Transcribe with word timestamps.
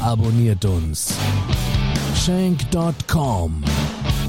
abonniert 0.00 0.64
uns. 0.64 1.14
Shank.com, 2.14 3.64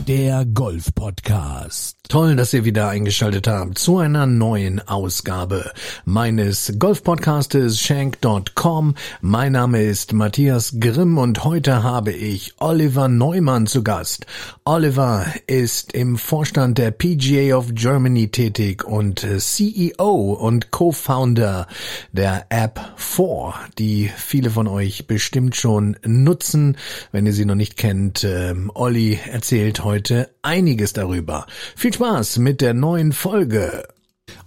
der 0.08 0.46
Golf-Podcast. 0.46 1.99
Toll, 2.10 2.36
dass 2.36 2.56
ihr 2.56 2.66
wieder 2.66 2.90
eingeschaltet 2.90 3.48
habt 3.48 3.78
zu 3.78 4.00
einer 4.00 4.26
neuen 4.26 4.80
Ausgabe 4.88 5.72
meines 6.06 6.74
Golf-Podcastes 6.80 7.80
Shank.com. 7.80 8.96
Mein 9.22 9.52
Name 9.52 9.84
ist 9.84 10.14
Matthias 10.14 10.78
Grimm 10.80 11.20
und 11.20 11.44
heute 11.44 11.84
habe 11.84 12.12
ich 12.12 12.56
Oliver 12.58 13.10
Neumann 13.10 13.68
zu 13.68 13.84
Gast. 13.84 14.26
Oliver 14.66 15.28
ist 15.46 15.94
im 15.94 16.18
Vorstand 16.18 16.80
der 16.80 16.90
PGA 16.90 17.56
of 17.56 17.76
Germany 17.76 18.30
tätig 18.30 18.84
und 18.84 19.24
CEO 19.38 20.32
und 20.34 20.72
Co-Founder 20.72 21.68
der 22.12 22.48
App 22.50 22.80
4, 22.96 23.54
die 23.78 24.10
viele 24.18 24.50
von 24.50 24.68
euch 24.68 25.06
bestimmt 25.06 25.56
schon 25.56 25.96
nutzen. 26.04 26.76
Wenn 27.12 27.28
ihr 27.28 27.34
sie 27.34 27.46
noch 27.46 27.54
nicht 27.54 27.78
kennt, 27.78 28.24
ähm, 28.24 28.72
Olli 28.74 29.20
erzählt 29.32 29.84
heute 29.84 30.32
einiges 30.42 30.94
darüber. 30.94 31.46
Viel 31.76 31.94
Spaß 31.94 32.38
mit 32.40 32.62
der 32.62 32.74
neuen 32.74 33.12
Folge. 33.14 33.88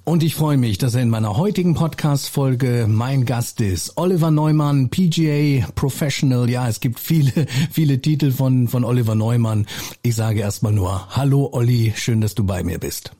Und 0.04 0.22
ich 0.22 0.34
freue 0.34 0.56
mich, 0.56 0.78
dass 0.78 0.94
er 0.94 1.02
in 1.02 1.10
meiner 1.10 1.36
heutigen 1.36 1.74
Podcast-Folge 1.74 2.86
mein 2.88 3.24
Gast 3.24 3.60
ist. 3.60 3.96
Oliver 3.96 4.30
Neumann, 4.30 4.90
PGA 4.90 5.66
Professional. 5.74 6.50
Ja, 6.50 6.68
es 6.68 6.80
gibt 6.80 6.98
viele, 6.98 7.46
viele 7.70 8.00
Titel 8.00 8.32
von, 8.32 8.68
von 8.68 8.84
Oliver 8.84 9.14
Neumann. 9.14 9.66
Ich 10.02 10.16
sage 10.16 10.40
erstmal 10.40 10.72
nur 10.72 11.16
Hallo 11.16 11.50
Olli, 11.52 11.92
schön, 11.96 12.20
dass 12.20 12.34
du 12.34 12.44
bei 12.44 12.62
mir 12.64 12.78
bist. 12.78 13.12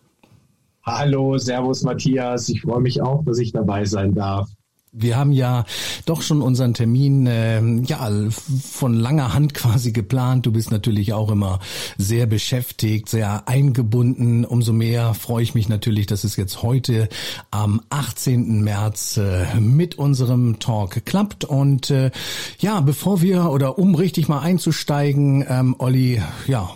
Hallo, 0.85 1.39
Servus 1.39 1.85
Matthias. 1.85 2.49
Ich 2.49 2.63
freue 2.63 2.81
mich 2.81 3.01
auch, 3.01 3.25
dass 3.25 3.39
ich 3.39 3.53
dabei 3.53 3.85
sein 3.85 4.15
darf. 4.15 4.49
Wir 4.95 5.17
haben 5.17 5.33
ja 5.33 5.65
doch 6.05 6.21
schon 6.21 6.43
unseren 6.43 6.75
Termin 6.75 7.27
äh, 7.27 7.63
ja 7.87 8.11
von 8.31 8.93
langer 8.93 9.33
Hand 9.33 9.55
quasi 9.55 9.91
geplant. 9.91 10.45
Du 10.45 10.53
bist 10.53 10.71
natürlich 10.71 11.15
auch 11.15 11.31
immer 11.31 11.61
sehr 11.97 12.27
beschäftigt, 12.27 13.09
sehr 13.09 13.49
eingebunden. 13.49 14.45
Umso 14.45 14.75
mehr 14.75 15.15
freue 15.15 15.45
ich 15.45 15.55
mich 15.55 15.71
natürlich, 15.71 16.05
dass 16.09 16.25
es 16.25 16.37
jetzt 16.37 16.63
heute 16.63 17.09
am 17.51 17.81
18. 17.89 18.63
März 18.63 19.17
äh, 19.17 19.59
mit 19.59 19.95
unserem 19.95 20.59
Talk 20.59 21.07
klappt. 21.07 21.47
Und 21.47 21.89
äh, 21.89 22.11
ja, 22.59 22.83
bevor 22.83 23.23
wir 23.23 23.51
oder 23.51 23.79
um 23.79 23.95
richtig 23.95 24.29
mal 24.29 24.41
einzusteigen, 24.41 25.43
ähm, 25.49 25.75
Olli, 25.79 26.21
ja, 26.47 26.69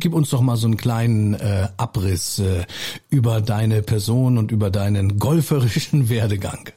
gib 0.00 0.12
uns 0.12 0.30
doch 0.30 0.40
mal 0.40 0.56
so 0.56 0.66
einen 0.66 0.76
kleinen 0.76 1.34
äh, 1.34 1.68
Abriss 1.76 2.40
äh, 2.40 2.64
über 3.10 3.40
deine 3.40 3.82
Person 3.82 4.38
und 4.38 4.50
über 4.50 4.70
deinen 4.70 5.18
golferischen 5.20 6.08
Werdegang. 6.08 6.70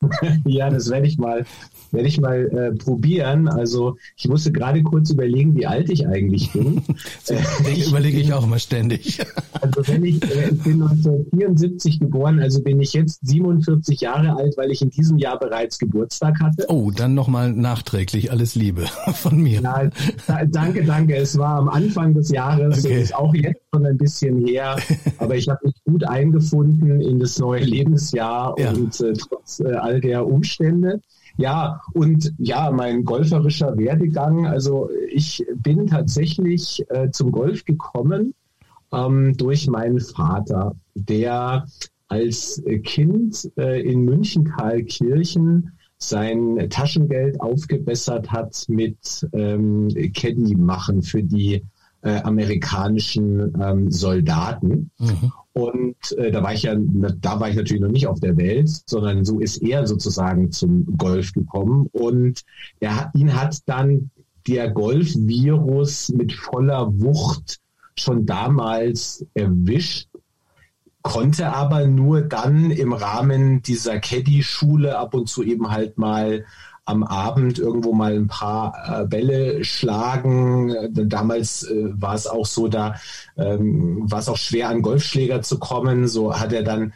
ja, 0.44 0.70
das 0.70 0.90
werde 0.90 1.06
ich 1.06 1.18
mal, 1.18 1.44
werde 1.92 2.08
ich 2.08 2.20
mal 2.20 2.48
äh, 2.48 2.72
probieren. 2.72 3.48
Also 3.48 3.96
ich 4.16 4.28
musste 4.28 4.52
gerade 4.52 4.82
kurz 4.82 5.10
überlegen, 5.10 5.56
wie 5.56 5.66
alt 5.66 5.90
ich 5.90 6.06
eigentlich 6.06 6.52
bin. 6.52 6.82
so, 7.22 7.34
äh, 7.64 7.88
überlege 7.88 8.18
ich 8.18 8.32
auch 8.32 8.46
mal 8.46 8.58
ständig. 8.58 9.20
also 9.60 9.86
wenn 9.86 10.04
ich, 10.04 10.22
äh, 10.22 10.50
ich 10.50 10.62
bin 10.62 10.82
1974 10.82 12.00
geboren, 12.00 12.40
also 12.40 12.62
bin 12.62 12.80
ich 12.80 12.92
jetzt 12.92 13.20
47 13.26 14.00
Jahre 14.00 14.36
alt, 14.36 14.56
weil 14.56 14.70
ich 14.70 14.82
in 14.82 14.90
diesem 14.90 15.18
Jahr 15.18 15.38
bereits 15.38 15.78
Geburtstag 15.78 16.40
hatte. 16.40 16.66
Oh, 16.68 16.90
dann 16.90 17.14
nochmal 17.14 17.52
nachträglich 17.52 18.30
alles 18.30 18.54
Liebe 18.54 18.86
von 19.14 19.40
mir. 19.40 19.60
Ja, 19.60 19.90
da, 20.26 20.44
danke, 20.44 20.84
danke. 20.84 21.16
Es 21.16 21.38
war 21.38 21.58
am 21.58 21.68
Anfang 21.68 22.14
des 22.14 22.30
Jahres, 22.30 22.84
okay. 22.84 23.02
ist 23.02 23.14
auch 23.14 23.34
jetzt 23.34 23.60
schon 23.72 23.86
ein 23.86 23.98
bisschen 23.98 24.46
her, 24.46 24.76
aber 25.18 25.36
ich 25.36 25.48
habe 25.48 25.66
mich 25.66 25.74
gut 25.84 26.04
eingefunden 26.04 27.00
in 27.00 27.18
das 27.18 27.38
neue 27.38 27.64
Lebensjahr 27.64 28.54
ja. 28.58 28.70
und 28.70 29.00
äh, 29.00 29.12
trotz 29.12 29.60
äh, 29.60 29.72
all 29.72 30.00
der 30.00 30.26
Umstände. 30.26 31.00
Ja, 31.40 31.80
und 31.94 32.34
ja, 32.36 32.70
mein 32.70 33.06
golferischer 33.06 33.78
Werdegang, 33.78 34.46
also 34.46 34.90
ich 35.10 35.42
bin 35.54 35.86
tatsächlich 35.86 36.84
äh, 36.90 37.10
zum 37.12 37.32
Golf 37.32 37.64
gekommen 37.64 38.34
ähm, 38.92 39.34
durch 39.38 39.66
meinen 39.66 40.00
Vater, 40.00 40.74
der 40.94 41.64
als 42.08 42.62
Kind 42.84 43.50
äh, 43.56 43.80
in 43.80 44.02
München-Karlkirchen 44.04 45.72
sein 45.96 46.68
Taschengeld 46.68 47.40
aufgebessert 47.40 48.30
hat 48.30 48.66
mit 48.68 49.26
ähm, 49.32 49.88
Caddy 50.14 50.56
machen 50.56 51.00
für 51.00 51.22
die 51.22 51.64
äh, 52.02 52.22
amerikanischen 52.22 53.54
ähm, 53.60 53.90
Soldaten. 53.90 54.90
Mhm. 54.98 55.32
Und 55.52 56.12
äh, 56.16 56.30
da 56.30 56.42
war 56.42 56.54
ich 56.54 56.62
ja, 56.62 56.76
da 56.76 57.40
war 57.40 57.48
ich 57.48 57.56
natürlich 57.56 57.82
noch 57.82 57.90
nicht 57.90 58.06
auf 58.06 58.20
der 58.20 58.36
Welt, 58.36 58.70
sondern 58.86 59.24
so 59.24 59.40
ist 59.40 59.58
er 59.58 59.86
sozusagen 59.86 60.52
zum 60.52 60.96
Golf 60.96 61.32
gekommen. 61.32 61.88
Und 61.92 62.42
er, 62.78 63.10
ihn 63.14 63.34
hat 63.34 63.58
dann 63.66 64.10
der 64.46 64.70
Golf-Virus 64.70 66.10
mit 66.10 66.32
voller 66.32 67.00
Wucht 67.00 67.58
schon 67.96 68.26
damals 68.26 69.26
erwischt, 69.34 70.08
konnte 71.02 71.52
aber 71.52 71.86
nur 71.86 72.22
dann 72.22 72.70
im 72.70 72.92
Rahmen 72.92 73.62
dieser 73.62 73.98
Caddy-Schule 74.00 74.98
ab 74.98 75.14
und 75.14 75.28
zu 75.28 75.42
eben 75.42 75.70
halt 75.70 75.98
mal 75.98 76.44
am 76.90 77.02
Abend 77.02 77.58
irgendwo 77.58 77.92
mal 77.92 78.14
ein 78.14 78.26
paar 78.26 79.02
äh, 79.02 79.06
Bälle 79.06 79.64
schlagen. 79.64 80.74
Damals 81.08 81.62
äh, 81.62 81.88
war 82.00 82.14
es 82.14 82.26
auch 82.26 82.46
so, 82.46 82.68
da 82.68 82.96
ähm, 83.36 84.10
war 84.10 84.18
es 84.18 84.28
auch 84.28 84.36
schwer 84.36 84.68
an 84.68 84.82
Golfschläger 84.82 85.42
zu 85.42 85.58
kommen. 85.58 86.08
So 86.08 86.38
hat 86.38 86.52
er 86.52 86.62
dann 86.62 86.92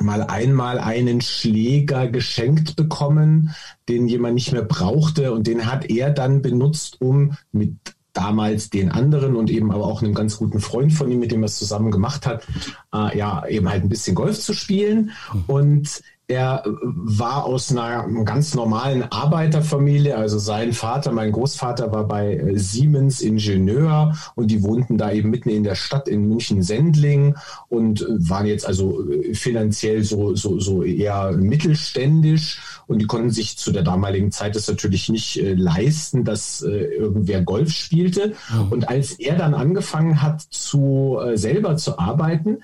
mal 0.00 0.22
einmal 0.22 0.78
einen 0.78 1.20
Schläger 1.20 2.08
geschenkt 2.08 2.76
bekommen, 2.76 3.54
den 3.88 4.08
jemand 4.08 4.34
nicht 4.34 4.52
mehr 4.52 4.62
brauchte 4.62 5.32
und 5.32 5.46
den 5.46 5.66
hat 5.66 5.88
er 5.90 6.10
dann 6.10 6.42
benutzt, 6.42 7.00
um 7.00 7.36
mit 7.52 7.76
damals 8.16 8.70
den 8.70 8.90
anderen 8.90 9.36
und 9.36 9.50
eben 9.50 9.70
aber 9.70 9.84
auch 9.84 10.02
einem 10.02 10.14
ganz 10.14 10.38
guten 10.38 10.60
Freund 10.60 10.92
von 10.92 11.10
ihm, 11.10 11.18
mit 11.18 11.32
dem 11.32 11.42
er 11.42 11.46
es 11.46 11.58
zusammen 11.58 11.90
gemacht 11.90 12.26
hat, 12.26 12.46
äh, 12.94 13.16
ja, 13.16 13.46
eben 13.46 13.68
halt 13.68 13.82
ein 13.82 13.90
bisschen 13.90 14.14
Golf 14.14 14.40
zu 14.40 14.54
spielen. 14.54 15.10
Und 15.46 16.02
er 16.28 16.64
war 16.82 17.44
aus 17.44 17.70
einer 17.70 18.08
ganz 18.24 18.54
normalen 18.54 19.04
Arbeiterfamilie. 19.04 20.16
Also 20.16 20.38
sein 20.38 20.72
Vater, 20.72 21.12
mein 21.12 21.30
Großvater 21.30 21.92
war 21.92 22.08
bei 22.08 22.34
äh, 22.34 22.58
Siemens 22.58 23.20
Ingenieur 23.20 24.16
und 24.34 24.50
die 24.50 24.62
wohnten 24.64 24.98
da 24.98 25.12
eben 25.12 25.30
mitten 25.30 25.50
in 25.50 25.62
der 25.62 25.76
Stadt 25.76 26.08
in 26.08 26.28
München-Sendling 26.28 27.36
und 27.68 28.02
äh, 28.02 28.06
waren 28.28 28.46
jetzt 28.46 28.66
also 28.66 29.08
äh, 29.08 29.34
finanziell 29.34 30.02
so, 30.02 30.34
so, 30.34 30.58
so 30.58 30.82
eher 30.82 31.30
mittelständisch 31.32 32.60
und 32.88 33.00
die 33.00 33.06
konnten 33.06 33.30
sich 33.30 33.56
zu 33.56 33.70
der 33.70 33.82
damaligen 33.82 34.32
Zeit 34.32 34.56
das 34.56 34.66
natürlich 34.66 35.08
nicht 35.08 35.40
äh, 35.40 35.54
leisten, 35.54 36.24
dass 36.24 36.62
äh, 36.62 36.70
irgendwer 36.70 37.42
Golf 37.42 37.70
spielte. 37.70 38.34
Und 38.70 38.88
als 38.88 39.12
er 39.12 39.36
dann 39.36 39.54
angefangen 39.54 40.22
hat, 40.22 40.40
zu 40.40 41.18
äh, 41.24 41.36
selber 41.36 41.76
zu 41.76 41.98
arbeiten, 41.98 42.58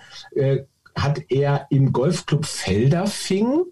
hat 0.95 1.23
er 1.29 1.67
im 1.71 1.93
Golfclub 1.93 2.45
Felderfing 2.45 3.65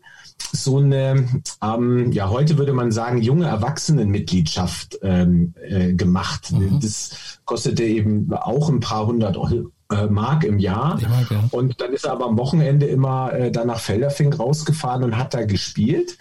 so 0.53 0.79
eine, 0.79 1.43
ähm, 1.63 2.13
ja, 2.13 2.31
heute 2.31 2.59
würde 2.59 2.73
man 2.73 2.93
sagen, 2.93 3.19
junge 3.19 3.47
Erwachsenenmitgliedschaft 3.47 4.99
ähm, 5.03 5.55
äh, 5.63 5.93
gemacht. 5.93 6.53
Mhm. 6.53 6.81
Das 6.81 7.39
kostete 7.45 7.84
eben 7.84 8.33
auch 8.33 8.69
ein 8.69 8.81
paar 8.81 9.07
hundert 9.07 9.37
äh, 9.91 10.07
Mark 10.07 10.45
im 10.45 10.59
Jahr. 10.59 10.99
Ja. 11.01 11.45
Und 11.51 11.81
dann 11.81 11.93
ist 11.93 12.05
er 12.05 12.13
aber 12.13 12.27
am 12.27 12.39
Wochenende 12.39 12.87
immer 12.87 13.33
äh, 13.33 13.51
dann 13.51 13.69
nach 13.69 13.81
Felderfing 13.81 14.33
rausgefahren 14.33 15.05
und 15.05 15.16
hat 15.16 15.34
da 15.34 15.45
gespielt 15.45 16.16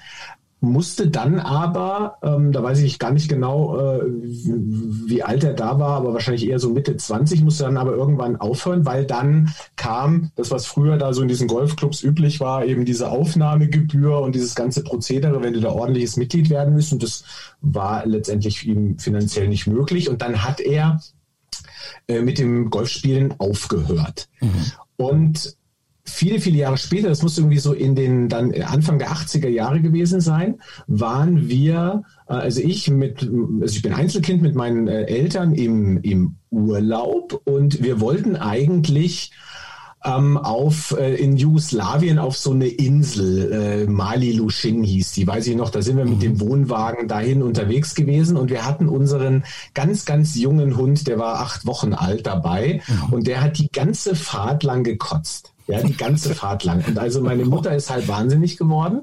musste 0.62 1.08
dann 1.08 1.40
aber, 1.40 2.18
ähm, 2.22 2.52
da 2.52 2.62
weiß 2.62 2.80
ich 2.80 3.00
gar 3.00 3.12
nicht 3.12 3.30
genau, 3.30 3.78
äh, 3.78 4.02
wie, 4.06 5.10
wie, 5.10 5.24
alt 5.24 5.44
er 5.44 5.54
da 5.54 5.80
war, 5.80 5.98
aber 5.98 6.14
wahrscheinlich 6.14 6.48
eher 6.48 6.60
so 6.60 6.70
Mitte 6.70 6.98
20, 6.98 7.44
musste 7.44 7.64
dann 7.64 7.78
aber 7.78 7.94
irgendwann 7.94 8.36
aufhören, 8.36 8.86
weil 8.86 9.06
dann 9.06 9.54
kam 9.78 10.32
das, 10.36 10.52
was 10.52 10.66
früher 10.66 10.98
da 10.98 11.14
so 11.14 11.22
in 11.22 11.30
diesen 11.30 11.48
Golfclubs 11.48 12.04
üblich 12.04 12.40
war, 12.42 12.66
eben 12.66 12.84
diese 12.84 13.10
Aufnahmegebühr 13.10 14.20
und 14.20 14.36
dieses 14.36 14.56
ganze 14.56 14.84
Prozedere, 14.84 15.42
wenn 15.42 15.54
du 15.54 15.62
da 15.62 15.70
ordentliches 15.70 16.18
Mitglied 16.18 16.50
werden 16.50 16.76
willst. 16.76 16.92
Und 16.92 17.04
das 17.04 17.24
war 17.62 18.06
letztendlich 18.06 18.68
ihm 18.68 18.98
finanziell 18.98 19.48
nicht 19.48 19.68
möglich. 19.68 20.10
Und 20.10 20.22
dann 20.22 20.44
hat 20.44 20.60
er 20.60 21.02
äh, 22.08 22.22
mit 22.22 22.38
dem 22.38 22.70
Golfspielen 22.70 23.36
aufgehört. 23.38 24.28
Mhm. 24.42 24.72
Und 24.98 25.56
viele, 26.10 26.40
viele 26.40 26.58
Jahre 26.58 26.78
später, 26.78 27.10
das 27.10 27.24
muss 27.24 27.38
irgendwie 27.38 27.60
so 27.60 27.74
in 27.74 27.96
den 27.96 28.30
dann 28.30 28.54
Anfang 28.62 29.00
der 29.00 29.10
80er 29.10 29.48
Jahre 29.48 29.82
gewesen 29.82 30.22
sein, 30.22 30.60
waren 30.88 31.48
wir, 31.50 32.04
äh, 32.28 32.34
also 32.34 32.62
ich 32.62 32.90
mit, 32.90 33.22
also 33.22 33.76
ich 33.76 33.82
bin 33.82 33.94
Einzelkind 33.94 34.42
mit 34.42 34.56
meinen 34.56 34.88
äh, 34.88 35.04
Eltern 35.04 35.54
im, 35.54 36.02
im 36.02 36.36
Urlaub 36.50 37.42
und 37.46 37.84
wir 37.84 38.00
wollten 38.00 38.36
eigentlich 38.36 39.32
ähm, 40.06 40.38
auf 40.38 40.96
äh, 40.98 41.16
in 41.16 41.36
Jugoslawien 41.36 42.20
auf 42.20 42.38
so 42.38 42.52
eine 42.52 42.68
Insel, 42.68 43.52
äh, 43.52 43.86
Mali 43.86 44.32
Lushin 44.32 44.84
hieß 44.84 45.14
die, 45.14 45.28
weiß 45.28 45.48
ich 45.48 45.56
noch, 45.56 45.70
da 45.70 45.82
sind 45.82 45.98
wir 45.98 46.06
mit 46.06 46.16
mhm. 46.16 46.22
dem 46.22 46.40
Wohnwagen 46.40 47.08
dahin 47.08 47.42
unterwegs 47.42 47.96
gewesen 47.96 48.38
und 48.38 48.50
wir 48.50 48.66
hatten 48.66 48.88
unseren 48.88 49.44
ganz, 49.74 50.06
ganz 50.06 50.36
jungen 50.36 50.78
Hund, 50.78 51.08
der 51.08 51.20
war 51.20 51.42
acht 51.42 51.66
Wochen 51.66 51.94
alt 51.94 52.28
dabei 52.28 52.82
mhm. 52.88 53.14
und 53.14 53.28
der 53.28 53.42
hat 53.42 53.58
die 53.58 53.72
ganze 53.72 54.16
Fahrt 54.16 54.64
lang 54.64 54.84
gekotzt. 54.84 55.54
Ja, 55.70 55.84
die 55.84 55.96
ganze 55.96 56.34
Fahrt 56.34 56.64
lang. 56.64 56.84
Und 56.88 56.98
also 56.98 57.22
meine 57.22 57.46
Mutter 57.46 57.76
ist 57.76 57.92
halt 57.92 58.08
wahnsinnig 58.08 58.58
geworden. 58.58 59.02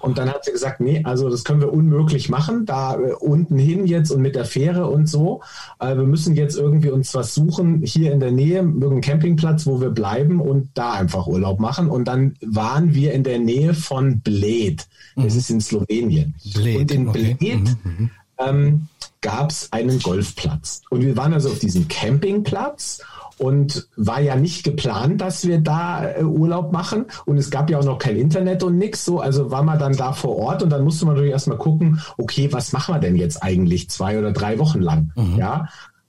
Und 0.00 0.18
dann 0.18 0.28
hat 0.28 0.44
sie 0.44 0.50
gesagt, 0.50 0.80
nee, 0.80 1.02
also 1.04 1.30
das 1.30 1.44
können 1.44 1.60
wir 1.60 1.72
unmöglich 1.72 2.28
machen, 2.28 2.66
da 2.66 2.94
äh, 2.96 3.12
unten 3.20 3.56
hin 3.56 3.86
jetzt 3.86 4.10
und 4.10 4.20
mit 4.20 4.34
der 4.34 4.44
Fähre 4.44 4.88
und 4.88 5.08
so. 5.08 5.42
Äh, 5.78 5.96
wir 5.96 6.02
müssen 6.02 6.34
jetzt 6.34 6.56
irgendwie 6.56 6.90
uns 6.90 7.14
was 7.14 7.34
suchen, 7.34 7.82
hier 7.84 8.12
in 8.12 8.18
der 8.18 8.32
Nähe, 8.32 8.56
irgendeinen 8.58 9.00
Campingplatz, 9.00 9.64
wo 9.66 9.80
wir 9.80 9.90
bleiben 9.90 10.40
und 10.40 10.70
da 10.74 10.94
einfach 10.94 11.28
Urlaub 11.28 11.60
machen. 11.60 11.88
Und 11.88 12.08
dann 12.08 12.34
waren 12.44 12.94
wir 12.94 13.12
in 13.12 13.22
der 13.22 13.38
Nähe 13.38 13.72
von 13.74 14.18
Bled. 14.18 14.88
Das 15.14 15.34
mhm. 15.34 15.38
ist 15.38 15.50
in 15.50 15.60
Slowenien. 15.60 16.34
Bled, 16.52 16.80
und 16.80 16.90
in 16.90 17.08
okay. 17.08 17.34
Bled 17.38 17.60
mhm. 17.60 17.76
mhm. 17.84 18.10
ähm, 18.38 18.88
gab 19.20 19.50
es 19.50 19.72
einen 19.72 20.00
Golfplatz. 20.00 20.82
Und 20.90 21.02
wir 21.02 21.16
waren 21.16 21.32
also 21.32 21.50
auf 21.50 21.58
diesem 21.58 21.86
Campingplatz 21.86 23.02
und 23.38 23.88
war 23.96 24.20
ja 24.20 24.36
nicht 24.36 24.64
geplant, 24.64 25.20
dass 25.20 25.46
wir 25.46 25.58
da 25.58 26.08
äh, 26.08 26.22
Urlaub 26.22 26.72
machen. 26.72 27.06
Und 27.24 27.38
es 27.38 27.50
gab 27.50 27.70
ja 27.70 27.78
auch 27.78 27.84
noch 27.84 27.98
kein 27.98 28.16
Internet 28.16 28.62
und 28.62 28.78
nix 28.78 29.04
so, 29.04 29.20
also 29.20 29.50
war 29.50 29.62
man 29.62 29.78
dann 29.78 29.96
da 29.96 30.12
vor 30.12 30.36
Ort 30.36 30.62
und 30.62 30.70
dann 30.70 30.84
musste 30.84 31.06
man 31.06 31.14
natürlich 31.14 31.32
erstmal 31.32 31.58
gucken, 31.58 32.00
okay, 32.16 32.52
was 32.52 32.72
machen 32.72 32.94
wir 32.94 33.00
denn 33.00 33.16
jetzt 33.16 33.42
eigentlich 33.42 33.90
zwei 33.90 34.18
oder 34.18 34.32
drei 34.32 34.58
Wochen 34.58 34.80
lang, 34.80 35.12
mhm. 35.16 35.36
ja, 35.36 35.68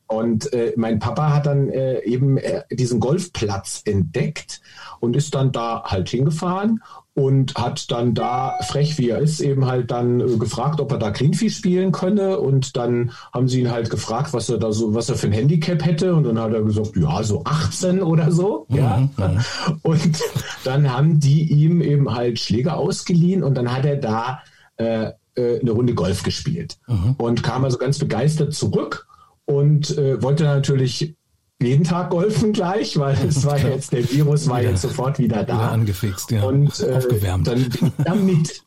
und 0.10 0.52
äh, 0.54 0.74
mein 0.76 0.98
Papa 0.98 1.34
hat 1.34 1.46
dann 1.46 1.70
äh, 1.70 2.00
eben 2.00 2.38
äh, 2.38 2.64
diesen 2.72 3.00
Golfplatz 3.00 3.84
entdeckt 3.86 4.60
und 5.00 5.16
ist 5.16 5.36
dann 5.36 5.52
da 5.52 5.84
halt 5.86 6.10
hingefahren 6.10 6.82
und 7.20 7.54
hat 7.56 7.92
dann 7.92 8.14
da, 8.14 8.58
frech 8.62 8.98
wie 8.98 9.10
er 9.10 9.20
ist, 9.20 9.42
eben 9.42 9.66
halt 9.66 9.92
dann 9.92 10.22
äh, 10.22 10.38
gefragt, 10.38 10.80
ob 10.80 10.94
er 10.94 10.98
da 10.98 11.12
Cleanfee 11.12 11.50
spielen 11.50 11.92
könne. 11.92 12.40
Und 12.40 12.78
dann 12.78 13.12
haben 13.34 13.50
sie 13.50 13.60
ihn 13.60 13.72
halt 13.72 13.90
gefragt, 13.90 14.32
was 14.32 14.48
er 14.48 14.58
da 14.58 14.72
so, 14.72 14.94
was 14.94 15.10
er 15.10 15.16
für 15.16 15.28
ein 15.28 15.34
Handicap 15.34 15.84
hätte. 15.84 16.16
Und 16.16 16.24
dann 16.24 16.40
hat 16.40 16.54
er 16.54 16.62
gesagt, 16.62 16.96
ja, 16.96 17.22
so 17.22 17.44
18 17.44 18.02
oder 18.02 18.32
so. 18.32 18.68
Mhm, 18.70 18.78
ja. 18.78 19.10
Mhm. 19.18 19.40
Und 19.82 20.18
dann 20.64 20.96
haben 20.96 21.20
die 21.20 21.44
ihm 21.52 21.82
eben 21.82 22.10
halt 22.16 22.40
Schläger 22.40 22.78
ausgeliehen 22.78 23.44
und 23.44 23.56
dann 23.56 23.70
hat 23.74 23.86
er 23.86 23.98
da 23.98 24.40
äh, 24.78 25.12
äh, 25.36 25.60
eine 25.60 25.72
Runde 25.72 25.96
Golf 25.96 26.24
gespielt. 26.24 26.78
Mhm. 26.88 27.16
Und 27.18 27.44
kam 27.44 27.66
also 27.66 27.78
ganz 27.78 28.00
begeistert 28.00 28.54
zurück 28.54 29.08
und 29.44 29.98
äh, 29.98 30.24
wollte 30.24 30.46
natürlich 30.46 31.16
jeden 31.62 31.84
Tag 31.84 32.10
golfen 32.10 32.54
gleich, 32.54 32.98
weil 32.98 33.18
es 33.28 33.46
war 33.46 33.60
jetzt, 33.60 33.92
der 33.92 34.10
Virus 34.10 34.48
war 34.48 34.62
ja, 34.62 34.72
jetzt 34.72 34.82
sofort 34.82 35.20
wieder 35.20 35.44
da. 35.44 35.56
Wieder 35.56 35.72
angefixt, 35.72 36.32
ja. 36.32 36.44
Und 36.44 36.80
äh, 36.80 36.94
Aufgewärmt. 36.94 37.48
dann 37.48 37.70
damit 38.04 38.64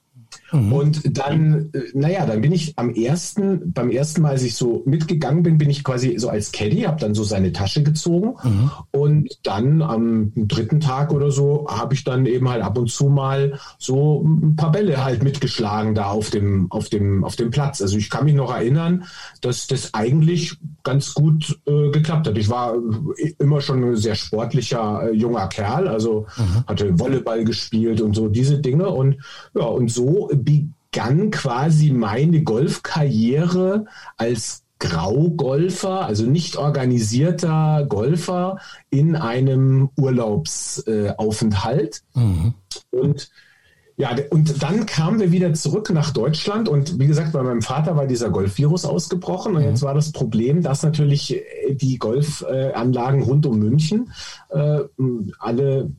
Mhm. 0.53 0.73
Und 0.73 1.19
dann, 1.19 1.71
äh, 1.73 1.81
naja, 1.95 2.27
dann 2.27 2.41
bin 2.41 2.53
ich 2.53 2.79
am 2.79 2.91
ersten, 2.91 3.73
beim 3.73 3.91
ersten 3.91 4.23
Mal, 4.23 4.33
als 4.33 4.43
ich 4.43 4.55
so 4.55 4.83
mitgegangen 4.87 5.43
bin, 5.43 5.59
bin 5.59 5.71
ich 5.71 5.85
quasi 5.85 6.19
so 6.19 6.29
als 6.29 6.53
Caddy, 6.53 6.83
habe 6.83 7.01
dann 7.01 7.15
so 7.15 7.25
seine 7.25 7.53
Tasche 7.53 7.83
gezogen. 7.83 8.35
Mhm. 8.43 8.71
Und 8.91 9.39
dann 9.43 9.83
am 9.83 10.33
dritten 10.37 10.81
Tag 10.81 11.13
oder 11.13 11.31
so 11.31 11.67
habe 11.69 11.95
ich 11.95 12.05
dann 12.05 12.27
eben 12.27 12.49
halt 12.49 12.63
ab 12.63 12.79
und 12.79 12.91
zu 12.91 13.09
mal 13.09 13.59
so 13.79 14.23
ein 14.23 14.57
paar 14.57 14.73
Bälle 14.73 15.05
halt 15.05 15.23
mitgeschlagen 15.23 15.95
da 15.95 16.07
auf 16.07 16.31
dem, 16.31 16.71
auf 16.71 16.89
dem, 16.89 17.25
auf 17.25 17.37
dem 17.37 17.51
Platz. 17.51 17.81
Also 17.81 17.97
ich 17.97 18.11
kann 18.11 18.25
mich 18.25 18.35
noch 18.35 18.55
erinnern, 18.55 19.05
dass 19.41 19.67
das 19.67 19.95
eigentlich 19.95 20.57
ganz 20.83 21.15
gut 21.15 21.59
äh, 21.67 21.91
geklappt 21.91 22.27
hat. 22.27 22.37
Ich 22.37 22.49
war 22.49 22.75
immer 23.39 23.61
schon 23.61 23.85
ein 23.85 23.97
sehr 23.97 24.15
sportlicher 24.15 25.09
äh, 25.09 25.15
junger 25.15 25.49
Kerl, 25.49 25.89
also 25.89 26.27
mhm. 26.37 26.65
hatte 26.67 26.99
Volleyball 26.99 27.45
gespielt 27.45 28.01
und 28.01 28.15
so 28.15 28.29
diese 28.29 28.59
Dinge. 28.59 28.89
Und 28.91 29.17
ja, 29.55 29.65
und 29.65 29.91
so 29.91 30.31
begann 30.44 31.31
quasi 31.31 31.91
meine 31.91 32.43
Golfkarriere 32.43 33.87
als 34.17 34.62
Graugolfer, 34.79 36.06
also 36.06 36.27
nicht 36.27 36.56
organisierter 36.56 37.87
Golfer 37.89 38.59
in 38.91 39.15
einem 39.15 39.91
Urlaubsaufenthalt. 39.97 42.03
Äh, 42.17 42.19
mhm. 42.19 42.55
Und 42.91 43.31
ja, 43.97 44.17
und 44.31 44.62
dann 44.62 44.87
kamen 44.87 45.21
wir 45.21 45.31
wieder 45.31 45.55
zurück 45.55 45.91
nach 45.91 46.11
Deutschland 46.11 46.69
und 46.69 46.99
wie 46.99 47.06
gesagt, 47.06 47.33
bei 47.33 47.43
meinem 47.43 47.62
Vater 47.62 47.94
war 47.94 48.06
dieser 48.06 48.31
Golfvirus 48.31 48.85
ausgebrochen 48.85 49.55
und 49.55 49.62
mhm. 49.62 49.69
jetzt 49.69 49.83
war 49.83 49.94
das 49.94 50.11
Problem, 50.11 50.62
dass 50.62 50.83
natürlich 50.83 51.41
die 51.71 51.99
Golfanlagen 51.99 53.23
rund 53.23 53.47
um 53.47 53.61
München 53.61 54.11
äh, 54.49 54.81
alle 55.39 55.93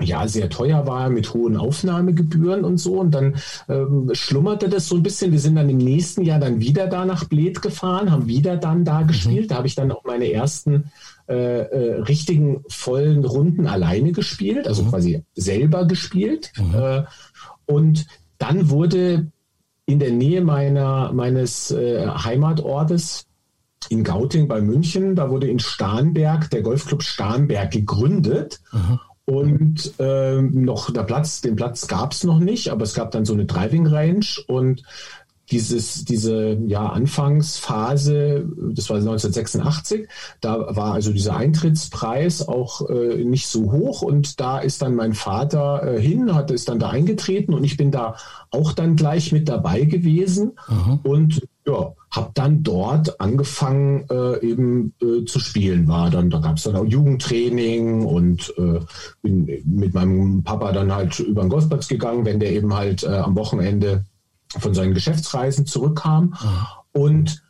ja 0.00 0.26
sehr 0.28 0.48
teuer 0.48 0.86
war 0.86 1.10
mit 1.10 1.34
hohen 1.34 1.56
Aufnahmegebühren 1.56 2.64
und 2.64 2.78
so. 2.78 2.98
Und 3.00 3.12
dann 3.12 3.36
ähm, 3.68 4.10
schlummerte 4.12 4.68
das 4.68 4.88
so 4.88 4.96
ein 4.96 5.02
bisschen. 5.02 5.32
Wir 5.32 5.40
sind 5.40 5.56
dann 5.56 5.68
im 5.68 5.78
nächsten 5.78 6.22
Jahr 6.22 6.38
dann 6.38 6.60
wieder 6.60 6.86
da 6.86 7.04
nach 7.04 7.24
Bled 7.24 7.62
gefahren, 7.62 8.10
haben 8.10 8.26
wieder 8.26 8.56
dann 8.56 8.84
da 8.84 9.02
mhm. 9.02 9.08
gespielt. 9.08 9.50
Da 9.50 9.56
habe 9.56 9.66
ich 9.66 9.74
dann 9.74 9.92
auch 9.92 10.04
meine 10.04 10.30
ersten 10.32 10.90
äh, 11.28 11.60
äh, 11.60 12.00
richtigen 12.02 12.64
vollen 12.68 13.24
Runden 13.24 13.66
alleine 13.66 14.12
gespielt, 14.12 14.66
also 14.66 14.84
mhm. 14.84 14.88
quasi 14.88 15.24
selber 15.34 15.86
gespielt. 15.86 16.52
Mhm. 16.56 16.74
Äh, 16.74 17.04
und 17.66 18.06
dann 18.38 18.70
wurde 18.70 19.30
in 19.86 19.98
der 19.98 20.12
Nähe 20.12 20.40
meiner, 20.40 21.12
meines 21.12 21.70
äh, 21.70 22.06
Heimatortes 22.06 23.26
in 23.88 24.04
Gauting 24.04 24.46
bei 24.46 24.60
München, 24.60 25.16
da 25.16 25.30
wurde 25.30 25.48
in 25.48 25.58
Starnberg 25.58 26.50
der 26.50 26.62
Golfclub 26.62 27.02
Starnberg 27.02 27.70
gegründet. 27.70 28.60
Mhm. 28.72 29.00
Und 29.26 29.92
ähm, 29.98 30.64
noch 30.64 30.90
der 30.90 31.04
Platz, 31.04 31.40
den 31.40 31.54
Platz 31.54 31.86
gab 31.86 32.12
es 32.12 32.24
noch 32.24 32.40
nicht, 32.40 32.70
aber 32.70 32.82
es 32.82 32.94
gab 32.94 33.12
dann 33.12 33.24
so 33.24 33.32
eine 33.32 33.44
Driving 33.44 33.86
Range 33.86 34.26
und 34.48 34.82
dieses, 35.50 36.04
diese 36.04 36.58
ja, 36.66 36.86
Anfangsphase, 36.86 38.48
das 38.72 38.88
war 38.88 38.96
1986, 38.96 40.08
da 40.40 40.76
war 40.76 40.94
also 40.94 41.12
dieser 41.12 41.36
Eintrittspreis 41.36 42.46
auch 42.46 42.88
äh, 42.88 43.24
nicht 43.24 43.48
so 43.48 43.72
hoch 43.72 44.02
und 44.02 44.40
da 44.40 44.58
ist 44.58 44.82
dann 44.82 44.94
mein 44.94 45.12
Vater 45.12 45.82
äh, 45.82 46.00
hin, 46.00 46.34
hat 46.34 46.50
ist 46.50 46.68
dann 46.68 46.78
da 46.78 46.90
eingetreten 46.90 47.52
und 47.54 47.64
ich 47.64 47.76
bin 47.76 47.90
da 47.90 48.16
auch 48.50 48.72
dann 48.72 48.96
gleich 48.96 49.32
mit 49.32 49.48
dabei 49.48 49.84
gewesen 49.84 50.52
mhm. 50.68 51.00
und 51.02 51.48
ja, 51.66 51.92
habe 52.10 52.32
dann 52.34 52.62
dort 52.62 53.20
angefangen 53.20 54.04
äh, 54.10 54.44
eben 54.44 54.94
äh, 55.00 55.24
zu 55.24 55.38
spielen. 55.38 55.86
War 55.86 56.10
dann, 56.10 56.30
da 56.30 56.38
gab 56.38 56.56
es 56.56 56.64
dann 56.64 56.76
auch 56.76 56.84
Jugendtraining 56.84 58.04
und 58.04 58.52
äh, 58.58 58.80
bin 59.22 59.46
mit 59.64 59.94
meinem 59.94 60.42
Papa 60.42 60.72
dann 60.72 60.92
halt 60.92 61.20
über 61.20 61.42
den 61.42 61.50
Golfplatz 61.50 61.86
gegangen, 61.86 62.24
wenn 62.24 62.40
der 62.40 62.52
eben 62.52 62.74
halt 62.74 63.04
äh, 63.04 63.08
am 63.08 63.36
Wochenende 63.36 64.04
von 64.58 64.74
seinen 64.74 64.94
Geschäftsreisen 64.94 65.66
zurückkam. 65.66 66.34
Mhm. 66.42 67.00
Und 67.00 67.42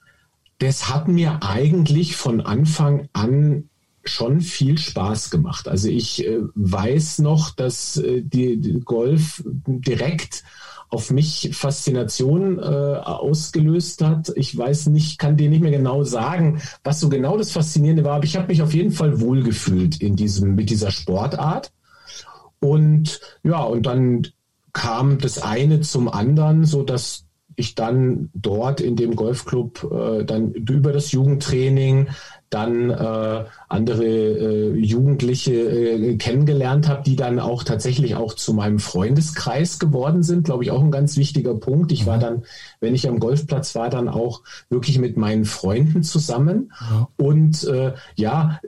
das 0.59 0.91
hat 0.91 1.09
mir 1.09 1.43
eigentlich 1.43 2.17
von 2.17 2.43
Anfang 2.43 3.09
an 3.15 3.71
schon 4.05 4.41
viel 4.41 4.79
Spaß 4.79 5.31
gemacht. 5.31 5.69
Also 5.69 5.89
ich 5.89 6.27
äh, 6.27 6.41
weiß 6.55 7.21
noch, 7.21 7.51
dass 7.51 7.97
äh, 7.97 8.23
die, 8.23 8.59
die, 8.59 8.81
Golf 8.81 9.43
direkt 9.47 10.43
auf 10.91 11.11
mich 11.11 11.51
Faszination 11.53 12.59
äh, 12.59 12.63
ausgelöst 12.63 14.03
hat. 14.03 14.33
Ich 14.35 14.57
weiß 14.57 14.87
nicht, 14.87 15.19
kann 15.19 15.37
dir 15.37 15.49
nicht 15.49 15.63
mehr 15.63 15.71
genau 15.71 16.03
sagen, 16.03 16.61
was 16.83 17.01
so 17.01 17.09
genau 17.09 17.39
das 17.39 17.53
Faszinierende 17.53 18.05
war, 18.05 18.17
aber 18.17 18.25
ich 18.25 18.37
habe 18.37 18.49
mich 18.49 18.61
auf 18.61 18.75
jeden 18.75 18.91
Fall 18.91 19.21
wohlgefühlt 19.21 20.01
in 20.03 20.17
diesem, 20.17 20.57
mit 20.57 20.69
dieser 20.69 20.91
Sportart. 20.91 21.73
Und 22.59 23.21
ja, 23.45 23.63
und 23.63 23.87
dann 23.87 24.27
kam 24.73 25.19
das 25.19 25.41
eine 25.41 25.81
zum 25.81 26.09
anderen, 26.09 26.65
so 26.65 26.83
dass 26.83 27.25
ich 27.57 27.75
dann 27.75 28.31
dort 28.35 28.81
in 28.81 28.97
dem 28.97 29.15
Golfclub 29.15 29.91
äh, 29.93 30.25
dann 30.25 30.53
über 30.53 30.93
das 30.93 31.13
Jugendtraining 31.13 32.09
dann 32.51 32.91
äh, 32.91 33.45
andere 33.69 34.05
äh, 34.05 34.75
Jugendliche 34.75 35.53
äh, 35.53 36.17
kennengelernt 36.17 36.89
habe, 36.89 37.05
die 37.05 37.15
dann 37.15 37.39
auch 37.39 37.63
tatsächlich 37.63 38.17
auch 38.17 38.35
zu 38.35 38.53
meinem 38.53 38.81
Freundeskreis 38.81 39.79
geworden 39.79 40.25
sind, 40.25 40.45
glaube 40.45 40.65
ich, 40.65 40.73
auch 40.73 40.83
ein 40.83 40.91
ganz 40.91 41.17
wichtiger 41.17 41.55
Punkt. 41.55 41.93
Ich 41.93 42.07
war 42.07 42.17
mhm. 42.17 42.21
dann, 42.21 42.43
wenn 42.81 42.95
ich 42.95 43.09
am 43.09 43.21
Golfplatz 43.21 43.75
war, 43.75 43.91
dann 43.91 44.09
auch 44.09 44.43
wirklich 44.69 44.99
mit 44.99 45.17
meinen 45.17 45.45
Freunden 45.45 46.03
zusammen. 46.03 46.73
Ja. 46.81 47.09
Und 47.17 47.65
äh, 47.65 47.93
ja, 48.17 48.61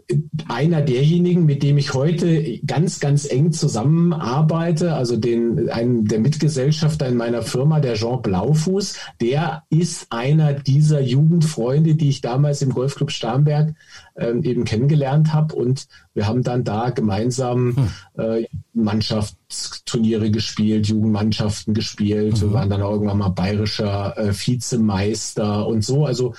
einer 0.49 0.83
derjenigen, 0.83 1.47
mit 1.47 1.63
dem 1.63 1.79
ich 1.79 1.95
heute 1.95 2.61
ganz, 2.67 3.01
ganz 3.01 3.31
eng 3.31 3.53
zusammenarbeite, 3.53 4.95
also 4.95 5.17
den, 5.17 5.71
einen 5.71 6.05
der 6.05 6.21
Mitgesellschafter 6.21 7.09
in 7.09 7.17
meiner 7.17 7.43
Firma, 7.43 7.81
der 7.81 7.95
Jean 7.95 8.23
Blaufuß, 8.23 8.97
der 9.21 9.65
ist 9.71 10.07
einer 10.11 10.53
dieser 10.53 11.01
Jugendfreunde, 11.01 11.95
die 11.95 12.11
ich 12.11 12.21
damals 12.21 12.63
im 12.63 12.71
Golfclub 12.71 13.11
Starnberg 13.11 13.75
ähm, 14.17 14.43
eben 14.43 14.65
kennengelernt 14.65 15.33
habe. 15.33 15.55
Und 15.55 15.87
wir 16.15 16.27
haben 16.27 16.43
dann 16.43 16.65
da 16.65 16.91
gemeinsam 16.91 17.77
hm. 17.77 18.25
äh, 18.25 18.47
Mannschaftsturniere 18.73 20.31
gespielt, 20.31 20.89
Jugendmannschaften 20.89 21.75
gespielt. 21.75 22.37
Mhm. 22.37 22.41
Wir 22.41 22.53
waren 22.53 22.71
dann 22.71 22.83
auch 22.83 22.93
irgendwann 22.93 23.19
mal 23.19 23.29
bayerischer 23.31 24.17
äh, 24.17 24.33
Vizemeister 24.33 25.67
und 25.67 25.85
so. 25.85 26.07
Also 26.07 26.35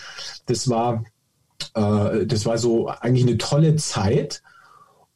das 0.45 0.69
war, 0.69 1.03
äh, 1.75 2.25
das 2.25 2.45
war 2.45 2.57
so 2.57 2.87
eigentlich 2.87 3.27
eine 3.27 3.37
tolle 3.37 3.75
Zeit. 3.75 4.41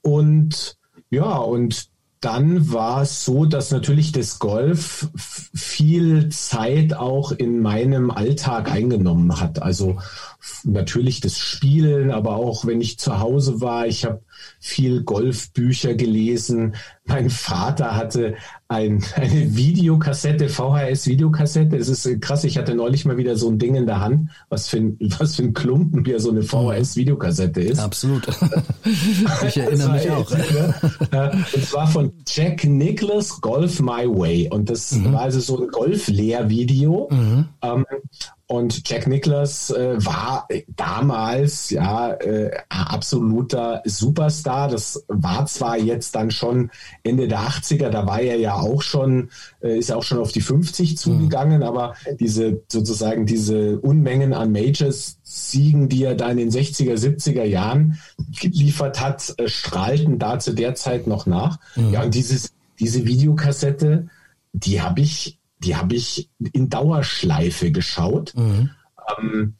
Und 0.02 0.78
ja, 1.10 1.38
und 1.38 1.90
dann 2.28 2.74
war 2.74 3.04
es 3.04 3.24
so, 3.24 3.46
dass 3.46 3.72
natürlich 3.72 4.12
das 4.12 4.38
Golf 4.38 5.08
viel 5.16 6.28
Zeit 6.28 6.94
auch 6.94 7.32
in 7.32 7.62
meinem 7.62 8.12
Alltag 8.12 8.70
eingenommen 8.70 9.40
hat. 9.40 9.62
Also 9.62 10.00
natürlich 10.66 11.22
das 11.22 11.40
Spielen, 11.40 12.12
aber 12.12 12.36
auch 12.36 12.66
wenn 12.66 12.82
ich 12.82 13.00
zu 13.00 13.22
Hause 13.22 13.62
war, 13.62 13.88
ich 13.88 14.04
habe 14.04 14.20
viel 14.60 15.04
Golfbücher 15.04 15.94
gelesen. 15.94 16.76
Mein 17.06 17.30
Vater 17.30 17.96
hatte 17.96 18.36
ein, 18.68 19.04
eine 19.16 19.56
Videokassette, 19.56 20.50
VHS-Videokassette. 20.50 21.78
Es 21.78 21.88
ist 21.88 22.22
krass, 22.22 22.44
ich 22.44 22.58
hatte 22.58 22.76
neulich 22.76 23.06
mal 23.06 23.18
wieder 23.18 23.38
so 23.38 23.50
ein 23.50 23.60
Ding 23.60 23.76
in 23.76 23.86
der 23.86 24.02
Hand, 24.02 24.30
was 24.50 24.68
für 24.68 24.78
ein, 24.78 24.98
was 25.20 25.36
für 25.36 25.44
ein 25.44 25.54
Klumpen 25.54 26.06
wie 26.06 26.20
so 26.20 26.32
eine 26.32 26.42
VHS-Videokassette 26.42 27.62
ist. 27.62 27.80
Absolut. 27.80 28.28
ich 29.48 29.58
erinnere 29.58 29.94
mich 29.94 30.10
auch. 30.10 30.30
Und 30.32 31.66
zwar 31.66 31.88
von 31.88 32.12
Jack 32.28 32.66
Nicholas 32.66 33.40
Golf 33.42 33.80
My 33.80 34.08
Way. 34.08 34.50
Und 34.50 34.70
das 34.70 34.92
mhm. 34.92 35.14
war 35.14 35.22
also 35.22 35.40
so 35.40 35.62
ein 35.62 35.70
Golf-Lehrvideo. 35.70 37.10
Mhm. 37.12 37.46
Und 38.50 38.88
Jack 38.88 39.08
Nicklaus 39.08 39.72
äh, 39.72 40.04
war 40.06 40.48
damals 40.70 41.70
ja 41.70 42.14
äh, 42.14 42.50
absoluter 42.70 43.82
Superstar. 43.84 44.70
Das 44.70 45.04
war 45.10 45.46
zwar 45.48 45.78
jetzt 45.78 46.16
dann 46.16 46.32
schon 46.32 46.72
Ende 47.04 47.28
der 47.28 47.42
80er, 47.42 47.90
da 47.90 48.08
war 48.08 48.22
er 48.22 48.38
ja 48.38 48.56
auch 48.56 48.82
schon, 48.82 49.32
äh, 49.62 49.78
ist 49.78 49.92
auch 49.92 50.04
schon 50.04 50.20
auf 50.20 50.32
die 50.32 50.40
50 50.40 50.98
zugegangen, 50.98 51.58
mhm. 51.58 51.64
aber 51.64 51.96
diese 52.22 52.62
sozusagen 52.70 53.26
diese 53.26 53.80
Unmengen 53.80 54.34
an 54.34 54.54
Majors 54.54 55.20
Siegen, 55.24 55.90
die 55.90 56.06
er 56.06 56.16
da 56.16 56.30
in 56.32 56.38
den 56.38 56.50
60er, 56.50 56.96
70er 56.96 57.44
Jahren 57.44 58.00
geliefert 58.40 59.02
hat, 59.02 59.34
äh, 59.40 59.50
strahlten 59.50 60.20
da 60.20 60.40
zu 60.40 60.54
der 60.54 60.74
Zeit 60.76 61.06
noch 61.06 61.26
nach. 61.26 61.60
Mhm. 61.76 61.92
Ja, 61.92 62.04
und 62.04 62.16
dieses, 62.16 62.54
diese 62.80 63.06
Videokassette, 63.06 64.08
die 64.54 64.82
habe 64.82 65.02
ich 65.02 65.37
die 65.60 65.76
habe 65.76 65.96
ich 65.96 66.30
in 66.54 66.70
Dauerschleife 66.70 67.72
geschaut 67.72 68.34
mhm. 68.36 68.72
ähm, 69.18 69.56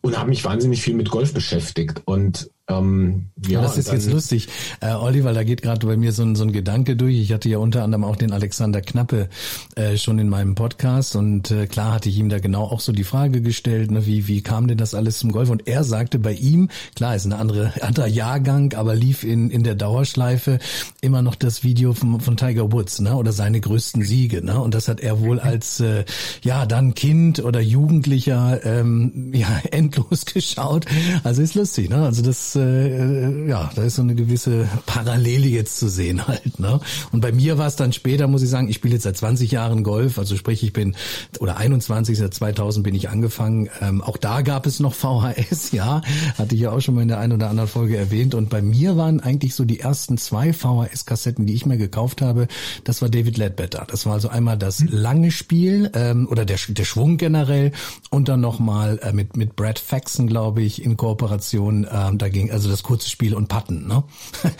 und 0.00 0.18
habe 0.18 0.30
mich 0.30 0.44
wahnsinnig 0.44 0.82
viel 0.82 0.94
mit 0.94 1.10
Golf 1.10 1.32
beschäftigt. 1.32 2.02
Und 2.04 2.50
ähm, 2.78 3.30
ja, 3.46 3.62
das 3.62 3.78
ist 3.78 3.92
jetzt 3.92 4.10
lustig, 4.10 4.48
äh, 4.80 4.92
Olli, 4.92 5.24
weil 5.24 5.34
da 5.34 5.44
geht 5.44 5.62
gerade 5.62 5.86
bei 5.86 5.96
mir 5.96 6.12
so 6.12 6.22
ein, 6.22 6.36
so 6.36 6.44
ein 6.44 6.52
Gedanke 6.52 6.96
durch. 6.96 7.16
Ich 7.16 7.32
hatte 7.32 7.48
ja 7.48 7.58
unter 7.58 7.82
anderem 7.84 8.04
auch 8.04 8.16
den 8.16 8.32
Alexander 8.32 8.80
Knappe 8.80 9.28
äh, 9.76 9.96
schon 9.96 10.18
in 10.18 10.28
meinem 10.28 10.54
Podcast 10.54 11.16
und 11.16 11.50
äh, 11.50 11.66
klar 11.66 11.92
hatte 11.92 12.08
ich 12.08 12.18
ihm 12.18 12.28
da 12.28 12.38
genau 12.38 12.64
auch 12.64 12.80
so 12.80 12.92
die 12.92 13.04
Frage 13.04 13.40
gestellt, 13.42 13.90
ne, 13.90 14.06
wie, 14.06 14.28
wie 14.28 14.42
kam 14.42 14.68
denn 14.68 14.78
das 14.78 14.94
alles 14.94 15.18
zum 15.18 15.32
Golf? 15.32 15.50
Und 15.50 15.66
er 15.66 15.84
sagte 15.84 16.18
bei 16.18 16.32
ihm, 16.32 16.68
klar, 16.94 17.16
ist 17.16 17.24
ein 17.24 17.32
andere, 17.32 17.72
anderer 17.82 18.06
Jahrgang, 18.06 18.74
aber 18.74 18.94
lief 18.94 19.24
in, 19.24 19.50
in 19.50 19.64
der 19.64 19.74
Dauerschleife 19.74 20.58
immer 21.00 21.22
noch 21.22 21.34
das 21.34 21.64
Video 21.64 21.92
von, 21.92 22.20
von 22.20 22.36
Tiger 22.36 22.72
Woods, 22.72 23.00
ne, 23.00 23.16
oder 23.16 23.32
seine 23.32 23.60
größten 23.60 24.02
Siege, 24.02 24.44
ne, 24.44 24.60
und 24.60 24.74
das 24.74 24.88
hat 24.88 25.00
er 25.00 25.20
wohl 25.20 25.40
als, 25.40 25.80
äh, 25.80 26.04
ja, 26.42 26.66
dann 26.66 26.94
Kind 26.94 27.42
oder 27.42 27.60
Jugendlicher, 27.60 28.64
ähm, 28.64 29.32
ja, 29.34 29.60
endlos 29.70 30.24
geschaut. 30.26 30.86
Also 31.24 31.42
ist 31.42 31.54
lustig, 31.54 31.90
ne, 31.90 32.04
also 32.04 32.22
das, 32.22 32.56
äh, 32.62 33.48
ja, 33.48 33.70
da 33.74 33.82
ist 33.82 33.96
so 33.96 34.02
eine 34.02 34.14
gewisse 34.14 34.68
Parallele 34.86 35.48
jetzt 35.48 35.78
zu 35.78 35.88
sehen 35.88 36.26
halt. 36.26 36.58
Ne? 36.58 36.80
Und 37.12 37.20
bei 37.20 37.32
mir 37.32 37.58
war 37.58 37.66
es 37.66 37.76
dann 37.76 37.92
später, 37.92 38.26
muss 38.26 38.42
ich 38.42 38.50
sagen, 38.50 38.68
ich 38.68 38.76
spiele 38.76 38.94
jetzt 38.94 39.04
seit 39.04 39.16
20 39.16 39.50
Jahren 39.50 39.82
Golf, 39.82 40.18
also 40.18 40.36
sprich, 40.36 40.62
ich 40.62 40.72
bin, 40.72 40.94
oder 41.38 41.56
21, 41.56 42.18
seit 42.18 42.34
2000 42.34 42.84
bin 42.84 42.94
ich 42.94 43.08
angefangen. 43.08 43.68
Ähm, 43.80 44.02
auch 44.02 44.16
da 44.16 44.42
gab 44.42 44.66
es 44.66 44.80
noch 44.80 44.94
VHS, 45.00 45.72
ja, 45.72 46.02
hatte 46.38 46.54
ich 46.54 46.60
ja 46.60 46.72
auch 46.72 46.80
schon 46.80 46.94
mal 46.94 47.02
in 47.02 47.08
der 47.08 47.18
einen 47.18 47.32
oder 47.32 47.50
anderen 47.50 47.68
Folge 47.68 47.96
erwähnt. 47.96 48.34
Und 48.34 48.50
bei 48.50 48.62
mir 48.62 48.96
waren 48.96 49.20
eigentlich 49.20 49.54
so 49.54 49.64
die 49.64 49.80
ersten 49.80 50.18
zwei 50.18 50.52
VHS-Kassetten, 50.52 51.46
die 51.46 51.54
ich 51.54 51.66
mir 51.66 51.78
gekauft 51.78 52.22
habe, 52.22 52.48
das 52.84 53.02
war 53.02 53.08
David 53.08 53.38
Ledbetter. 53.38 53.86
Das 53.88 54.06
war 54.06 54.14
also 54.14 54.28
einmal 54.28 54.58
das 54.58 54.84
lange 54.88 55.30
Spiel 55.30 55.90
ähm, 55.94 56.28
oder 56.30 56.44
der, 56.44 56.58
der 56.68 56.84
Schwung 56.84 57.16
generell 57.16 57.72
und 58.10 58.28
dann 58.28 58.40
nochmal 58.40 58.98
äh, 59.02 59.12
mit, 59.12 59.36
mit 59.36 59.56
Brad 59.56 59.78
Faxon, 59.78 60.26
glaube 60.26 60.62
ich, 60.62 60.84
in 60.84 60.96
Kooperation. 60.96 61.86
Ähm, 61.90 62.18
da 62.18 62.28
ging 62.28 62.49
also 62.50 62.68
das 62.68 62.82
kurze 62.82 63.08
Spiel 63.08 63.34
und 63.34 63.48
Patten. 63.48 63.86
Ne? 63.86 64.04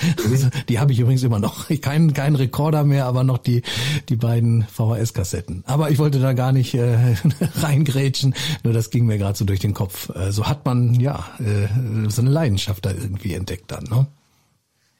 die 0.68 0.78
habe 0.78 0.92
ich 0.92 1.00
übrigens 1.00 1.22
immer 1.22 1.38
noch. 1.38 1.68
Kein, 1.80 2.12
kein 2.12 2.34
Rekorder 2.34 2.84
mehr, 2.84 3.06
aber 3.06 3.24
noch 3.24 3.38
die, 3.38 3.62
die 4.08 4.16
beiden 4.16 4.64
VHS-Kassetten. 4.64 5.64
Aber 5.66 5.90
ich 5.90 5.98
wollte 5.98 6.20
da 6.20 6.32
gar 6.32 6.52
nicht 6.52 6.74
äh, 6.74 7.14
reingrätschen, 7.54 8.34
nur 8.64 8.72
das 8.72 8.90
ging 8.90 9.06
mir 9.06 9.18
gerade 9.18 9.36
so 9.36 9.44
durch 9.44 9.60
den 9.60 9.74
Kopf. 9.74 10.10
Äh, 10.14 10.32
so 10.32 10.46
hat 10.46 10.64
man 10.66 10.94
ja 10.94 11.24
äh, 11.38 12.08
so 12.08 12.22
eine 12.22 12.30
Leidenschaft 12.30 12.84
da 12.84 12.90
irgendwie 12.90 13.34
entdeckt 13.34 13.70
dann. 13.70 13.84
Ne? 13.84 14.06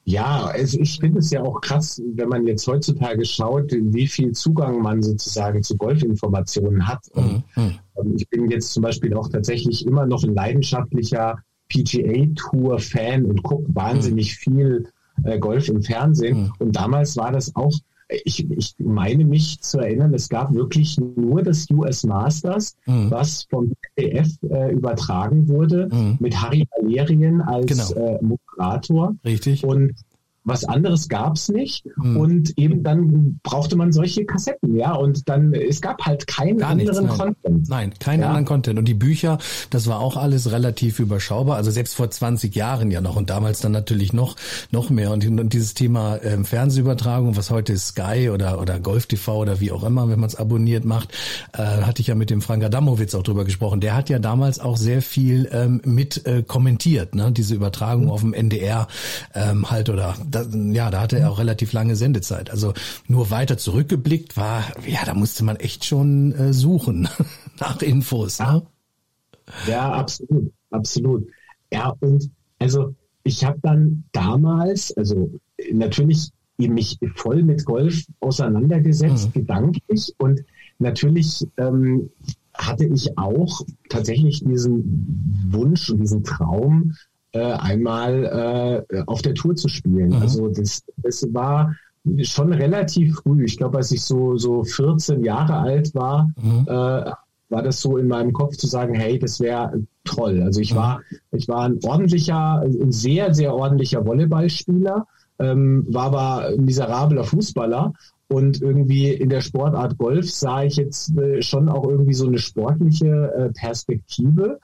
Ja, 0.04 0.50
es, 0.56 0.75
ich 0.75 0.99
finde 0.99 1.18
es 1.18 1.30
ja 1.30 1.42
auch 1.42 1.61
krass, 1.61 2.02
wenn 2.14 2.28
man 2.28 2.47
jetzt 2.47 2.66
heutzutage 2.66 3.25
schaut, 3.25 3.70
wie 3.73 4.06
viel 4.06 4.32
Zugang 4.32 4.80
man 4.80 5.02
sozusagen 5.02 5.62
zu 5.62 5.76
Golfinformationen 5.76 6.88
hat. 6.88 7.06
Und, 7.12 7.44
mhm. 7.56 7.78
ähm, 7.97 8.14
ich 8.16 8.28
bin 8.28 8.50
jetzt 8.50 8.73
zum 8.73 8.82
Beispiel 8.82 9.14
auch 9.14 9.28
tatsächlich 9.28 9.87
immer 9.87 10.06
noch 10.06 10.25
ein 10.25 10.35
leidenschaftlicher 10.35 11.38
PGA-Tour-Fan 11.71 13.25
und 13.25 13.43
gucke 13.43 13.65
wahnsinnig 13.75 14.33
mhm. 14.33 14.53
viel 14.53 14.89
äh, 15.25 15.39
Golf 15.39 15.69
im 15.69 15.83
Fernsehen. 15.83 16.43
Mhm. 16.43 16.53
Und 16.59 16.77
damals 16.77 17.17
war 17.17 17.33
das 17.33 17.55
auch, 17.57 17.73
ich, 18.25 18.50
ich 18.50 18.75
meine 18.79 19.25
mich 19.25 19.61
zu 19.61 19.79
erinnern, 19.79 20.12
es 20.15 20.29
gab 20.29 20.53
wirklich 20.53 20.99
nur 20.99 21.43
das 21.43 21.71
US 21.71 22.05
Masters, 22.05 22.77
mhm. 22.87 23.11
was 23.11 23.45
vom 23.49 23.73
ZDF 23.97 24.29
äh, 24.50 24.73
übertragen 24.73 25.49
wurde, 25.49 25.89
mhm. 25.93 26.17
mit 26.19 26.41
Harry 26.41 26.67
Valerien 26.77 27.41
als 27.41 27.67
genau. 27.67 27.93
äh, 27.95 28.19
Moderator. 28.21 29.15
Richtig. 29.25 29.65
Und 29.65 29.95
was 30.44 30.64
anderes 30.64 31.09
gab 31.09 31.37
es 31.37 31.49
nicht. 31.49 31.85
Hm. 32.00 32.16
Und 32.16 32.59
eben 32.59 32.82
dann 32.82 33.40
brauchte 33.42 33.76
man 33.76 33.92
solche 33.92 34.25
Kassetten, 34.25 34.75
ja. 34.76 34.94
Und 34.94 35.28
dann, 35.28 35.52
es 35.52 35.80
gab 35.80 36.04
halt 36.04 36.26
keinen 36.26 36.59
Gar 36.59 36.70
anderen 36.70 37.04
nichts, 37.04 37.18
nein. 37.18 37.35
Content. 37.35 37.68
Nein, 37.68 37.94
keinen 37.99 38.20
ja. 38.20 38.26
anderen 38.28 38.47
Content. 38.47 38.78
Und 38.78 38.87
die 38.87 38.94
Bücher, 38.94 39.38
das 39.70 39.87
war 39.87 40.00
auch 40.00 40.16
alles 40.16 40.50
relativ 40.50 40.99
überschaubar. 40.99 41.56
Also 41.56 41.70
selbst 41.70 41.94
vor 41.94 42.11
20 42.11 42.54
Jahren 42.54 42.90
ja 42.90 43.00
noch 43.00 43.16
und 43.16 43.30
damals 43.30 43.61
dann 43.61 43.73
natürlich 43.73 44.12
noch, 44.12 44.37
noch 44.70 44.90
mehr. 44.90 45.11
Und, 45.11 45.26
und 45.26 45.52
dieses 45.52 45.75
Thema 45.75 46.18
ähm, 46.23 46.44
Fernsehübertragung, 46.44 47.37
was 47.37 47.50
heute 47.50 47.76
Sky 47.76 48.30
oder, 48.32 48.61
oder 48.61 48.80
Golf 48.80 49.06
TV 49.06 49.38
oder 49.38 49.61
wie 49.61 49.73
auch 49.73 49.85
immer, 49.85 50.09
wenn 50.09 50.20
man 50.20 50.28
es 50.28 50.37
abonniert 50.37 50.85
macht, 50.85 51.12
äh, 51.52 51.59
hatte 51.59 52.00
ich 52.00 52.09
ja 52.09 52.14
mit 52.14 52.30
dem 52.30 52.40
Frank 52.40 52.64
Adamowitz 52.64 53.14
auch 53.14 53.23
drüber 53.23 53.44
gesprochen. 53.44 53.80
Der 53.80 53.94
hat 53.94 54.09
ja 54.09 54.18
damals 54.18 54.59
auch 54.59 54.76
sehr 54.76 55.02
viel 55.02 55.49
ähm, 55.52 55.82
mit 55.85 56.26
äh, 56.26 56.42
kommentiert, 56.42 57.14
ne? 57.14 57.30
diese 57.30 57.54
Übertragung 57.54 58.04
mhm. 58.04 58.11
auf 58.11 58.20
dem 58.20 58.32
NDR 58.32 58.88
ähm, 59.35 59.70
halt 59.70 59.90
oder 59.90 60.14
da, 60.30 60.42
ja, 60.42 60.90
da 60.90 61.00
hatte 61.00 61.18
er 61.18 61.30
auch 61.30 61.38
relativ 61.38 61.72
lange 61.72 61.96
Sendezeit. 61.96 62.50
Also 62.50 62.75
nur 63.08 63.30
weiter 63.30 63.58
zurückgeblickt 63.58 64.37
war, 64.37 64.64
ja, 64.87 65.04
da 65.04 65.14
musste 65.14 65.44
man 65.44 65.56
echt 65.56 65.84
schon 65.84 66.32
äh, 66.32 66.52
suchen 66.52 67.08
nach 67.60 67.82
Infos. 67.82 68.38
Ne? 68.38 68.62
Ja, 69.66 69.92
absolut, 69.92 70.52
absolut. 70.70 71.26
Ja, 71.72 71.94
und 72.00 72.30
also 72.58 72.94
ich 73.25 73.44
habe 73.44 73.58
dann 73.62 74.04
damals, 74.12 74.96
also 74.96 75.30
natürlich 75.72 76.30
mich 76.58 76.99
voll 77.14 77.42
mit 77.42 77.64
Golf 77.64 78.04
auseinandergesetzt, 78.20 79.28
mhm. 79.28 79.32
gedanklich 79.32 80.14
und 80.18 80.44
natürlich 80.78 81.46
ähm, 81.56 82.10
hatte 82.54 82.84
ich 82.84 83.16
auch 83.16 83.62
tatsächlich 83.88 84.44
diesen 84.44 85.49
Wunsch 85.50 85.90
und 85.90 86.00
diesen 86.00 86.25
Traum, 86.25 86.94
äh, 87.32 87.40
einmal 87.40 88.87
äh, 88.90 89.02
auf 89.06 89.22
der 89.22 89.34
Tour 89.34 89.54
zu 89.54 89.68
spielen. 89.68 90.10
Mhm. 90.10 90.22
Also 90.22 90.49
das, 90.49 90.82
das 90.99 91.26
war 91.32 91.75
schon 92.22 92.52
relativ 92.52 93.16
früh. 93.16 93.44
Ich 93.44 93.56
glaube, 93.56 93.78
als 93.78 93.90
ich 93.92 94.02
so, 94.02 94.37
so 94.37 94.64
14 94.64 95.22
Jahre 95.22 95.56
alt 95.56 95.94
war, 95.94 96.30
mhm. 96.40 96.66
äh, 96.66 97.10
war 97.50 97.62
das 97.62 97.80
so 97.80 97.96
in 97.99 98.08
meinem 98.08 98.32
Kopf 98.32 98.56
zu 98.56 98.66
sagen, 98.66 98.94
hey, 98.94 99.18
das 99.18 99.40
wäre 99.40 99.82
toll. 100.04 100.42
Also 100.42 100.60
ich 100.60 100.75
war, 100.75 101.00
ich 101.32 101.49
war 101.49 101.64
ein 101.64 101.78
ordentlicher, 101.84 102.60
ein 102.60 102.92
sehr, 102.92 103.34
sehr 103.34 103.54
ordentlicher 103.54 104.06
Volleyballspieler, 104.06 105.06
ähm, 105.38 105.84
war 105.88 106.06
aber 106.06 106.49
ein 106.49 106.64
miserabler 106.64 107.25
Fußballer 107.25 107.92
und 108.28 108.62
irgendwie 108.62 109.12
in 109.12 109.28
der 109.28 109.40
Sportart 109.40 109.99
Golf 109.99 110.30
sah 110.30 110.62
ich 110.62 110.76
jetzt 110.76 111.16
äh, 111.18 111.42
schon 111.42 111.68
auch 111.68 111.88
irgendwie 111.88 112.14
so 112.14 112.28
eine 112.28 112.38
sportliche 112.38 113.32
äh, 113.34 113.50
Perspektive. 113.52 114.60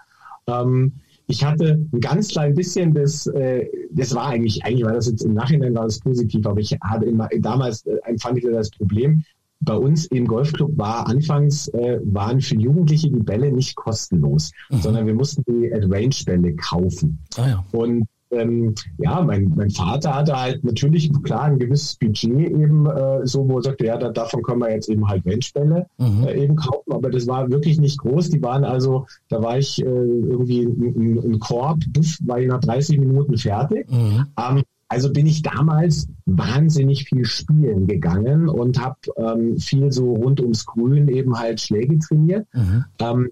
Ähm, 0.47 0.93
ich 1.27 1.45
hatte 1.45 1.87
ein 1.93 2.01
ganz 2.01 2.29
klein 2.29 2.55
bisschen 2.55 2.95
das, 2.95 3.27
äh, 3.27 3.67
das 3.91 4.15
war 4.15 4.27
eigentlich, 4.27 4.65
eigentlich 4.65 4.85
war 4.85 4.93
das 4.93 5.09
jetzt 5.09 5.25
im 5.25 5.35
Nachhinein 5.35 5.75
war 5.75 5.85
das 5.85 5.99
positiv, 5.99 6.47
aber 6.47 6.61
ich 6.61 6.77
hatte 6.81 7.07
immer, 7.07 7.29
damals 7.41 7.85
äh, 7.87 7.97
empfand 8.05 8.39
ich 8.39 8.45
das 8.45 8.71
Problem, 8.71 9.25
bei 9.61 9.75
uns 9.75 10.07
im 10.07 10.27
Golfclub 10.27 10.77
war 10.77 11.09
anfangs 11.09 11.69
äh, 11.69 11.99
waren 12.05 12.41
für 12.41 12.57
Jugendliche 12.57 13.11
die 13.11 13.21
Bälle 13.21 13.51
nicht 13.51 13.75
kostenlos, 13.75 14.53
mhm. 14.71 14.81
sondern 14.81 15.07
wir 15.07 15.15
mussten 15.15 15.43
die 15.49 15.69
Range-Bälle 15.73 16.55
kaufen. 16.57 17.19
Ah, 17.37 17.49
ja. 17.49 17.65
Und 17.73 18.07
ähm, 18.31 18.75
ja, 18.99 19.23
mein, 19.23 19.53
mein 19.57 19.71
Vater 19.71 20.15
hatte 20.15 20.39
halt 20.39 20.65
natürlich 20.65 21.11
klar 21.23 21.45
ein 21.45 21.59
gewisses 21.59 21.97
Budget 21.97 22.51
eben 22.51 22.87
äh, 22.87 23.27
so, 23.27 23.49
wo 23.49 23.59
er 23.59 23.63
sagte, 23.63 23.87
ja, 23.87 23.97
da, 23.97 24.11
davon 24.11 24.43
können 24.43 24.61
wir 24.61 24.71
jetzt 24.71 24.89
eben 24.89 25.07
halt 25.09 25.25
Benchbälle 25.25 25.87
mhm. 25.99 26.25
äh, 26.25 26.35
eben 26.43 26.57
kaufen, 26.57 26.93
aber 26.93 27.11
das 27.11 27.27
war 27.27 27.49
wirklich 27.51 27.79
nicht 27.79 27.99
groß. 27.99 28.31
Die 28.31 28.43
waren 28.43 28.65
also, 28.65 29.07
da 29.29 29.43
war 29.43 29.59
ich 29.59 29.81
äh, 29.81 29.85
irgendwie 29.85 30.63
ein, 30.65 31.39
Korb, 31.39 31.81
war 32.25 32.41
ich 32.41 32.49
nach 32.49 32.61
30 32.61 32.99
Minuten 32.99 33.37
fertig. 33.37 33.91
Mhm. 33.91 34.27
Ähm, 34.37 34.63
also 34.89 35.13
bin 35.13 35.27
ich 35.27 35.43
damals 35.43 36.09
wahnsinnig 36.27 37.05
viel 37.05 37.25
spielen 37.25 37.87
gegangen 37.87 38.49
und 38.49 38.81
habe 38.81 38.97
ähm, 39.17 39.59
viel 39.59 39.91
so 39.91 40.15
rund 40.15 40.41
ums 40.41 40.65
Grün 40.65 41.09
eben 41.09 41.37
halt 41.37 41.61
Schläge 41.61 41.99
trainiert. 41.99 42.47
Mhm. 42.55 42.85
Ähm, 43.01 43.31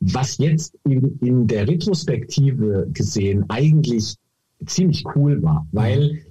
was 0.00 0.38
jetzt 0.38 0.76
in, 0.84 1.18
in 1.20 1.46
der 1.46 1.66
Retrospektive 1.66 2.88
gesehen 2.92 3.44
eigentlich 3.48 4.16
ziemlich 4.66 5.04
cool 5.14 5.42
war, 5.42 5.66
weil 5.72 6.22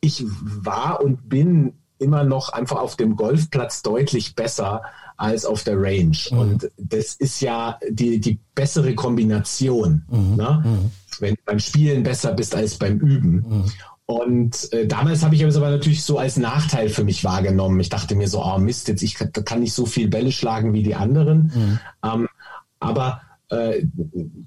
ich 0.00 0.24
war 0.26 1.02
und 1.02 1.28
bin 1.28 1.74
immer 1.98 2.24
noch 2.24 2.48
einfach 2.50 2.80
auf 2.80 2.96
dem 2.96 3.16
Golfplatz 3.16 3.82
deutlich 3.82 4.34
besser 4.34 4.82
als 5.16 5.44
auf 5.44 5.62
der 5.62 5.80
Range. 5.80 6.16
Mhm. 6.30 6.38
Und 6.38 6.70
das 6.76 7.14
ist 7.14 7.40
ja 7.40 7.78
die, 7.88 8.20
die 8.20 8.40
bessere 8.54 8.94
Kombination. 8.94 10.04
Mhm. 10.08 10.36
Ne? 10.36 10.62
Mhm. 10.64 10.90
Wenn 11.20 11.34
du 11.34 11.40
beim 11.44 11.58
Spielen 11.60 12.02
besser 12.02 12.32
bist 12.32 12.54
als 12.54 12.76
beim 12.76 12.98
Üben. 12.98 13.44
Mhm. 13.48 13.64
Und 14.04 14.72
äh, 14.72 14.86
damals 14.86 15.22
habe 15.22 15.36
ich 15.36 15.42
es 15.42 15.56
aber 15.56 15.70
natürlich 15.70 16.02
so 16.02 16.18
als 16.18 16.36
Nachteil 16.36 16.88
für 16.88 17.04
mich 17.04 17.22
wahrgenommen. 17.22 17.78
Ich 17.80 17.88
dachte 17.88 18.16
mir 18.16 18.28
so, 18.28 18.44
oh 18.44 18.58
Mist, 18.58 18.88
jetzt 18.88 19.02
ich 19.02 19.14
kann 19.14 19.60
nicht 19.60 19.72
so 19.72 19.86
viel 19.86 20.08
Bälle 20.08 20.32
schlagen 20.32 20.72
wie 20.72 20.82
die 20.82 20.96
anderen. 20.96 21.52
Mhm. 21.54 21.78
Ähm, 22.04 22.28
aber 22.80 23.22
äh, 23.48 23.84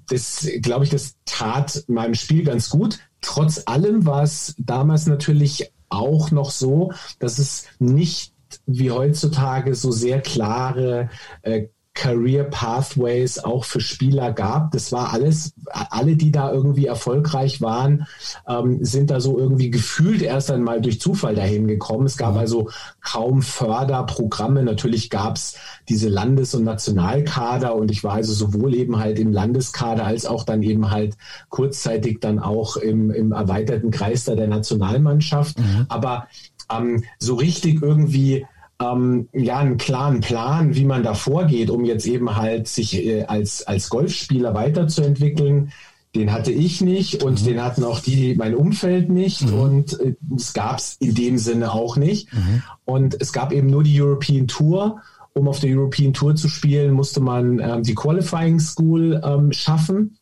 das, 0.08 0.46
glaube 0.60 0.84
ich, 0.84 0.90
das 0.90 1.16
tat 1.24 1.84
meinem 1.88 2.14
Spiel 2.14 2.44
ganz 2.44 2.68
gut. 2.68 2.98
Trotz 3.26 3.62
allem 3.66 4.06
war 4.06 4.22
es 4.22 4.54
damals 4.56 5.06
natürlich 5.06 5.72
auch 5.88 6.30
noch 6.30 6.52
so, 6.52 6.92
dass 7.18 7.40
es 7.40 7.64
nicht 7.80 8.32
wie 8.66 8.92
heutzutage 8.92 9.74
so 9.74 9.90
sehr 9.90 10.20
klare 10.20 11.10
äh, 11.42 11.66
Career 11.96 12.44
Pathways 12.44 13.38
auch 13.38 13.64
für 13.64 13.80
Spieler 13.80 14.30
gab. 14.32 14.70
Das 14.70 14.92
war 14.92 15.12
alles, 15.12 15.54
alle, 15.64 16.14
die 16.14 16.30
da 16.30 16.52
irgendwie 16.52 16.86
erfolgreich 16.86 17.62
waren, 17.62 18.06
ähm, 18.46 18.84
sind 18.84 19.10
da 19.10 19.18
so 19.18 19.38
irgendwie 19.38 19.70
gefühlt 19.70 20.22
erst 20.22 20.50
einmal 20.50 20.80
durch 20.80 21.00
Zufall 21.00 21.34
dahin 21.34 21.66
gekommen. 21.66 22.06
Es 22.06 22.18
gab 22.18 22.34
mhm. 22.34 22.38
also 22.38 22.70
kaum 23.02 23.42
Förderprogramme. 23.42 24.62
Natürlich 24.62 25.10
gab 25.10 25.36
es 25.36 25.56
diese 25.88 26.08
Landes- 26.08 26.54
und 26.54 26.64
Nationalkader 26.64 27.74
und 27.74 27.90
ich 27.90 28.04
war 28.04 28.12
also 28.12 28.32
sowohl 28.32 28.74
eben 28.74 28.98
halt 28.98 29.18
im 29.18 29.32
Landeskader 29.32 30.04
als 30.04 30.26
auch 30.26 30.44
dann 30.44 30.62
eben 30.62 30.90
halt 30.90 31.16
kurzzeitig 31.48 32.20
dann 32.20 32.38
auch 32.38 32.76
im, 32.76 33.10
im 33.10 33.32
erweiterten 33.32 33.90
Kreis 33.90 34.24
da 34.24 34.34
der 34.34 34.48
Nationalmannschaft. 34.48 35.58
Mhm. 35.58 35.86
Aber 35.88 36.28
ähm, 36.70 37.04
so 37.18 37.36
richtig 37.36 37.82
irgendwie 37.82 38.46
ähm, 38.80 39.28
ja 39.32 39.58
einen 39.58 39.78
klaren 39.78 40.20
Plan, 40.20 40.74
wie 40.74 40.84
man 40.84 41.02
da 41.02 41.14
vorgeht, 41.14 41.70
um 41.70 41.84
jetzt 41.84 42.06
eben 42.06 42.36
halt 42.36 42.68
sich 42.68 43.04
äh, 43.04 43.24
als, 43.24 43.66
als 43.66 43.88
Golfspieler 43.88 44.54
weiterzuentwickeln. 44.54 45.72
Den 46.14 46.32
hatte 46.32 46.50
ich 46.50 46.80
nicht 46.80 47.22
und 47.22 47.42
mhm. 47.42 47.46
den 47.46 47.62
hatten 47.62 47.84
auch 47.84 48.00
die, 48.00 48.34
mein 48.36 48.54
Umfeld 48.54 49.10
nicht 49.10 49.50
mhm. 49.50 49.58
und 49.58 50.00
äh, 50.00 50.14
es 50.34 50.52
gab 50.54 50.78
es 50.78 50.96
in 51.00 51.14
dem 51.14 51.38
Sinne 51.38 51.72
auch 51.72 51.96
nicht. 51.96 52.32
Mhm. 52.32 52.62
Und 52.84 53.20
es 53.20 53.32
gab 53.32 53.52
eben 53.52 53.68
nur 53.68 53.82
die 53.82 54.00
European 54.00 54.46
Tour. 54.46 55.00
Um 55.32 55.48
auf 55.48 55.60
der 55.60 55.76
European 55.76 56.14
Tour 56.14 56.34
zu 56.34 56.48
spielen, 56.48 56.92
musste 56.92 57.20
man 57.20 57.58
ähm, 57.58 57.82
die 57.82 57.94
Qualifying 57.94 58.58
School 58.58 59.20
ähm, 59.22 59.52
schaffen. 59.52 60.16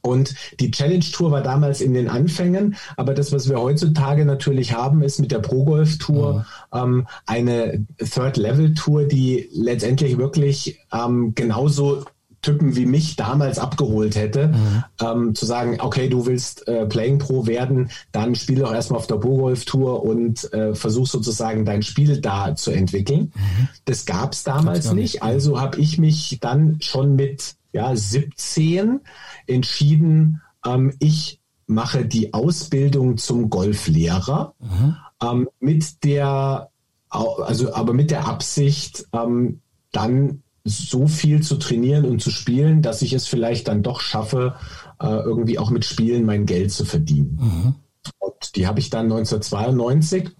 Und 0.00 0.34
die 0.60 0.70
Challenge 0.70 1.04
Tour 1.04 1.30
war 1.30 1.42
damals 1.42 1.80
in 1.80 1.94
den 1.94 2.08
Anfängen, 2.08 2.76
aber 2.96 3.14
das, 3.14 3.32
was 3.32 3.48
wir 3.48 3.60
heutzutage 3.60 4.24
natürlich 4.24 4.72
haben, 4.72 5.02
ist 5.02 5.20
mit 5.20 5.32
der 5.32 5.40
Pro 5.40 5.64
Golf 5.64 5.98
Tour 5.98 6.44
mhm. 6.72 6.78
ähm, 6.78 7.06
eine 7.26 7.86
Third 7.98 8.36
Level 8.36 8.74
Tour, 8.74 9.04
die 9.04 9.48
letztendlich 9.52 10.18
wirklich 10.18 10.78
ähm, 10.92 11.34
genauso 11.34 12.04
Typen 12.42 12.74
wie 12.74 12.86
mich 12.86 13.14
damals 13.14 13.60
abgeholt 13.60 14.16
hätte, 14.16 14.48
mhm. 14.48 14.84
ähm, 15.00 15.34
zu 15.34 15.46
sagen, 15.46 15.78
okay, 15.80 16.08
du 16.08 16.26
willst 16.26 16.66
äh, 16.66 16.86
Playing 16.86 17.18
Pro 17.18 17.46
werden, 17.46 17.90
dann 18.10 18.34
spiel 18.34 18.58
doch 18.58 18.74
erstmal 18.74 18.98
auf 18.98 19.06
der 19.06 19.16
Pro 19.16 19.36
Golf 19.36 19.64
Tour 19.64 20.02
und 20.04 20.52
äh, 20.52 20.74
versuch 20.74 21.06
sozusagen 21.06 21.64
dein 21.64 21.82
Spiel 21.82 22.20
da 22.20 22.56
zu 22.56 22.72
entwickeln. 22.72 23.32
Mhm. 23.34 23.68
Das 23.84 24.06
gab 24.06 24.32
es 24.32 24.42
damals 24.42 24.86
nicht. 24.92 25.14
nicht, 25.14 25.22
also 25.22 25.60
habe 25.60 25.78
ich 25.78 25.98
mich 25.98 26.38
dann 26.40 26.78
schon 26.80 27.14
mit 27.14 27.54
ja, 27.72 27.94
17 27.94 29.00
entschieden, 29.46 30.42
ähm, 30.64 30.94
ich 30.98 31.40
mache 31.66 32.04
die 32.04 32.34
Ausbildung 32.34 33.16
zum 33.16 33.50
Golflehrer 33.50 34.54
mhm. 34.58 34.96
ähm, 35.22 35.48
mit 35.60 36.04
der, 36.04 36.70
also 37.08 37.74
aber 37.74 37.92
mit 37.92 38.10
der 38.10 38.26
Absicht, 38.26 39.06
ähm, 39.12 39.60
dann 39.90 40.42
so 40.64 41.08
viel 41.08 41.42
zu 41.42 41.56
trainieren 41.56 42.04
und 42.04 42.22
zu 42.22 42.30
spielen, 42.30 42.82
dass 42.82 43.02
ich 43.02 43.12
es 43.12 43.26
vielleicht 43.26 43.68
dann 43.68 43.82
doch 43.82 44.00
schaffe, 44.00 44.54
äh, 45.00 45.06
irgendwie 45.06 45.58
auch 45.58 45.70
mit 45.70 45.84
Spielen 45.84 46.24
mein 46.24 46.46
Geld 46.46 46.70
zu 46.70 46.84
verdienen. 46.84 47.38
Mhm. 47.40 47.74
Und 48.18 48.56
die 48.56 48.66
habe 48.66 48.78
ich 48.78 48.90
dann 48.90 49.06
1992 49.06 50.30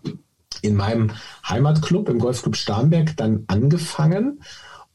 in 0.62 0.76
meinem 0.76 1.10
Heimatclub, 1.48 2.08
im 2.08 2.20
Golfclub 2.20 2.56
Starnberg, 2.56 3.16
dann 3.16 3.44
angefangen 3.48 4.40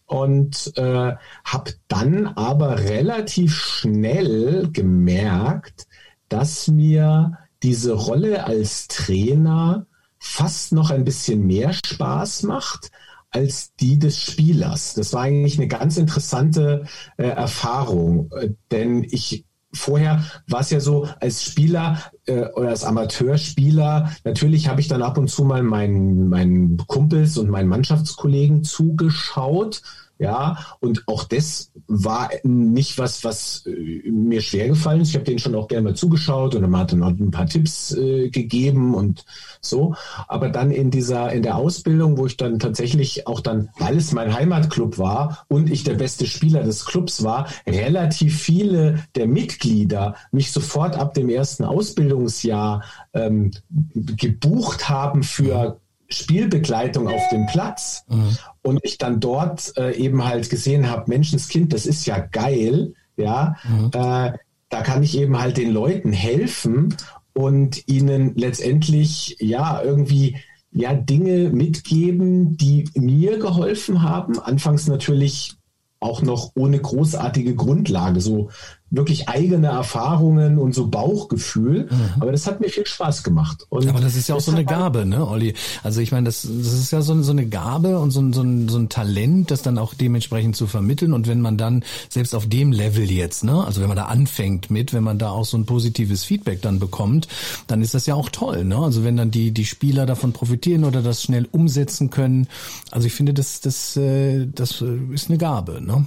und 0.07 0.73
äh, 0.77 1.15
habe 1.45 1.73
dann 1.87 2.27
aber 2.27 2.79
relativ 2.79 3.53
schnell 3.53 4.69
gemerkt, 4.71 5.87
dass 6.29 6.67
mir 6.67 7.37
diese 7.63 7.93
Rolle 7.93 8.45
als 8.45 8.87
Trainer 8.87 9.85
fast 10.17 10.73
noch 10.73 10.89
ein 10.89 11.03
bisschen 11.03 11.45
mehr 11.45 11.73
Spaß 11.73 12.43
macht 12.43 12.91
als 13.29 13.73
die 13.75 13.99
des 13.99 14.21
Spielers. 14.21 14.93
Das 14.93 15.13
war 15.13 15.23
eigentlich 15.23 15.57
eine 15.57 15.67
ganz 15.67 15.97
interessante 15.97 16.85
äh, 17.17 17.27
Erfahrung, 17.27 18.31
äh, 18.31 18.49
denn 18.71 19.03
ich 19.03 19.45
vorher 19.77 20.23
war 20.47 20.61
es 20.61 20.69
ja 20.69 20.79
so, 20.79 21.07
als 21.19 21.43
Spieler 21.43 22.01
äh, 22.25 22.45
oder 22.55 22.69
als 22.69 22.83
Amateurspieler, 22.83 24.11
natürlich 24.23 24.67
habe 24.67 24.81
ich 24.81 24.87
dann 24.87 25.01
ab 25.01 25.17
und 25.17 25.29
zu 25.29 25.43
mal 25.43 25.63
meinen, 25.63 26.29
meinen 26.29 26.77
Kumpels 26.87 27.37
und 27.37 27.49
meinen 27.49 27.69
Mannschaftskollegen 27.69 28.63
zugeschaut 28.63 29.81
ja, 30.19 30.57
und 30.79 31.03
auch 31.07 31.23
das 31.25 31.71
war 31.87 32.29
nicht 32.43 32.97
was, 32.97 33.23
was 33.23 33.65
äh, 33.67 34.09
mir 34.09 34.41
schwer 34.41 34.67
gefallen 34.67 35.01
ist. 35.01 35.09
Ich 35.09 35.15
habe 35.15 35.25
denen 35.25 35.39
schon 35.39 35.55
auch 35.55 35.67
gerne 35.67 35.83
mal 35.83 35.95
zugeschaut 35.95 36.55
und 36.55 36.67
man 36.69 36.81
hat 36.81 36.91
dann 36.91 36.99
noch 36.99 37.09
ein 37.09 37.31
paar 37.31 37.45
Tipps 37.45 37.95
äh, 37.95 38.29
gegeben 38.29 38.95
und 38.95 39.25
so. 39.61 39.95
Aber 40.27 40.49
dann 40.49 40.71
in 40.71 40.89
dieser, 40.89 41.31
in 41.31 41.43
der 41.43 41.55
Ausbildung, 41.55 42.17
wo 42.17 42.25
ich 42.25 42.35
dann 42.35 42.57
tatsächlich 42.57 43.27
auch 43.27 43.41
dann, 43.41 43.69
weil 43.77 43.97
es 43.97 44.11
mein 44.11 44.33
Heimatclub 44.33 44.97
war 44.97 45.45
und 45.49 45.69
ich 45.69 45.83
der 45.83 45.95
beste 45.95 46.25
Spieler 46.25 46.63
des 46.63 46.85
Clubs 46.85 47.23
war, 47.23 47.47
relativ 47.67 48.39
viele 48.39 49.03
der 49.15 49.27
Mitglieder 49.27 50.15
mich 50.31 50.51
sofort 50.51 50.97
ab 50.97 51.13
dem 51.13 51.29
ersten 51.29 51.63
Ausbildungsjahr 51.63 52.83
ähm, 53.13 53.51
gebucht 53.93 54.89
haben 54.89 55.21
für 55.21 55.79
Spielbegleitung 56.09 57.07
auf 57.07 57.27
dem 57.29 57.45
Platz 57.47 58.05
mhm. 58.07 58.37
Und 58.67 58.79
ich 58.83 58.97
dann 58.97 59.21
dort 59.21 59.71
äh, 59.77 59.95
eben 59.95 60.25
halt 60.25 60.49
gesehen 60.49 60.89
habe, 60.89 61.09
Menschenskind, 61.09 61.71
das 61.71 61.85
ist 61.85 62.05
ja 62.05 62.19
geil, 62.19 62.93
ja, 63.15 63.55
mhm. 63.63 63.87
äh, 63.93 64.33
da 64.69 64.81
kann 64.83 65.03
ich 65.03 65.17
eben 65.17 65.39
halt 65.39 65.55
den 65.55 65.71
Leuten 65.71 66.11
helfen 66.11 66.93
und 67.31 67.87
ihnen 67.87 68.35
letztendlich 68.35 69.37
ja 69.39 69.81
irgendwie 69.81 70.35
ja 70.71 70.93
Dinge 70.93 71.49
mitgeben, 71.49 72.57
die 72.57 72.89
mir 72.93 73.39
geholfen 73.39 74.03
haben. 74.03 74.37
Anfangs 74.37 74.87
natürlich 74.87 75.55
auch 76.01 76.21
noch 76.21 76.51
ohne 76.55 76.77
großartige 76.77 77.55
Grundlage, 77.55 78.19
so 78.19 78.49
wirklich 78.89 79.27
eigene 79.27 79.67
Erfahrungen 79.67 80.57
und 80.57 80.73
so 80.73 80.87
Bauchgefühl. 80.87 81.89
Mhm. 81.91 82.21
Aber 82.21 82.31
das 82.31 82.47
hat 82.47 82.61
mir 82.61 82.69
viel 82.69 82.85
Spaß 82.85 83.23
gemacht. 83.23 83.65
Und 83.69 83.87
aber 83.87 83.99
das 83.99 84.15
ist 84.15 84.29
ja 84.29 84.35
auch 84.35 84.41
so 84.41 84.51
eine 84.51 84.63
Gabe, 84.63 85.05
ne, 85.05 85.27
Olli? 85.27 85.53
Also 85.83 85.99
ich 85.99 86.11
meine, 86.11 86.25
das, 86.25 86.43
das 86.43 86.73
ist 86.73 86.91
ja 86.91 87.01
so, 87.01 87.21
so 87.21 87.31
eine 87.31 87.47
Gabe 87.47 87.99
und 87.99 88.11
so, 88.11 88.31
so, 88.31 88.41
ein, 88.41 88.69
so 88.69 88.77
ein 88.77 88.87
Talent, 88.87 89.51
das 89.51 89.61
dann 89.61 89.77
auch 89.77 89.93
dementsprechend 89.93 90.55
zu 90.55 90.67
vermitteln. 90.67 91.11
Und 91.11 91.27
wenn 91.27 91.41
man 91.41 91.57
dann 91.57 91.83
selbst 92.09 92.33
auf 92.33 92.47
dem 92.47 92.71
Level 92.71 93.11
jetzt, 93.11 93.43
ne, 93.43 93.63
also 93.65 93.81
wenn 93.81 93.89
man 93.89 93.97
da 93.97 94.05
anfängt 94.05 94.71
mit, 94.71 94.93
wenn 94.93 95.03
man 95.03 95.19
da 95.19 95.31
auch 95.31 95.45
so 95.45 95.57
ein 95.57 95.65
positives 95.65 96.23
Feedback 96.23 96.61
dann 96.61 96.79
bekommt, 96.79 97.27
dann 97.67 97.81
ist 97.81 97.93
das 97.93 98.05
ja 98.05 98.15
auch 98.15 98.29
toll, 98.29 98.63
ne? 98.63 98.77
Also 98.77 99.03
wenn 99.03 99.17
dann 99.17 99.31
die, 99.31 99.51
die 99.51 99.65
Spieler 99.65 100.05
davon 100.05 100.31
profitieren 100.31 100.85
oder 100.85 101.01
das 101.01 101.23
schnell 101.23 101.47
umsetzen 101.51 102.09
können. 102.09 102.47
Also 102.91 103.07
ich 103.07 103.13
finde, 103.13 103.33
das, 103.33 103.59
das, 103.59 103.97
äh, 103.97 104.47
das 104.47 104.81
ist 105.11 105.29
eine 105.29 105.37
Gabe, 105.37 105.81
ne? 105.81 106.05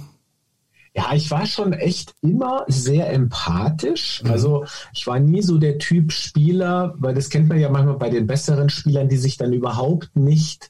Ja, 0.93 1.13
ich 1.13 1.31
war 1.31 1.45
schon 1.45 1.71
echt 1.71 2.15
immer 2.21 2.65
sehr 2.67 3.11
empathisch. 3.13 4.21
Mhm. 4.23 4.31
Also 4.31 4.65
ich 4.93 5.07
war 5.07 5.19
nie 5.19 5.41
so 5.41 5.57
der 5.57 5.77
Typ 5.77 6.11
Spieler, 6.11 6.95
weil 6.97 7.13
das 7.13 7.29
kennt 7.29 7.47
man 7.47 7.59
ja 7.59 7.69
manchmal 7.69 7.97
bei 7.97 8.09
den 8.09 8.27
besseren 8.27 8.69
Spielern, 8.69 9.07
die 9.07 9.17
sich 9.17 9.37
dann 9.37 9.53
überhaupt 9.53 10.15
nicht 10.15 10.69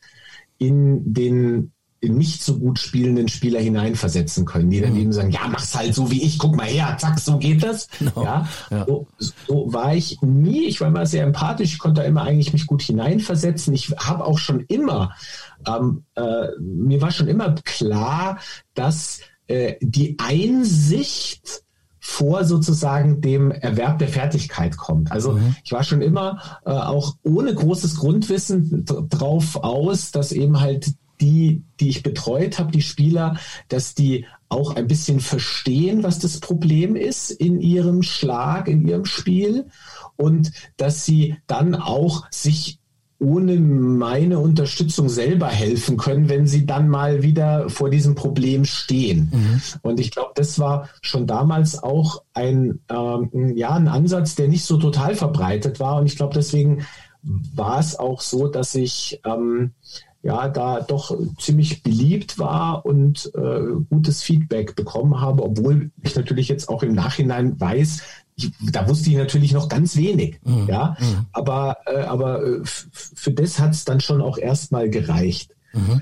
in 0.60 1.14
den 1.14 1.72
nicht 2.04 2.44
so 2.44 2.58
gut 2.58 2.80
spielenden 2.80 3.28
Spieler 3.28 3.60
hineinversetzen 3.60 4.46
können, 4.46 4.72
die 4.72 4.82
dann 4.82 4.94
mhm. 4.94 5.02
eben 5.02 5.14
sagen, 5.14 5.30
ja, 5.30 5.48
mach's 5.48 5.76
halt 5.76 5.94
so 5.94 6.10
wie 6.10 6.24
ich, 6.24 6.40
guck 6.40 6.56
mal 6.56 6.66
her, 6.66 6.98
zack, 7.00 7.20
so 7.20 7.38
geht 7.38 7.64
das. 7.64 7.88
Genau. 8.00 8.24
Ja, 8.24 8.48
ja. 8.72 8.86
So, 8.88 9.08
so, 9.20 9.72
war 9.72 9.94
ich 9.94 10.20
nie, 10.22 10.66
ich 10.66 10.82
war 10.82 10.88
immer 10.88 11.06
sehr 11.06 11.24
empathisch, 11.24 11.74
ich 11.74 11.80
konnte 11.80 12.02
da 12.02 12.08
immer 12.08 12.24
eigentlich 12.24 12.54
mich 12.54 12.66
gut 12.66 12.82
hineinversetzen. 12.82 13.74
Ich 13.74 13.92
habe 13.98 14.26
auch 14.26 14.40
schon 14.40 14.62
immer, 14.62 15.14
ähm, 15.68 16.04
äh, 16.16 16.48
mir 16.60 17.02
war 17.02 17.12
schon 17.12 17.28
immer 17.28 17.54
klar, 17.64 18.40
dass 18.74 19.20
äh, 19.52 19.78
die 19.82 20.18
Einsicht 20.18 21.64
vor 22.00 22.46
sozusagen 22.46 23.22
dem 23.22 23.52
Erwerb 23.52 24.00
der 24.00 24.08
Fertigkeit 24.08 24.76
kommt. 24.76 25.12
Also 25.12 25.34
mhm. 25.34 25.56
ich 25.64 25.72
war 25.72 25.84
schon 25.84 26.02
immer 26.02 26.42
äh, 26.66 26.72
auch 26.72 27.16
ohne 27.24 27.54
großes 27.54 27.98
Grundwissen 27.98 28.86
drauf 28.86 29.58
aus, 29.58 30.12
dass 30.12 30.32
eben 30.32 30.60
halt 30.60 30.94
die, 31.22 31.64
die 31.80 31.90
ich 31.90 32.02
betreut 32.02 32.58
habe, 32.58 32.72
die 32.72 32.82
Spieler, 32.82 33.38
dass 33.70 33.94
die 33.94 34.26
auch 34.50 34.76
ein 34.76 34.88
bisschen 34.88 35.20
verstehen, 35.20 36.02
was 36.02 36.18
das 36.18 36.40
Problem 36.40 36.96
ist 36.96 37.30
in 37.30 37.62
ihrem 37.62 38.02
Schlag, 38.02 38.68
in 38.68 38.88
ihrem 38.88 39.06
Spiel 39.06 39.68
und 40.18 40.52
dass 40.78 41.06
sie 41.06 41.38
dann 41.46 41.76
auch 41.76 42.26
sich 42.32 42.81
ohne 43.22 43.58
meine 43.58 44.40
Unterstützung 44.40 45.08
selber 45.08 45.48
helfen 45.48 45.98
können, 45.98 46.28
wenn 46.28 46.48
sie 46.48 46.66
dann 46.66 46.90
mal 46.90 47.22
wieder 47.22 47.70
vor 47.70 47.92
diesem 47.92 48.16
Problem 48.16 48.66
stehen. 48.66 49.32
Mhm. 49.32 49.62
Und 49.84 50.00
ich 50.00 50.10
glaube, 50.10 50.32
das 50.34 50.58
war 50.58 50.90
schon 51.02 51.28
damals 51.28 51.82
auch 51.82 52.24
ein, 52.34 52.80
ähm, 52.90 53.56
ja, 53.56 53.72
ein 53.72 53.88
Ansatz, 53.88 54.34
der 54.34 54.48
nicht 54.48 54.66
so 54.66 54.78
total 54.78 55.14
verbreitet 55.14 55.80
war. 55.80 56.00
Und 56.00 56.08
ich 56.08 56.16
glaube, 56.16 56.34
deswegen 56.34 56.86
war 57.22 57.80
es 57.80 57.98
auch 57.98 58.22
so, 58.22 58.48
dass 58.48 58.74
ich 58.74 59.22
ähm, 59.24 59.74
ja 60.24 60.48
da 60.50 60.82
doch 60.82 61.16
ziemlich 61.40 61.84
beliebt 61.84 62.40
war 62.40 62.86
und 62.86 63.32
äh, 63.36 63.62
gutes 63.90 64.24
Feedback 64.24 64.76
bekommen 64.76 65.22
habe, 65.22 65.44
obwohl 65.44 65.92
ich 66.02 66.16
natürlich 66.16 66.48
jetzt 66.48 66.70
auch 66.70 66.82
im 66.82 66.94
Nachhinein 66.94 67.60
weiß, 67.60 68.02
ich, 68.48 68.72
da 68.72 68.88
wusste 68.88 69.10
ich 69.10 69.16
natürlich 69.16 69.54
noch 69.54 69.70
ganz 69.70 69.96
wenig, 69.96 70.40
mhm. 70.44 70.68
ja, 70.68 70.96
mhm. 71.00 71.26
aber 71.32 71.78
äh, 71.86 72.02
aber 72.02 72.44
äh, 72.44 72.62
für 72.64 73.32
das 73.32 73.60
hat 73.60 73.72
es 73.72 73.86
dann 73.86 74.00
schon 74.00 74.22
auch 74.22 74.38
erstmal 74.38 74.90
gereicht. 74.90 75.52
Mhm. 75.74 76.02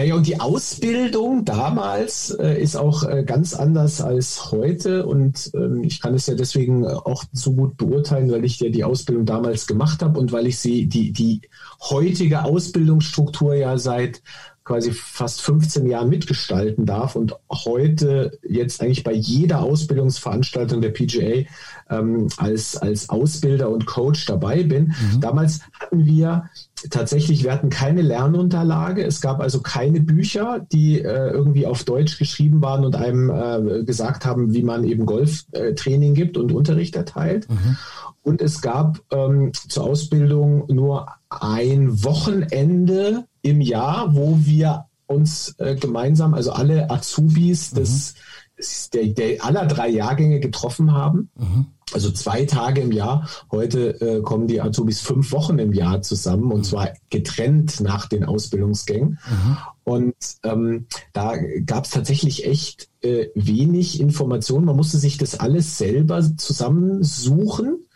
Naja, 0.00 0.14
und 0.14 0.26
die 0.26 0.40
Ausbildung 0.40 1.44
damals 1.44 2.30
äh, 2.30 2.58
ist 2.58 2.74
auch 2.74 3.02
äh, 3.02 3.22
ganz 3.22 3.52
anders 3.52 4.00
als 4.00 4.50
heute. 4.50 5.04
Und 5.04 5.50
ähm, 5.52 5.84
ich 5.84 6.00
kann 6.00 6.14
es 6.14 6.26
ja 6.26 6.34
deswegen 6.34 6.86
auch 6.86 7.24
so 7.32 7.52
gut 7.52 7.76
beurteilen, 7.76 8.30
weil 8.30 8.46
ich 8.46 8.58
ja 8.60 8.70
die 8.70 8.82
Ausbildung 8.82 9.26
damals 9.26 9.66
gemacht 9.66 10.02
habe 10.02 10.18
und 10.18 10.32
weil 10.32 10.46
ich 10.46 10.58
sie, 10.58 10.86
die, 10.86 11.12
die 11.12 11.42
heutige 11.82 12.44
Ausbildungsstruktur 12.44 13.54
ja 13.54 13.76
seit 13.76 14.22
quasi 14.70 14.92
fast 14.92 15.42
15 15.42 15.88
Jahren 15.88 16.08
mitgestalten 16.08 16.86
darf 16.86 17.16
und 17.16 17.34
heute 17.50 18.38
jetzt 18.48 18.80
eigentlich 18.80 19.02
bei 19.02 19.12
jeder 19.12 19.62
Ausbildungsveranstaltung 19.62 20.80
der 20.80 20.90
PGA 20.90 21.44
ähm, 21.90 22.28
als, 22.36 22.76
als 22.76 23.08
Ausbilder 23.08 23.68
und 23.68 23.86
Coach 23.86 24.26
dabei 24.26 24.62
bin. 24.62 24.94
Mhm. 25.14 25.20
Damals 25.20 25.58
hatten 25.80 26.04
wir 26.04 26.48
tatsächlich, 26.88 27.44
wir 27.44 27.52
hatten 27.52 27.68
keine 27.70 28.02
Lernunterlage. 28.02 29.04
Es 29.04 29.20
gab 29.20 29.40
also 29.40 29.60
keine 29.60 30.00
Bücher, 30.00 30.66
die 30.72 31.00
äh, 31.00 31.30
irgendwie 31.30 31.66
auf 31.66 31.84
Deutsch 31.84 32.18
geschrieben 32.18 32.62
waren 32.62 32.84
und 32.84 32.96
einem 32.96 33.30
äh, 33.30 33.84
gesagt 33.84 34.24
haben, 34.24 34.54
wie 34.54 34.62
man 34.62 34.84
eben 34.84 35.06
Golftraining 35.06 36.14
gibt 36.14 36.36
und 36.36 36.52
Unterricht 36.52 36.96
erteilt. 36.96 37.48
Mhm. 37.50 37.76
Und 38.22 38.42
es 38.42 38.60
gab 38.60 39.00
ähm, 39.10 39.52
zur 39.52 39.84
Ausbildung 39.84 40.64
nur 40.68 41.08
ein 41.28 42.04
Wochenende 42.04 43.24
im 43.42 43.60
Jahr, 43.60 44.14
wo 44.14 44.38
wir 44.40 44.86
uns 45.06 45.54
äh, 45.58 45.74
gemeinsam, 45.74 46.34
also 46.34 46.52
alle 46.52 46.90
Azubis 46.90 47.72
mhm. 47.72 47.76
des, 47.76 48.14
des 48.58 48.90
der, 48.90 49.06
der, 49.06 49.44
aller 49.44 49.66
drei 49.66 49.88
Jahrgänge 49.88 50.40
getroffen 50.40 50.92
haben. 50.92 51.30
Mhm. 51.36 51.66
Also 51.92 52.10
zwei 52.10 52.44
Tage 52.44 52.80
im 52.80 52.92
Jahr. 52.92 53.28
Heute 53.50 54.00
äh, 54.00 54.22
kommen 54.22 54.46
die 54.46 54.60
Azubis 54.60 55.00
fünf 55.00 55.32
Wochen 55.32 55.58
im 55.58 55.72
Jahr 55.72 56.02
zusammen 56.02 56.52
und 56.52 56.58
mhm. 56.58 56.64
zwar 56.64 56.90
getrennt 57.10 57.80
nach 57.80 58.06
den 58.06 58.24
Ausbildungsgängen. 58.24 59.18
Mhm. 59.28 59.56
Und 59.84 60.14
ähm, 60.44 60.86
da 61.12 61.36
gab 61.66 61.84
es 61.84 61.90
tatsächlich 61.90 62.46
echt 62.46 62.88
äh, 63.02 63.28
wenig 63.34 64.00
Informationen. 64.00 64.66
Man 64.66 64.76
musste 64.76 64.98
sich 64.98 65.18
das 65.18 65.40
alles 65.40 65.78
selber 65.78 66.22
zusammensuchen. 66.36 67.86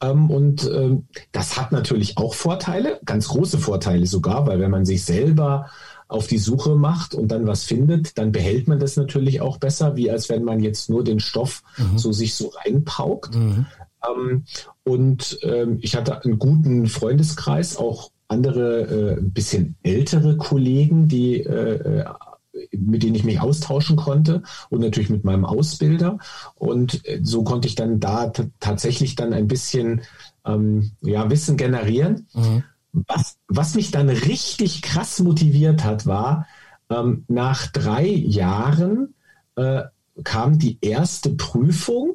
Ähm, 0.00 0.30
und 0.30 0.68
ähm, 0.72 1.06
das 1.32 1.58
hat 1.58 1.72
natürlich 1.72 2.16
auch 2.18 2.34
Vorteile, 2.34 3.00
ganz 3.04 3.28
große 3.28 3.58
Vorteile 3.58 4.06
sogar, 4.06 4.46
weil 4.46 4.60
wenn 4.60 4.70
man 4.70 4.84
sich 4.84 5.04
selber 5.04 5.70
auf 6.08 6.26
die 6.26 6.38
Suche 6.38 6.74
macht 6.74 7.14
und 7.14 7.28
dann 7.28 7.46
was 7.46 7.64
findet, 7.64 8.18
dann 8.18 8.32
behält 8.32 8.68
man 8.68 8.78
das 8.78 8.96
natürlich 8.96 9.40
auch 9.40 9.58
besser, 9.58 9.96
wie 9.96 10.10
als 10.10 10.28
wenn 10.28 10.44
man 10.44 10.60
jetzt 10.60 10.90
nur 10.90 11.02
den 11.04 11.20
Stoff 11.20 11.62
mhm. 11.76 11.98
so 11.98 12.12
sich 12.12 12.34
so 12.34 12.52
reinpaukt. 12.64 13.34
Mhm. 13.34 13.66
Ähm, 14.06 14.44
und 14.84 15.38
ähm, 15.42 15.78
ich 15.80 15.96
hatte 15.96 16.22
einen 16.22 16.38
guten 16.38 16.86
Freundeskreis, 16.86 17.76
auch 17.76 18.10
andere, 18.28 18.80
äh, 18.82 19.18
ein 19.18 19.32
bisschen 19.32 19.76
ältere 19.82 20.36
Kollegen, 20.36 21.08
die 21.08 21.40
äh, 21.40 22.00
äh 22.00 22.04
mit 22.70 23.02
denen 23.02 23.16
ich 23.16 23.24
mich 23.24 23.40
austauschen 23.40 23.96
konnte 23.96 24.42
und 24.70 24.80
natürlich 24.80 25.10
mit 25.10 25.24
meinem 25.24 25.44
Ausbilder. 25.44 26.18
Und 26.54 27.06
äh, 27.06 27.20
so 27.22 27.42
konnte 27.42 27.66
ich 27.66 27.74
dann 27.74 27.98
da 27.98 28.32
tatsächlich 28.60 29.16
dann 29.16 29.32
ein 29.32 29.48
bisschen 29.48 30.02
ähm, 30.46 30.92
ja, 31.02 31.28
Wissen 31.30 31.56
generieren. 31.56 32.26
Mhm. 32.32 32.62
Was, 32.94 33.38
was 33.48 33.74
mich 33.74 33.90
dann 33.90 34.08
richtig 34.08 34.80
krass 34.82 35.18
motiviert 35.20 35.82
hat, 35.84 36.06
war, 36.06 36.46
ähm, 36.88 37.24
nach 37.28 37.66
drei 37.66 38.06
Jahren 38.06 39.14
äh, 39.56 39.82
kam 40.22 40.58
die 40.58 40.78
erste 40.80 41.30
Prüfung 41.30 42.14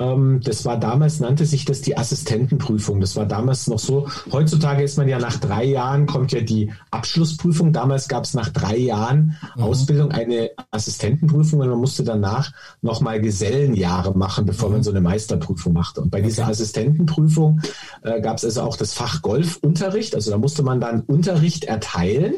das 0.00 0.64
war 0.64 0.80
damals, 0.80 1.20
nannte 1.20 1.44
sich 1.44 1.66
das 1.66 1.82
die 1.82 1.98
Assistentenprüfung. 1.98 3.02
Das 3.02 3.16
war 3.16 3.26
damals 3.26 3.66
noch 3.66 3.78
so. 3.78 4.08
Heutzutage 4.32 4.82
ist 4.82 4.96
man 4.96 5.08
ja 5.08 5.18
nach 5.18 5.36
drei 5.36 5.64
Jahren, 5.64 6.06
kommt 6.06 6.32
ja 6.32 6.40
die 6.40 6.72
Abschlussprüfung. 6.90 7.74
Damals 7.74 8.08
gab 8.08 8.24
es 8.24 8.32
nach 8.32 8.48
drei 8.48 8.78
Jahren 8.78 9.36
mhm. 9.56 9.62
Ausbildung 9.62 10.10
eine 10.10 10.52
Assistentenprüfung 10.70 11.60
und 11.60 11.68
man 11.68 11.78
musste 11.78 12.02
danach 12.02 12.50
nochmal 12.80 13.20
Gesellenjahre 13.20 14.16
machen, 14.16 14.46
bevor 14.46 14.70
mhm. 14.70 14.76
man 14.76 14.82
so 14.84 14.90
eine 14.90 15.02
Meisterprüfung 15.02 15.74
machte. 15.74 16.00
Und 16.00 16.10
bei 16.10 16.22
dieser 16.22 16.48
Assistentenprüfung 16.48 17.60
äh, 18.02 18.22
gab 18.22 18.38
es 18.38 18.44
also 18.44 18.62
auch 18.62 18.78
das 18.78 18.94
Fach 18.94 19.20
Golfunterricht. 19.20 20.14
Also 20.14 20.30
da 20.30 20.38
musste 20.38 20.62
man 20.62 20.80
dann 20.80 21.02
Unterricht 21.02 21.64
erteilen 21.64 22.36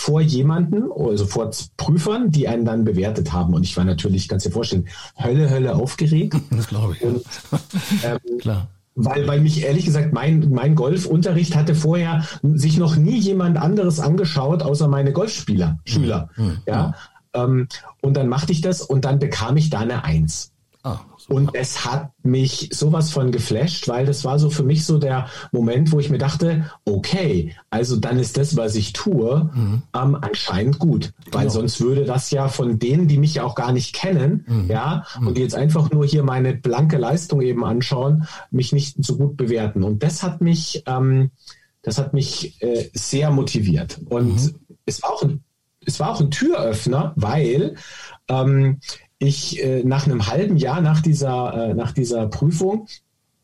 vor 0.00 0.22
jemanden, 0.22 0.90
also 0.90 1.26
vor 1.26 1.50
Prüfern, 1.76 2.30
die 2.30 2.48
einen 2.48 2.64
dann 2.64 2.84
bewertet 2.84 3.34
haben. 3.34 3.52
Und 3.52 3.64
ich 3.64 3.76
war 3.76 3.84
natürlich, 3.84 4.28
kannst 4.28 4.46
dir 4.46 4.50
vorstellen, 4.50 4.88
Hölle, 5.22 5.50
Hölle 5.50 5.74
aufgeregt. 5.76 6.34
Das 6.50 6.68
glaube 6.68 6.94
ich. 6.94 7.02
Und, 7.02 7.22
ähm, 8.02 8.18
Klar. 8.38 8.68
Weil, 8.94 9.28
weil 9.28 9.40
mich 9.42 9.62
ehrlich 9.62 9.84
gesagt, 9.84 10.14
mein, 10.14 10.50
mein 10.50 10.74
Golfunterricht 10.74 11.54
hatte 11.54 11.74
vorher 11.74 12.24
sich 12.42 12.78
noch 12.78 12.96
nie 12.96 13.18
jemand 13.18 13.58
anderes 13.58 14.00
angeschaut, 14.00 14.62
außer 14.62 14.88
meine 14.88 15.12
Golfspieler, 15.12 15.78
Schüler. 15.84 16.30
Mhm. 16.36 16.44
mhm. 16.44 16.58
Ja. 16.66 16.94
Ähm, 17.34 17.68
und 18.00 18.16
dann 18.16 18.28
machte 18.28 18.52
ich 18.52 18.62
das 18.62 18.80
und 18.80 19.04
dann 19.04 19.18
bekam 19.18 19.58
ich 19.58 19.68
da 19.68 19.80
eine 19.80 20.02
Eins. 20.02 20.50
Ah, 20.82 21.00
und 21.30 21.54
es 21.54 21.84
hat 21.84 22.10
mich 22.24 22.70
sowas 22.72 23.10
von 23.12 23.30
geflasht, 23.30 23.86
weil 23.86 24.04
das 24.04 24.24
war 24.24 24.40
so 24.40 24.50
für 24.50 24.64
mich 24.64 24.84
so 24.84 24.98
der 24.98 25.28
Moment, 25.52 25.92
wo 25.92 26.00
ich 26.00 26.10
mir 26.10 26.18
dachte, 26.18 26.68
okay, 26.84 27.54
also 27.70 27.96
dann 27.96 28.18
ist 28.18 28.36
das, 28.36 28.56
was 28.56 28.74
ich 28.74 28.92
tue, 28.92 29.48
mhm. 29.54 29.82
ähm, 29.94 30.18
anscheinend 30.20 30.80
gut. 30.80 31.12
Weil 31.30 31.42
genau. 31.42 31.52
sonst 31.52 31.80
würde 31.80 32.04
das 32.04 32.32
ja 32.32 32.48
von 32.48 32.80
denen, 32.80 33.06
die 33.06 33.16
mich 33.16 33.36
ja 33.36 33.44
auch 33.44 33.54
gar 33.54 33.70
nicht 33.70 33.94
kennen, 33.94 34.44
mhm. 34.48 34.66
ja, 34.68 35.04
mhm. 35.20 35.28
und 35.28 35.38
jetzt 35.38 35.54
einfach 35.54 35.92
nur 35.92 36.04
hier 36.04 36.24
meine 36.24 36.52
blanke 36.52 36.98
Leistung 36.98 37.42
eben 37.42 37.64
anschauen, 37.64 38.26
mich 38.50 38.72
nicht 38.72 38.96
so 39.04 39.16
gut 39.16 39.36
bewerten. 39.36 39.84
Und 39.84 40.02
das 40.02 40.24
hat 40.24 40.40
mich, 40.40 40.82
ähm, 40.86 41.30
das 41.82 41.98
hat 41.98 42.12
mich 42.12 42.60
äh, 42.60 42.90
sehr 42.92 43.30
motiviert. 43.30 44.00
Und 44.08 44.34
mhm. 44.34 44.54
es 44.84 45.00
war 45.00 45.10
auch 45.12 45.22
ein 45.22 45.44
es 45.86 45.98
war 45.98 46.10
auch 46.10 46.20
ein 46.20 46.30
Türöffner, 46.30 47.14
weil 47.16 47.74
ähm, 48.28 48.80
ich 49.20 49.62
äh, 49.62 49.84
nach 49.84 50.06
einem 50.06 50.26
halben 50.26 50.56
Jahr 50.56 50.80
nach 50.80 51.00
dieser, 51.00 51.70
äh, 51.70 51.74
nach 51.74 51.92
dieser 51.92 52.26
Prüfung 52.26 52.88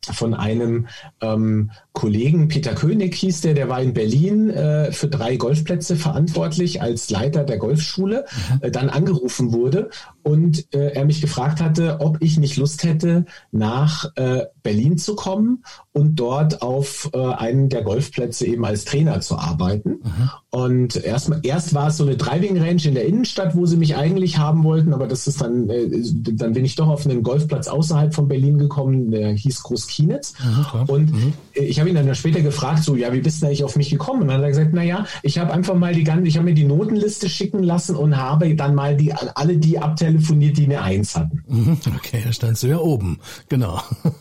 von 0.03 0.35
einem 0.35 0.89
ähm, 1.21 1.71
Kollegen, 1.97 2.49
Peter 2.49 2.75
König 2.75 3.15
hieß 3.15 3.41
der, 3.41 3.55
der 3.55 3.71
war 3.71 3.81
in 3.81 3.95
Berlin 3.95 4.51
äh, 4.51 4.93
für 4.93 5.09
drei 5.09 5.37
Golfplätze 5.37 5.97
verantwortlich 5.97 6.83
als 6.83 7.09
Leiter 7.09 7.43
der 7.43 7.57
Golfschule, 7.57 8.27
mhm. 8.31 8.59
äh, 8.61 8.71
dann 8.71 8.91
angerufen 8.91 9.51
wurde 9.55 9.89
und 10.23 10.75
äh, 10.75 10.93
er 10.93 11.07
mich 11.07 11.23
gefragt 11.23 11.63
hatte, 11.63 12.01
ob 12.01 12.19
ich 12.21 12.37
nicht 12.37 12.59
Lust 12.59 12.85
hätte, 12.85 13.25
nach 13.51 14.11
äh, 14.17 14.43
Berlin 14.63 14.99
zu 14.99 15.15
kommen 15.15 15.65
und 15.93 16.17
dort 16.17 16.61
auf 16.61 17.09
äh, 17.15 17.19
einen 17.19 17.71
der 17.71 17.83
Golfplätze 17.83 18.45
eben 18.45 18.67
als 18.67 18.85
Trainer 18.85 19.21
zu 19.23 19.39
arbeiten. 19.39 20.01
Mhm. 20.03 20.31
Und 20.51 20.97
erst, 20.97 21.33
erst 21.45 21.73
war 21.73 21.89
es 21.89 21.97
so 21.97 22.05
eine 22.05 22.17
Driving 22.17 22.59
Range 22.59 22.83
in 22.85 22.95
der 22.95 23.07
Innenstadt, 23.07 23.57
wo 23.57 23.65
sie 23.65 23.77
mich 23.79 23.97
eigentlich 23.97 24.37
haben 24.37 24.65
wollten, 24.65 24.93
aber 24.93 25.07
das 25.07 25.27
ist 25.27 25.41
dann, 25.41 25.71
äh, 25.71 25.89
dann 26.33 26.53
bin 26.53 26.67
ich 26.67 26.75
doch 26.75 26.89
auf 26.89 27.07
einen 27.07 27.23
Golfplatz 27.23 27.69
außerhalb 27.69 28.15
von 28.15 28.29
Berlin 28.29 28.59
gekommen, 28.59 29.11
der 29.13 29.31
hieß 29.33 29.63
Groß 29.63 29.87
Kienitz. 29.87 30.35
Mhm, 30.45 30.83
und 30.89 31.13
mhm. 31.13 31.33
ich 31.55 31.81
habe 31.81 31.86
ihn 31.89 31.95
dann 31.95 32.15
später 32.15 32.41
gefragt, 32.41 32.83
so, 32.83 32.97
ja, 32.97 33.13
wie 33.13 33.21
bist 33.21 33.43
du 33.43 33.47
eigentlich 33.47 33.65
auf 33.65 33.77
mich 33.77 33.91
gekommen? 33.91 34.23
Und 34.23 34.29
dann 34.29 34.39
hat 34.39 34.45
er 34.45 34.49
gesagt, 34.51 34.73
naja, 34.73 35.07
ich 35.23 35.39
habe 35.39 35.53
einfach 35.53 35.75
mal 35.75 35.95
die 35.95 36.05
ganze, 36.05 36.29
ich 36.29 36.37
habe 36.37 36.47
mir 36.47 36.55
die 36.55 36.65
Notenliste 36.65 37.29
schicken 37.29 37.63
lassen 37.63 37.97
und 37.97 38.17
habe 38.17 38.55
dann 38.55 38.75
mal 38.75 38.97
die 38.97 39.13
alle 39.13 39.57
die 39.57 39.79
abtelefoniert, 39.79 40.57
die 40.57 40.65
eine 40.65 40.83
Eins 40.83 41.17
hatten. 41.17 41.43
Mhm, 41.47 41.79
okay, 41.97 42.23
da 42.25 42.33
standst 42.33 42.63
du 42.63 42.69
ja 42.69 42.79
oben. 42.79 43.19
Genau. 43.49 43.81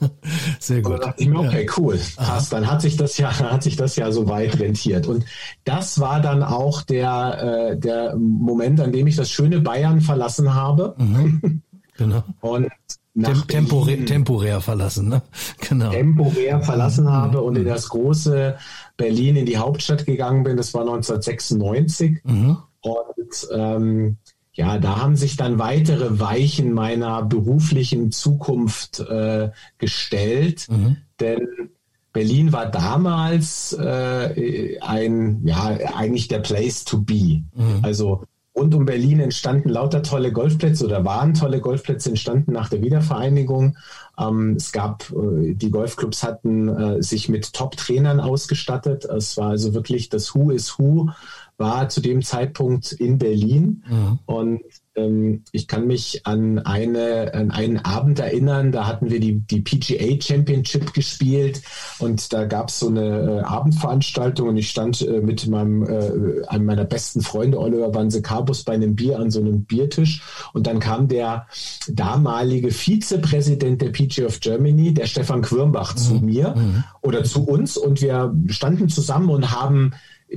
Sehr 0.60 0.82
gut. 0.82 0.94
Und 0.94 1.04
dachte 1.04 1.24
ich 1.24 1.30
mir, 1.30 1.40
okay, 1.40 1.68
cool. 1.78 2.00
Krass, 2.16 2.50
dann 2.50 2.70
hat 2.70 2.82
sich 2.82 2.98
das 2.98 3.18
ja, 3.18 3.38
hat 3.52 3.64
sich 3.64 3.76
das 3.76 3.96
ja 3.96 4.12
so 4.12 4.28
weit 4.28 4.60
rentiert. 4.60 5.08
Und 5.08 5.26
das 5.64 6.00
war 6.00 6.22
dann 6.22 6.44
auch 6.44 6.82
der, 6.82 7.72
äh, 7.72 7.78
der 7.78 8.16
Moment, 8.16 8.80
an 8.80 8.92
dem 8.92 9.08
ich 9.08 9.16
das 9.16 9.30
schöne 9.30 9.60
Bayern 9.62 10.02
verlassen 10.02 10.54
habe. 10.54 10.96
Mhm. 10.98 11.62
Genau. 11.98 12.24
Und 12.42 12.68
nach 13.16 13.46
temporär, 13.46 14.06
temporär 14.06 14.62
verlassen, 14.62 15.08
ne? 15.08 15.22
Genau. 15.70 15.90
Temporär 15.90 16.62
verlassen 16.62 17.10
habe 17.10 17.42
und 17.42 17.56
in 17.56 17.64
mhm. 17.64 17.68
das 17.68 17.90
große 17.90 18.58
Berlin 18.98 19.38
in 19.38 19.46
die 19.46 19.58
Hauptstadt 19.58 20.06
gegangen 20.06 20.44
bin. 20.44 20.58
Das 20.58 20.74
war 20.74 20.82
1996. 20.82 22.20
Mhm. 22.26 22.58
Und 22.82 23.48
ähm, 23.54 24.18
ja, 24.54 24.78
da 24.78 25.02
haben 25.02 25.16
sich 25.16 25.38
dann 25.38 25.60
weitere 25.60 26.20
Weichen 26.20 26.74
meiner 26.74 27.24
beruflichen 27.24 28.12
Zukunft 28.12 29.00
äh, 29.00 29.50
gestellt. 29.78 30.68
Mhm. 30.70 30.98
Denn 31.20 31.48
Berlin 32.12 32.54
war 32.54 32.66
damals 32.66 33.74
äh, 33.74 34.78
ein, 34.80 35.42
ja, 35.46 35.78
eigentlich 35.96 36.28
der 36.28 36.40
Place 36.40 36.84
to 36.86 37.02
be. 37.02 37.44
Mhm. 37.54 37.80
Also 37.82 38.24
rund 38.66 38.74
um 38.74 38.86
Berlin 38.86 39.20
entstanden 39.20 39.70
lauter 39.70 40.02
tolle 40.02 40.32
Golfplätze 40.32 40.86
oder 40.86 41.06
waren 41.06 41.36
tolle 41.36 41.62
Golfplätze 41.62 42.10
entstanden 42.10 42.52
nach 42.52 42.70
der 42.70 42.82
Wiedervereinigung. 42.82 43.78
Ähm, 44.18 44.56
es 44.58 44.72
gab, 44.72 45.12
äh, 45.12 45.54
die 45.54 45.70
Golfclubs 45.70 46.24
hatten 46.24 46.68
äh, 46.68 47.04
sich 47.04 47.30
mit 47.30 47.54
Top-Trainern 47.54 48.20
ausgestattet. 48.20 49.06
Es 49.06 49.38
war 49.38 49.50
also 49.50 49.76
wirklich 49.76 50.10
das 50.10 50.34
Who 50.34 50.50
is 50.50 50.80
Who 50.80 51.10
war 51.58 51.90
zu 51.90 52.02
dem 52.02 52.24
Zeitpunkt 52.24 52.92
in 52.92 53.20
Berlin. 53.20 53.84
Mhm. 53.88 54.20
Und 54.26 54.62
ich 55.52 55.68
kann 55.68 55.88
mich 55.88 56.26
an, 56.26 56.60
eine, 56.60 57.34
an 57.34 57.52
einen 57.52 57.80
Abend 57.80 58.20
erinnern, 58.20 58.72
da 58.72 58.88
hatten 58.88 59.10
wir 59.10 59.20
die, 59.20 59.40
die 59.40 59.62
PGA 59.62 60.22
Championship 60.22 60.94
gespielt 60.94 61.62
und 62.00 62.32
da 62.32 62.46
gab 62.46 62.70
es 62.70 62.80
so 62.80 62.88
eine 62.88 63.02
äh, 63.02 63.40
Abendveranstaltung 63.42 64.50
und 64.50 64.58
ich 64.58 64.70
stand 64.70 65.02
äh, 65.02 65.20
mit 65.20 65.48
meinem, 65.48 65.84
äh, 65.84 66.48
einem 66.48 66.66
meiner 66.66 66.86
besten 66.86 67.22
Freunde, 67.22 67.60
Oliver 67.60 67.90
Banse 67.90 68.22
Carbus, 68.22 68.64
bei 68.64 68.74
einem 68.74 68.96
Bier 68.96 69.20
an 69.20 69.32
so 69.32 69.42
einem 69.42 69.66
Biertisch 69.66 70.22
und 70.54 70.66
dann 70.66 70.80
kam 70.80 71.10
der 71.10 71.48
damalige 71.90 72.72
Vizepräsident 72.72 73.82
der 73.82 73.90
PGA 73.90 74.28
of 74.28 74.40
Germany, 74.40 74.94
der 74.94 75.08
Stefan 75.08 75.42
Quirmbach, 75.42 75.94
mhm. 75.94 75.98
zu 75.98 76.14
mir 76.16 76.56
mhm. 76.56 76.84
oder 77.02 77.26
zu 77.26 77.46
uns 77.46 77.76
und 77.76 78.02
wir 78.02 78.34
standen 78.48 78.88
zusammen 78.88 79.30
und 79.30 79.52
haben 79.52 79.92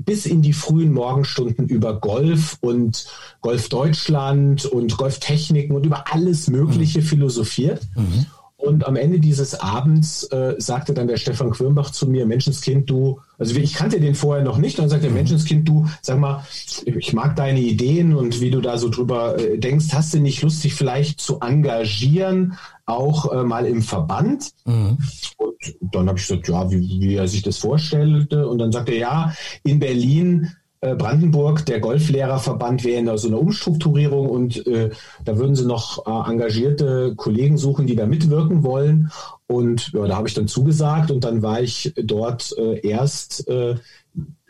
bis 0.04 0.26
in 0.26 0.42
die 0.42 0.52
frühen 0.52 0.92
Morgenstunden 0.92 1.68
über 1.68 1.98
Golf 2.00 2.58
und 2.60 3.06
Golf 3.40 3.68
Deutschland 3.68 4.64
und 4.66 4.96
Golftechniken 4.96 5.74
und 5.74 5.86
über 5.86 6.12
alles 6.12 6.48
Mögliche 6.48 7.00
mhm. 7.00 7.04
philosophiert. 7.04 7.82
Mhm. 7.96 8.26
Und 8.60 8.84
am 8.84 8.96
Ende 8.96 9.20
dieses 9.20 9.54
Abends 9.54 10.24
äh, 10.24 10.56
sagte 10.58 10.92
dann 10.92 11.06
der 11.06 11.16
Stefan 11.16 11.50
Quirmbach 11.50 11.90
zu 11.90 12.08
mir, 12.08 12.26
Menschenskind, 12.26 12.90
du, 12.90 13.20
also 13.38 13.54
ich 13.54 13.72
kannte 13.72 14.00
den 14.00 14.16
vorher 14.16 14.42
noch 14.42 14.58
nicht, 14.58 14.80
dann 14.80 14.88
sagte 14.88 15.06
er, 15.06 15.10
mhm. 15.10 15.18
Menschenskind, 15.18 15.68
du, 15.68 15.86
sag 16.02 16.18
mal, 16.18 16.44
ich 16.84 17.12
mag 17.12 17.36
deine 17.36 17.60
Ideen 17.60 18.16
und 18.16 18.40
wie 18.40 18.50
du 18.50 18.60
da 18.60 18.76
so 18.76 18.88
drüber 18.88 19.38
äh, 19.38 19.58
denkst, 19.58 19.86
hast 19.92 20.12
du 20.12 20.18
nicht 20.18 20.42
Lust, 20.42 20.64
dich 20.64 20.74
vielleicht 20.74 21.20
zu 21.20 21.38
engagieren, 21.38 22.58
auch 22.84 23.32
äh, 23.32 23.44
mal 23.44 23.64
im 23.64 23.80
Verband? 23.80 24.50
Mhm. 24.64 24.98
Und 25.38 25.94
dann 25.94 26.08
habe 26.08 26.18
ich 26.18 26.26
gesagt, 26.26 26.48
ja, 26.48 26.68
wie, 26.68 27.00
wie 27.00 27.14
er 27.14 27.28
sich 27.28 27.42
das 27.42 27.58
vorstellte. 27.58 28.48
Und 28.48 28.58
dann 28.58 28.72
sagte 28.72 28.90
er, 28.92 28.98
ja, 28.98 29.34
in 29.62 29.78
Berlin 29.78 30.50
Brandenburg, 30.80 31.66
der 31.66 31.80
Golflehrerverband 31.80 32.84
wäre 32.84 33.00
in 33.00 33.18
so 33.18 33.28
einer 33.28 33.40
Umstrukturierung 33.40 34.28
und 34.28 34.66
äh, 34.66 34.90
da 35.24 35.36
würden 35.36 35.56
sie 35.56 35.66
noch 35.66 36.06
äh, 36.06 36.30
engagierte 36.30 37.14
Kollegen 37.16 37.58
suchen, 37.58 37.86
die 37.86 37.96
da 37.96 38.06
mitwirken 38.06 38.62
wollen. 38.62 39.10
Und 39.46 39.92
ja, 39.92 40.06
da 40.06 40.16
habe 40.16 40.28
ich 40.28 40.34
dann 40.34 40.46
zugesagt 40.46 41.10
und 41.10 41.24
dann 41.24 41.42
war 41.42 41.60
ich 41.60 41.92
dort 41.96 42.54
äh, 42.58 42.86
erst 42.86 43.48
äh, 43.48 43.76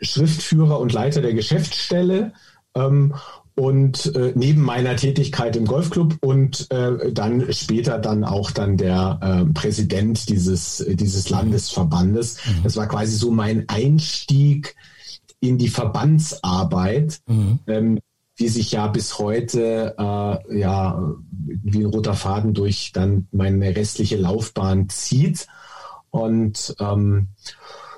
Schriftführer 0.01 0.79
und 0.79 0.93
Leiter 0.93 1.21
der 1.21 1.33
Geschäftsstelle. 1.33 2.33
Ähm, 2.75 3.15
und 3.55 4.15
äh, 4.15 4.31
neben 4.35 4.61
meiner 4.61 4.95
Tätigkeit 4.95 5.57
im 5.57 5.65
Golfclub 5.65 6.15
und 6.21 6.71
äh, 6.71 7.11
dann 7.11 7.51
später 7.51 7.97
dann 7.97 8.23
auch 8.23 8.51
dann 8.51 8.77
der 8.77 9.19
äh, 9.21 9.53
Präsident 9.53 10.29
dieses, 10.29 10.85
dieses 10.87 11.29
Landesverbandes. 11.29 12.37
Mhm. 12.45 12.63
Das 12.63 12.77
war 12.77 12.87
quasi 12.87 13.17
so 13.17 13.31
mein 13.31 13.67
Einstieg 13.67 14.75
in 15.39 15.57
die 15.57 15.69
Verbandsarbeit, 15.69 17.21
mhm. 17.27 17.59
ähm, 17.67 17.99
die 18.39 18.47
sich 18.47 18.71
ja 18.71 18.87
bis 18.87 19.19
heute 19.19 19.95
äh, 19.97 20.59
ja 20.59 21.13
wie 21.41 21.79
ein 21.79 21.85
roter 21.85 22.13
Faden 22.13 22.53
durch 22.53 22.91
dann 22.93 23.27
meine 23.31 23.75
restliche 23.75 24.17
Laufbahn 24.17 24.89
zieht. 24.89 25.47
Und 26.09 26.75
ähm, 26.79 27.27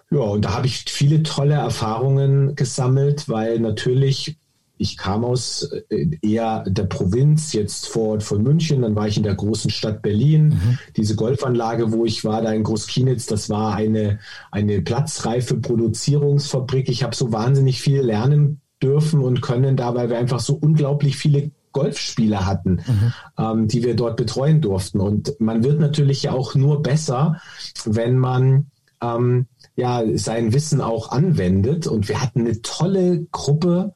ja, 0.09 0.19
und 0.19 0.43
da 0.43 0.53
habe 0.55 0.67
ich 0.67 0.85
viele 0.89 1.23
tolle 1.23 1.53
Erfahrungen 1.53 2.55
gesammelt, 2.55 3.29
weil 3.29 3.59
natürlich 3.59 4.37
ich 4.81 4.97
kam 4.97 5.23
aus 5.23 5.69
äh, 5.89 6.07
eher 6.21 6.63
der 6.67 6.85
Provinz, 6.85 7.53
jetzt 7.53 7.87
vor 7.87 8.09
Ort 8.09 8.23
von 8.23 8.41
München, 8.41 8.81
dann 8.81 8.95
war 8.95 9.07
ich 9.07 9.15
in 9.15 9.23
der 9.23 9.35
großen 9.35 9.69
Stadt 9.69 10.01
Berlin. 10.01 10.49
Mhm. 10.49 10.79
Diese 10.97 11.15
Golfanlage, 11.15 11.91
wo 11.91 12.03
ich 12.03 12.25
war, 12.25 12.41
da 12.41 12.51
in 12.51 12.63
Großkienitz, 12.63 13.27
das 13.27 13.49
war 13.49 13.75
eine, 13.75 14.19
eine 14.49 14.81
platzreife 14.81 15.57
Produzierungsfabrik. 15.57 16.89
Ich 16.89 17.03
habe 17.03 17.15
so 17.15 17.31
wahnsinnig 17.31 17.79
viel 17.79 18.01
lernen 18.01 18.61
dürfen 18.81 19.21
und 19.21 19.41
können 19.41 19.77
da, 19.77 19.93
weil 19.93 20.09
wir 20.09 20.17
einfach 20.17 20.39
so 20.39 20.55
unglaublich 20.55 21.15
viele 21.15 21.51
Golfspieler 21.73 22.47
hatten, 22.47 22.81
mhm. 22.87 23.13
ähm, 23.37 23.67
die 23.67 23.83
wir 23.83 23.95
dort 23.95 24.17
betreuen 24.17 24.61
durften. 24.61 24.99
Und 24.99 25.39
man 25.39 25.63
wird 25.63 25.79
natürlich 25.79 26.23
ja 26.23 26.31
auch 26.31 26.55
nur 26.55 26.81
besser, 26.81 27.39
wenn 27.85 28.17
man 28.17 28.71
ähm, 29.01 29.45
ja 29.75 30.01
sein 30.15 30.53
Wissen 30.53 30.81
auch 30.81 31.11
anwendet. 31.11 31.85
Und 31.85 32.09
wir 32.09 32.19
hatten 32.19 32.41
eine 32.41 32.63
tolle 32.63 33.27
Gruppe 33.31 33.93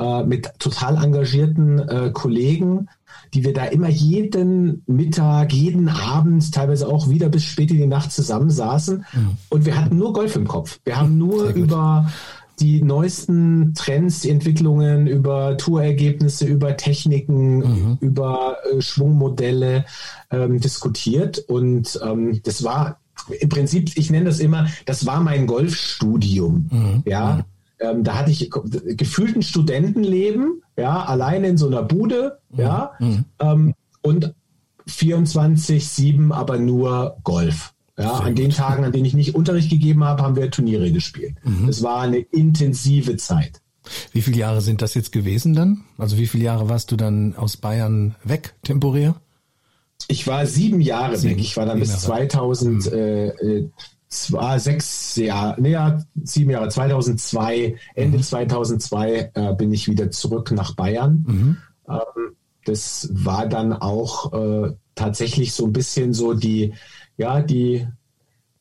äh, 0.00 0.24
mit 0.24 0.48
total 0.58 1.02
engagierten 1.04 1.78
äh, 1.78 2.10
Kollegen, 2.12 2.88
die 3.34 3.44
wir 3.44 3.52
da 3.52 3.66
immer 3.66 3.88
jeden 3.88 4.82
Mittag, 4.86 5.52
jeden 5.52 5.88
Abend, 5.88 6.52
teilweise 6.52 6.88
auch 6.88 7.08
wieder 7.10 7.28
bis 7.28 7.44
spät 7.44 7.70
in 7.70 7.76
die 7.76 7.86
Nacht 7.86 8.10
zusammensaßen. 8.10 9.04
Mhm. 9.12 9.36
Und 9.50 9.66
wir 9.66 9.76
hatten 9.76 9.98
nur 9.98 10.12
Golf 10.12 10.36
im 10.36 10.48
Kopf. 10.48 10.80
Wir 10.84 10.96
haben 10.96 11.18
nur 11.18 11.50
über 11.50 12.10
die 12.60 12.82
neuesten 12.82 13.74
Trends, 13.74 14.20
die 14.20 14.30
Entwicklungen, 14.30 15.06
über 15.06 15.56
Tourergebnisse, 15.56 16.46
über 16.46 16.76
Techniken, 16.76 17.58
mhm. 17.58 17.98
über 18.00 18.56
äh, 18.72 18.80
Schwungmodelle 18.80 19.84
ähm, 20.30 20.60
diskutiert. 20.60 21.38
Und 21.38 22.00
ähm, 22.02 22.40
das 22.42 22.64
war 22.64 23.00
im 23.38 23.48
Prinzip, 23.48 23.90
ich 23.96 24.10
nenne 24.10 24.26
das 24.26 24.40
immer, 24.40 24.66
das 24.86 25.06
war 25.06 25.20
mein 25.20 25.46
Golfstudium. 25.46 26.68
Mhm. 26.70 27.02
Ja. 27.06 27.34
Mhm. 27.34 27.42
Ähm, 27.80 28.04
da 28.04 28.18
hatte 28.18 28.30
ich 28.30 28.50
gefühlt 28.50 29.36
ein 29.36 29.42
Studentenleben, 29.42 30.62
ja, 30.76 31.02
alleine 31.04 31.48
in 31.48 31.56
so 31.56 31.66
einer 31.66 31.82
Bude, 31.82 32.38
mhm. 32.50 32.60
ja, 32.60 32.92
mhm. 32.98 33.24
ähm, 33.40 33.74
und 34.02 34.34
24-7 34.88 36.32
aber 36.32 36.58
nur 36.58 37.16
Golf. 37.22 37.74
Ja, 37.98 38.14
an 38.14 38.34
den 38.34 38.50
Tagen, 38.50 38.84
an 38.84 38.92
denen 38.92 39.04
ich 39.04 39.12
nicht 39.12 39.34
Unterricht 39.34 39.68
gegeben 39.68 40.04
habe, 40.04 40.22
haben 40.22 40.34
wir 40.34 40.50
Turniere 40.50 40.90
gespielt. 40.90 41.34
Mhm. 41.44 41.68
Es 41.68 41.82
war 41.82 42.00
eine 42.00 42.18
intensive 42.18 43.18
Zeit. 43.18 43.60
Wie 44.12 44.22
viele 44.22 44.38
Jahre 44.38 44.62
sind 44.62 44.80
das 44.80 44.94
jetzt 44.94 45.12
gewesen 45.12 45.54
dann? 45.54 45.84
Also 45.98 46.16
wie 46.16 46.26
viele 46.26 46.44
Jahre 46.44 46.70
warst 46.70 46.90
du 46.92 46.96
dann 46.96 47.36
aus 47.36 47.58
Bayern 47.58 48.14
weg, 48.24 48.54
temporär? 48.62 49.16
Ich 50.08 50.26
war 50.26 50.46
sieben 50.46 50.80
Jahre 50.80 51.16
sieben. 51.16 51.34
weg. 51.34 51.40
Ich 51.40 51.56
war 51.56 51.66
dann 51.66 51.78
bis 51.78 52.00
2000, 52.00 52.86
mhm. 52.86 52.98
äh, 52.98 53.68
zwei, 54.10 54.58
sechs 54.58 55.16
Jahre, 55.16 55.60
nee, 55.60 55.70
ja, 55.70 56.02
sieben 56.22 56.50
Jahre, 56.50 56.68
2002, 56.68 57.76
Ende 57.94 58.18
mhm. 58.18 58.22
2002 58.22 59.30
äh, 59.34 59.54
bin 59.54 59.72
ich 59.72 59.88
wieder 59.88 60.10
zurück 60.10 60.50
nach 60.50 60.74
Bayern. 60.74 61.24
Mhm. 61.26 61.56
Ähm, 61.88 62.36
das 62.64 63.08
war 63.12 63.46
dann 63.46 63.72
auch 63.72 64.32
äh, 64.32 64.74
tatsächlich 64.94 65.54
so 65.54 65.64
ein 65.66 65.72
bisschen 65.72 66.12
so 66.12 66.34
die, 66.34 66.74
ja, 67.16 67.40
die, 67.40 67.86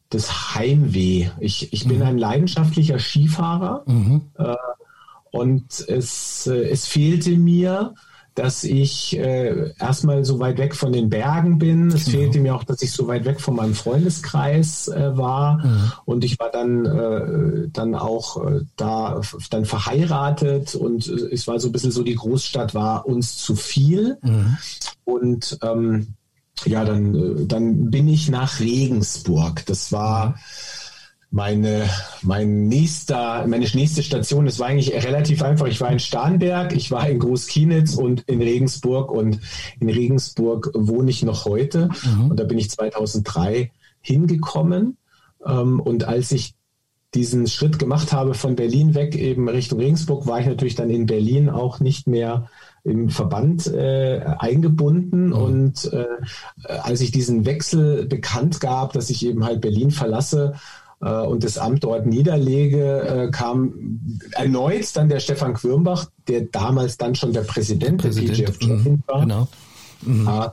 das 0.10 0.56
Heimweh. 0.56 1.30
Ich, 1.40 1.74
ich 1.74 1.88
bin 1.88 1.98
mhm. 1.98 2.04
ein 2.04 2.18
leidenschaftlicher 2.18 3.00
Skifahrer 3.00 3.84
mhm. 3.88 4.22
äh, 4.36 4.56
und 5.32 5.86
es, 5.88 6.48
äh, 6.48 6.70
es 6.70 6.86
fehlte 6.86 7.32
mir 7.32 7.96
dass 8.40 8.64
ich 8.64 9.18
äh, 9.18 9.74
erstmal 9.78 10.24
so 10.24 10.40
weit 10.40 10.58
weg 10.60 10.74
von 10.74 10.94
den 10.94 11.10
Bergen 11.10 11.58
bin. 11.58 11.90
Es 11.90 12.06
genau. 12.06 12.18
fehlte 12.18 12.40
mir 12.40 12.56
auch, 12.56 12.64
dass 12.64 12.82
ich 12.82 12.94
so 12.94 13.06
weit 13.06 13.26
weg 13.26 13.42
von 13.42 13.54
meinem 13.54 13.74
Freundeskreis 13.74 14.88
äh, 14.88 15.18
war. 15.18 15.58
Mhm. 15.58 15.92
Und 16.06 16.24
ich 16.24 16.40
war 16.40 16.50
dann, 16.50 16.86
äh, 16.86 17.68
dann 17.74 17.96
auch 17.96 18.46
äh, 18.48 18.62
da 18.78 19.20
dann 19.50 19.66
verheiratet 19.66 20.74
und 20.74 21.10
äh, 21.10 21.34
es 21.34 21.48
war 21.48 21.60
so 21.60 21.68
ein 21.68 21.74
bisschen 21.74 21.92
so, 21.92 22.02
die 22.02 22.16
Großstadt 22.16 22.74
war 22.74 23.06
uns 23.06 23.36
zu 23.36 23.58
viel. 23.58 24.18
Mhm. 24.22 24.58
Und 25.04 25.60
ähm, 25.62 26.16
ja, 26.64 26.86
dann, 26.86 27.16
äh, 27.16 27.46
dann 27.46 27.92
bin 27.92 28.08
ich 28.08 28.30
nach 28.30 28.62
Regensburg. 28.62 29.66
Das 29.66 29.92
war 29.92 30.36
meine, 31.32 31.88
mein 32.24 32.68
nächster, 32.68 33.46
meine 33.48 33.66
nächste 33.74 34.02
Station. 34.02 34.46
Das 34.46 34.60
war 34.60 34.68
eigentlich 34.68 34.94
relativ 34.94 35.44
einfach. 35.44 35.68
Ich 35.68 35.80
war 35.80 35.92
in 35.92 36.00
Starnberg, 36.00 36.76
ich 36.76 36.92
war 36.92 37.08
in 37.08 37.20
Großkienitz 37.20 37.96
und 37.96 38.22
in 38.22 38.42
Regensburg 38.42 39.12
und 39.12 39.40
in 39.80 39.90
Regensburg 39.90 40.72
wohne 40.74 41.12
ich 41.12 41.24
noch 41.24 41.46
heute. 41.46 41.90
Mhm. 42.04 42.32
Und 42.32 42.40
da 42.40 42.44
bin 42.46 42.58
ich 42.58 42.72
2003 42.72 43.72
hingekommen. 44.02 44.98
Ähm, 45.46 45.80
und 45.80 46.06
als 46.06 46.32
ich 46.32 46.56
diesen 47.14 47.48
Schritt 47.48 47.80
gemacht 47.80 48.14
habe 48.14 48.34
von 48.36 48.56
Berlin 48.56 48.94
weg 48.94 49.16
eben 49.16 49.50
Richtung 49.50 49.80
Regensburg, 49.80 50.28
war 50.28 50.40
ich 50.40 50.46
natürlich 50.46 50.76
dann 50.76 50.90
in 50.90 51.08
Berlin 51.08 51.50
auch 51.50 51.80
nicht 51.80 52.08
mehr 52.08 52.50
im 52.84 53.10
Verband 53.10 53.68
äh, 53.68 54.22
eingebunden. 54.40 55.28
Mhm. 55.28 55.34
Und 55.34 55.94
äh, 55.94 56.06
als 56.66 57.02
ich 57.02 57.12
diesen 57.12 57.46
Wechsel 57.46 58.06
bekannt 58.06 58.60
gab, 58.60 58.94
dass 58.94 59.10
ich 59.10 59.26
eben 59.26 59.44
halt 59.44 59.62
Berlin 59.62 59.92
verlasse, 59.92 60.54
und 61.08 61.44
das 61.44 61.58
Amt 61.58 61.84
dort 61.86 62.06
niederlege, 62.06 63.02
äh, 63.02 63.32
kam 63.32 64.02
erneut 64.32 64.96
dann 64.96 65.08
der 65.08 65.20
Stefan 65.20 65.54
Quirmbach, 65.54 66.08
der 66.28 66.42
damals 66.42 66.98
dann 66.98 67.16
schon 67.16 67.32
der 67.32 67.42
Präsident, 67.42 68.02
Präsident 68.02 68.38
der 68.38 68.52
PGF 68.52 68.86
mhm, 68.86 69.04
war. 69.08 69.22
Genau. 69.22 69.48
Mhm. 70.02 70.28
Äh, 70.28 70.50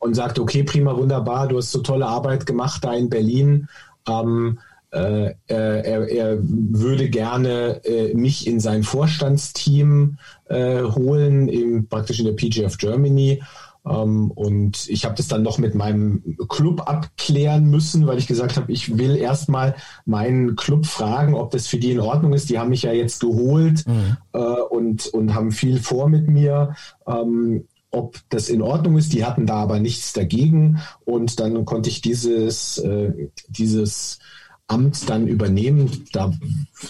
und 0.00 0.14
sagte, 0.14 0.42
okay, 0.42 0.64
prima, 0.64 0.96
wunderbar, 0.96 1.48
du 1.48 1.56
hast 1.56 1.72
so 1.72 1.80
tolle 1.80 2.06
Arbeit 2.06 2.44
gemacht 2.44 2.84
da 2.84 2.92
in 2.92 3.08
Berlin. 3.08 3.68
Ähm, 4.06 4.58
äh, 4.90 5.34
er, 5.46 6.08
er, 6.08 6.38
würde 6.40 7.08
gerne 7.08 7.80
äh, 7.84 8.14
mich 8.14 8.46
in 8.46 8.60
sein 8.60 8.82
Vorstandsteam 8.84 10.18
äh, 10.44 10.82
holen, 10.82 11.48
im, 11.48 11.88
praktisch 11.88 12.20
in 12.20 12.26
der 12.26 12.32
PGF 12.32 12.78
Germany. 12.78 13.42
Ähm, 13.86 14.30
und 14.30 14.88
ich 14.88 15.04
habe 15.04 15.14
das 15.14 15.28
dann 15.28 15.42
noch 15.42 15.58
mit 15.58 15.74
meinem 15.74 16.36
Club 16.48 16.88
abklären 16.88 17.70
müssen, 17.70 18.06
weil 18.06 18.18
ich 18.18 18.26
gesagt 18.26 18.56
habe, 18.56 18.72
ich 18.72 18.96
will 18.96 19.16
erstmal 19.16 19.74
meinen 20.06 20.56
Club 20.56 20.86
fragen, 20.86 21.34
ob 21.34 21.50
das 21.50 21.66
für 21.66 21.78
die 21.78 21.92
in 21.92 22.00
Ordnung 22.00 22.32
ist. 22.32 22.50
Die 22.50 22.58
haben 22.58 22.70
mich 22.70 22.82
ja 22.82 22.92
jetzt 22.92 23.20
geholt 23.20 23.86
mhm. 23.86 24.16
äh, 24.32 24.38
und, 24.38 25.06
und 25.08 25.34
haben 25.34 25.52
viel 25.52 25.80
vor 25.80 26.08
mit 26.08 26.28
mir. 26.28 26.74
Ähm, 27.06 27.64
ob 27.94 28.18
das 28.28 28.48
in 28.48 28.60
Ordnung 28.60 28.98
ist. 28.98 29.12
Die 29.12 29.24
hatten 29.24 29.46
da 29.46 29.54
aber 29.54 29.78
nichts 29.78 30.12
dagegen. 30.12 30.80
Und 31.04 31.38
dann 31.38 31.64
konnte 31.64 31.88
ich 31.88 32.00
dieses, 32.00 32.78
äh, 32.78 33.28
dieses 33.48 34.18
Amt 34.66 35.08
dann 35.08 35.28
übernehmen. 35.28 36.04
Da, 36.12 36.32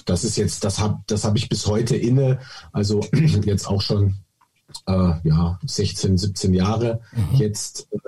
das 0.07 0.25
ist 0.25 0.37
jetzt, 0.37 0.65
das 0.65 0.79
habe 0.79 1.01
das 1.07 1.25
hab 1.25 1.37
ich 1.37 1.49
bis 1.49 1.67
heute 1.67 1.97
inne. 1.97 2.39
Also 2.73 3.01
jetzt 3.45 3.69
auch 3.69 3.83
schon 3.83 4.15
äh, 4.87 5.13
ja, 5.25 5.59
16, 5.65 6.19
17 6.19 6.55
Jahre 6.55 7.01
mhm. 7.13 7.37
jetzt 7.37 7.89
äh, 7.93 7.99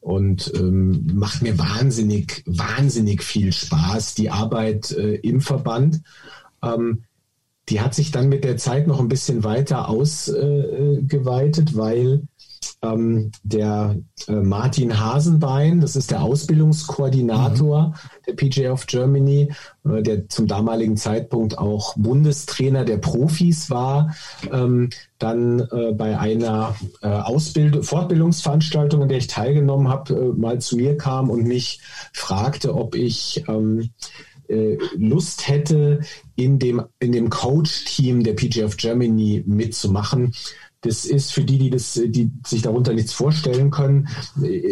und 0.00 0.52
ähm, 0.54 1.06
macht 1.14 1.42
mir 1.42 1.58
wahnsinnig, 1.58 2.44
wahnsinnig 2.46 3.22
viel 3.22 3.52
Spaß, 3.52 4.14
die 4.14 4.30
Arbeit 4.30 4.92
äh, 4.92 5.16
im 5.16 5.40
Verband. 5.40 6.02
Ähm, 6.62 7.02
die 7.68 7.80
hat 7.80 7.94
sich 7.94 8.12
dann 8.12 8.28
mit 8.28 8.44
der 8.44 8.56
Zeit 8.56 8.86
noch 8.86 9.00
ein 9.00 9.08
bisschen 9.08 9.42
weiter 9.42 9.88
ausgeweitet, 9.88 11.76
weil 11.76 12.22
ähm, 12.92 13.32
der 13.42 13.96
äh, 14.28 14.32
Martin 14.32 14.98
Hasenbein, 14.98 15.80
das 15.80 15.96
ist 15.96 16.10
der 16.10 16.22
Ausbildungskoordinator 16.22 17.88
mhm. 17.88 17.94
der 18.26 18.32
PGA 18.34 18.72
of 18.72 18.86
Germany, 18.86 19.52
äh, 19.84 20.02
der 20.02 20.28
zum 20.28 20.46
damaligen 20.46 20.96
Zeitpunkt 20.96 21.58
auch 21.58 21.94
Bundestrainer 21.96 22.84
der 22.84 22.98
Profis 22.98 23.70
war, 23.70 24.14
ähm, 24.52 24.90
dann 25.18 25.60
äh, 25.60 25.92
bei 25.92 26.18
einer 26.18 26.74
äh, 27.02 27.08
Ausbild 27.08 27.84
Fortbildungsveranstaltung, 27.84 29.02
an 29.02 29.08
der 29.08 29.18
ich 29.18 29.26
teilgenommen 29.26 29.88
habe, 29.88 30.14
äh, 30.14 30.38
mal 30.38 30.60
zu 30.60 30.76
mir 30.76 30.96
kam 30.96 31.30
und 31.30 31.44
mich 31.44 31.80
fragte, 32.12 32.74
ob 32.74 32.94
ich 32.94 33.44
ähm, 33.48 33.90
äh, 34.48 34.78
Lust 34.96 35.48
hätte, 35.48 36.00
in 36.36 36.58
dem, 36.58 36.82
in 36.98 37.12
dem 37.12 37.30
Coach-Team 37.30 38.22
der 38.22 38.34
PGA 38.34 38.66
of 38.66 38.76
Germany 38.76 39.42
mitzumachen. 39.46 40.34
Das 40.86 41.04
ist 41.04 41.32
für 41.32 41.44
die, 41.44 41.58
die, 41.58 41.70
das, 41.70 41.94
die 41.94 42.30
sich 42.46 42.62
darunter 42.62 42.92
nichts 42.92 43.12
vorstellen 43.12 43.70
können, 43.70 44.08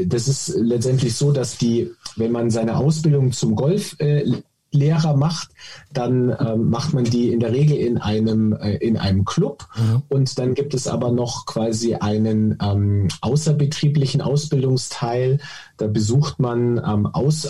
das 0.06 0.28
ist 0.28 0.54
letztendlich 0.56 1.14
so, 1.16 1.32
dass 1.32 1.58
die, 1.58 1.90
wenn 2.16 2.32
man 2.32 2.50
seine 2.50 2.76
Ausbildung 2.76 3.32
zum 3.32 3.56
Golf 3.56 3.96
äh, 3.98 4.24
Lehrer 4.74 5.16
macht, 5.16 5.50
dann 5.92 6.34
ähm, 6.38 6.68
macht 6.68 6.92
man 6.92 7.04
die 7.04 7.32
in 7.32 7.40
der 7.40 7.52
Regel 7.52 7.76
in 7.76 7.98
einem, 7.98 8.52
äh, 8.52 8.76
in 8.76 8.96
einem 8.96 9.24
Club. 9.24 9.66
Mhm. 9.76 10.02
Und 10.08 10.38
dann 10.38 10.54
gibt 10.54 10.74
es 10.74 10.88
aber 10.88 11.12
noch 11.12 11.46
quasi 11.46 11.94
einen 11.94 12.58
ähm, 12.60 13.08
außerbetrieblichen 13.20 14.20
Ausbildungsteil. 14.20 15.38
Da 15.76 15.86
besucht 15.86 16.38
man 16.38 16.78
ähm, 16.78 17.06
Aus, 17.06 17.48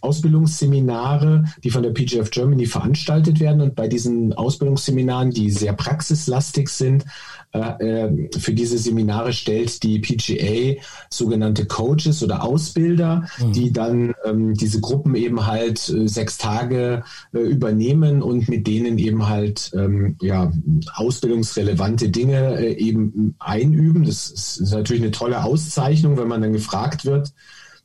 Ausbildungsseminare, 0.00 1.44
die 1.62 1.70
von 1.70 1.82
der 1.82 1.90
PGF 1.90 2.30
Germany 2.30 2.66
veranstaltet 2.66 3.40
werden. 3.40 3.60
Und 3.60 3.74
bei 3.74 3.88
diesen 3.88 4.32
Ausbildungsseminaren, 4.32 5.30
die 5.30 5.50
sehr 5.50 5.72
praxislastig 5.72 6.68
sind, 6.68 7.04
äh, 7.52 7.72
ähm, 7.80 8.28
für 8.38 8.52
diese 8.52 8.78
Seminare 8.78 9.32
stellt 9.32 9.82
die 9.82 9.98
PGA 9.98 10.80
sogenannte 11.10 11.66
Coaches 11.66 12.22
oder 12.22 12.44
Ausbilder, 12.44 13.26
mhm. 13.38 13.52
die 13.52 13.72
dann 13.72 14.14
ähm, 14.24 14.54
diese 14.54 14.80
Gruppen 14.80 15.16
eben 15.16 15.46
halt 15.46 15.88
äh, 15.88 16.06
sechs 16.08 16.38
Tage 16.38 17.02
äh, 17.32 17.38
übernehmen 17.38 18.22
und 18.22 18.48
mit 18.48 18.66
denen 18.68 18.98
eben 18.98 19.28
halt 19.28 19.72
ähm, 19.74 20.16
ja, 20.20 20.52
ausbildungsrelevante 20.94 22.10
Dinge 22.10 22.60
äh, 22.60 22.74
eben 22.74 23.34
einüben. 23.40 24.04
Das 24.04 24.30
ist 24.30 24.72
natürlich 24.72 25.02
eine 25.02 25.10
tolle 25.10 25.42
Auszeichnung, 25.42 26.18
wenn 26.18 26.28
man 26.28 26.42
dann 26.42 26.52
gefragt 26.52 27.04
wird, 27.04 27.32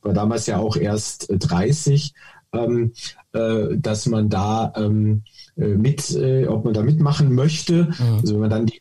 war 0.02 0.12
damals 0.12 0.46
ja 0.46 0.58
auch 0.58 0.76
erst 0.76 1.28
30, 1.30 2.14
äh, 2.52 2.58
ähm, 2.58 2.92
äh, 3.32 3.76
dass 3.76 4.06
man 4.06 4.28
da 4.28 4.72
ähm, 4.76 5.22
mit, 5.56 6.10
äh, 6.14 6.46
ob 6.46 6.64
man 6.64 6.74
da 6.74 6.82
mitmachen 6.82 7.34
möchte. 7.34 7.84
Mhm. 7.84 8.18
Also 8.20 8.34
wenn 8.34 8.40
man 8.40 8.50
dann 8.50 8.66
die 8.66 8.80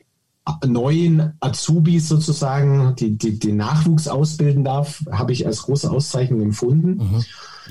neuen 0.65 1.33
Azubis 1.39 2.07
sozusagen, 2.07 2.95
die, 2.95 3.17
die 3.17 3.39
den 3.39 3.57
Nachwuchs 3.57 4.07
ausbilden 4.07 4.63
darf, 4.63 5.03
habe 5.11 5.31
ich 5.31 5.45
als 5.47 5.63
große 5.63 5.89
Auszeichnung 5.89 6.41
empfunden. 6.41 6.97
Mhm, 6.97 7.23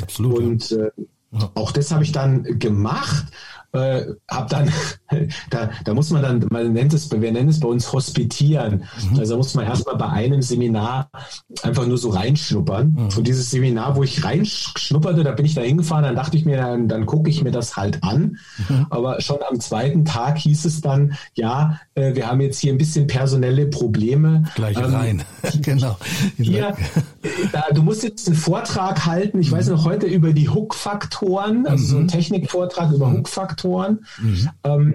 absolut. 0.03 0.39
Und 0.39 0.73
äh, 0.73 0.91
ja. 1.33 1.51
auch 1.55 1.73
das 1.73 1.93
habe 1.93 2.03
ich 2.03 2.13
dann 2.13 2.59
gemacht 2.59 3.27
äh, 3.75 4.07
habe 4.31 4.49
dann, 4.49 4.73
da, 5.51 5.71
da 5.85 5.95
muss 5.95 6.11
man 6.11 6.23
dann, 6.23 6.47
man 6.51 6.73
nennt 6.73 6.95
es, 6.95 7.11
wir 7.11 7.33
nennen 7.33 7.49
es 7.49 7.61
bei 7.61 7.69
uns 7.69 7.93
hospitieren. 7.93 8.85
Mhm. 9.11 9.19
Also 9.19 9.33
da 9.33 9.37
muss 9.37 9.55
man 9.55 9.67
erstmal 9.67 9.97
bei 9.97 10.09
einem 10.09 10.43
Seminar 10.43 11.11
einfach 11.63 11.87
nur 11.87 11.99
so 11.99 12.11
reinschnuppern. 12.11 12.93
Mhm. 12.97 13.09
Und 13.17 13.27
dieses 13.27 13.51
Seminar, 13.51 13.97
wo 13.97 14.03
ich 14.03 14.25
reinschnupperte, 14.25 15.25
da 15.25 15.33
bin 15.33 15.45
ich 15.45 15.55
da 15.55 15.63
hingefahren, 15.63 16.05
dann 16.05 16.17
dachte 16.17 16.37
ich 16.37 16.45
mir, 16.45 16.57
dann, 16.57 16.89
dann 16.89 17.05
gucke 17.05 17.29
ich 17.29 17.43
mir 17.43 17.51
das 17.51 17.77
halt 17.77 18.03
an. 18.05 18.39
Mhm. 18.69 18.87
Aber 18.91 19.21
schon 19.21 19.39
am 19.49 19.59
zweiten 19.61 20.05
Tag 20.05 20.39
hieß 20.39 20.65
es 20.65 20.81
dann, 20.81 21.15
ja, 21.35 21.81
äh, 21.95 22.15
wir 22.15 22.29
haben 22.29 22.41
jetzt 22.41 22.61
hier 22.61 22.73
ein 22.73 22.79
bisschen 22.79 23.09
personelle 23.09 23.67
Probleme. 23.67 24.45
Gleich 24.55 24.77
ähm, 24.77 24.85
rein, 24.85 25.23
genau. 25.63 25.99
Hier, 26.37 26.61
da, 26.61 27.03
du 27.75 27.83
musst 27.83 28.03
jetzt 28.03 28.27
einen 28.29 28.37
Vortrag 28.37 29.07
halten, 29.07 29.41
ich 29.41 29.51
weiß 29.51 29.67
mhm. 29.69 29.77
noch 29.77 29.85
heute 29.85 30.07
über 30.07 30.33
die 30.33 30.49
Hook-Faktoren, 30.49 31.67
also 31.67 31.85
so 31.85 31.97
ein 31.97 32.03
mhm. 32.05 32.09
Technikvortrag 32.09 32.93
über 32.93 33.09
mhm. 33.09 33.19
Hook-Faktoren. 33.19 33.55
Faktoren. 33.55 34.05
Mhm. 34.21 34.51
Ähm, 34.65 34.95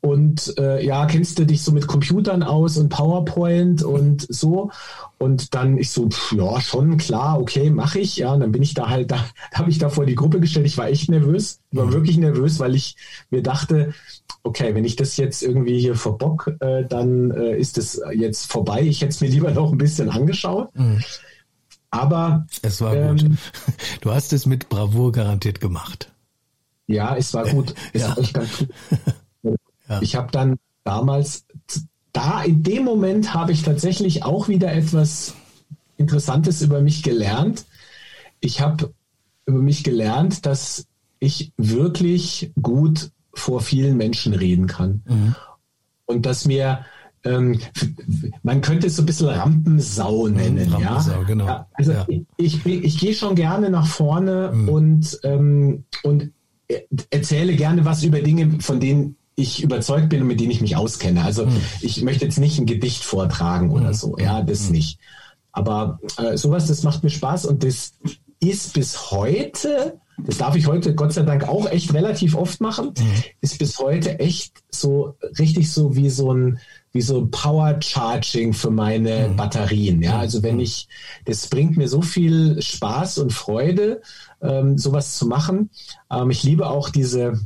und 0.00 0.58
äh, 0.58 0.84
ja, 0.84 1.06
kennst 1.06 1.38
du 1.38 1.46
dich 1.46 1.62
so 1.62 1.72
mit 1.72 1.86
Computern 1.86 2.42
aus 2.42 2.76
und 2.76 2.90
PowerPoint 2.90 3.82
und 3.82 4.26
so? 4.28 4.70
Und 5.16 5.54
dann 5.54 5.78
ich 5.78 5.90
so, 5.90 6.10
pff, 6.10 6.32
ja, 6.32 6.60
schon 6.60 6.98
klar, 6.98 7.40
okay, 7.40 7.70
mache 7.70 8.00
ich. 8.00 8.16
Ja, 8.18 8.34
und 8.34 8.40
dann 8.40 8.52
bin 8.52 8.62
ich 8.62 8.74
da 8.74 8.90
halt, 8.90 9.10
da, 9.10 9.16
da 9.52 9.58
habe 9.60 9.70
ich 9.70 9.78
da 9.78 9.88
vor 9.88 10.04
die 10.04 10.14
Gruppe 10.14 10.40
gestellt. 10.40 10.66
Ich 10.66 10.76
war 10.76 10.88
echt 10.88 11.08
nervös, 11.08 11.60
war 11.72 11.86
mhm. 11.86 11.92
wirklich 11.92 12.18
nervös, 12.18 12.58
weil 12.58 12.74
ich 12.74 12.96
mir 13.30 13.42
dachte, 13.42 13.94
okay, 14.42 14.74
wenn 14.74 14.84
ich 14.84 14.96
das 14.96 15.16
jetzt 15.16 15.42
irgendwie 15.42 15.80
hier 15.80 15.94
verbock, 15.94 16.52
äh, 16.60 16.84
dann 16.84 17.30
äh, 17.30 17.56
ist 17.56 17.78
es 17.78 18.00
jetzt 18.14 18.52
vorbei. 18.52 18.82
Ich 18.82 19.00
hätte 19.00 19.10
es 19.12 19.22
mir 19.22 19.30
lieber 19.30 19.52
noch 19.52 19.72
ein 19.72 19.78
bisschen 19.78 20.10
angeschaut. 20.10 20.68
Mhm. 20.74 21.02
Aber 21.94 22.46
es 22.62 22.80
war 22.80 22.96
ähm, 22.96 23.16
gut. 23.16 23.30
Du 24.00 24.10
hast 24.10 24.32
es 24.32 24.46
mit 24.46 24.68
Bravour 24.68 25.12
garantiert 25.12 25.60
gemacht. 25.60 26.10
Ja, 26.88 27.16
es 27.16 27.32
war 27.34 27.48
gut. 27.48 27.74
Es 27.92 28.02
ja. 28.02 28.16
war 28.16 28.44
gut. 28.44 28.68
Ich 30.00 30.16
habe 30.16 30.32
dann 30.32 30.56
damals, 30.82 31.44
da 32.12 32.42
in 32.42 32.62
dem 32.62 32.84
Moment 32.84 33.34
habe 33.34 33.52
ich 33.52 33.62
tatsächlich 33.62 34.24
auch 34.24 34.48
wieder 34.48 34.72
etwas 34.72 35.34
Interessantes 35.98 36.62
über 36.62 36.80
mich 36.80 37.02
gelernt. 37.02 37.66
Ich 38.40 38.62
habe 38.62 38.94
über 39.44 39.58
mich 39.58 39.84
gelernt, 39.84 40.46
dass 40.46 40.86
ich 41.18 41.52
wirklich 41.58 42.50
gut 42.60 43.10
vor 43.34 43.60
vielen 43.60 43.98
Menschen 43.98 44.32
reden 44.32 44.66
kann. 44.66 45.02
Mhm. 45.06 45.34
Und 46.06 46.24
dass 46.24 46.46
mir, 46.46 46.86
ähm, 47.24 47.58
man 48.42 48.60
könnte 48.60 48.86
es 48.88 48.96
so 48.96 49.02
ein 49.02 49.06
bisschen 49.06 49.28
Rampensau 49.28 50.26
mhm, 50.26 50.34
nennen. 50.34 50.72
Rampensau, 50.72 51.20
ja? 51.20 51.22
genau. 51.22 51.46
Ja, 51.46 51.66
also 51.74 51.92
ja. 51.92 52.06
ich, 52.08 52.24
ich, 52.36 52.66
ich 52.66 52.98
gehe 52.98 53.14
schon 53.14 53.34
gerne 53.34 53.70
nach 53.70 53.86
vorne 53.86 54.52
mhm. 54.54 54.68
und, 54.68 55.20
ähm, 55.24 55.84
und 56.02 56.30
erzähle 57.10 57.54
gerne 57.56 57.84
was 57.84 58.02
über 58.02 58.20
Dinge, 58.20 58.60
von 58.60 58.80
denen 58.80 59.16
ich 59.36 59.62
überzeugt 59.62 60.08
bin 60.10 60.22
und 60.22 60.28
mit 60.28 60.40
denen 60.40 60.50
ich 60.50 60.60
mich 60.60 60.76
auskenne. 60.76 61.24
Also 61.24 61.46
mhm. 61.46 61.60
ich 61.80 62.02
möchte 62.02 62.24
jetzt 62.24 62.38
nicht 62.38 62.58
ein 62.58 62.66
Gedicht 62.66 63.04
vortragen 63.04 63.70
oder 63.70 63.88
mhm. 63.88 63.94
so, 63.94 64.16
ja, 64.18 64.42
das 64.42 64.66
mhm. 64.66 64.72
nicht. 64.72 64.98
aber 65.52 65.98
äh, 66.18 66.36
sowas, 66.36 66.66
das 66.66 66.82
macht 66.82 67.02
mir 67.02 67.10
Spaß 67.10 67.46
und 67.46 67.64
das 67.64 67.94
ist 68.40 68.74
bis 68.74 69.10
heute, 69.10 69.98
das 70.18 70.38
darf 70.38 70.54
ich 70.54 70.66
heute 70.66 70.94
Gott 70.94 71.12
sei 71.12 71.22
Dank 71.22 71.48
auch 71.48 71.68
echt 71.68 71.92
relativ 71.94 72.36
oft 72.36 72.60
machen, 72.60 72.92
mhm. 72.96 73.22
ist 73.40 73.58
bis 73.58 73.78
heute 73.78 74.20
echt 74.20 74.62
so 74.70 75.16
richtig 75.38 75.72
so 75.72 75.96
wie 75.96 76.10
so 76.10 76.32
ein 76.32 76.58
wie 76.94 77.02
so 77.02 77.26
Power 77.26 77.76
Charging 77.82 78.54
für 78.54 78.70
meine 78.70 79.28
mhm. 79.28 79.36
Batterien. 79.36 80.00
Ja, 80.00 80.18
also 80.18 80.42
wenn 80.42 80.54
mhm. 80.54 80.60
ich, 80.60 80.88
das 81.26 81.48
bringt 81.48 81.76
mir 81.76 81.88
so 81.88 82.00
viel 82.00 82.62
Spaß 82.62 83.18
und 83.18 83.32
Freude, 83.32 84.00
ähm, 84.40 84.78
sowas 84.78 85.18
zu 85.18 85.26
machen. 85.26 85.70
Ähm, 86.10 86.30
ich 86.30 86.44
liebe 86.44 86.68
auch 86.68 86.88
diese 86.88 87.40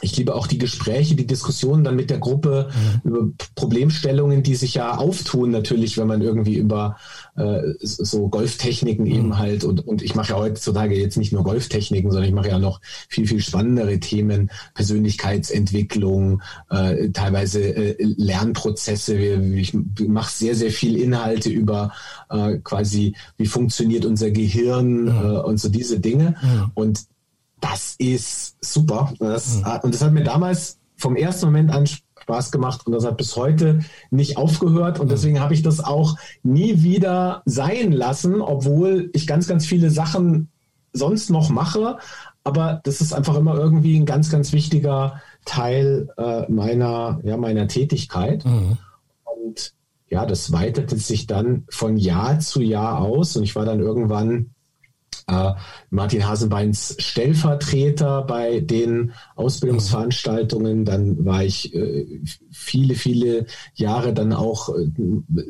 ich 0.00 0.16
liebe 0.16 0.34
auch 0.34 0.46
die 0.46 0.58
Gespräche, 0.58 1.14
die 1.14 1.26
Diskussionen 1.26 1.84
dann 1.84 1.96
mit 1.96 2.10
der 2.10 2.18
Gruppe 2.18 2.70
mhm. 3.04 3.10
über 3.10 3.28
Problemstellungen, 3.54 4.42
die 4.42 4.54
sich 4.54 4.74
ja 4.74 4.96
auftun 4.96 5.50
natürlich, 5.50 5.98
wenn 5.98 6.06
man 6.06 6.22
irgendwie 6.22 6.56
über 6.56 6.96
äh, 7.36 7.60
so 7.80 8.28
Golftechniken 8.28 9.04
mhm. 9.04 9.10
eben 9.10 9.38
halt 9.38 9.64
und, 9.64 9.86
und 9.86 10.02
ich 10.02 10.14
mache 10.14 10.30
ja 10.30 10.38
heutzutage 10.38 10.96
jetzt 10.96 11.16
nicht 11.16 11.32
nur 11.32 11.44
Golftechniken, 11.44 12.10
sondern 12.10 12.28
ich 12.28 12.34
mache 12.34 12.48
ja 12.48 12.58
noch 12.58 12.80
viel, 13.08 13.26
viel 13.26 13.40
spannendere 13.40 13.98
Themen, 14.00 14.50
Persönlichkeitsentwicklung, 14.74 16.42
äh, 16.70 17.10
teilweise 17.10 17.60
äh, 17.60 17.96
Lernprozesse. 17.98 19.16
Ich 19.16 19.76
mache 20.06 20.32
sehr, 20.32 20.54
sehr 20.54 20.70
viel 20.70 20.96
Inhalte 20.96 21.50
über 21.50 21.92
äh, 22.30 22.58
quasi, 22.58 23.14
wie 23.36 23.46
funktioniert 23.46 24.04
unser 24.04 24.30
Gehirn 24.30 25.04
mhm. 25.04 25.08
äh, 25.08 25.38
und 25.40 25.58
so 25.60 25.68
diese 25.68 26.00
Dinge. 26.00 26.36
Mhm. 26.42 26.70
Und 26.74 27.00
das 27.60 27.94
ist 27.98 28.56
super. 28.60 29.12
Das, 29.18 29.58
mhm. 29.58 29.66
Und 29.82 29.94
das 29.94 30.02
hat 30.02 30.12
mir 30.12 30.24
damals 30.24 30.78
vom 30.96 31.16
ersten 31.16 31.46
Moment 31.46 31.70
an 31.70 31.86
Spaß 31.86 32.50
gemacht 32.50 32.86
und 32.86 32.92
das 32.92 33.04
hat 33.04 33.16
bis 33.16 33.36
heute 33.36 33.80
nicht 34.10 34.36
aufgehört 34.36 35.00
und 35.00 35.06
mhm. 35.06 35.10
deswegen 35.10 35.40
habe 35.40 35.54
ich 35.54 35.62
das 35.62 35.80
auch 35.82 36.16
nie 36.42 36.82
wieder 36.82 37.42
sein 37.46 37.92
lassen, 37.92 38.40
obwohl 38.40 39.10
ich 39.14 39.26
ganz, 39.26 39.48
ganz 39.48 39.64
viele 39.64 39.90
Sachen 39.90 40.50
sonst 40.92 41.30
noch 41.30 41.48
mache. 41.50 41.98
Aber 42.44 42.80
das 42.84 43.00
ist 43.00 43.12
einfach 43.12 43.36
immer 43.36 43.54
irgendwie 43.54 43.98
ein 43.98 44.06
ganz, 44.06 44.30
ganz 44.30 44.52
wichtiger 44.52 45.20
Teil 45.44 46.08
äh, 46.16 46.50
meiner, 46.50 47.20
ja, 47.22 47.36
meiner 47.36 47.68
Tätigkeit. 47.68 48.44
Mhm. 48.44 48.78
Und 49.24 49.74
ja, 50.08 50.24
das 50.26 50.52
weitete 50.52 50.96
sich 50.96 51.26
dann 51.26 51.64
von 51.70 51.96
Jahr 51.96 52.40
zu 52.40 52.62
Jahr 52.62 53.00
aus 53.00 53.36
und 53.36 53.44
ich 53.44 53.54
war 53.54 53.64
dann 53.64 53.80
irgendwann 53.80 54.50
äh, 55.28 55.52
Martin 55.90 56.26
Hasenbeins 56.26 56.96
Stellvertreter 56.98 58.22
bei 58.22 58.60
den 58.60 59.12
Ausbildungsveranstaltungen. 59.36 60.84
Dann 60.84 61.24
war 61.24 61.44
ich 61.44 61.74
äh, 61.74 62.06
viele, 62.50 62.94
viele 62.94 63.46
Jahre 63.74 64.14
dann 64.14 64.32
auch 64.32 64.70
äh, 64.70 64.88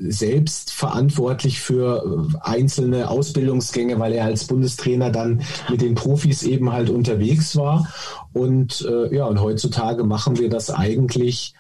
selbst 0.09 0.73
verantwortlich 0.73 1.61
für 1.61 2.29
einzelne 2.41 3.09
Ausbildungsgänge, 3.09 3.99
weil 3.99 4.15
er 4.15 4.25
als 4.25 4.47
Bundestrainer 4.47 5.11
dann 5.11 5.43
mit 5.71 5.81
den 5.81 5.95
Profis 5.95 6.43
eben 6.43 6.73
halt 6.73 6.91
unterwegs 6.91 7.55
war. 7.57 7.87
Und 8.33 8.85
äh, 8.89 9.15
ja, 9.15 9.27
und 9.27 9.41
heutzutage 9.41 10.05
machen 10.05 10.39
wir 10.39 10.49
das 10.49 10.71
eigentlich 10.71 11.55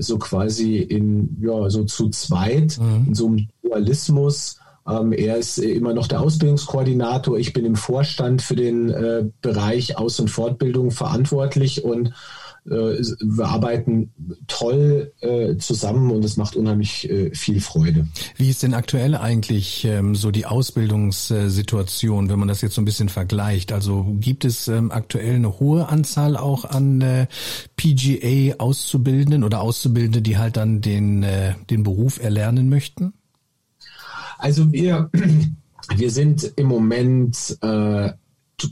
so 0.00 0.18
quasi 0.18 0.76
in, 0.76 1.38
ja, 1.40 1.70
so 1.70 1.84
zu 1.84 2.10
zweit, 2.10 2.78
mhm. 2.78 3.06
in 3.08 3.14
so 3.14 3.28
einem 3.28 3.48
Dualismus 3.62 4.60
er 4.84 5.36
ist 5.36 5.58
immer 5.58 5.94
noch 5.94 6.08
der 6.08 6.20
Ausbildungskoordinator. 6.20 7.38
Ich 7.38 7.52
bin 7.52 7.64
im 7.64 7.76
Vorstand 7.76 8.42
für 8.42 8.56
den 8.56 8.90
äh, 8.90 9.24
Bereich 9.42 9.98
Aus- 9.98 10.20
und 10.20 10.28
Fortbildung 10.28 10.90
verantwortlich 10.90 11.84
und 11.84 12.12
äh, 12.66 12.70
wir 12.70 13.46
arbeiten 13.46 14.12
toll 14.46 15.12
äh, 15.20 15.56
zusammen 15.56 16.10
und 16.10 16.24
es 16.24 16.36
macht 16.36 16.56
unheimlich 16.56 17.08
viel 17.32 17.60
Freude. 17.60 18.06
Wie 18.36 18.50
ist 18.50 18.62
denn 18.62 18.74
aktuell 18.74 19.14
eigentlich 19.14 19.84
ähm, 19.84 20.14
so 20.14 20.30
die 20.30 20.46
Ausbildungssituation, 20.46 22.28
wenn 22.28 22.38
man 22.38 22.48
das 22.48 22.60
jetzt 22.60 22.74
so 22.74 22.82
ein 22.82 22.84
bisschen 22.84 23.08
vergleicht? 23.08 23.72
Also 23.72 24.06
gibt 24.18 24.44
es 24.44 24.68
ähm, 24.68 24.90
aktuell 24.90 25.36
eine 25.36 25.58
hohe 25.60 25.88
Anzahl 25.88 26.36
auch 26.36 26.64
an 26.64 27.26
PGA-Auszubildenden 27.76 29.44
oder 29.44 29.60
Auszubildende, 29.60 30.22
die 30.22 30.36
halt 30.36 30.56
dann 30.56 30.80
den, 30.80 31.24
den 31.70 31.82
Beruf 31.82 32.22
erlernen 32.22 32.68
möchten? 32.68 33.14
Also 34.40 34.72
wir, 34.72 35.10
wir 35.96 36.10
sind 36.10 36.52
im 36.56 36.66
Moment 36.66 37.58
äh, 37.62 38.10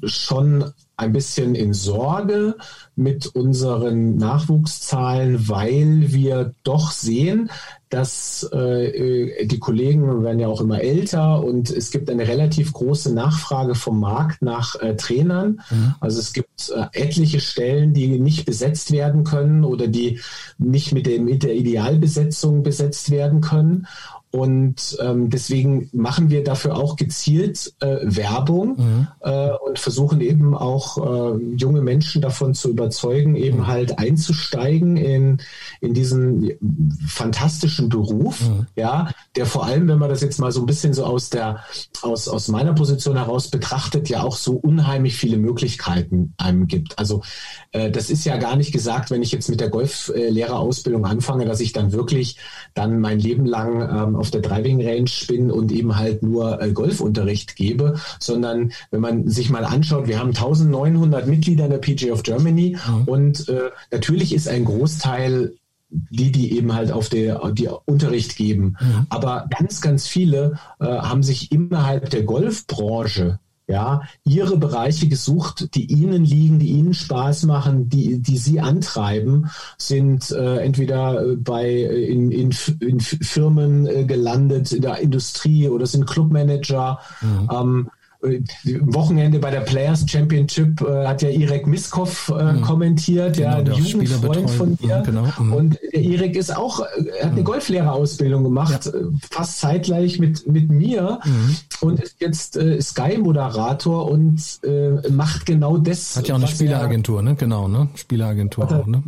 schon 0.05 0.65
ein 0.97 1.13
bisschen 1.13 1.55
in 1.55 1.73
Sorge 1.73 2.57
mit 2.97 3.27
unseren 3.29 4.17
Nachwuchszahlen, 4.17 5.49
weil 5.49 6.13
wir 6.13 6.53
doch 6.65 6.91
sehen, 6.91 7.51
dass 7.89 8.43
äh, 8.53 9.47
die 9.47 9.59
Kollegen 9.61 10.25
werden 10.25 10.41
ja 10.41 10.49
auch 10.49 10.61
immer 10.61 10.81
älter 10.83 11.43
und 11.43 11.71
es 11.71 11.91
gibt 11.93 12.11
eine 12.11 12.27
relativ 12.27 12.73
große 12.73 13.15
Nachfrage 13.15 13.77
vom 13.77 14.01
Markt 14.01 14.43
nach 14.43 14.75
äh, 14.75 14.97
Trainern. 14.97 15.61
Mhm. 15.71 15.95
Also 16.01 16.19
es 16.19 16.33
gibt 16.33 16.71
äh, 16.71 16.87
etliche 16.93 17.41
Stellen, 17.41 17.95
die 17.95 18.19
nicht 18.19 18.45
besetzt 18.45 18.91
werden 18.91 19.23
können 19.23 19.65
oder 19.65 19.87
die 19.87 20.21
nicht 20.59 20.93
mit, 20.93 21.07
dem, 21.07 21.25
mit 21.25 21.45
der 21.45 21.55
Idealbesetzung 21.55 22.65
besetzt 22.65 23.11
werden 23.11 23.41
können. 23.41 23.87
Und 24.31 24.99
ähm, 25.01 25.31
deswegen 25.31 25.89
machen 25.93 26.29
wir 26.29 26.45
dafür 26.45 26.77
auch 26.77 26.97
gezielt 26.97 27.73
äh, 27.81 27.97
Werbung 28.03 28.77
mhm. 28.77 29.09
äh, 29.21 29.51
und 29.67 29.79
versuchen 29.79 30.21
eben 30.21 30.55
auch 30.55 30.99
äh, 30.99 31.39
junge 31.57 31.81
Menschen 31.81 32.21
davon 32.21 32.53
zu 32.53 32.69
überzeugen, 32.69 33.37
eben 33.37 33.59
mhm. 33.59 33.67
halt 33.67 33.99
einzusteigen 33.99 34.99
in, 34.99 35.39
in 35.81 35.95
diesen 35.95 36.53
fantastischen 37.07 37.89
Beruf, 37.89 38.47
mhm. 38.47 38.67
ja, 38.77 39.09
der 39.35 39.47
vor 39.47 39.65
allem, 39.65 39.89
wenn 39.89 39.99
man 39.99 40.11
das 40.11 40.21
jetzt 40.21 40.39
mal 40.41 40.53
so 40.53 40.61
ein 40.61 40.67
bisschen 40.67 40.93
so 40.93 41.05
aus 41.05 41.31
der, 41.31 41.65
aus, 42.03 42.29
aus 42.29 42.49
meiner 42.49 42.75
Position 42.75 43.17
heraus 43.17 43.49
betrachtet, 43.49 44.11
ja 44.11 44.23
auch 44.23 44.37
so 44.37 44.57
unheimlich 44.57 45.17
viele 45.17 45.39
Möglichkeiten 45.39 46.35
einem 46.37 46.67
gibt. 46.67 46.99
Also 46.99 47.23
äh, 47.73 47.91
das 47.91 48.11
ist 48.11 48.27
ja 48.27 48.37
gar 48.37 48.57
nicht 48.57 48.73
gesagt, 48.73 49.11
wenn 49.11 49.23
ich 49.23 49.33
jetzt 49.33 49.49
mit 49.49 49.61
der 49.61 49.71
Golflehrerausbildung 49.71 51.07
anfange, 51.07 51.47
dass 51.47 51.61
ich 51.61 51.73
dann 51.73 51.93
wirklich 51.93 52.37
dann 52.75 53.01
mein 53.01 53.19
Leben 53.19 53.47
lang 53.47 53.81
ähm, 53.81 54.18
auf 54.19 54.31
der 54.31 54.41
Driving 54.41 54.85
Range 54.85 55.11
bin 55.27 55.51
und 55.51 55.73
eben 55.73 55.97
halt 55.97 56.23
nur 56.23 56.61
äh, 56.61 56.73
Golfunterricht 56.73 57.57
gebe, 57.57 58.01
sondern 58.19 58.73
wenn 58.91 59.01
man 59.01 59.29
sich 59.29 59.51
mal 59.51 59.65
anschaut, 59.65 60.09
wir 60.09 60.19
haben 60.19 60.29
1900 60.29 61.27
Mitglieder 61.27 61.65
in 61.65 61.71
der 61.71 61.79
PGA 61.79 62.13
of 62.13 62.23
Germany 62.23 62.77
mhm. 62.77 63.05
und 63.05 63.49
äh, 63.49 63.71
natürlich 63.91 64.35
ist 64.35 64.49
ein 64.49 64.65
Großteil 64.65 65.55
die, 65.91 66.31
die 66.31 66.53
eben 66.57 66.75
halt 66.75 66.93
auf 66.93 67.09
der, 67.09 67.41
die 67.53 67.69
Unterricht 67.87 68.37
geben. 68.37 68.77
Mhm. 68.79 69.07
Aber 69.09 69.49
ganz, 69.59 69.81
ganz 69.81 70.07
viele 70.07 70.59
äh, 70.81 70.85
haben 70.85 71.23
sich 71.23 71.51
innerhalb 71.51 72.11
der 72.11 72.25
Golfbranche 72.25 73.39
ja, 73.69 74.01
ihre 74.25 74.57
Bereiche 74.57 75.09
gesucht, 75.09 75.75
die 75.75 75.93
ihnen 75.93 76.25
liegen, 76.25 76.59
die 76.59 76.69
ihnen 76.69 76.95
Spaß 76.95 77.45
machen, 77.45 77.91
die, 77.91 78.19
die 78.19 78.39
sie 78.39 78.61
antreiben, 78.61 79.51
sind 79.77 80.31
äh, 80.31 80.57
entweder 80.61 81.23
äh, 81.23 81.37
bei 81.37 81.67
äh, 81.67 82.07
in, 82.07 82.31
in, 82.31 82.55
in 82.81 82.99
Firmen 82.99 83.87
äh, 83.87 84.05
gelandet, 84.05 84.73
in 84.73 84.81
der 84.81 84.99
Industrie 85.01 85.69
oder 85.69 85.87
sind 85.87 86.07
Clubmanager. 86.07 87.01
Mhm. 87.21 87.49
Ähm, 87.53 87.91
äh, 87.91 87.98
Wochenende 88.21 89.39
bei 89.39 89.51
der 89.51 89.61
Players 89.61 90.05
Championship 90.09 90.81
äh, 90.81 91.07
hat 91.07 91.23
ja 91.23 91.29
Irek 91.29 91.69
Miskov 91.69 92.33
äh, 92.37 92.53
mhm. 92.53 92.63
kommentiert, 92.63 93.37
genau, 93.37 93.51
ja, 93.51 93.57
ein 93.59 93.67
Jugendfreund 93.67 94.51
von 94.51 94.77
dir. 94.77 94.99
Mhm, 94.99 95.05
genau. 95.05 95.33
Mhm. 95.39 95.53
Und 95.53 95.79
der 95.93 96.01
Irek 96.01 96.35
ist 96.35 96.57
auch, 96.57 96.81
er 96.81 97.27
hat 97.27 97.33
eine 97.33 97.41
mhm. 97.41 97.45
Golflehrerausbildung 97.45 98.43
gemacht, 98.43 98.87
ja. 98.87 98.93
fast 99.31 99.61
zeitgleich 99.61 100.19
mit, 100.19 100.49
mit 100.49 100.69
mir 100.69 101.21
mhm. 101.25 101.57
und 101.81 102.01
ist 102.01 102.17
jetzt 102.21 102.57
äh, 102.57 102.81
Sky-Moderator 102.81 104.11
und 104.11 104.43
äh, 104.65 105.09
macht 105.11 105.47
genau 105.47 105.79
das. 105.79 106.17
Hat 106.17 106.27
ja 106.27 106.35
auch 106.35 106.39
eine 106.39 106.49
Spieleragentur, 106.49 107.23
ne? 107.23 107.37
Genau, 107.37 107.69
ne? 107.69 107.89
Spieleragentur 107.95 108.65
auch, 108.65 108.87
ne? 108.87 109.03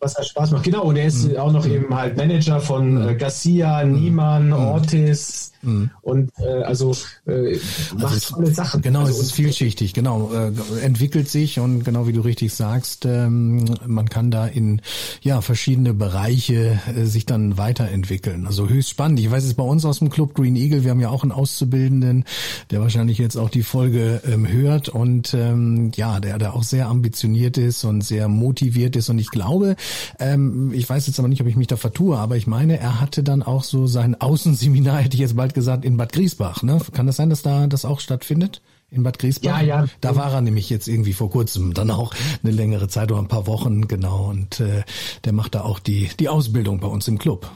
was 0.00 0.16
halt 0.16 0.26
Spaß 0.28 0.50
macht. 0.52 0.64
Genau, 0.64 0.84
und 0.84 0.96
er 0.96 1.06
ist 1.06 1.28
mhm. 1.28 1.36
auch 1.36 1.52
noch 1.52 1.66
eben 1.66 1.94
halt 1.94 2.16
Manager 2.16 2.60
von 2.60 3.08
äh, 3.08 3.14
Garcia, 3.14 3.84
Niemann, 3.84 4.46
mhm. 4.46 4.52
Ortiz, 4.54 5.50
Mhm. 5.62 5.90
Und 6.00 6.30
äh, 6.38 6.62
also 6.62 6.96
äh, 7.26 7.58
macht 7.94 8.14
also 8.14 8.34
tolle 8.34 8.54
Sachen. 8.54 8.80
Genau, 8.80 9.00
also, 9.00 9.12
es 9.12 9.20
ist 9.20 9.32
vielschichtig, 9.32 9.92
genau, 9.92 10.32
äh, 10.32 10.52
entwickelt 10.82 11.28
sich 11.28 11.60
und 11.60 11.84
genau 11.84 12.06
wie 12.06 12.12
du 12.12 12.22
richtig 12.22 12.54
sagst, 12.54 13.04
ähm, 13.04 13.64
man 13.86 14.08
kann 14.08 14.30
da 14.30 14.46
in 14.46 14.80
ja 15.20 15.42
verschiedene 15.42 15.92
Bereiche 15.92 16.80
äh, 16.96 17.04
sich 17.04 17.26
dann 17.26 17.58
weiterentwickeln. 17.58 18.46
Also 18.46 18.68
höchst 18.68 18.90
spannend. 18.90 19.20
Ich 19.20 19.30
weiß 19.30 19.44
es 19.44 19.54
bei 19.54 19.62
uns 19.62 19.84
aus 19.84 19.98
dem 19.98 20.08
Club 20.08 20.34
Green 20.34 20.56
Eagle, 20.56 20.84
wir 20.84 20.92
haben 20.92 21.00
ja 21.00 21.10
auch 21.10 21.24
einen 21.24 21.32
Auszubildenden, 21.32 22.24
der 22.70 22.80
wahrscheinlich 22.80 23.18
jetzt 23.18 23.36
auch 23.36 23.50
die 23.50 23.62
Folge 23.62 24.22
ähm, 24.26 24.48
hört 24.48 24.88
und 24.88 25.34
ähm, 25.34 25.92
ja, 25.94 26.20
der 26.20 26.38
der 26.38 26.54
auch 26.54 26.62
sehr 26.62 26.88
ambitioniert 26.88 27.58
ist 27.58 27.84
und 27.84 28.00
sehr 28.00 28.28
motiviert 28.28 28.96
ist 28.96 29.10
und 29.10 29.18
ich 29.18 29.30
glaube, 29.30 29.76
ähm, 30.18 30.72
ich 30.72 30.88
weiß 30.88 31.06
jetzt 31.06 31.18
aber 31.18 31.28
nicht, 31.28 31.40
ob 31.40 31.46
ich 31.46 31.56
mich 31.56 31.66
da 31.66 31.76
vertue, 31.76 32.18
aber 32.18 32.36
ich 32.36 32.46
meine, 32.46 32.78
er 32.78 33.00
hatte 33.00 33.22
dann 33.22 33.42
auch 33.42 33.64
so 33.64 33.86
sein 33.86 34.20
Außenseminar, 34.20 34.98
hätte 35.02 35.14
ich 35.14 35.20
jetzt 35.20 35.36
bald 35.36 35.54
gesagt, 35.54 35.84
in 35.84 35.96
Bad 35.96 36.12
Griesbach. 36.12 36.62
Ne? 36.62 36.80
Kann 36.92 37.06
das 37.06 37.16
sein, 37.16 37.30
dass 37.30 37.42
da 37.42 37.66
das 37.66 37.84
auch 37.84 38.00
stattfindet? 38.00 38.60
in 38.90 39.02
Bad 39.02 39.18
Griesbach. 39.18 39.60
Ja, 39.60 39.60
ja. 39.60 39.86
Da 40.00 40.16
war 40.16 40.32
er 40.32 40.40
nämlich 40.40 40.68
jetzt 40.68 40.88
irgendwie 40.88 41.12
vor 41.12 41.30
kurzem, 41.30 41.74
dann 41.74 41.90
auch 41.90 42.12
eine 42.42 42.52
längere 42.52 42.88
Zeit 42.88 43.12
oder 43.12 43.20
ein 43.20 43.28
paar 43.28 43.46
Wochen, 43.46 43.86
genau. 43.86 44.28
Und 44.30 44.60
äh, 44.60 44.82
der 45.24 45.32
macht 45.32 45.54
da 45.54 45.62
auch 45.62 45.78
die, 45.78 46.10
die 46.18 46.28
Ausbildung 46.28 46.80
bei 46.80 46.88
uns 46.88 47.06
im 47.08 47.18
Club. 47.18 47.50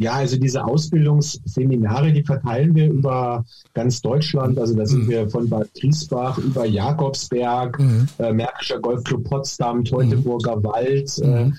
Ja, 0.00 0.14
also 0.14 0.38
diese 0.38 0.64
Ausbildungsseminare, 0.64 2.10
die 2.10 2.24
verteilen 2.24 2.74
wir 2.74 2.90
über 2.90 3.44
ganz 3.74 4.00
Deutschland. 4.00 4.58
Also 4.58 4.74
da 4.74 4.86
sind 4.86 5.04
mhm. 5.04 5.08
wir 5.10 5.28
von 5.28 5.46
Bad 5.46 5.68
Griesbach 5.78 6.38
über 6.38 6.64
Jakobsberg, 6.64 7.78
mhm. 7.78 8.08
äh, 8.18 8.32
Märkischer 8.32 8.80
Golfclub 8.80 9.24
Potsdam, 9.24 9.84
Teutoburger 9.84 10.56
mhm. 10.56 10.64
Wald, 10.64 11.18
äh, 11.18 11.44
mhm. 11.44 11.56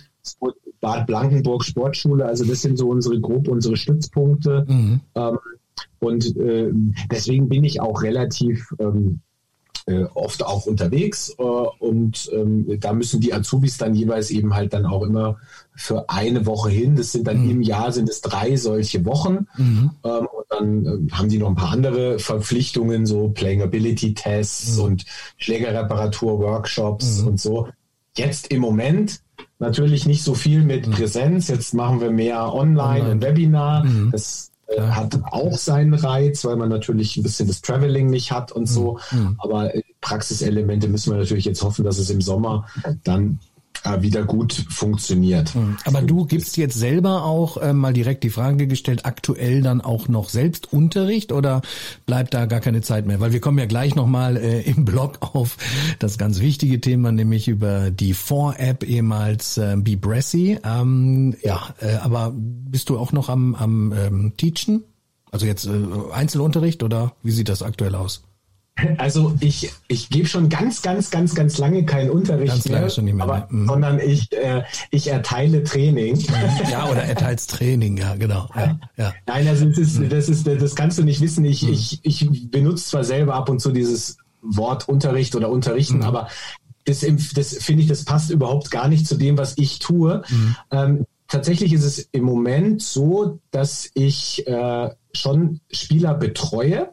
Bad 0.79 1.05
Blankenburg 1.05 1.63
Sportschule. 1.63 2.25
Also 2.25 2.43
das 2.43 2.63
sind 2.63 2.79
so 2.79 2.89
unsere 2.89 3.19
grob 3.19 3.47
unsere 3.47 3.77
Stützpunkte. 3.77 4.65
Mhm. 4.67 5.01
Ähm, 5.13 5.37
und 5.99 6.35
äh, 6.35 6.71
deswegen 7.11 7.47
bin 7.47 7.63
ich 7.63 7.79
auch 7.79 8.01
relativ 8.01 8.73
ähm, 8.79 9.19
äh, 9.85 10.05
oft 10.15 10.43
auch 10.43 10.65
unterwegs 10.65 11.35
äh, 11.37 11.43
und 11.43 12.27
ähm, 12.33 12.79
da 12.79 12.93
müssen 12.93 13.21
die 13.21 13.33
Azubis 13.33 13.77
dann 13.77 13.93
jeweils 13.93 14.31
eben 14.31 14.55
halt 14.55 14.73
dann 14.73 14.87
auch 14.87 15.03
immer 15.03 15.37
für 15.76 16.09
eine 16.09 16.45
Woche 16.45 16.69
hin. 16.69 16.95
Das 16.95 17.11
sind 17.11 17.28
dann 17.28 17.43
mhm. 17.43 17.49
im 17.49 17.61
Jahr 17.61 17.91
sind 17.91 18.09
es 18.09 18.22
drei 18.22 18.55
solche 18.55 19.05
Wochen 19.05 19.47
mhm. 19.57 19.91
ähm, 20.03 20.28
und 20.28 20.45
dann 20.49 20.86
äh, 20.86 21.11
haben 21.11 21.30
die 21.30 21.38
noch 21.38 21.49
ein 21.49 21.55
paar 21.55 21.72
andere 21.72 22.19
Verpflichtungen, 22.19 23.05
so 23.05 23.30
Playability 23.30 24.13
Tests 24.13 24.78
mhm. 24.78 24.84
und 24.84 25.05
Schlägerreparatur 25.38 26.39
Workshops 26.39 27.22
mhm. 27.22 27.28
und 27.28 27.39
so. 27.39 27.69
Jetzt 28.17 28.47
im 28.47 28.59
Moment 28.59 29.22
natürlich 29.59 30.05
nicht 30.05 30.24
so 30.24 30.34
viel 30.34 30.63
mit 30.63 30.88
mhm. 30.88 30.91
Präsenz. 30.91 31.47
Jetzt 31.47 31.74
machen 31.74 32.01
wir 32.01 32.11
mehr 32.11 32.53
online, 32.53 32.82
online. 32.82 33.11
und 33.11 33.22
Webinar. 33.22 33.86
Mhm. 33.86 34.11
Das 34.11 34.51
ja. 34.76 34.95
hat 34.95 35.17
auch 35.32 35.57
seinen 35.57 35.93
Reiz, 35.93 36.43
weil 36.43 36.57
man 36.57 36.69
natürlich 36.69 37.15
ein 37.15 37.24
bisschen 37.24 37.47
das 37.47 37.61
Traveling 37.61 38.09
nicht 38.09 38.32
hat 38.32 38.51
und 38.51 38.67
so. 38.67 38.99
Aber 39.38 39.72
Praxiselemente 40.01 40.88
müssen 40.88 41.11
wir 41.11 41.19
natürlich 41.19 41.45
jetzt 41.45 41.63
hoffen, 41.63 41.86
dass 41.86 41.99
es 41.99 42.09
im 42.09 42.22
Sommer 42.22 42.65
dann 43.03 43.34
äh, 43.34 43.51
wieder 43.99 44.23
gut 44.23 44.65
funktioniert. 44.69 45.55
Mhm. 45.55 45.77
Aber 45.86 46.01
du 46.01 46.25
gibst 46.25 46.57
jetzt 46.57 46.77
selber 46.77 47.23
auch 47.25 47.57
äh, 47.57 47.73
mal 47.73 47.93
direkt 47.93 48.23
die 48.23 48.29
Frage 48.29 48.67
gestellt, 48.67 49.05
aktuell 49.05 49.61
dann 49.61 49.82
auch 49.82 50.07
noch 50.07 50.29
selbst 50.29 50.71
Unterricht 50.71 51.32
oder 51.32 51.61
bleibt 52.05 52.34
da 52.34 52.45
gar 52.45 52.59
keine 52.59 52.82
Zeit 52.82 53.05
mehr? 53.05 53.19
Weil 53.19 53.34
wir 53.34 53.41
kommen 53.41 53.57
ja 53.57 53.65
gleich 53.65 53.95
nochmal 53.95 54.38
äh, 54.38 54.61
im 54.61 54.86
Blog 54.86 55.19
auf 55.21 55.57
das 55.99 56.17
ganz 56.17 56.39
wichtige 56.39 56.79
Thema, 56.79 57.11
nämlich 57.11 57.47
über 57.47 57.91
die 57.91 58.15
4-App, 58.15 58.84
ehemals 58.84 59.57
äh, 59.57 59.75
BeBressy. 59.77 60.59
Ähm, 60.63 61.36
ja, 61.43 61.73
äh, 61.79 61.95
aber 61.95 62.34
bist 62.36 62.89
du 62.89 62.97
auch 62.97 63.11
noch 63.11 63.29
am, 63.29 63.55
am 63.55 63.93
ähm, 63.93 64.34
Teachen? 64.38 64.84
Also 65.32 65.45
jetzt 65.45 65.65
äh, 65.65 65.71
Einzelunterricht 66.13 66.84
oder 66.84 67.13
wie 67.23 67.32
sieht 67.32 67.49
das 67.49 67.63
aktuell 67.63 67.95
aus? 67.95 68.23
Also 68.97 69.36
ich, 69.41 69.72
ich 69.88 70.09
gebe 70.09 70.28
schon 70.28 70.49
ganz, 70.49 70.82
ganz, 70.82 71.11
ganz, 71.11 71.36
ganz 71.36 71.57
lange 71.57 71.86
keinen 71.86 72.09
Unterricht 72.09 72.53
ganz 72.53 72.69
mehr, 72.69 72.89
schon 72.89 73.05
nicht 73.05 73.13
mehr 73.13 73.26
aber, 73.26 73.47
mhm. 73.49 73.67
sondern 73.67 73.99
ich, 73.99 74.32
äh, 74.32 74.63
ich 74.89 75.07
erteile 75.07 75.63
Training. 75.63 76.24
Ja, 76.69 76.89
oder 76.89 77.03
erteilst 77.03 77.51
Training, 77.51 77.97
ja, 77.97 78.15
genau. 78.15 78.49
Ja, 78.55 78.80
ja. 78.97 79.13
Nein, 79.28 79.47
also 79.47 79.65
das 79.65 79.78
ist, 79.78 80.11
das 80.11 80.30
ist, 80.30 80.47
das 80.47 80.76
kannst 80.76 80.97
du 80.97 81.03
nicht 81.03 81.22
wissen. 81.22 81.45
Ich, 81.45 81.63
mhm. 81.63 81.74
ich, 81.74 81.99
ich 82.03 82.49
benutze 82.49 82.86
zwar 82.86 83.03
selber 83.03 83.36
ab 83.36 83.49
und 83.49 83.59
zu 83.59 83.72
dieses 83.72 84.17
Wort 84.41 84.88
Unterricht 84.88 85.36
oder 85.36 85.49
Unterrichten, 85.49 85.97
mhm. 85.97 86.03
aber 86.03 86.28
das, 86.86 87.05
das 87.36 87.57
finde 87.57 87.84
ich, 87.84 87.89
das 87.89 88.05
passt 88.05 88.32
überhaupt 88.32 88.72
gar 88.72 88.88
nicht 88.88 89.05
zu 89.05 89.15
dem, 89.15 89.38
was 89.38 89.57
ich 89.57 89.80
tue. 89.80 90.24
Mhm. 90.30 90.55
Ähm, 90.72 91.05
tatsächlich 91.28 91.74
ist 91.74 91.84
es 91.84 92.09
im 92.11 92.24
Moment 92.24 92.82
so, 92.82 93.39
dass 93.51 93.91
ich 93.93 94.47
äh, 94.47 94.89
schon 95.13 95.59
Spieler 95.72 96.15
betreue. 96.15 96.89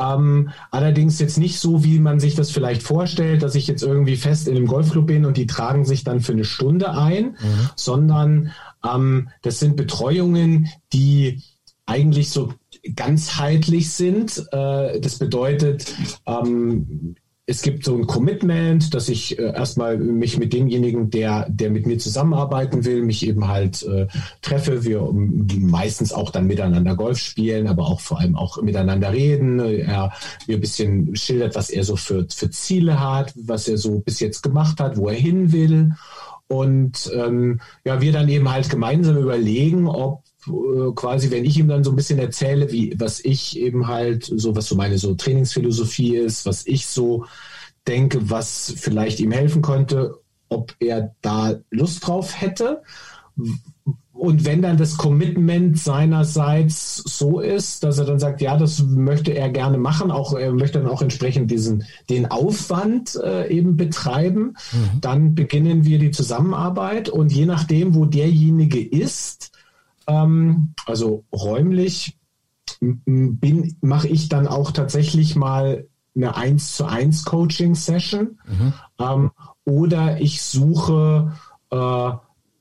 Ähm, 0.00 0.50
allerdings 0.70 1.18
jetzt 1.18 1.36
nicht 1.36 1.58
so, 1.58 1.84
wie 1.84 1.98
man 1.98 2.20
sich 2.20 2.34
das 2.34 2.50
vielleicht 2.50 2.82
vorstellt, 2.82 3.42
dass 3.42 3.54
ich 3.54 3.66
jetzt 3.66 3.82
irgendwie 3.82 4.16
fest 4.16 4.48
in 4.48 4.56
einem 4.56 4.66
Golfclub 4.66 5.06
bin 5.06 5.26
und 5.26 5.36
die 5.36 5.46
tragen 5.46 5.84
sich 5.84 6.04
dann 6.04 6.20
für 6.20 6.32
eine 6.32 6.44
Stunde 6.44 6.92
ein, 6.92 7.24
mhm. 7.24 7.70
sondern 7.76 8.52
ähm, 8.84 9.28
das 9.42 9.58
sind 9.58 9.76
Betreuungen, 9.76 10.68
die 10.92 11.42
eigentlich 11.84 12.30
so 12.30 12.54
ganzheitlich 12.94 13.90
sind. 13.90 14.38
Äh, 14.52 15.00
das 15.00 15.18
bedeutet, 15.18 15.94
ähm, 16.26 17.16
es 17.50 17.62
gibt 17.62 17.84
so 17.84 17.96
ein 17.96 18.06
Commitment, 18.06 18.94
dass 18.94 19.08
ich 19.08 19.36
äh, 19.36 19.42
erstmal 19.42 19.98
mich 19.98 20.38
mit 20.38 20.52
demjenigen, 20.52 21.10
der, 21.10 21.46
der 21.48 21.70
mit 21.70 21.84
mir 21.84 21.98
zusammenarbeiten 21.98 22.84
will, 22.84 23.02
mich 23.02 23.26
eben 23.26 23.48
halt 23.48 23.82
äh, 23.82 24.06
treffe. 24.40 24.84
Wir 24.84 25.02
um, 25.02 25.48
meistens 25.58 26.12
auch 26.12 26.30
dann 26.30 26.46
miteinander 26.46 26.94
Golf 26.94 27.18
spielen, 27.18 27.66
aber 27.66 27.88
auch 27.88 27.98
vor 27.98 28.20
allem 28.20 28.36
auch 28.36 28.62
miteinander 28.62 29.12
reden. 29.12 29.58
Er 29.58 30.12
mir 30.46 30.58
ein 30.58 30.60
bisschen 30.60 31.16
schildert, 31.16 31.56
was 31.56 31.70
er 31.70 31.82
so 31.82 31.96
für, 31.96 32.24
für 32.32 32.50
Ziele 32.50 33.00
hat, 33.00 33.34
was 33.36 33.66
er 33.66 33.78
so 33.78 33.98
bis 33.98 34.20
jetzt 34.20 34.42
gemacht 34.44 34.78
hat, 34.78 34.96
wo 34.96 35.08
er 35.08 35.16
hin 35.16 35.50
will. 35.50 35.94
Und 36.46 37.10
ähm, 37.12 37.60
ja, 37.84 38.00
wir 38.00 38.12
dann 38.12 38.28
eben 38.28 38.48
halt 38.48 38.70
gemeinsam 38.70 39.16
überlegen, 39.16 39.88
ob 39.88 40.22
quasi, 40.94 41.30
wenn 41.30 41.44
ich 41.44 41.58
ihm 41.58 41.68
dann 41.68 41.84
so 41.84 41.90
ein 41.90 41.96
bisschen 41.96 42.18
erzähle, 42.18 42.72
wie, 42.72 42.94
was 42.98 43.20
ich 43.20 43.58
eben 43.58 43.88
halt, 43.88 44.24
so 44.24 44.56
was 44.56 44.66
so 44.66 44.74
meine 44.74 44.98
so 44.98 45.14
Trainingsphilosophie 45.14 46.16
ist, 46.16 46.46
was 46.46 46.66
ich 46.66 46.86
so 46.86 47.26
denke, 47.86 48.30
was 48.30 48.74
vielleicht 48.76 49.20
ihm 49.20 49.32
helfen 49.32 49.62
könnte, 49.62 50.18
ob 50.48 50.74
er 50.80 51.14
da 51.20 51.60
Lust 51.70 52.06
drauf 52.06 52.40
hätte. 52.40 52.82
Und 54.12 54.44
wenn 54.44 54.60
dann 54.60 54.76
das 54.76 54.98
Commitment 54.98 55.78
seinerseits 55.78 56.96
so 56.96 57.40
ist, 57.40 57.84
dass 57.84 57.98
er 57.98 58.04
dann 58.04 58.18
sagt, 58.18 58.42
ja, 58.42 58.58
das 58.58 58.82
möchte 58.82 59.32
er 59.32 59.48
gerne 59.48 59.78
machen, 59.78 60.10
auch 60.10 60.34
er 60.34 60.52
möchte 60.52 60.78
dann 60.78 60.90
auch 60.90 61.00
entsprechend 61.00 61.50
diesen 61.50 61.84
den 62.10 62.30
Aufwand 62.30 63.18
äh, 63.22 63.48
eben 63.48 63.78
betreiben, 63.78 64.56
mhm. 64.72 65.00
dann 65.00 65.34
beginnen 65.34 65.86
wir 65.86 65.98
die 65.98 66.10
Zusammenarbeit 66.10 67.08
und 67.08 67.32
je 67.32 67.46
nachdem, 67.46 67.94
wo 67.94 68.04
derjenige 68.04 68.86
ist, 68.86 69.52
ähm, 70.06 70.74
also 70.86 71.24
räumlich, 71.32 72.16
mache 72.80 74.08
ich 74.08 74.28
dann 74.28 74.46
auch 74.46 74.72
tatsächlich 74.72 75.36
mal 75.36 75.86
eine 76.16 76.36
1 76.36 76.76
zu 76.76 76.86
1 76.86 77.24
Coaching 77.24 77.74
Session 77.74 78.38
mhm. 78.46 78.72
ähm, 78.98 79.30
oder 79.64 80.20
ich 80.20 80.42
suche 80.42 81.32
äh, 81.70 82.10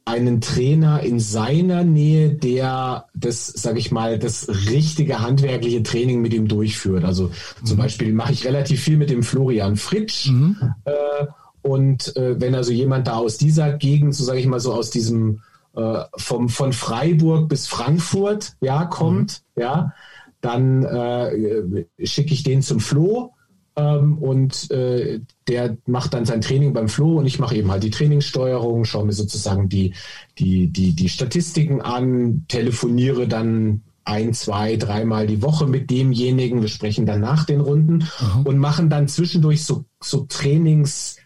einen 0.06 0.42
Trainer 0.42 1.02
in 1.02 1.20
seiner 1.20 1.84
Nähe, 1.84 2.30
der 2.34 3.06
das, 3.14 3.48
sage 3.48 3.80
ich 3.80 3.92
mal, 3.92 4.18
das 4.18 4.48
richtige 4.70 5.20
handwerkliche 5.20 5.84
Training 5.84 6.22
mit 6.22 6.34
ihm 6.34 6.48
durchführt. 6.48 7.06
Also 7.06 7.26
mhm. 7.26 7.66
zum 7.66 7.78
Beispiel 7.78 8.14
mache 8.14 8.34
ich 8.34 8.46
relativ 8.46 8.82
viel 8.82 8.98
mit 8.98 9.10
dem 9.10 9.24
Florian 9.24 9.76
Fritsch. 9.76 10.30
Mhm. 10.30 10.58
Äh, 10.86 11.28
und 11.62 12.16
äh, 12.16 12.40
wenn 12.40 12.56
also 12.56 12.72
jemand 12.72 13.08
da 13.08 13.18
aus 13.18 13.38
dieser 13.38 13.74
Gegend, 13.74 14.16
so 14.16 14.24
sage 14.24 14.40
ich 14.40 14.48
mal 14.48 14.60
so 14.60 14.74
aus 14.74 14.90
diesem 14.90 15.42
äh, 15.80 16.04
vom, 16.18 16.50
von 16.50 16.74
Freiburg 16.74 17.48
bis 17.48 17.68
Frankfurt 17.68 18.54
ja, 18.60 18.86
kommt, 18.86 19.44
mhm. 19.56 19.62
ja, 19.62 19.94
dann 20.42 20.84
äh, 20.84 21.86
schicke 22.04 22.34
ich 22.34 22.44
den 22.44 22.62
zum 22.62 22.80
Flo 22.80 23.34
ähm, 23.76 24.18
und 24.18 24.70
äh, 24.72 25.22
der 25.48 25.78
macht 25.86 26.14
dann 26.14 26.26
sein 26.26 26.42
Training 26.42 26.74
beim 26.74 26.90
Flo 26.90 27.18
und 27.20 27.26
ich 27.26 27.40
mache 27.40 27.56
eben 27.56 27.72
halt 27.72 27.84
die 27.84 27.92
Trainingssteuerung, 27.92 28.84
schaue 28.84 29.06
mir 29.06 29.14
sozusagen 29.14 29.70
die, 29.70 29.94
die, 30.38 30.68
die, 30.68 30.94
die 30.94 31.10
Statistiken 31.10 31.82
an, 31.82 32.46
telefoniere 32.48 33.28
dann 33.28 33.82
ein, 34.04 34.34
zwei, 34.34 34.76
dreimal 34.76 35.28
die 35.28 35.42
Woche 35.42 35.68
mit 35.68 35.90
demjenigen. 35.92 36.62
Wir 36.62 36.70
sprechen 36.70 37.06
dann 37.06 37.22
nach 37.22 37.46
den 37.46 37.62
Runden 37.62 38.08
mhm. 38.20 38.42
und 38.44 38.58
machen 38.58 38.90
dann 38.90 39.08
zwischendurch 39.08 39.64
so, 39.64 39.86
so 40.02 40.26
Trainings, 40.28 41.18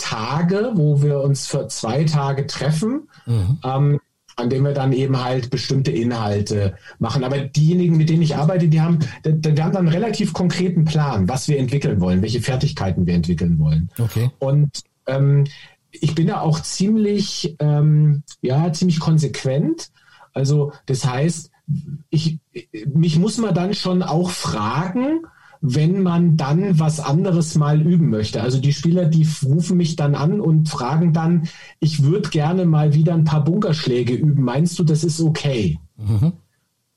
Tage, 0.00 0.72
wo 0.74 1.02
wir 1.02 1.20
uns 1.20 1.46
für 1.46 1.68
zwei 1.68 2.04
Tage 2.04 2.46
treffen, 2.46 3.09
mhm. 3.26 3.58
ähm, 3.64 4.00
an 4.36 4.50
dem 4.50 4.64
wir 4.64 4.72
dann 4.72 4.92
eben 4.92 5.22
halt 5.22 5.50
bestimmte 5.50 5.90
Inhalte 5.90 6.74
machen. 6.98 7.24
Aber 7.24 7.38
diejenigen, 7.38 7.96
mit 7.96 8.08
denen 8.08 8.22
ich 8.22 8.36
arbeite, 8.36 8.68
die 8.68 8.80
haben, 8.80 8.98
die, 9.24 9.38
die 9.38 9.62
haben 9.62 9.72
dann 9.72 9.86
einen 9.86 9.88
relativ 9.88 10.32
konkreten 10.32 10.84
Plan, 10.84 11.28
was 11.28 11.48
wir 11.48 11.58
entwickeln 11.58 12.00
wollen, 12.00 12.22
welche 12.22 12.40
Fertigkeiten 12.40 13.06
wir 13.06 13.14
entwickeln 13.14 13.58
wollen. 13.58 13.90
Okay. 13.98 14.30
Und 14.38 14.82
ähm, 15.06 15.44
ich 15.90 16.14
bin 16.14 16.28
da 16.28 16.40
auch 16.40 16.60
ziemlich, 16.60 17.56
ähm, 17.58 18.22
ja, 18.40 18.72
ziemlich 18.72 19.00
konsequent. 19.00 19.90
Also 20.32 20.72
das 20.86 21.04
heißt, 21.04 21.50
ich, 22.08 22.38
mich 22.92 23.18
muss 23.18 23.38
man 23.38 23.54
dann 23.54 23.74
schon 23.74 24.02
auch 24.02 24.30
fragen, 24.30 25.22
wenn 25.60 26.02
man 26.02 26.36
dann 26.36 26.78
was 26.78 27.00
anderes 27.00 27.54
mal 27.54 27.82
üben 27.82 28.08
möchte. 28.08 28.40
Also 28.40 28.60
die 28.60 28.72
Spieler, 28.72 29.04
die 29.04 29.26
rufen 29.44 29.76
mich 29.76 29.94
dann 29.94 30.14
an 30.14 30.40
und 30.40 30.68
fragen 30.68 31.12
dann, 31.12 31.48
ich 31.80 32.02
würde 32.02 32.30
gerne 32.30 32.64
mal 32.64 32.94
wieder 32.94 33.12
ein 33.12 33.24
paar 33.24 33.44
Bunkerschläge 33.44 34.14
üben. 34.14 34.42
Meinst 34.42 34.78
du, 34.78 34.84
das 34.84 35.04
ist 35.04 35.20
okay? 35.20 35.78
Mhm. 35.98 36.32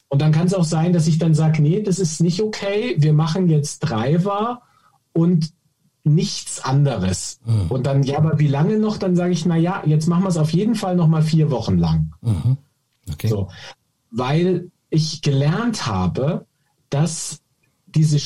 Und 0.08 0.22
dann 0.22 0.32
kann 0.32 0.48
es 0.48 0.54
auch 0.54 0.64
sein, 0.64 0.94
dass 0.94 1.08
ich 1.08 1.18
dann 1.18 1.34
sage, 1.34 1.62
nee, 1.62 1.82
das 1.82 2.00
ist 2.00 2.22
nicht 2.22 2.42
okay. 2.42 2.96
Wir 3.00 3.14
machen 3.14 3.50
jetzt 3.50 3.80
Driver 3.80 4.62
und 5.12 5.52
nichts 6.06 6.64
anderes. 6.64 7.40
Mhm. 7.46 7.68
Und 7.70 7.86
dann, 7.86 8.04
ja, 8.04 8.18
aber 8.18 8.40
wie 8.40 8.48
lange 8.48 8.78
noch? 8.78 8.98
Dann 8.98 9.16
sage 9.16 9.34
ich, 9.34 9.46
na 9.46 9.58
ja, 9.58 9.84
jetzt 9.86 10.08
machen 10.08 10.24
wir 10.24 10.30
es 10.30 10.38
auf 10.38 10.52
jeden 10.52 10.76
Fall 10.76 10.96
noch 10.96 11.08
mal 11.08 11.22
vier 11.22 11.52
Wochen 11.52 11.78
lang. 11.78 12.14
Mhm. 12.22 12.58
Okay. 13.12 13.28
So, 13.28 13.50
weil 14.12 14.72
ich 14.90 15.22
gelernt 15.22 15.88
habe, 15.88 16.46
dass 16.90 17.42
diese 17.88 18.20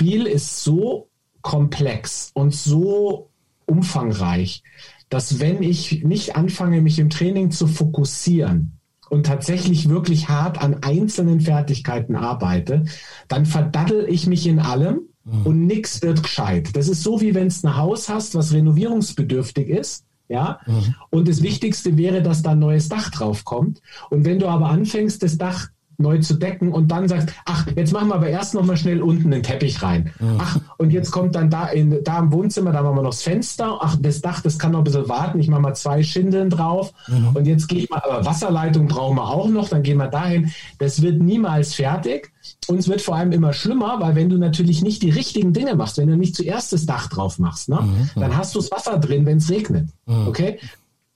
Spiel 0.00 0.24
ist 0.24 0.64
so 0.64 1.10
komplex 1.42 2.30
und 2.32 2.54
so 2.54 3.28
umfangreich, 3.66 4.62
dass 5.10 5.40
wenn 5.40 5.62
ich 5.62 6.02
nicht 6.04 6.36
anfange, 6.36 6.80
mich 6.80 6.98
im 6.98 7.10
Training 7.10 7.50
zu 7.50 7.66
fokussieren 7.66 8.78
und 9.10 9.26
tatsächlich 9.26 9.90
wirklich 9.90 10.30
hart 10.30 10.62
an 10.62 10.82
einzelnen 10.82 11.42
Fertigkeiten 11.42 12.16
arbeite, 12.16 12.86
dann 13.28 13.44
verdaddel 13.44 14.06
ich 14.08 14.26
mich 14.26 14.46
in 14.46 14.58
allem 14.58 15.00
mhm. 15.24 15.44
und 15.44 15.66
nichts 15.66 16.00
wird 16.00 16.22
gescheit. 16.22 16.70
Das 16.74 16.88
ist 16.88 17.02
so, 17.02 17.20
wie 17.20 17.34
wenn 17.34 17.48
es 17.48 17.62
ein 17.62 17.76
Haus 17.76 18.08
hast, 18.08 18.34
was 18.34 18.54
renovierungsbedürftig 18.54 19.68
ist. 19.68 20.06
Ja, 20.28 20.60
mhm. 20.66 20.94
und 21.10 21.28
das 21.28 21.42
Wichtigste 21.42 21.98
wäre, 21.98 22.22
dass 22.22 22.40
da 22.40 22.52
ein 22.52 22.58
neues 22.58 22.88
Dach 22.88 23.10
drauf 23.10 23.44
kommt. 23.44 23.82
Und 24.08 24.24
wenn 24.24 24.38
du 24.38 24.48
aber 24.48 24.70
anfängst, 24.70 25.22
das 25.22 25.36
Dach 25.36 25.68
neu 26.00 26.18
zu 26.18 26.34
decken 26.34 26.72
und 26.72 26.88
dann 26.88 27.08
sagst, 27.08 27.30
ach, 27.44 27.66
jetzt 27.76 27.92
machen 27.92 28.08
wir 28.08 28.14
aber 28.16 28.28
erst 28.28 28.54
noch 28.54 28.64
mal 28.64 28.76
schnell 28.76 29.02
unten 29.02 29.30
den 29.30 29.42
Teppich 29.42 29.82
rein. 29.82 30.12
Ach, 30.38 30.58
und 30.78 30.90
jetzt 30.90 31.10
kommt 31.10 31.34
dann 31.34 31.50
da 31.50 31.66
in, 31.66 32.02
da 32.04 32.18
im 32.18 32.32
Wohnzimmer, 32.32 32.72
da 32.72 32.82
machen 32.82 32.96
wir 32.96 33.02
noch 33.02 33.10
das 33.10 33.22
Fenster. 33.22 33.78
Ach, 33.80 33.96
das 34.00 34.20
Dach, 34.20 34.40
das 34.40 34.58
kann 34.58 34.72
noch 34.72 34.78
ein 34.78 34.84
bisschen 34.84 35.08
warten. 35.08 35.38
Ich 35.40 35.48
mache 35.48 35.60
mal 35.60 35.74
zwei 35.74 36.02
Schindeln 36.02 36.50
drauf. 36.50 36.92
Mhm. 37.08 37.28
Und 37.34 37.46
jetzt 37.46 37.68
gehe 37.68 37.80
ich 37.80 37.90
mal, 37.90 38.00
aber 38.00 38.24
Wasserleitung 38.24 38.86
brauchen 38.88 39.16
wir 39.16 39.28
auch 39.28 39.48
noch, 39.48 39.68
dann 39.68 39.82
gehen 39.82 39.98
wir 39.98 40.08
dahin. 40.08 40.50
Das 40.78 41.02
wird 41.02 41.20
niemals 41.20 41.74
fertig. 41.74 42.32
Und 42.66 42.78
es 42.78 42.88
wird 42.88 43.00
vor 43.00 43.16
allem 43.16 43.32
immer 43.32 43.52
schlimmer, 43.52 43.96
weil 44.00 44.14
wenn 44.14 44.28
du 44.28 44.38
natürlich 44.38 44.82
nicht 44.82 45.02
die 45.02 45.10
richtigen 45.10 45.52
Dinge 45.52 45.74
machst, 45.74 45.98
wenn 45.98 46.08
du 46.08 46.16
nicht 46.16 46.34
zuerst 46.36 46.72
das 46.72 46.86
Dach 46.86 47.08
drauf 47.08 47.38
machst, 47.38 47.68
ne, 47.68 47.80
mhm. 47.80 48.20
dann 48.20 48.36
hast 48.36 48.54
du 48.54 48.60
das 48.60 48.70
Wasser 48.70 48.98
drin, 48.98 49.26
wenn 49.26 49.38
es 49.38 49.50
regnet. 49.50 49.88
Mhm. 50.06 50.28
Okay? 50.28 50.58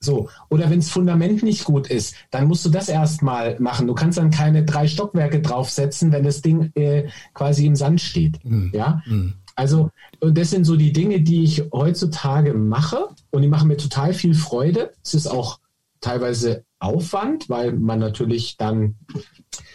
So, 0.04 0.28
oder 0.48 0.70
wenn 0.70 0.80
das 0.80 0.90
Fundament 0.90 1.42
nicht 1.42 1.64
gut 1.64 1.88
ist, 1.88 2.14
dann 2.30 2.46
musst 2.46 2.64
du 2.64 2.70
das 2.70 2.88
erstmal 2.88 3.58
machen. 3.58 3.86
Du 3.86 3.94
kannst 3.94 4.18
dann 4.18 4.30
keine 4.30 4.64
drei 4.64 4.86
Stockwerke 4.86 5.40
draufsetzen, 5.40 6.12
wenn 6.12 6.24
das 6.24 6.42
Ding 6.42 6.70
äh, 6.74 7.08
quasi 7.32 7.66
im 7.66 7.76
Sand 7.76 8.00
steht. 8.00 8.44
Mhm. 8.44 8.70
Ja. 8.74 9.02
Mhm. 9.06 9.34
Also, 9.56 9.90
das 10.20 10.50
sind 10.50 10.64
so 10.64 10.76
die 10.76 10.92
Dinge, 10.92 11.20
die 11.20 11.44
ich 11.44 11.64
heutzutage 11.72 12.54
mache 12.54 13.08
und 13.30 13.42
die 13.42 13.48
machen 13.48 13.68
mir 13.68 13.76
total 13.76 14.12
viel 14.12 14.34
Freude. 14.34 14.92
Es 15.02 15.14
ist 15.14 15.26
auch 15.26 15.60
teilweise 16.00 16.64
Aufwand, 16.80 17.48
weil 17.48 17.72
man 17.72 17.98
natürlich 17.98 18.56
dann, 18.56 18.96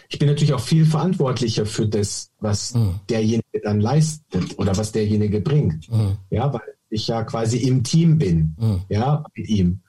ich 0.08 0.18
bin 0.18 0.28
natürlich 0.28 0.54
auch 0.54 0.60
viel 0.60 0.86
verantwortlicher 0.86 1.66
für 1.66 1.88
das, 1.88 2.30
was 2.38 2.74
mhm. 2.74 3.00
derjenige 3.08 3.60
dann 3.62 3.80
leistet 3.80 4.58
oder 4.58 4.76
was 4.76 4.92
derjenige 4.92 5.40
bringt. 5.40 5.90
Mhm. 5.90 6.18
Ja, 6.30 6.52
weil 6.52 6.60
ich 6.88 7.08
ja 7.08 7.24
quasi 7.24 7.58
im 7.58 7.82
Team 7.82 8.18
bin, 8.18 8.54
mhm. 8.58 8.80
ja, 8.88 9.24
mit 9.34 9.48
ihm. 9.48 9.80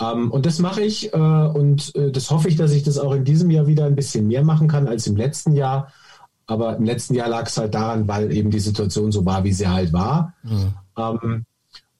Ähm, 0.00 0.30
und 0.30 0.46
das 0.46 0.58
mache 0.58 0.82
ich 0.82 1.12
äh, 1.12 1.16
und 1.16 1.94
äh, 1.94 2.10
das 2.10 2.30
hoffe 2.30 2.48
ich, 2.48 2.56
dass 2.56 2.72
ich 2.72 2.82
das 2.82 2.98
auch 2.98 3.12
in 3.12 3.24
diesem 3.24 3.50
Jahr 3.50 3.66
wieder 3.66 3.86
ein 3.86 3.96
bisschen 3.96 4.26
mehr 4.26 4.44
machen 4.44 4.68
kann 4.68 4.88
als 4.88 5.06
im 5.06 5.16
letzten 5.16 5.52
Jahr. 5.52 5.92
Aber 6.46 6.76
im 6.76 6.84
letzten 6.84 7.14
Jahr 7.14 7.28
lag 7.28 7.46
es 7.46 7.56
halt 7.56 7.74
daran, 7.74 8.06
weil 8.06 8.30
eben 8.32 8.50
die 8.50 8.60
Situation 8.60 9.10
so 9.10 9.24
war, 9.24 9.42
wie 9.44 9.52
sie 9.52 9.66
halt 9.66 9.92
war. 9.92 10.34
Mhm. 10.42 10.74
Ähm, 10.96 11.46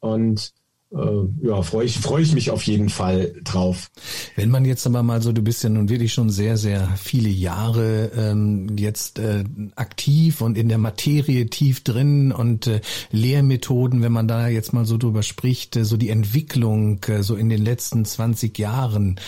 und 0.01 0.53
ja, 0.91 1.63
freue 1.63 1.85
ich, 1.85 1.99
freue 1.99 2.23
ich 2.23 2.33
mich 2.33 2.51
auf 2.51 2.63
jeden 2.63 2.91
Fall 2.91 3.35
drauf. 3.43 3.91
Wenn 4.37 4.51
man 4.51 4.65
jetzt 4.65 4.87
aber 4.87 5.03
mal 5.03 5.21
so, 5.21 5.33
du 5.33 5.43
bist 5.43 5.65
ja 5.65 5.69
nun 5.69 5.89
wirklich 5.89 6.13
schon 6.13 6.31
sehr, 6.31 6.57
sehr 6.57 6.89
viele 6.97 7.29
Jahre 7.29 8.13
ähm, 8.17 8.77
jetzt 8.79 9.19
äh, 9.19 9.43
aktiv 9.75 10.41
und 10.41 10.57
in 10.57 10.69
der 10.69 10.79
Materie 10.79 11.47
tief 11.47 11.83
drin 11.83 12.31
und 12.31 12.69
äh, 12.69 12.81
Lehrmethoden, 13.11 14.01
wenn 14.01 14.13
man 14.13 14.29
da 14.29 14.47
jetzt 14.47 14.73
mal 14.73 14.85
so 14.85 14.97
drüber 14.97 15.25
spricht, 15.25 15.75
äh, 15.75 15.85
so 15.85 15.97
die 15.97 16.09
Entwicklung 16.09 17.03
äh, 17.09 17.25
so 17.25 17.35
in 17.35 17.49
den 17.49 17.65
letzten 17.65 18.05
20 18.05 18.57
Jahren, 18.57 19.19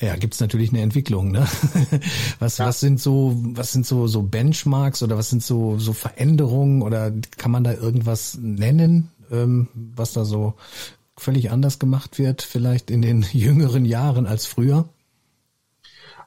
ja, 0.00 0.16
gibt's 0.16 0.40
natürlich 0.40 0.70
eine 0.70 0.82
Entwicklung, 0.82 1.30
ne? 1.30 1.46
Was, 2.40 2.58
ja. 2.58 2.66
was 2.66 2.80
sind 2.80 3.00
so, 3.00 3.36
was 3.36 3.72
sind 3.72 3.86
so, 3.86 4.08
so 4.08 4.22
Benchmarks 4.22 5.02
oder 5.02 5.16
was 5.16 5.30
sind 5.30 5.42
so, 5.42 5.78
so 5.78 5.92
Veränderungen 5.92 6.82
oder 6.82 7.12
kann 7.36 7.52
man 7.52 7.62
da 7.62 7.72
irgendwas 7.72 8.36
nennen? 8.40 9.10
ähm, 9.30 9.68
was 9.74 10.12
da 10.12 10.24
so 10.24 10.54
völlig 11.16 11.50
anders 11.50 11.78
gemacht 11.78 12.18
wird, 12.18 12.42
vielleicht 12.42 12.90
in 12.90 13.02
den 13.02 13.22
jüngeren 13.32 13.84
Jahren 13.84 14.26
als 14.26 14.46
früher? 14.46 14.88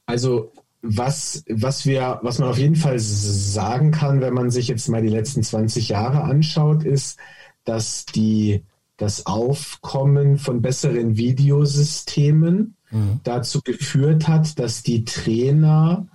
Also 0.06 0.52
was, 0.82 1.44
was 1.50 1.86
wir, 1.86 2.20
was 2.22 2.40
man 2.40 2.50
auf 2.50 2.58
jeden 2.58 2.76
Fall 2.76 3.00
sagen 3.00 3.92
kann, 3.92 4.22
wenn 4.22 4.34
man 4.34 4.52
sich 4.52 4.68
jetzt 4.68 4.88
mal 4.88 5.02
die 5.02 5.10
letzten 5.10 5.44
20 5.44 5.90
Jahre 5.90 6.24
anschaut, 6.24 6.84
ist, 6.84 7.18
dass 7.66 8.06
die, 8.06 8.64
das 8.96 9.26
Aufkommen 9.26 10.38
von 10.38 10.62
besseren 10.62 11.18
Videosystemen 11.18 12.76
mhm. 12.92 13.20
dazu 13.24 13.62
geführt 13.62 14.28
hat, 14.28 14.60
dass 14.60 14.84
die 14.84 15.04
Trainer 15.04 16.08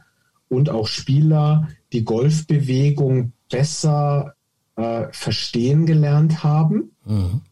und 0.49 0.71
auch 0.71 0.87
Spieler 0.87 1.69
die 1.93 2.05
Golfbewegung 2.05 3.33
besser 3.51 4.35
äh, 4.77 5.07
verstehen 5.13 5.87
gelernt 5.87 6.43
haben. 6.45 6.93
Mhm. 7.05 7.43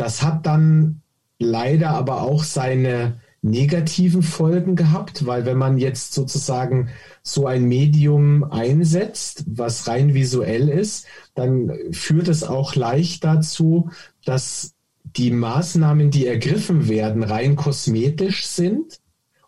Das 0.00 0.22
hat 0.22 0.46
dann 0.46 1.02
leider 1.38 1.90
aber 1.90 2.22
auch 2.22 2.42
seine 2.42 3.20
negativen 3.42 4.22
Folgen 4.22 4.74
gehabt, 4.74 5.26
weil 5.26 5.44
wenn 5.44 5.58
man 5.58 5.76
jetzt 5.76 6.14
sozusagen 6.14 6.88
so 7.22 7.46
ein 7.46 7.64
Medium 7.64 8.44
einsetzt, 8.44 9.44
was 9.46 9.88
rein 9.88 10.14
visuell 10.14 10.70
ist, 10.70 11.04
dann 11.34 11.70
führt 11.92 12.28
es 12.28 12.44
auch 12.44 12.76
leicht 12.76 13.24
dazu, 13.24 13.90
dass 14.24 14.72
die 15.04 15.32
Maßnahmen, 15.32 16.10
die 16.10 16.26
ergriffen 16.26 16.88
werden, 16.88 17.22
rein 17.22 17.54
kosmetisch 17.54 18.46
sind 18.46 19.00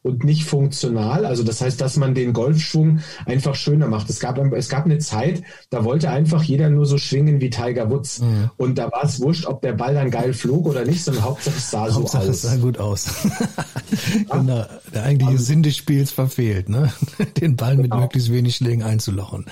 und 0.03 0.25
nicht 0.25 0.45
funktional. 0.45 1.25
Also 1.25 1.45
das 1.45 1.61
heißt, 1.61 1.81
dass 1.81 1.97
man 1.97 2.15
den 2.15 2.33
Golfschwung 2.33 3.01
einfach 3.25 3.55
schöner 3.55 3.87
macht. 3.87 4.11
Es 4.11 4.19
gab, 4.19 4.39
es 4.53 4.69
gab 4.69 4.85
eine 4.85 4.99
Zeit, 4.99 5.43
da 5.71 5.85
wollte 5.85 6.11
einfach 6.11 6.43
jeder 6.43 6.71
nur 6.71 6.87
so 6.87 6.99
schwingen 6.99 7.41
wie 7.41 7.51
Tiger 7.51 7.91
Woods. 7.91 8.21
Mhm. 8.21 8.51
Und 8.57 8.79
da 8.79 8.91
war 8.91 9.05
es 9.05 9.21
wurscht, 9.21 9.47
ob 9.47 9.63
der 9.63 9.75
Ball 9.75 9.95
dann 9.95 10.11
geil 10.11 10.35
flog 10.35 10.67
oder 10.67 10.85
nicht, 10.85 11.05
sondern 11.05 11.25
Hauptsache 11.25 11.57
es 11.57 11.71
sah 11.71 11.93
Hauptsache, 11.93 12.25
so 12.25 12.31
aus. 12.31 12.37
Es 12.37 12.43
sah 12.43 12.57
gut 12.57 12.79
aus. 12.79 13.07
genau. 14.31 14.67
Der 14.93 15.05
eigentliche 15.05 15.33
also, 15.33 15.45
Sinn 15.45 15.63
des 15.63 15.77
Spiels 15.77 16.11
verfehlt, 16.11 16.69
ne? 16.69 16.93
den 17.41 17.57
Ball 17.57 17.77
genau. 17.77 17.83
mit 17.83 17.95
möglichst 17.95 18.33
wenig 18.33 18.57
Schlägen 18.57 18.83
einzulochen. 18.83 19.47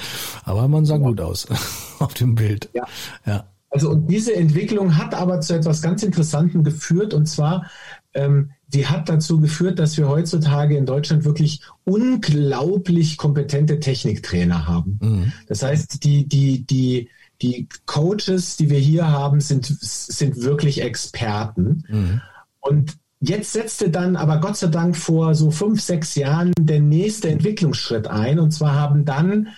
Aber 0.44 0.66
man 0.66 0.84
sah 0.84 0.96
ja. 0.96 1.00
gut 1.00 1.20
aus 1.20 1.46
auf 2.00 2.14
dem 2.14 2.34
Bild. 2.34 2.68
Ja. 2.72 2.84
ja. 3.24 3.44
Also 3.70 3.90
und 3.90 4.08
diese 4.08 4.34
Entwicklung 4.34 4.96
hat 4.96 5.14
aber 5.14 5.40
zu 5.40 5.54
etwas 5.54 5.80
ganz 5.80 6.02
Interessantem 6.02 6.64
geführt 6.64 7.14
und 7.14 7.26
zwar 7.26 7.70
die 8.14 8.86
hat 8.86 9.08
dazu 9.08 9.40
geführt, 9.40 9.78
dass 9.78 9.96
wir 9.96 10.08
heutzutage 10.08 10.76
in 10.76 10.86
Deutschland 10.86 11.24
wirklich 11.24 11.60
unglaublich 11.84 13.16
kompetente 13.16 13.80
Techniktrainer 13.80 14.66
haben. 14.66 14.98
Mhm. 15.00 15.32
Das 15.46 15.62
heißt, 15.62 16.02
die, 16.04 16.26
die, 16.26 16.64
die, 16.66 17.08
die 17.42 17.68
Coaches, 17.86 18.56
die 18.56 18.70
wir 18.70 18.78
hier 18.78 19.08
haben, 19.08 19.40
sind, 19.40 19.66
sind 19.66 20.42
wirklich 20.42 20.82
Experten. 20.82 21.84
Mhm. 21.88 22.20
Und 22.60 22.96
jetzt 23.20 23.52
setzte 23.52 23.90
dann 23.90 24.16
aber 24.16 24.38
Gott 24.40 24.56
sei 24.56 24.68
Dank 24.68 24.96
vor 24.96 25.34
so 25.34 25.50
fünf, 25.50 25.80
sechs 25.80 26.14
Jahren 26.14 26.52
der 26.58 26.80
nächste 26.80 27.28
Entwicklungsschritt 27.28 28.08
ein. 28.08 28.38
Und 28.38 28.52
zwar 28.52 28.74
haben 28.74 29.04
dann 29.04 29.48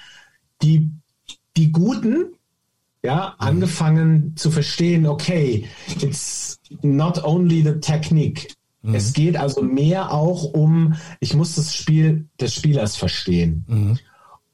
die, 0.62 0.90
die 1.56 1.72
Guten, 1.72 2.34
ja, 3.02 3.36
mhm. 3.38 3.46
angefangen 3.46 4.36
zu 4.36 4.50
verstehen, 4.50 5.06
okay, 5.06 5.66
it's 6.00 6.58
not 6.82 7.22
only 7.24 7.62
the 7.62 7.80
technique, 7.80 8.48
Mhm. 8.82 8.94
Es 8.94 9.12
geht 9.12 9.36
also 9.36 9.62
mehr 9.62 10.12
auch 10.12 10.44
um, 10.44 10.94
ich 11.20 11.34
muss 11.34 11.54
das 11.54 11.74
Spiel 11.74 12.28
des 12.40 12.54
Spielers 12.54 12.96
verstehen. 12.96 13.64
Mhm. 13.68 13.98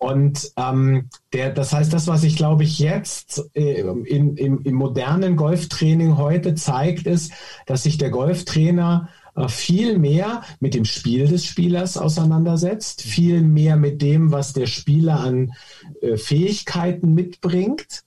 Und 0.00 0.52
ähm, 0.56 1.08
der, 1.32 1.50
das 1.50 1.72
heißt, 1.72 1.92
das, 1.92 2.06
was 2.06 2.22
ich 2.22 2.36
glaube 2.36 2.62
ich 2.62 2.78
jetzt 2.78 3.50
äh, 3.54 3.80
in, 3.80 4.36
im, 4.36 4.62
im 4.62 4.74
modernen 4.74 5.34
Golftraining 5.34 6.16
heute 6.16 6.54
zeigt, 6.54 7.06
ist, 7.06 7.32
dass 7.66 7.82
sich 7.82 7.98
der 7.98 8.10
Golftrainer 8.10 9.08
viel 9.46 9.98
mehr 9.98 10.42
mit 10.58 10.74
dem 10.74 10.84
Spiel 10.84 11.28
des 11.28 11.44
Spielers 11.44 11.96
auseinandersetzt, 11.96 13.02
viel 13.02 13.42
mehr 13.42 13.76
mit 13.76 14.02
dem, 14.02 14.32
was 14.32 14.52
der 14.52 14.66
Spieler 14.66 15.20
an 15.20 15.52
äh, 16.00 16.16
Fähigkeiten 16.16 17.14
mitbringt 17.14 18.04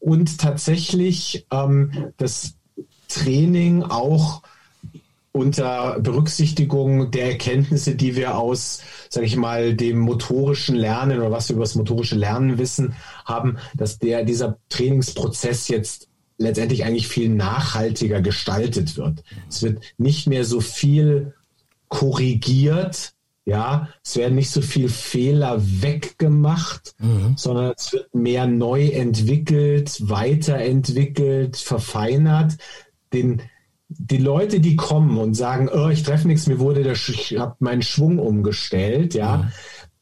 und 0.00 0.38
tatsächlich 0.38 1.46
ähm, 1.52 2.12
das 2.16 2.54
Training 3.08 3.82
auch 3.82 4.42
unter 5.32 5.98
Berücksichtigung 6.00 7.10
der 7.10 7.30
Erkenntnisse, 7.30 7.94
die 7.94 8.16
wir 8.16 8.36
aus, 8.36 8.82
sage 9.08 9.26
ich 9.26 9.36
mal, 9.36 9.74
dem 9.74 9.98
motorischen 9.98 10.76
Lernen 10.76 11.20
oder 11.20 11.30
was 11.30 11.48
wir 11.48 11.54
über 11.54 11.64
das 11.64 11.74
motorische 11.74 12.16
Lernen 12.16 12.58
wissen, 12.58 12.94
haben, 13.24 13.56
dass 13.74 13.98
der 13.98 14.24
dieser 14.24 14.58
Trainingsprozess 14.68 15.68
jetzt 15.68 16.08
letztendlich 16.42 16.84
eigentlich 16.84 17.08
viel 17.08 17.28
nachhaltiger 17.28 18.20
gestaltet 18.20 18.96
wird. 18.96 19.22
Es 19.48 19.62
wird 19.62 19.82
nicht 19.98 20.26
mehr 20.26 20.44
so 20.44 20.60
viel 20.60 21.34
korrigiert, 21.88 23.12
ja, 23.44 23.88
es 24.04 24.16
werden 24.16 24.36
nicht 24.36 24.50
so 24.50 24.62
viel 24.62 24.88
Fehler 24.88 25.60
weggemacht, 25.60 26.94
mhm. 26.98 27.34
sondern 27.36 27.72
es 27.76 27.92
wird 27.92 28.14
mehr 28.14 28.46
neu 28.46 28.86
entwickelt, 28.88 30.08
weiterentwickelt, 30.08 31.56
verfeinert. 31.56 32.56
Den 33.12 33.42
die 33.98 34.18
Leute, 34.18 34.60
die 34.60 34.76
kommen 34.76 35.18
und 35.18 35.34
sagen, 35.34 35.68
oh, 35.68 35.88
ich 35.88 36.02
treffe 36.02 36.26
nichts, 36.26 36.46
mir 36.46 36.58
wurde 36.58 36.82
der, 36.82 36.92
ich 36.92 37.36
habe 37.38 37.56
meinen 37.58 37.82
Schwung 37.82 38.18
umgestellt, 38.18 39.14
ja, 39.14 39.36
mhm. 39.36 39.52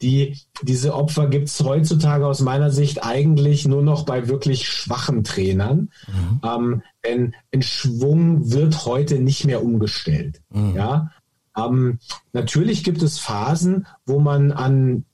Die, 0.03 0.39
diese 0.63 0.95
Opfer 0.95 1.29
gibt 1.29 1.49
es 1.49 1.61
heutzutage 1.61 2.27
aus 2.27 2.41
meiner 2.41 2.71
Sicht 2.71 3.05
eigentlich 3.05 3.69
nur 3.69 3.83
noch 3.83 4.05
bei 4.05 4.29
wirklich 4.29 4.69
schwachen 4.69 5.25
Trainern. 5.25 5.91
Mhm. 6.09 6.41
Ähm, 6.43 6.83
denn 7.05 7.35
ein 7.53 7.63
Schwung 7.63 8.51
wird 8.51 8.87
heute 8.87 9.19
nicht 9.19 9.45
mehr 9.45 9.63
umgestellt. 9.63 10.41
Mhm. 10.51 10.75
Ja. 10.75 11.11
Ähm, 11.57 11.99
natürlich 12.33 12.85
gibt 12.85 13.03
es 13.03 13.19
Phasen, 13.19 13.87
wo 14.07 14.21
man 14.21 14.53
an 14.53 15.05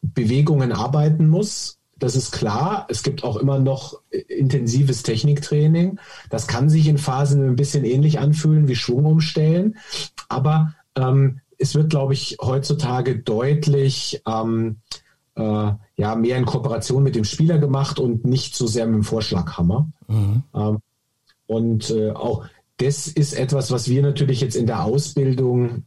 Bewegungen 0.00 0.72
arbeiten 0.72 1.28
muss. 1.28 1.78
Das 1.96 2.16
ist 2.16 2.32
klar. 2.32 2.86
Es 2.88 3.04
gibt 3.04 3.22
auch 3.22 3.36
immer 3.36 3.60
noch 3.60 4.00
intensives 4.10 5.04
Techniktraining. 5.04 6.00
Das 6.30 6.48
kann 6.48 6.68
sich 6.68 6.88
in 6.88 6.98
Phasen 6.98 7.46
ein 7.46 7.56
bisschen 7.56 7.84
ähnlich 7.84 8.18
anfühlen 8.18 8.66
wie 8.66 8.74
Schwung 8.74 9.04
umstellen. 9.06 9.76
Aber 10.28 10.74
ähm, 10.96 11.41
es 11.62 11.74
wird, 11.74 11.90
glaube 11.90 12.12
ich, 12.12 12.36
heutzutage 12.40 13.18
deutlich 13.18 14.20
ähm, 14.26 14.78
äh, 15.36 15.72
ja, 15.96 16.14
mehr 16.16 16.36
in 16.36 16.44
Kooperation 16.44 17.02
mit 17.02 17.14
dem 17.14 17.24
Spieler 17.24 17.58
gemacht 17.58 17.98
und 17.98 18.24
nicht 18.24 18.56
so 18.56 18.66
sehr 18.66 18.86
mit 18.86 18.96
dem 18.96 19.04
Vorschlaghammer. 19.04 19.88
Mhm. 20.08 20.42
Ähm, 20.54 20.78
und 21.46 21.90
äh, 21.90 22.10
auch 22.10 22.46
das 22.78 23.06
ist 23.06 23.34
etwas, 23.34 23.70
was 23.70 23.88
wir 23.88 24.02
natürlich 24.02 24.40
jetzt 24.40 24.56
in 24.56 24.66
der 24.66 24.84
Ausbildung 24.84 25.84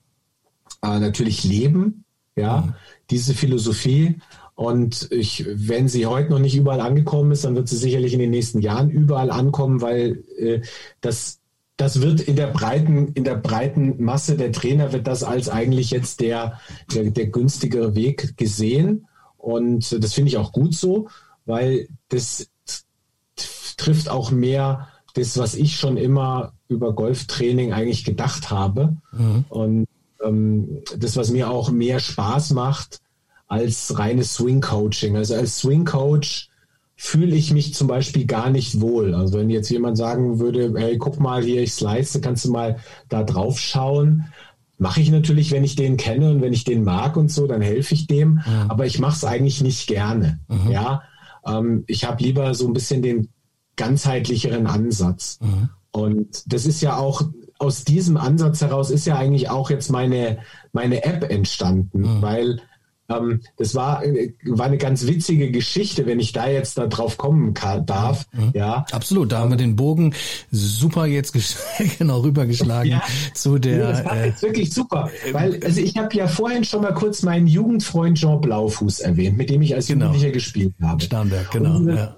äh, 0.81 0.99
natürlich 0.99 1.43
leben. 1.43 2.05
Ja, 2.37 2.61
mhm. 2.61 2.73
diese 3.09 3.33
Philosophie. 3.33 4.19
Und 4.55 5.09
ich, 5.11 5.45
wenn 5.47 5.89
sie 5.89 6.05
heute 6.05 6.29
noch 6.29 6.39
nicht 6.39 6.55
überall 6.55 6.79
angekommen 6.79 7.31
ist, 7.31 7.43
dann 7.43 7.55
wird 7.55 7.67
sie 7.67 7.75
sicherlich 7.75 8.13
in 8.13 8.19
den 8.19 8.29
nächsten 8.29 8.61
Jahren 8.61 8.89
überall 8.89 9.29
ankommen, 9.29 9.81
weil 9.81 10.23
äh, 10.37 10.61
das, 11.01 11.41
das 11.77 12.01
wird 12.01 12.21
in 12.21 12.35
der 12.35 12.47
breiten, 12.47 13.09
in 13.09 13.23
der 13.23 13.35
breiten 13.35 14.01
Masse 14.03 14.37
der 14.37 14.51
Trainer 14.51 14.93
wird 14.93 15.07
das 15.07 15.23
als 15.23 15.49
eigentlich 15.49 15.91
jetzt 15.91 16.21
der, 16.21 16.59
der, 16.93 17.11
der 17.11 17.27
günstigere 17.27 17.95
Weg 17.95 18.37
gesehen. 18.37 19.07
Und 19.37 20.03
das 20.03 20.13
finde 20.13 20.29
ich 20.29 20.37
auch 20.37 20.53
gut 20.53 20.73
so, 20.73 21.09
weil 21.45 21.87
das 22.09 22.49
trifft 23.77 24.09
auch 24.09 24.31
mehr 24.31 24.87
das, 25.13 25.37
was 25.37 25.55
ich 25.55 25.77
schon 25.77 25.97
immer 25.97 26.53
über 26.67 26.93
Golftraining 26.93 27.73
eigentlich 27.73 28.03
gedacht 28.03 28.49
habe. 28.49 28.97
Mhm. 29.11 29.45
Und 29.49 29.87
ähm, 30.23 30.81
das, 30.97 31.17
was 31.17 31.31
mir 31.31 31.49
auch 31.49 31.71
mehr 31.71 31.99
Spaß 31.99 32.51
macht 32.51 33.01
als 33.47 33.97
reines 33.97 34.35
Swing-Coaching. 34.35 35.15
Also 35.15 35.35
als 35.35 35.59
Swing-Coach 35.59 36.49
fühle 36.95 37.35
ich 37.35 37.51
mich 37.51 37.73
zum 37.73 37.87
Beispiel 37.87 38.25
gar 38.25 38.49
nicht 38.49 38.79
wohl. 38.79 39.13
Also 39.13 39.39
wenn 39.39 39.49
jetzt 39.49 39.69
jemand 39.69 39.97
sagen 39.97 40.39
würde, 40.39 40.73
hey, 40.77 40.97
guck 40.97 41.19
mal 41.19 41.43
hier, 41.43 41.61
ich 41.61 41.73
slice, 41.73 42.21
kannst 42.21 42.45
du 42.45 42.51
mal 42.51 42.77
da 43.09 43.23
drauf 43.23 43.59
schauen. 43.59 44.25
Mache 44.77 45.01
ich 45.01 45.11
natürlich, 45.11 45.51
wenn 45.51 45.63
ich 45.63 45.75
den 45.75 45.97
kenne 45.97 46.31
und 46.31 46.41
wenn 46.41 46.53
ich 46.53 46.63
den 46.63 46.83
mag 46.83 47.17
und 47.17 47.31
so, 47.31 47.47
dann 47.47 47.61
helfe 47.61 47.93
ich 47.93 48.07
dem. 48.07 48.35
Mhm. 48.35 48.69
Aber 48.69 48.85
ich 48.85 48.99
mache 48.99 49.15
es 49.15 49.23
eigentlich 49.25 49.61
nicht 49.61 49.87
gerne. 49.87 50.39
Mhm. 50.47 50.71
Ja, 50.71 51.03
ähm, 51.45 51.83
ich 51.87 52.05
habe 52.05 52.23
lieber 52.23 52.53
so 52.53 52.67
ein 52.67 52.73
bisschen 52.73 53.01
den 53.01 53.29
ganzheitlicheren 53.75 54.67
Ansatz. 54.67 55.39
Mhm. 55.41 55.69
Und 55.91 56.53
das 56.53 56.65
ist 56.65 56.81
ja 56.81 56.97
auch 56.97 57.23
aus 57.57 57.83
diesem 57.85 58.17
Ansatz 58.17 58.61
heraus 58.61 58.89
ist 58.89 59.05
ja 59.05 59.17
eigentlich 59.17 59.49
auch 59.49 59.69
jetzt 59.69 59.89
meine, 59.89 60.39
meine 60.73 61.03
App 61.03 61.29
entstanden, 61.29 62.01
mhm. 62.01 62.21
weil 62.21 62.61
ähm, 63.09 63.41
das 63.57 63.75
war, 63.75 64.01
war 64.45 64.65
eine 64.65 64.77
ganz 64.77 65.05
witzige 65.05 65.51
Geschichte, 65.51 66.05
wenn 66.05 66.19
ich 66.19 66.33
da 66.33 66.47
jetzt 66.47 66.77
da 66.77 66.87
drauf 66.87 67.17
kommen 67.17 67.53
kann, 67.53 67.85
darf. 67.85 68.25
Mhm. 68.33 68.51
Ja. 68.53 68.85
Absolut, 68.91 69.31
da 69.31 69.39
haben 69.39 69.51
wir 69.51 69.57
den 69.57 69.75
Bogen 69.75 70.13
super 70.51 71.05
jetzt 71.05 71.33
genau 71.99 72.21
rübergeschlagen 72.21 72.91
ja. 72.91 73.03
zu 73.33 73.59
der. 73.59 73.77
Ja, 73.77 73.91
das 73.91 74.05
war 74.05 74.17
äh, 74.17 74.25
jetzt 74.27 74.41
wirklich 74.41 74.73
super, 74.73 75.09
weil 75.31 75.59
also 75.63 75.81
ich 75.81 75.97
habe 75.97 76.15
ja 76.15 76.27
vorhin 76.27 76.63
schon 76.63 76.81
mal 76.81 76.93
kurz 76.93 77.23
meinen 77.23 77.47
Jugendfreund 77.47 78.17
Jean 78.17 78.41
Blaufuß 78.41 79.01
erwähnt, 79.01 79.37
mit 79.37 79.49
dem 79.49 79.61
ich 79.61 79.75
als 79.75 79.87
genau. 79.87 80.05
Jugendlicher 80.05 80.31
gespielt 80.31 80.73
habe. 80.81 81.03
Starnberg, 81.03 81.51
genau. 81.51 81.77
Und, 81.77 81.95
ja 81.95 82.17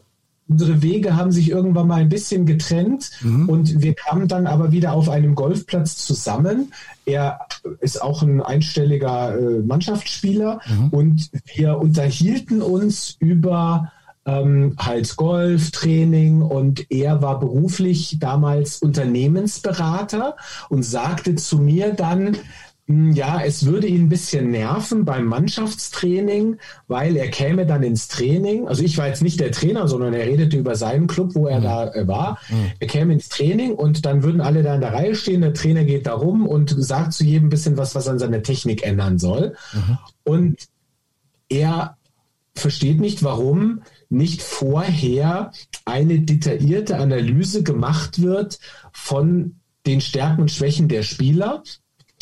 Unsere 0.49 0.81
Wege 0.81 1.15
haben 1.15 1.31
sich 1.31 1.49
irgendwann 1.49 1.87
mal 1.87 2.01
ein 2.01 2.09
bisschen 2.09 2.45
getrennt 2.45 3.11
mhm. 3.21 3.49
und 3.49 3.81
wir 3.81 3.93
kamen 3.93 4.27
dann 4.27 4.47
aber 4.47 4.71
wieder 4.71 4.93
auf 4.93 5.09
einem 5.09 5.35
Golfplatz 5.35 5.97
zusammen. 5.97 6.71
Er 7.05 7.39
ist 7.81 8.01
auch 8.01 8.21
ein 8.21 8.41
einstelliger 8.41 9.37
äh, 9.37 9.59
Mannschaftsspieler 9.59 10.61
mhm. 10.67 10.87
und 10.89 11.29
wir 11.55 11.77
unterhielten 11.77 12.61
uns 12.61 13.17
über 13.19 13.91
ähm, 14.27 14.75
halt 14.77 15.15
Golftraining 15.15 16.41
und 16.41 16.91
er 16.91 17.21
war 17.21 17.39
beruflich 17.39 18.17
damals 18.19 18.81
Unternehmensberater 18.81 20.35
und 20.69 20.83
sagte 20.83 21.35
zu 21.35 21.59
mir 21.59 21.93
dann, 21.93 22.37
ja, 22.89 23.41
es 23.43 23.65
würde 23.65 23.85
ihn 23.85 24.03
ein 24.03 24.09
bisschen 24.09 24.49
nerven 24.49 25.03
beim 25.03 25.25
Mannschaftstraining, 25.25 26.57
weil 26.87 27.17
er 27.17 27.27
käme 27.27 27.65
dann 27.65 27.83
ins 27.83 28.07
Training. 28.07 28.65
Also 28.69 28.81
ich 28.81 28.97
war 28.97 29.07
jetzt 29.07 29.21
nicht 29.21 29.41
der 29.41 29.51
Trainer, 29.51 29.89
sondern 29.89 30.13
er 30.13 30.25
redete 30.25 30.55
über 30.55 30.77
seinen 30.77 31.07
Club, 31.07 31.35
wo 31.35 31.47
er 31.47 31.59
mhm. 31.59 31.63
da 31.63 31.93
äh, 31.93 32.07
war. 32.07 32.39
Mhm. 32.49 32.71
Er 32.79 32.87
käme 32.87 33.11
ins 33.11 33.27
Training 33.27 33.73
und 33.73 34.05
dann 34.05 34.23
würden 34.23 34.39
alle 34.39 34.63
da 34.63 34.73
in 34.73 34.79
der 34.79 34.93
Reihe 34.93 35.15
stehen. 35.15 35.41
Der 35.41 35.53
Trainer 35.53 35.83
geht 35.83 36.07
da 36.07 36.13
rum 36.13 36.47
und 36.47 36.73
sagt 36.77 37.11
zu 37.11 37.25
jedem 37.25 37.47
ein 37.47 37.49
bisschen 37.49 37.75
was, 37.75 37.93
was 37.93 38.07
an 38.07 38.19
seiner 38.19 38.41
Technik 38.41 38.83
ändern 38.85 39.19
soll. 39.19 39.57
Mhm. 39.73 39.97
Und 40.23 40.67
er 41.49 41.97
versteht 42.55 43.01
nicht, 43.01 43.21
warum 43.21 43.81
nicht 44.09 44.41
vorher 44.41 45.51
eine 45.83 46.19
detaillierte 46.21 46.97
Analyse 46.97 47.63
gemacht 47.63 48.21
wird 48.21 48.59
von 48.93 49.57
den 49.85 49.99
Stärken 49.99 50.41
und 50.41 50.51
Schwächen 50.51 50.87
der 50.87 51.03
Spieler 51.03 51.63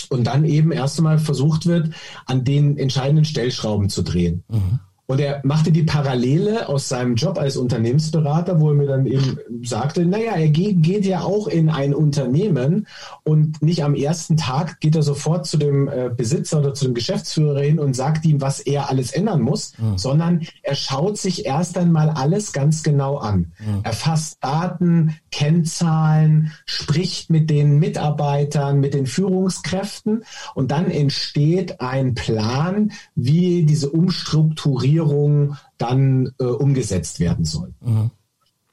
und 0.09 0.25
dann 0.25 0.45
eben 0.45 0.71
erst 0.71 0.97
einmal 0.97 1.19
versucht 1.19 1.65
wird, 1.65 1.93
an 2.25 2.43
den 2.43 2.77
entscheidenden 2.77 3.25
Stellschrauben 3.25 3.89
zu 3.89 4.03
drehen. 4.03 4.43
Mhm. 4.49 4.79
Und 5.07 5.19
er 5.19 5.41
machte 5.43 5.71
die 5.71 5.83
Parallele 5.83 6.67
aus 6.67 6.89
seinem 6.89 7.15
Job 7.15 7.37
als 7.37 7.57
Unternehmensberater, 7.57 8.59
wo 8.59 8.69
er 8.69 8.75
mir 8.75 8.87
dann 8.87 9.05
eben 9.05 9.37
sagte, 9.63 10.03
naja, 10.03 10.33
er 10.33 10.49
geht, 10.49 10.81
geht 10.81 11.05
ja 11.05 11.21
auch 11.21 11.47
in 11.47 11.69
ein 11.69 11.93
Unternehmen 11.93 12.87
und 13.23 13.61
nicht 13.61 13.83
am 13.83 13.93
ersten 13.93 14.35
Tag 14.35 14.79
geht 14.79 14.95
er 14.95 15.03
sofort 15.03 15.45
zu 15.45 15.57
dem 15.57 15.87
äh, 15.87 16.09
Besitzer 16.15 16.59
oder 16.59 16.73
zu 16.73 16.85
dem 16.85 16.95
Geschäftsführer 16.95 17.61
hin 17.61 17.77
und 17.77 17.95
sagt 17.95 18.25
ihm, 18.25 18.41
was 18.41 18.59
er 18.59 18.89
alles 18.89 19.11
ändern 19.11 19.41
muss, 19.41 19.73
mhm. 19.77 19.97
sondern 19.97 20.47
er 20.63 20.75
schaut 20.75 21.19
sich 21.19 21.45
erst 21.45 21.77
einmal 21.77 22.09
alles 22.09 22.51
ganz 22.51 22.81
genau 22.81 23.17
an. 23.17 23.51
Mhm. 23.59 23.81
Er 23.83 23.93
fasst 23.93 24.43
Daten, 24.43 25.17
Kennzahlen, 25.29 26.51
spricht 26.65 27.29
mit 27.29 27.51
den 27.51 27.77
Mitarbeitern, 27.77 28.79
mit 28.79 28.95
den 28.95 29.05
Führungskräften 29.05 30.23
und 30.55 30.71
dann 30.71 30.89
entsteht 30.89 31.79
ein 31.79 32.15
Plan, 32.15 32.91
wie 33.13 33.63
diese 33.63 33.91
Umstrukturierung 33.91 34.94
Regierung 34.95 35.57
dann 35.77 36.31
äh, 36.39 36.45
umgesetzt 36.45 37.19
werden 37.19 37.45
soll. 37.45 37.73
Mhm. 37.81 38.11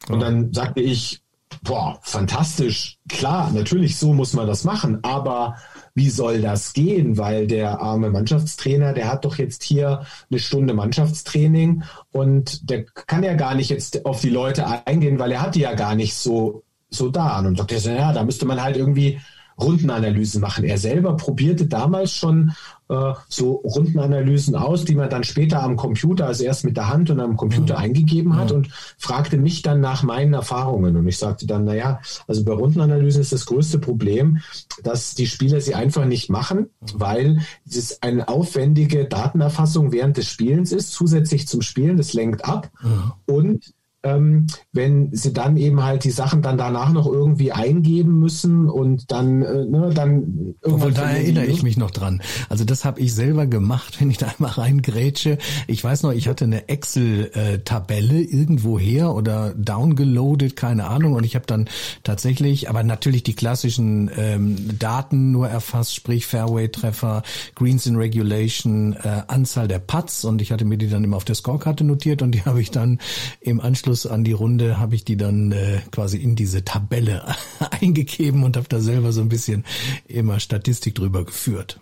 Und 0.08 0.20
dann 0.20 0.52
sagte 0.52 0.80
ich, 0.80 1.22
boah, 1.62 1.98
fantastisch, 2.02 2.98
klar, 3.08 3.50
natürlich, 3.52 3.96
so 3.96 4.12
muss 4.14 4.32
man 4.32 4.46
das 4.46 4.64
machen, 4.64 4.98
aber 5.02 5.56
wie 5.94 6.10
soll 6.10 6.40
das 6.40 6.72
gehen? 6.72 7.18
Weil 7.18 7.46
der 7.46 7.80
arme 7.80 8.10
Mannschaftstrainer, 8.10 8.92
der 8.94 9.08
hat 9.08 9.24
doch 9.24 9.36
jetzt 9.36 9.62
hier 9.62 10.04
eine 10.30 10.40
Stunde 10.40 10.74
Mannschaftstraining 10.74 11.84
und 12.10 12.68
der 12.68 12.84
kann 12.84 13.22
ja 13.22 13.34
gar 13.34 13.54
nicht 13.54 13.70
jetzt 13.70 14.04
auf 14.06 14.20
die 14.20 14.30
Leute 14.30 14.66
eingehen, 14.86 15.18
weil 15.18 15.32
er 15.32 15.42
hat 15.42 15.54
die 15.54 15.60
ja 15.60 15.74
gar 15.74 15.94
nicht 15.94 16.14
so, 16.14 16.64
so 16.90 17.10
da. 17.10 17.38
Und 17.38 17.44
dann 17.44 17.56
sagte 17.56 17.76
er, 17.76 17.96
ja, 17.96 18.12
da 18.12 18.24
müsste 18.24 18.46
man 18.46 18.60
halt 18.60 18.76
irgendwie 18.76 19.20
Rundenanalysen 19.60 20.40
machen. 20.40 20.64
Er 20.64 20.78
selber 20.78 21.16
probierte 21.16 21.66
damals 21.66 22.12
schon 22.12 22.52
äh, 22.88 23.14
so 23.28 23.52
Rundenanalysen 23.64 24.54
aus, 24.54 24.84
die 24.84 24.94
man 24.94 25.08
dann 25.08 25.24
später 25.24 25.62
am 25.62 25.76
Computer, 25.76 26.26
also 26.26 26.44
erst 26.44 26.64
mit 26.64 26.76
der 26.76 26.88
Hand 26.88 27.10
und 27.10 27.20
am 27.20 27.36
Computer 27.36 27.74
mhm. 27.74 27.84
eingegeben 27.84 28.36
hat 28.36 28.50
ja. 28.50 28.56
und 28.56 28.68
fragte 28.98 29.38
mich 29.38 29.62
dann 29.62 29.80
nach 29.80 30.02
meinen 30.02 30.34
Erfahrungen. 30.34 30.96
Und 30.96 31.06
ich 31.08 31.18
sagte 31.18 31.46
dann, 31.46 31.64
naja, 31.64 32.00
also 32.26 32.44
bei 32.44 32.52
Rundenanalysen 32.52 33.22
ist 33.22 33.32
das 33.32 33.46
größte 33.46 33.78
Problem, 33.78 34.38
dass 34.82 35.14
die 35.14 35.26
Spieler 35.26 35.60
sie 35.60 35.74
einfach 35.74 36.04
nicht 36.04 36.30
machen, 36.30 36.70
mhm. 36.80 36.86
weil 36.94 37.40
es 37.68 38.02
eine 38.02 38.28
aufwendige 38.28 39.06
Datenerfassung 39.06 39.92
während 39.92 40.16
des 40.16 40.28
Spielens 40.28 40.72
ist, 40.72 40.92
zusätzlich 40.92 41.48
zum 41.48 41.62
Spielen, 41.62 41.96
das 41.96 42.12
lenkt 42.12 42.44
ab. 42.44 42.70
Mhm. 42.82 43.12
Und 43.26 43.74
ähm, 44.04 44.46
wenn 44.72 45.14
sie 45.14 45.32
dann 45.32 45.56
eben 45.56 45.82
halt 45.82 46.04
die 46.04 46.10
Sachen 46.10 46.42
dann 46.42 46.58
danach 46.58 46.92
noch 46.92 47.06
irgendwie 47.06 47.52
eingeben 47.52 48.18
müssen 48.18 48.68
und 48.68 49.12
dann, 49.12 49.42
äh, 49.42 49.64
ne, 49.64 49.90
dann 49.94 50.54
Obwohl, 50.62 50.92
da 50.92 51.10
erinnere 51.10 51.46
ich 51.46 51.62
mich 51.62 51.76
noch 51.76 51.90
dran. 51.90 52.20
Also 52.48 52.64
das 52.64 52.84
habe 52.84 53.00
ich 53.00 53.14
selber 53.14 53.46
gemacht, 53.46 53.96
wenn 54.00 54.10
ich 54.10 54.18
da 54.18 54.26
einmal 54.26 54.52
reingrätsche. 54.52 55.38
Ich 55.68 55.82
weiß 55.82 56.02
noch, 56.02 56.12
ich 56.12 56.26
hatte 56.26 56.44
eine 56.44 56.68
Excel-Tabelle 56.68 58.20
irgendwoher 58.20 59.14
oder 59.14 59.54
downgeloadet, 59.54 60.56
keine 60.56 60.86
Ahnung. 60.88 61.14
Und 61.14 61.24
ich 61.24 61.36
habe 61.36 61.46
dann 61.46 61.68
tatsächlich, 62.02 62.68
aber 62.68 62.82
natürlich 62.82 63.22
die 63.22 63.34
klassischen 63.34 64.10
ähm, 64.16 64.78
Daten 64.78 65.30
nur 65.30 65.48
erfasst, 65.48 65.94
sprich 65.94 66.26
Fairway-Treffer, 66.26 67.22
Greens 67.54 67.86
in 67.86 67.96
Regulation, 67.96 68.94
äh, 68.94 69.22
Anzahl 69.28 69.68
der 69.68 69.78
Putts. 69.78 70.24
Und 70.24 70.42
ich 70.42 70.50
hatte 70.50 70.64
mir 70.64 70.76
die 70.76 70.88
dann 70.88 71.04
immer 71.04 71.18
auf 71.18 71.24
der 71.24 71.36
Scorekarte 71.36 71.84
notiert 71.84 72.20
und 72.20 72.32
die 72.32 72.42
habe 72.44 72.60
ich 72.60 72.72
dann 72.72 72.98
im 73.40 73.60
Anschluss 73.60 73.91
Anschluss 73.92 74.06
an 74.06 74.24
die 74.24 74.32
Runde 74.32 74.78
habe 74.78 74.94
ich 74.94 75.04
die 75.04 75.18
dann 75.18 75.52
äh, 75.52 75.80
quasi 75.90 76.16
in 76.16 76.34
diese 76.34 76.64
Tabelle 76.64 77.22
eingegeben 77.82 78.42
und 78.42 78.56
habe 78.56 78.66
da 78.66 78.80
selber 78.80 79.12
so 79.12 79.20
ein 79.20 79.28
bisschen 79.28 79.64
immer 80.08 80.40
Statistik 80.40 80.94
drüber 80.94 81.26
geführt. 81.26 81.78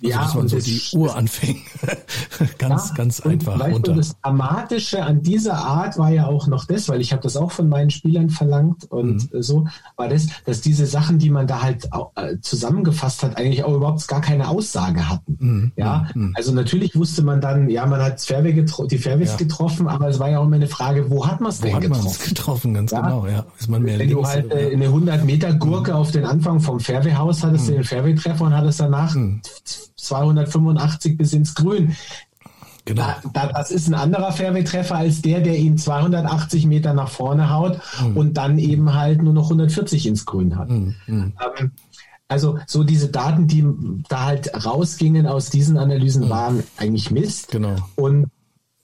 Also 0.00 0.14
ja, 0.14 0.22
das 0.22 0.34
waren 0.36 0.48
so 0.48 0.60
die 0.60 0.80
Uranfänge. 0.92 1.58
ganz, 2.58 2.90
ja, 2.90 2.94
ganz 2.94 3.20
einfach 3.20 3.58
weißt 3.58 3.74
runter. 3.74 3.92
Du, 3.92 3.98
das 3.98 4.16
Dramatische 4.22 5.02
an 5.02 5.22
dieser 5.22 5.54
Art 5.54 5.98
war 5.98 6.10
ja 6.10 6.26
auch 6.26 6.46
noch 6.46 6.66
das, 6.66 6.88
weil 6.88 7.00
ich 7.00 7.12
habe 7.12 7.22
das 7.22 7.36
auch 7.36 7.50
von 7.50 7.68
meinen 7.68 7.90
Spielern 7.90 8.30
verlangt 8.30 8.88
und 8.92 9.32
mhm. 9.32 9.42
so, 9.42 9.66
war 9.96 10.08
das, 10.08 10.28
dass 10.44 10.60
diese 10.60 10.86
Sachen, 10.86 11.18
die 11.18 11.30
man 11.30 11.48
da 11.48 11.62
halt 11.62 11.88
äh, 12.14 12.36
zusammengefasst 12.40 13.24
hat, 13.24 13.36
eigentlich 13.36 13.64
auch 13.64 13.74
überhaupt 13.74 14.06
gar 14.06 14.20
keine 14.20 14.48
Aussage 14.48 15.08
hatten. 15.08 15.36
Mhm. 15.40 15.72
Ja, 15.74 16.06
mhm. 16.14 16.32
also 16.36 16.52
natürlich 16.52 16.94
wusste 16.94 17.22
man 17.22 17.40
dann, 17.40 17.68
ja, 17.68 17.84
man 17.84 18.00
hat 18.00 18.20
Fairway 18.20 18.52
getro 18.52 18.86
die 18.86 18.98
Fairways 18.98 19.32
ja. 19.32 19.36
getroffen, 19.36 19.88
aber 19.88 20.06
es 20.08 20.20
war 20.20 20.30
ja 20.30 20.38
auch 20.38 20.44
immer 20.44 20.56
eine 20.56 20.68
Frage, 20.68 21.10
wo 21.10 21.26
hat 21.26 21.40
man 21.40 21.50
es 21.50 21.58
denn 21.60 21.74
hat 21.74 21.82
getroffen? 21.82 22.28
getroffen, 22.28 22.74
ganz 22.74 22.92
ja? 22.92 23.00
genau, 23.00 23.26
ja. 23.26 23.44
Ist 23.58 23.68
man 23.68 23.82
mehr 23.82 23.98
Wenn 23.98 24.10
du 24.10 24.24
halt 24.24 24.52
äh, 24.52 24.70
eine 24.72 24.84
100 24.84 25.24
Meter 25.24 25.54
Gurke 25.54 25.90
mhm. 25.90 25.96
auf 25.96 26.12
den 26.12 26.24
Anfang 26.24 26.60
vom 26.60 26.78
Fairway-Haus 26.78 27.42
hattest, 27.42 27.68
mhm. 27.68 27.74
den 27.74 27.84
Fairway-Treffer 27.84 28.44
und 28.44 28.56
hattest 28.56 28.78
danach 28.78 29.12
mhm. 29.16 29.40
285 29.98 31.16
bis 31.16 31.32
ins 31.32 31.54
Grün. 31.54 31.96
Genau. 32.84 33.04
Da, 33.34 33.48
das 33.48 33.70
ist 33.70 33.86
ein 33.88 33.94
anderer 33.94 34.32
Fairway-Treffer 34.32 34.96
als 34.96 35.20
der, 35.20 35.40
der 35.40 35.58
ihn 35.58 35.76
280 35.76 36.64
Meter 36.64 36.94
nach 36.94 37.10
vorne 37.10 37.50
haut 37.50 37.78
mhm. 38.00 38.16
und 38.16 38.34
dann 38.34 38.58
eben 38.58 38.94
halt 38.94 39.22
nur 39.22 39.34
noch 39.34 39.44
140 39.44 40.06
ins 40.06 40.24
Grün 40.24 40.56
hat. 40.56 40.70
Mhm. 40.70 40.94
Ähm, 41.06 41.34
also 42.28 42.58
so 42.66 42.84
diese 42.84 43.08
Daten, 43.08 43.46
die 43.46 43.66
da 44.08 44.24
halt 44.24 44.64
rausgingen 44.64 45.26
aus 45.26 45.50
diesen 45.50 45.76
Analysen, 45.76 46.26
mhm. 46.26 46.30
waren 46.30 46.62
eigentlich 46.78 47.10
Mist. 47.10 47.48
Genau. 47.50 47.76
Und 47.96 48.28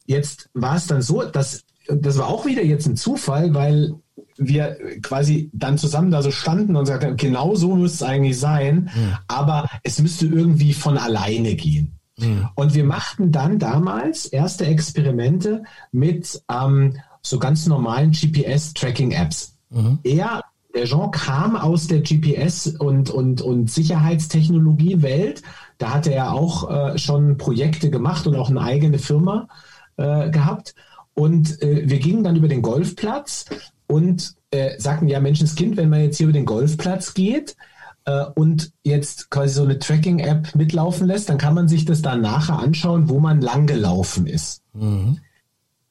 jetzt 0.04 0.50
war 0.52 0.76
es 0.76 0.86
dann 0.86 1.00
so, 1.00 1.22
dass 1.22 1.64
das 1.86 2.18
war 2.18 2.28
auch 2.28 2.46
wieder 2.46 2.62
jetzt 2.62 2.86
ein 2.86 2.96
Zufall, 2.96 3.54
weil 3.54 3.94
wir 4.36 4.76
quasi 5.02 5.50
dann 5.52 5.78
zusammen 5.78 6.10
da 6.10 6.22
so 6.22 6.30
standen 6.30 6.76
und 6.76 6.86
sagten, 6.86 7.16
genau 7.16 7.54
so 7.54 7.76
müsste 7.76 8.04
es 8.04 8.10
eigentlich 8.10 8.38
sein, 8.38 8.90
mhm. 8.94 9.16
aber 9.28 9.68
es 9.82 10.00
müsste 10.00 10.26
irgendwie 10.26 10.74
von 10.74 10.98
alleine 10.98 11.54
gehen. 11.54 11.98
Mhm. 12.18 12.48
Und 12.54 12.74
wir 12.74 12.84
machten 12.84 13.32
dann 13.32 13.58
damals 13.58 14.26
erste 14.26 14.66
Experimente 14.66 15.64
mit 15.92 16.42
ähm, 16.50 16.96
so 17.22 17.38
ganz 17.38 17.66
normalen 17.66 18.12
GPS-Tracking-Apps. 18.12 19.56
Mhm. 19.70 19.98
Er, 20.04 20.42
der 20.74 20.84
Jean 20.84 21.10
kam 21.10 21.56
aus 21.56 21.86
der 21.86 22.04
GPS- 22.04 22.76
und, 22.76 23.10
und, 23.10 23.40
und 23.40 23.70
Sicherheitstechnologie-Welt. 23.70 25.42
Da 25.78 25.94
hatte 25.94 26.12
er 26.12 26.32
auch 26.32 26.70
äh, 26.70 26.98
schon 26.98 27.36
Projekte 27.36 27.90
gemacht 27.90 28.26
und 28.26 28.36
auch 28.36 28.50
eine 28.50 28.60
eigene 28.60 28.98
Firma 28.98 29.48
äh, 29.96 30.30
gehabt. 30.30 30.74
Und 31.14 31.62
äh, 31.62 31.88
wir 31.88 31.98
gingen 31.98 32.24
dann 32.24 32.36
über 32.36 32.48
den 32.48 32.62
Golfplatz 32.62 33.46
und 33.86 34.34
äh, 34.50 34.78
sagten, 34.78 35.08
ja, 35.08 35.20
Menschenskind, 35.20 35.76
wenn 35.76 35.88
man 35.88 36.00
jetzt 36.00 36.16
hier 36.16 36.24
über 36.24 36.32
den 36.32 36.46
Golfplatz 36.46 37.14
geht 37.14 37.56
äh, 38.04 38.24
und 38.34 38.72
jetzt 38.82 39.30
quasi 39.30 39.54
so 39.54 39.64
eine 39.64 39.78
Tracking-App 39.78 40.54
mitlaufen 40.54 41.06
lässt, 41.06 41.28
dann 41.28 41.38
kann 41.38 41.54
man 41.54 41.68
sich 41.68 41.84
das 41.84 42.02
dann 42.02 42.20
nachher 42.20 42.58
anschauen, 42.58 43.08
wo 43.08 43.20
man 43.20 43.40
langgelaufen 43.40 44.26
ist. 44.26 44.62
Mhm. 44.72 45.18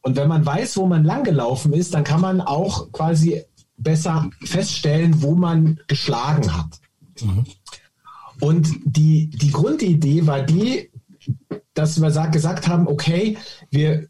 Und 0.02 0.16
wenn 0.18 0.28
man 0.28 0.46
weiß, 0.46 0.78
wo 0.78 0.86
man 0.86 1.04
langgelaufen 1.04 1.74
ist, 1.74 1.94
dann 1.94 2.04
kann 2.04 2.22
man 2.22 2.42
auch 2.42 2.92
quasi 2.92 3.44
besser 3.78 4.30
feststellen, 4.44 5.22
wo 5.22 5.34
man 5.34 5.80
geschlagen 5.88 6.56
hat. 6.56 6.80
Mhm. 7.22 7.46
Und 8.40 8.70
die, 8.84 9.30
die 9.30 9.52
Grundidee 9.52 10.28
war 10.28 10.42
die, 10.42 10.90
dass 11.74 12.02
wir 12.02 12.12
gesagt 12.30 12.68
haben, 12.68 12.88
okay, 12.88 13.38
wir 13.72 14.08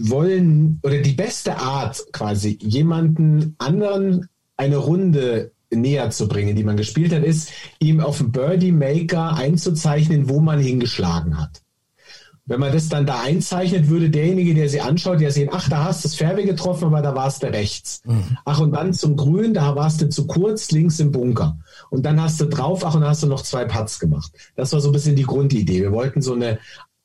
wollen 0.00 0.80
oder 0.82 0.98
die 0.98 1.12
beste 1.12 1.58
Art 1.58 2.04
quasi 2.12 2.58
jemanden 2.60 3.54
anderen 3.58 4.28
eine 4.56 4.76
Runde 4.76 5.52
näher 5.70 6.10
zu 6.10 6.28
bringen, 6.28 6.56
die 6.56 6.64
man 6.64 6.76
gespielt 6.76 7.12
hat, 7.12 7.24
ist, 7.24 7.50
ihm 7.80 8.00
auf 8.00 8.18
dem 8.18 8.32
Birdie 8.32 8.72
Maker 8.72 9.36
einzuzeichnen, 9.36 10.28
wo 10.28 10.40
man 10.40 10.60
hingeschlagen 10.60 11.38
hat. 11.40 11.62
Wenn 12.48 12.60
man 12.60 12.72
das 12.72 12.88
dann 12.88 13.06
da 13.06 13.22
einzeichnet, 13.22 13.88
würde 13.88 14.08
derjenige, 14.08 14.54
der 14.54 14.68
sie 14.68 14.80
anschaut, 14.80 15.20
ja 15.20 15.32
sehen, 15.32 15.48
ach, 15.50 15.68
da 15.68 15.82
hast 15.82 16.04
du 16.04 16.08
das 16.08 16.16
Fairway 16.16 16.44
getroffen, 16.44 16.84
aber 16.84 17.02
da 17.02 17.16
warst 17.16 17.42
du 17.42 17.48
rechts. 17.48 18.02
Mhm. 18.04 18.38
Ach, 18.44 18.60
und 18.60 18.70
dann 18.72 18.94
zum 18.94 19.16
Grün, 19.16 19.52
da 19.52 19.74
warst 19.74 20.00
du 20.00 20.08
zu 20.08 20.28
kurz, 20.28 20.70
links 20.70 21.00
im 21.00 21.10
Bunker. 21.10 21.58
Und 21.90 22.06
dann 22.06 22.22
hast 22.22 22.40
du 22.40 22.44
drauf, 22.44 22.84
ach, 22.84 22.94
und 22.94 23.00
dann 23.00 23.10
hast 23.10 23.24
du 23.24 23.26
noch 23.26 23.42
zwei 23.42 23.64
Putts 23.64 23.98
gemacht. 23.98 24.30
Das 24.54 24.72
war 24.72 24.80
so 24.80 24.90
ein 24.90 24.92
bisschen 24.92 25.16
die 25.16 25.24
Grundidee. 25.24 25.80
Wir 25.80 25.90
wollten 25.90 26.22
so 26.22 26.34
eine 26.34 26.60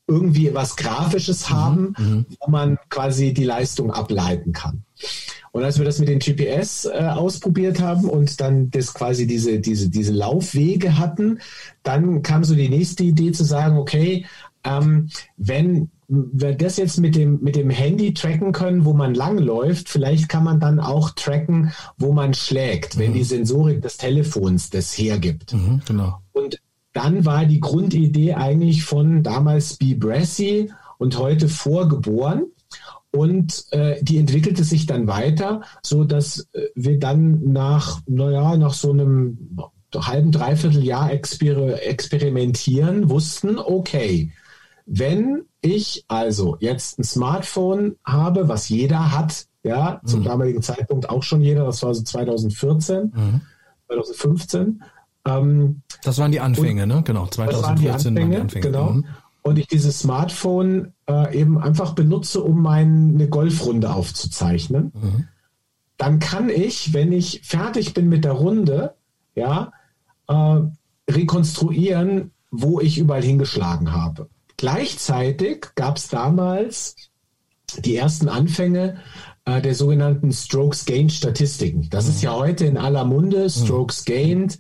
irgendwie 0.08 0.54
was 0.54 0.76
Grafisches 0.76 1.50
mhm, 1.50 1.54
haben, 1.54 1.96
mhm. 1.98 2.26
wo 2.40 2.52
man 2.52 2.78
quasi 2.90 3.34
die 3.34 3.44
Leistung 3.44 3.92
ableiten 3.92 4.52
kann. 4.52 4.84
Und 5.52 5.64
als 5.64 5.78
wir 5.78 5.86
das 5.86 6.00
mit 6.00 6.08
den 6.08 6.20
GPS 6.20 6.86
äh, 6.86 7.10
ausprobiert 7.14 7.82
haben 7.82 8.10
und 8.10 8.40
dann 8.40 8.72
das 8.72 8.94
quasi 8.94 9.28
diese, 9.28 9.60
diese, 9.60 9.90
diese 9.90 10.14
Laufwege 10.14 10.98
hatten, 10.98 11.40
dann 11.84 12.22
kam 12.22 12.44
so 12.44 12.56
die 12.56 12.70
nächste 12.70 13.04
Idee 13.04 13.32
zu 13.32 13.44
sagen, 13.44 13.78
okay, 13.78 14.26
ähm, 14.64 15.10
wenn 15.38 15.90
wir 16.08 16.54
das 16.54 16.78
jetzt 16.78 17.00
mit 17.00 17.16
dem, 17.16 17.42
mit 17.42 17.56
dem 17.56 17.70
Handy 17.70 18.14
tracken 18.14 18.52
können, 18.52 18.86
wo 18.86 18.94
man 18.94 19.14
langläuft, 19.14 19.88
vielleicht 19.88 20.28
kann 20.30 20.44
man 20.44 20.60
dann 20.60 20.80
auch 20.80 21.12
tracken, 21.12 21.72
wo 21.98 22.12
man 22.12 22.34
schlägt, 22.34 22.98
wenn 22.98 23.12
mhm. 23.12 23.16
die 23.16 23.24
Sensorik 23.24 23.82
des 23.82 23.98
Telefons 23.98 24.70
das 24.70 24.98
hergibt. 24.98 25.54
Mhm, 25.54 25.82
genau. 25.86 26.22
Und 26.34 26.60
dann 26.94 27.26
war 27.26 27.46
die 27.46 27.60
Grundidee 27.60 28.34
eigentlich 28.34 28.84
von 28.84 29.24
damals 29.24 29.78
B. 29.78 29.94
Brassy 29.96 30.72
und 30.98 31.18
heute 31.18 31.48
vorgeboren. 31.50 32.46
Und 33.14 33.66
äh, 33.72 34.02
die 34.02 34.18
entwickelte 34.18 34.64
sich 34.64 34.86
dann 34.86 35.08
weiter, 35.08 35.62
so 35.84 36.06
dass 36.06 36.48
äh, 36.54 36.68
wir 36.76 36.98
dann 36.98 37.52
nach, 37.52 38.00
naja, 38.08 38.56
nach 38.56 38.74
so 38.74 38.92
einem 38.92 39.58
halben, 39.94 40.32
dreiviertel 40.32 40.84
Jahr 40.84 41.12
exper 41.12 41.86
experimentieren 41.86 43.10
wussten, 43.10 43.58
okay, 43.58 44.32
wenn 44.86 45.44
ich 45.62 46.06
also 46.08 46.58
jetzt 46.60 47.00
ein 47.00 47.04
Smartphone 47.04 47.96
habe, 48.06 48.48
was 48.48 48.70
jeder 48.70 49.12
hat, 49.12 49.46
ja, 49.64 50.00
mhm. 50.02 50.08
zum 50.08 50.24
damaligen 50.24 50.62
Zeitpunkt 50.62 51.10
auch 51.10 51.24
schon 51.24 51.42
jeder, 51.42 51.66
das 51.66 51.84
war 51.84 51.94
so 51.94 52.04
2014, 52.04 53.12
mhm. 53.14 53.42
2015, 53.88 54.84
ähm, 55.26 55.82
das 56.04 56.18
waren 56.18 56.32
die 56.32 56.40
Anfänge, 56.40 56.88
ne? 56.88 57.04
Genau, 57.06 57.28
2014 57.28 57.64
waren 57.64 57.76
die 57.78 57.90
Anfänge. 57.90 58.22
Waren 58.22 58.32
die 58.32 58.38
Anfänge. 58.38 58.66
Genau. 58.66 58.90
Mhm. 58.92 59.06
Und 59.44 59.58
ich 59.58 59.68
dieses 59.68 60.00
Smartphone 60.00 60.94
äh, 61.08 61.38
eben 61.38 61.58
einfach 61.58 61.94
benutze, 61.94 62.44
um 62.44 62.62
meine 62.62 63.28
Golfrunde 63.28 63.94
aufzuzeichnen. 63.94 64.92
Mhm. 64.94 65.28
Dann 65.98 66.20
kann 66.20 66.50
ich, 66.50 66.94
wenn 66.94 67.12
ich 67.12 67.42
fertig 67.44 67.94
bin 67.94 68.10
mit 68.10 68.24
der 68.24 68.34
Runde, 68.34 68.96
ja, 69.36 69.72
äh, 70.28 70.60
rekonstruieren, 71.10 72.32
wo 72.52 72.80
ich 72.80 72.98
überall 72.98 73.24
hingeschlagen 73.24 73.92
habe. 73.92 74.30
Gleichzeitig 74.58 75.68
gab 75.76 75.98
es 75.98 76.10
damals 76.10 76.96
die 77.80 77.96
ersten 77.96 78.30
Anfänge 78.30 78.98
äh, 79.46 79.62
der 79.62 79.74
sogenannten 79.74 80.32
Strokes 80.32 80.86
Gained 80.86 81.12
Statistiken. 81.12 81.88
Das 81.90 82.06
mhm. 82.06 82.12
ist 82.12 82.22
ja 82.22 82.36
heute 82.36 82.66
in 82.66 82.78
aller 82.78 83.06
Munde, 83.06 83.50
Strokes 83.50 84.02
mhm. 84.02 84.06
Gained 84.06 84.56
äh, 84.56 84.58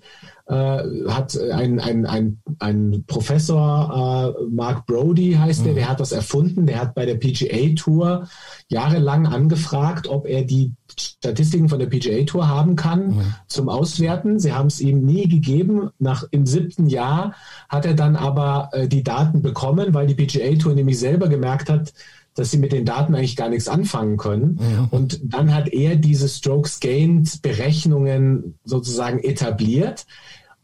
hat 0.48 1.40
ein, 1.40 1.80
ein, 1.80 2.06
ein, 2.06 2.42
ein 2.60 3.04
Professor, 3.08 4.36
äh, 4.40 4.44
Mark 4.50 4.86
Brody 4.86 5.34
heißt 5.34 5.62
mhm. 5.62 5.66
der, 5.66 5.74
der 5.74 5.90
hat 5.90 6.00
das 6.00 6.12
erfunden, 6.12 6.66
der 6.66 6.80
hat 6.80 6.96
bei 6.96 7.06
der 7.06 7.16
PGA 7.16 7.76
Tour 7.76 8.28
jahrelang 8.68 9.28
angefragt, 9.28 10.08
ob 10.08 10.28
er 10.28 10.44
die 10.44 10.74
Statistiken 11.00 11.70
von 11.70 11.80
der 11.80 11.88
PGA 11.88 12.24
Tour 12.26 12.48
haben 12.48 12.76
kann 12.76 13.08
mhm. 13.08 13.36
zum 13.48 13.70
Auswerten. 13.70 14.40
Sie 14.40 14.54
haben 14.54 14.68
es 14.68 14.82
ihm 14.82 15.06
nie 15.06 15.28
gegeben. 15.28 15.90
Nach 16.00 16.24
im 16.32 16.46
siebten 16.46 16.88
Jahr 16.88 17.34
hat 17.70 17.86
er 17.86 17.94
dann 17.94 18.16
aber 18.16 18.70
äh, 18.74 18.88
die 18.88 19.04
Daten 19.04 19.42
bekommen, 19.42 19.94
weil 19.94 20.08
die 20.08 20.16
PGA 20.16 20.56
Tour 20.58 20.74
nämlich 20.74 21.00
selber 21.00 21.28
gemerkt 21.28 21.70
hat, 21.70 21.94
dass 22.36 22.52
sie 22.52 22.58
mit 22.58 22.72
den 22.72 22.86
Daten 22.86 23.14
eigentlich 23.16 23.36
gar 23.36 23.50
nichts 23.50 23.68
anfangen 23.68 24.18
können. 24.18 24.60
Ja. 24.60 24.88
Und 24.92 25.20
dann 25.24 25.54
hat 25.54 25.70
er 25.70 25.96
diese 25.96 26.30
Strokes 26.30 26.80
Gained 26.80 27.42
Berechnungen 27.42 28.56
sozusagen 28.64 29.20
etabliert. 29.20 30.06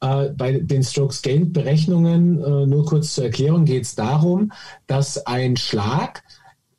Äh, 0.01 0.29
bei 0.29 0.59
den 0.59 0.83
Strokes 0.83 1.21
Gained 1.21 1.53
Berechnungen, 1.53 2.41
äh, 2.41 2.65
nur 2.65 2.85
kurz 2.85 3.15
zur 3.15 3.25
Erklärung, 3.25 3.65
geht 3.65 3.83
es 3.83 3.95
darum, 3.95 4.51
dass 4.85 5.25
ein 5.25 5.57
Schlag 5.57 6.23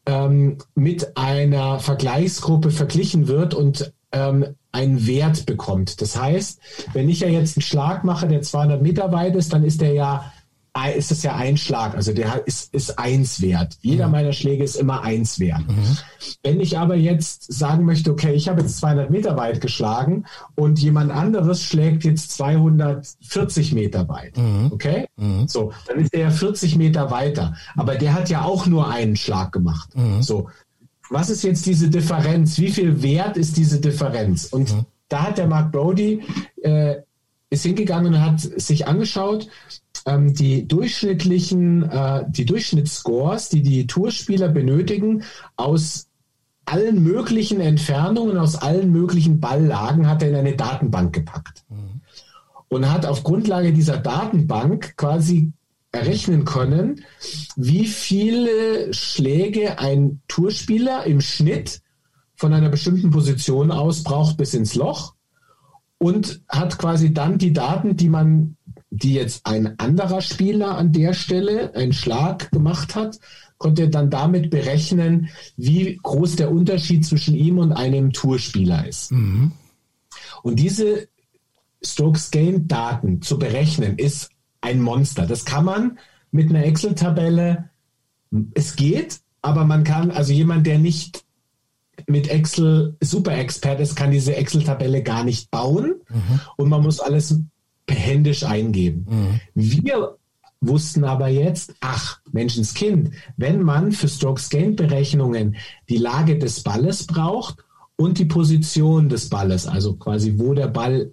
ähm, 0.07 0.59
mit 0.74 1.16
einer 1.16 1.80
Vergleichsgruppe 1.80 2.70
verglichen 2.70 3.28
wird 3.28 3.55
und 3.55 3.93
ähm, 4.12 4.55
einen 4.72 5.07
Wert 5.07 5.45
bekommt. 5.45 6.01
Das 6.01 6.20
heißt, 6.20 6.61
wenn 6.93 7.09
ich 7.09 7.20
ja 7.20 7.28
jetzt 7.28 7.57
einen 7.57 7.62
Schlag 7.62 8.05
mache, 8.05 8.28
der 8.28 8.43
200 8.43 8.80
Meter 8.80 9.12
weit 9.12 9.36
ist, 9.36 9.53
dann 9.53 9.64
ist 9.64 9.80
der 9.80 9.93
ja 9.93 10.32
ist 10.86 11.10
es 11.10 11.22
ja 11.22 11.34
ein 11.34 11.56
Schlag, 11.56 11.94
also 11.94 12.12
der 12.12 12.46
ist, 12.46 12.72
ist 12.72 12.98
eins 12.98 13.40
wert. 13.40 13.76
Jeder 13.80 14.06
mhm. 14.06 14.12
meiner 14.12 14.32
Schläge 14.32 14.62
ist 14.62 14.76
immer 14.76 15.02
eins 15.02 15.38
wert. 15.40 15.66
Mhm. 15.66 15.96
Wenn 16.42 16.60
ich 16.60 16.78
aber 16.78 16.94
jetzt 16.94 17.52
sagen 17.52 17.84
möchte, 17.84 18.10
okay, 18.10 18.32
ich 18.32 18.48
habe 18.48 18.60
jetzt 18.60 18.78
200 18.78 19.10
Meter 19.10 19.36
weit 19.36 19.60
geschlagen 19.60 20.26
und 20.54 20.78
jemand 20.78 21.10
anderes 21.10 21.62
schlägt 21.62 22.04
jetzt 22.04 22.32
240 22.32 23.72
Meter 23.72 24.08
weit, 24.08 24.36
mhm. 24.36 24.70
okay? 24.72 25.06
Mhm. 25.16 25.48
So, 25.48 25.72
dann 25.86 26.00
ist 26.00 26.12
der 26.12 26.20
ja 26.20 26.30
40 26.30 26.76
Meter 26.76 27.10
weiter. 27.10 27.56
Aber 27.76 27.96
der 27.96 28.14
hat 28.14 28.28
ja 28.28 28.42
auch 28.42 28.66
nur 28.66 28.90
einen 28.90 29.16
Schlag 29.16 29.52
gemacht. 29.52 29.94
Mhm. 29.96 30.22
So, 30.22 30.48
was 31.10 31.30
ist 31.30 31.42
jetzt 31.42 31.66
diese 31.66 31.88
Differenz? 31.88 32.58
Wie 32.58 32.70
viel 32.70 33.02
wert 33.02 33.36
ist 33.36 33.56
diese 33.56 33.80
Differenz? 33.80 34.46
Und 34.46 34.74
mhm. 34.74 34.84
da 35.08 35.22
hat 35.24 35.38
der 35.38 35.46
Mark 35.46 35.72
Brody 35.72 36.22
äh, 36.62 36.96
ist 37.50 37.62
hingegangen 37.62 38.14
und 38.14 38.20
hat 38.20 38.40
sich 38.40 38.86
angeschaut, 38.86 39.48
ähm, 40.09 40.34
die 40.34 40.66
durchschnittlichen, 40.66 41.88
äh, 41.90 42.24
die 42.28 42.46
Durchschnittsscores, 42.46 43.48
die 43.50 43.62
die 43.62 43.86
Tourspieler 43.86 44.48
benötigen, 44.48 45.22
aus 45.56 46.09
allen 46.64 47.02
möglichen 47.02 47.61
Entfernungen, 47.61 48.38
aus 48.38 48.56
allen 48.56 48.90
möglichen 48.90 49.40
Balllagen 49.40 50.06
hat 50.06 50.22
er 50.22 50.30
in 50.30 50.34
eine 50.34 50.56
Datenbank 50.56 51.14
gepackt. 51.14 51.64
Mhm. 51.68 52.00
Und 52.68 52.90
hat 52.90 53.06
auf 53.06 53.24
Grundlage 53.24 53.72
dieser 53.72 53.96
Datenbank 53.96 54.96
quasi 54.96 55.52
errechnen 55.92 56.44
können, 56.44 57.04
wie 57.56 57.86
viele 57.86 58.92
Schläge 58.92 59.78
ein 59.78 60.20
Tourspieler 60.28 61.04
im 61.04 61.22
Schnitt 61.22 61.80
von 62.36 62.52
einer 62.52 62.68
bestimmten 62.68 63.11
Position 63.11 63.70
aus 63.70 64.02
braucht 64.02 64.36
bis 64.36 64.52
ins 64.52 64.74
Loch 64.74 65.14
und 65.96 66.42
hat 66.48 66.78
quasi 66.78 67.12
dann 67.14 67.38
die 67.38 67.54
Daten, 67.54 67.96
die 67.96 68.11
man, 68.11 68.57
die 68.91 69.14
jetzt 69.14 69.47
ein 69.47 69.78
anderer 69.78 70.20
Spieler 70.20 70.76
an 70.76 70.93
der 70.93 71.12
Stelle 71.14 71.74
einen 71.74 71.93
Schlag 71.93 72.51
gemacht 72.51 72.95
hat, 72.95 73.18
konnte 73.59 73.89
dann 73.89 74.09
damit 74.09 74.51
berechnen, 74.51 75.28
wie 75.57 75.99
groß 76.03 76.36
der 76.36 76.51
Unterschied 76.51 77.05
zwischen 77.05 77.34
ihm 77.34 77.59
und 77.59 77.72
einem 77.72 78.12
Tourspieler 78.12 78.86
ist. 78.86 79.12
Mhm. 79.12 79.53
Und 80.43 80.57
diese 80.57 81.09
Strokes 81.82 82.30
Gain 82.30 82.68
Daten 82.68 83.20
zu 83.20 83.39
berechnen, 83.39 83.99
ist 83.99 84.30
ein 84.61 84.80
Monster. 84.80 85.26
Das 85.26 85.45
kann 85.45 85.64
man 85.64 85.99
mit 86.30 86.51
einer 86.51 86.64
Excel-Tabelle, 86.64 87.70
es 88.55 88.76
geht, 88.76 89.20
aber 89.43 89.64
man 89.64 89.84
kann, 89.84 90.11
also 90.11 90.32
jemand, 90.32 90.66
der 90.66 90.78
nicht 90.78 91.24
mit 92.07 92.28
Excel 92.28 92.97
super 93.01 93.36
Expert 93.36 93.80
ist, 93.80 93.97
kann 93.97 94.11
diese 94.11 94.36
Excel-Tabelle 94.36 95.03
gar 95.03 95.24
nicht 95.24 95.51
bauen 95.51 95.95
mhm. 96.09 96.41
und 96.57 96.68
man 96.68 96.82
muss 96.82 97.01
alles 97.01 97.41
händisch 97.89 98.45
eingeben. 98.45 99.07
Mhm. 99.09 99.41
Wir 99.55 100.16
wussten 100.61 101.05
aber 101.05 101.28
jetzt, 101.28 101.74
ach, 101.80 102.20
Menschenskind, 102.32 103.11
wenn 103.36 103.62
man 103.62 103.93
für 103.93 104.09
Strokes-Gain-Berechnungen 104.09 105.57
die 105.89 105.99
Lage 105.99 106.39
des 106.39 106.62
Balles 106.62 107.07
braucht 107.07 107.64
und 107.97 108.18
die 108.18 108.24
Position 108.24 109.09
des 109.09 109.28
Balles, 109.28 109.66
also 109.66 109.95
quasi 109.95 110.34
wo 110.36 110.55
der 110.55 110.68
Ball, 110.68 111.12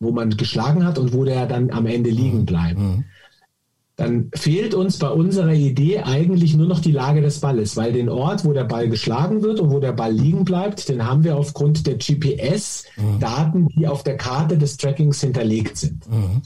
wo 0.00 0.10
man 0.10 0.30
geschlagen 0.30 0.84
hat 0.84 0.98
und 0.98 1.12
wo 1.12 1.24
der 1.24 1.46
dann 1.46 1.70
am 1.70 1.86
Ende 1.86 2.10
liegen 2.10 2.40
mhm. 2.40 2.46
bleibt, 2.46 2.78
mhm 2.78 3.04
dann 3.96 4.30
fehlt 4.34 4.74
uns 4.74 4.98
bei 4.98 5.08
unserer 5.08 5.52
Idee 5.52 6.00
eigentlich 6.00 6.56
nur 6.56 6.66
noch 6.66 6.80
die 6.80 6.92
Lage 6.92 7.20
des 7.20 7.40
Balles, 7.40 7.76
weil 7.76 7.92
den 7.92 8.08
Ort, 8.08 8.44
wo 8.44 8.52
der 8.52 8.64
Ball 8.64 8.88
geschlagen 8.88 9.42
wird 9.42 9.60
und 9.60 9.70
wo 9.70 9.80
der 9.80 9.92
Ball 9.92 10.12
liegen 10.12 10.44
bleibt, 10.44 10.88
den 10.88 11.06
haben 11.06 11.24
wir 11.24 11.36
aufgrund 11.36 11.86
der 11.86 11.98
GPS-Daten, 11.98 13.68
die 13.68 13.86
auf 13.86 14.02
der 14.02 14.16
Karte 14.16 14.56
des 14.56 14.78
Trackings 14.78 15.20
hinterlegt 15.20 15.76
sind. 15.76 16.08
Mhm. 16.10 16.42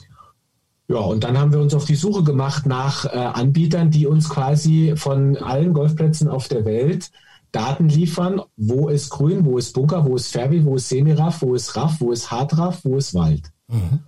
Ja, 0.89 0.99
und 0.99 1.23
dann 1.23 1.37
haben 1.37 1.51
wir 1.51 1.59
uns 1.59 1.73
auf 1.73 1.85
die 1.85 1.95
Suche 1.95 2.23
gemacht 2.23 2.65
nach 2.65 3.05
äh, 3.05 3.09
Anbietern, 3.09 3.91
die 3.91 4.07
uns 4.07 4.29
quasi 4.29 4.93
von 4.95 5.37
allen 5.37 5.73
Golfplätzen 5.73 6.29
auf 6.29 6.47
der 6.47 6.65
Welt 6.65 7.11
Daten 7.51 7.89
liefern, 7.89 8.41
wo 8.55 8.89
ist 8.89 9.09
Grün, 9.09 9.45
wo 9.45 9.57
ist 9.57 9.73
Bunker, 9.73 10.05
wo 10.05 10.15
ist 10.15 10.31
Fairway, 10.31 10.63
wo 10.65 10.75
ist 10.75 10.89
Semiraff, 10.89 11.41
wo 11.41 11.55
ist 11.55 11.75
Raff, 11.75 11.99
wo 11.99 12.11
ist 12.11 12.29
Hartraff, 12.29 12.83
wo 12.83 12.97
ist 12.97 13.13
Wald. 13.13 13.51
Mhm. 13.67 13.99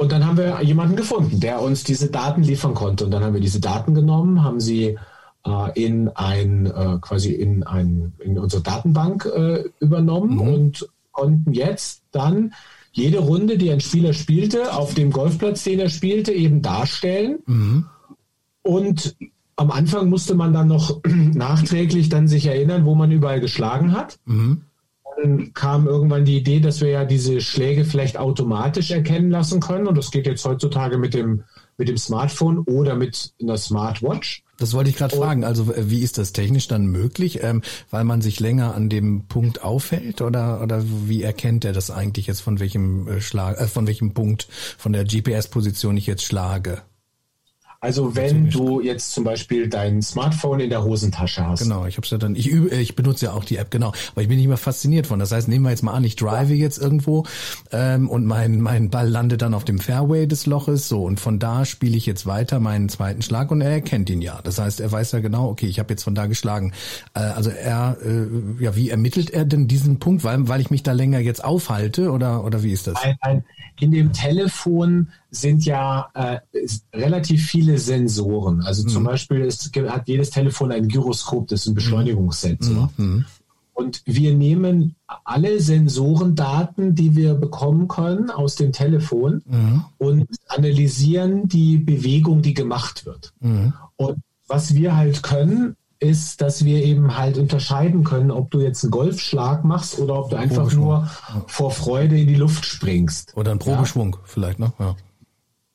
Und 0.00 0.12
dann 0.12 0.24
haben 0.24 0.38
wir 0.38 0.62
jemanden 0.62 0.96
gefunden, 0.96 1.40
der 1.40 1.60
uns 1.60 1.84
diese 1.84 2.10
Daten 2.10 2.42
liefern 2.42 2.72
konnte. 2.72 3.04
Und 3.04 3.10
dann 3.10 3.22
haben 3.22 3.34
wir 3.34 3.40
diese 3.42 3.60
Daten 3.60 3.92
genommen, 3.92 4.42
haben 4.42 4.58
sie 4.58 4.96
äh, 5.44 5.72
in 5.74 6.08
ein 6.08 6.64
äh, 6.64 6.96
quasi 7.02 7.32
in 7.32 7.64
ein 7.64 8.14
in 8.18 8.38
unsere 8.38 8.62
Datenbank 8.62 9.26
äh, 9.26 9.64
übernommen 9.78 10.36
mhm. 10.36 10.40
und 10.40 10.88
konnten 11.12 11.52
jetzt 11.52 12.02
dann 12.12 12.54
jede 12.92 13.18
Runde, 13.18 13.58
die 13.58 13.70
ein 13.70 13.82
Spieler 13.82 14.14
spielte, 14.14 14.72
auf 14.72 14.94
dem 14.94 15.10
Golfplatz, 15.10 15.64
den 15.64 15.80
er 15.80 15.90
spielte, 15.90 16.32
eben 16.32 16.62
darstellen. 16.62 17.40
Mhm. 17.44 17.84
Und 18.62 19.16
am 19.56 19.70
Anfang 19.70 20.08
musste 20.08 20.34
man 20.34 20.54
dann 20.54 20.68
noch 20.68 21.02
nachträglich 21.04 22.08
dann 22.08 22.26
sich 22.26 22.46
erinnern, 22.46 22.86
wo 22.86 22.94
man 22.94 23.10
überall 23.10 23.40
geschlagen 23.40 23.92
hat. 23.92 24.18
Mhm 24.24 24.62
dann 25.22 25.52
kam 25.54 25.86
irgendwann 25.86 26.24
die 26.24 26.36
Idee, 26.36 26.60
dass 26.60 26.80
wir 26.80 26.88
ja 26.88 27.04
diese 27.04 27.40
Schläge 27.40 27.84
vielleicht 27.84 28.16
automatisch 28.16 28.90
erkennen 28.90 29.30
lassen 29.30 29.60
können. 29.60 29.86
Und 29.86 29.96
das 29.96 30.10
geht 30.10 30.26
jetzt 30.26 30.44
heutzutage 30.44 30.98
mit 30.98 31.14
dem, 31.14 31.44
mit 31.76 31.88
dem 31.88 31.96
Smartphone 31.96 32.58
oder 32.60 32.94
mit 32.94 33.32
einer 33.40 33.56
Smartwatch. 33.56 34.42
Das 34.58 34.74
wollte 34.74 34.90
ich 34.90 34.96
gerade 34.96 35.16
fragen. 35.16 35.42
Also 35.42 35.72
äh, 35.72 35.90
wie 35.90 36.00
ist 36.00 36.18
das 36.18 36.32
technisch 36.32 36.68
dann 36.68 36.86
möglich, 36.86 37.42
ähm, 37.42 37.62
weil 37.90 38.04
man 38.04 38.20
sich 38.20 38.40
länger 38.40 38.74
an 38.74 38.88
dem 38.88 39.24
Punkt 39.26 39.64
aufhält 39.64 40.20
oder 40.20 40.60
oder 40.62 40.82
wie 40.84 41.22
erkennt 41.22 41.64
er 41.64 41.72
das 41.72 41.90
eigentlich 41.90 42.26
jetzt 42.26 42.40
von 42.40 42.60
welchem 42.60 43.08
äh, 43.08 43.20
Schlag, 43.22 43.58
äh, 43.58 43.66
von 43.66 43.86
welchem 43.86 44.12
Punkt 44.12 44.48
von 44.76 44.92
der 44.92 45.04
GPS-Position 45.04 45.96
ich 45.96 46.06
jetzt 46.06 46.24
schlage? 46.24 46.82
Also 47.82 48.14
wenn 48.14 48.50
du 48.50 48.82
jetzt 48.82 49.12
zum 49.12 49.24
Beispiel 49.24 49.66
dein 49.66 50.02
Smartphone 50.02 50.60
in 50.60 50.68
der 50.68 50.84
Hosentasche 50.84 51.46
hast. 51.46 51.62
Genau, 51.62 51.86
ich 51.86 51.96
hab's 51.96 52.10
ja 52.10 52.18
dann, 52.18 52.34
ich 52.34 52.46
übe, 52.46 52.68
ich 52.76 52.94
benutze 52.94 53.24
ja 53.24 53.32
auch 53.32 53.42
die 53.42 53.56
App, 53.56 53.70
genau. 53.70 53.94
Aber 54.12 54.20
ich 54.20 54.28
bin 54.28 54.36
nicht 54.36 54.48
mehr 54.48 54.58
fasziniert 54.58 55.06
von. 55.06 55.18
Das 55.18 55.32
heißt, 55.32 55.48
nehmen 55.48 55.64
wir 55.64 55.70
jetzt 55.70 55.82
mal 55.82 55.94
an, 55.94 56.04
ich 56.04 56.14
drive 56.14 56.50
jetzt 56.50 56.76
irgendwo 56.76 57.24
ähm, 57.72 58.10
und 58.10 58.26
mein, 58.26 58.60
mein 58.60 58.90
Ball 58.90 59.08
landet 59.08 59.40
dann 59.40 59.54
auf 59.54 59.64
dem 59.64 59.78
Fairway 59.78 60.26
des 60.26 60.44
Loches, 60.44 60.88
so 60.88 61.04
und 61.04 61.20
von 61.20 61.38
da 61.38 61.64
spiele 61.64 61.96
ich 61.96 62.04
jetzt 62.04 62.26
weiter 62.26 62.60
meinen 62.60 62.90
zweiten 62.90 63.22
Schlag 63.22 63.50
und 63.50 63.62
er 63.62 63.70
erkennt 63.70 64.10
ihn 64.10 64.20
ja. 64.20 64.40
Das 64.44 64.58
heißt, 64.58 64.80
er 64.80 64.92
weiß 64.92 65.12
ja 65.12 65.20
genau, 65.20 65.48
okay, 65.48 65.66
ich 65.66 65.78
habe 65.78 65.90
jetzt 65.94 66.02
von 66.02 66.14
da 66.14 66.26
geschlagen. 66.26 66.72
Äh, 67.14 67.20
also 67.20 67.48
er, 67.48 67.96
äh, 68.04 68.62
ja, 68.62 68.76
wie 68.76 68.90
ermittelt 68.90 69.30
er 69.30 69.46
denn 69.46 69.68
diesen 69.68 69.98
Punkt, 69.98 70.22
weil, 70.22 70.48
weil 70.48 70.60
ich 70.60 70.70
mich 70.70 70.82
da 70.82 70.92
länger 70.92 71.20
jetzt 71.20 71.42
aufhalte 71.42 72.10
oder, 72.10 72.44
oder 72.44 72.62
wie 72.62 72.72
ist 72.72 72.86
das? 72.86 72.94
Nein, 73.02 73.16
nein. 73.24 73.44
In 73.80 73.90
dem 73.92 74.12
Telefon 74.12 75.08
sind 75.30 75.64
ja 75.64 76.08
äh, 76.14 76.38
relativ 76.94 77.46
viele 77.46 77.78
Sensoren. 77.78 78.62
Also 78.62 78.84
mhm. 78.84 78.88
zum 78.88 79.04
Beispiel 79.04 79.40
ist, 79.40 79.74
hat 79.76 80.08
jedes 80.08 80.30
Telefon 80.30 80.72
ein 80.72 80.88
Gyroskop, 80.88 81.48
das 81.48 81.62
ist 81.62 81.66
ein 81.68 81.74
Beschleunigungssensor. 81.74 82.90
Mhm. 82.96 83.04
mhm. 83.04 83.24
Und 83.72 84.02
wir 84.04 84.34
nehmen 84.34 84.94
alle 85.24 85.58
Sensorendaten, 85.58 86.94
die 86.94 87.16
wir 87.16 87.32
bekommen 87.32 87.88
können 87.88 88.28
aus 88.28 88.56
dem 88.56 88.72
Telefon 88.72 89.40
mhm. 89.46 89.84
und 89.96 90.28
analysieren 90.48 91.48
die 91.48 91.78
Bewegung, 91.78 92.42
die 92.42 92.52
gemacht 92.52 93.06
wird. 93.06 93.32
Mhm. 93.40 93.72
Und 93.96 94.18
was 94.46 94.74
wir 94.74 94.96
halt 94.96 95.22
können, 95.22 95.76
ist, 95.98 96.40
dass 96.40 96.64
wir 96.64 96.82
eben 96.82 97.16
halt 97.16 97.38
unterscheiden 97.38 98.04
können, 98.04 98.30
ob 98.30 98.50
du 98.50 98.60
jetzt 98.60 98.84
einen 98.84 98.90
Golfschlag 98.90 99.64
machst 99.64 99.98
oder 99.98 100.18
ob 100.18 100.30
du 100.30 100.36
einfach 100.36 100.72
nur 100.72 101.08
vor 101.46 101.70
Freude 101.70 102.18
in 102.18 102.26
die 102.26 102.34
Luft 102.34 102.64
springst. 102.64 103.36
Oder 103.36 103.52
einen 103.52 103.60
Probeschwung 103.60 104.14
ja. 104.14 104.20
vielleicht, 104.24 104.58
ne? 104.58 104.72
Ja. 104.78 104.96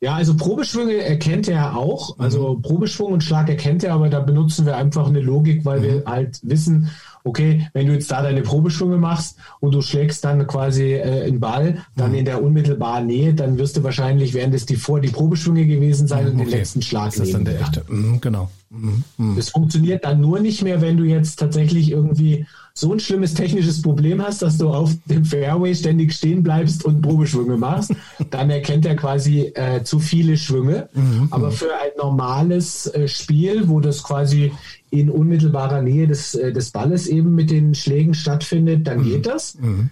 Ja, 0.06 0.14
also 0.14 0.36
Probeschwünge 0.36 0.98
erkennt 0.98 1.48
er 1.48 1.76
auch. 1.76 2.20
Also 2.20 2.54
mhm. 2.54 2.62
Probeschwung 2.62 3.12
und 3.12 3.24
Schlag 3.24 3.50
erkennt 3.50 3.84
er, 3.84 3.96
aber 3.96 4.08
da 4.08 4.20
benutzen 4.20 4.68
wir 4.68 4.78
einfach 4.78 5.08
eine 5.08 5.20
Logik, 5.20 5.66
weil 5.66 5.80
mhm. 5.80 5.84
wir 5.84 6.04
halt 6.06 6.40
wissen, 6.44 6.92
okay, 7.24 7.68
wenn 7.74 7.88
du 7.88 7.94
jetzt 7.94 8.12
da 8.12 8.22
deine 8.22 8.44
Probeschwünge 8.44 8.98
machst 8.98 9.38
und 9.62 9.74
du 9.74 9.82
schlägst 9.82 10.24
dann 10.24 10.46
quasi 10.46 10.94
äh, 10.94 11.24
einen 11.24 11.40
Ball, 11.40 11.80
dann 11.96 12.12
mhm. 12.12 12.18
in 12.18 12.26
der 12.26 12.44
unmittelbaren 12.44 13.08
Nähe, 13.08 13.34
dann 13.34 13.58
wirst 13.58 13.78
du 13.78 13.84
wahrscheinlich, 13.84 14.36
während 14.36 14.54
es 14.54 14.68
die 14.68 14.76
vor 14.76 15.02
die 15.02 15.10
Probeschwünge 15.10 15.66
gewesen 15.66 16.08
sein 16.08 16.26
mhm, 16.26 16.30
und 16.34 16.36
okay. 16.36 16.52
den 16.52 16.60
letzten 16.60 16.84
Schlag 16.84 17.08
ist 17.08 17.22
das 17.22 17.32
dann 17.32 17.46
der 17.46 17.60
echte. 17.60 17.84
Mhm, 17.88 18.22
genau. 18.22 18.52
Mhm, 18.70 19.04
mhm. 19.18 19.36
Das 19.36 19.50
funktioniert 19.50 20.06
dann 20.06 20.22
nur 20.22 20.40
nicht 20.40 20.62
mehr, 20.62 20.82
wenn 20.82 20.98
du 20.98 21.04
jetzt 21.04 21.38
tatsächlich 21.38 21.90
irgendwie 21.90 22.46
so 22.78 22.92
ein 22.92 23.00
schlimmes 23.00 23.34
technisches 23.34 23.82
Problem 23.82 24.22
hast, 24.22 24.42
dass 24.42 24.58
du 24.58 24.70
auf 24.70 24.92
dem 25.06 25.24
Fairway 25.24 25.74
ständig 25.74 26.12
stehen 26.12 26.44
bleibst 26.44 26.84
und 26.84 27.02
Probeschwünge 27.02 27.56
machst, 27.56 27.94
dann 28.32 28.50
erkennt 28.50 28.86
er 28.86 28.98
quasi 28.98 29.54
äh, 29.56 29.84
zu 29.84 30.00
viele 30.00 30.36
Schwünge. 30.36 30.90
Mhm. 30.94 31.30
Aber 31.32 31.52
für 31.52 31.74
ein 31.74 31.92
normales 31.98 32.88
äh, 32.88 33.08
Spiel, 33.08 33.70
wo 33.70 33.80
das 33.80 34.04
quasi 34.04 34.52
in 34.90 35.10
unmittelbarer 35.10 35.82
Nähe 35.82 36.06
des, 36.06 36.36
äh, 36.36 36.52
des 36.52 36.72
Balles 36.72 37.08
eben 37.08 37.34
mit 37.34 37.50
den 37.50 37.76
Schlägen 37.76 38.14
stattfindet, 38.14 38.86
dann 38.88 39.00
mhm. 39.00 39.04
geht 39.06 39.26
das. 39.26 39.56
Mhm. 39.56 39.90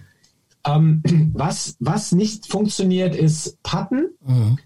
Ähm, 0.66 1.02
was, 1.32 1.76
was 1.80 2.12
nicht 2.12 2.48
funktioniert, 2.48 3.16
ist 3.16 3.62
Patten. 3.62 4.10
Mhm. 4.26 4.58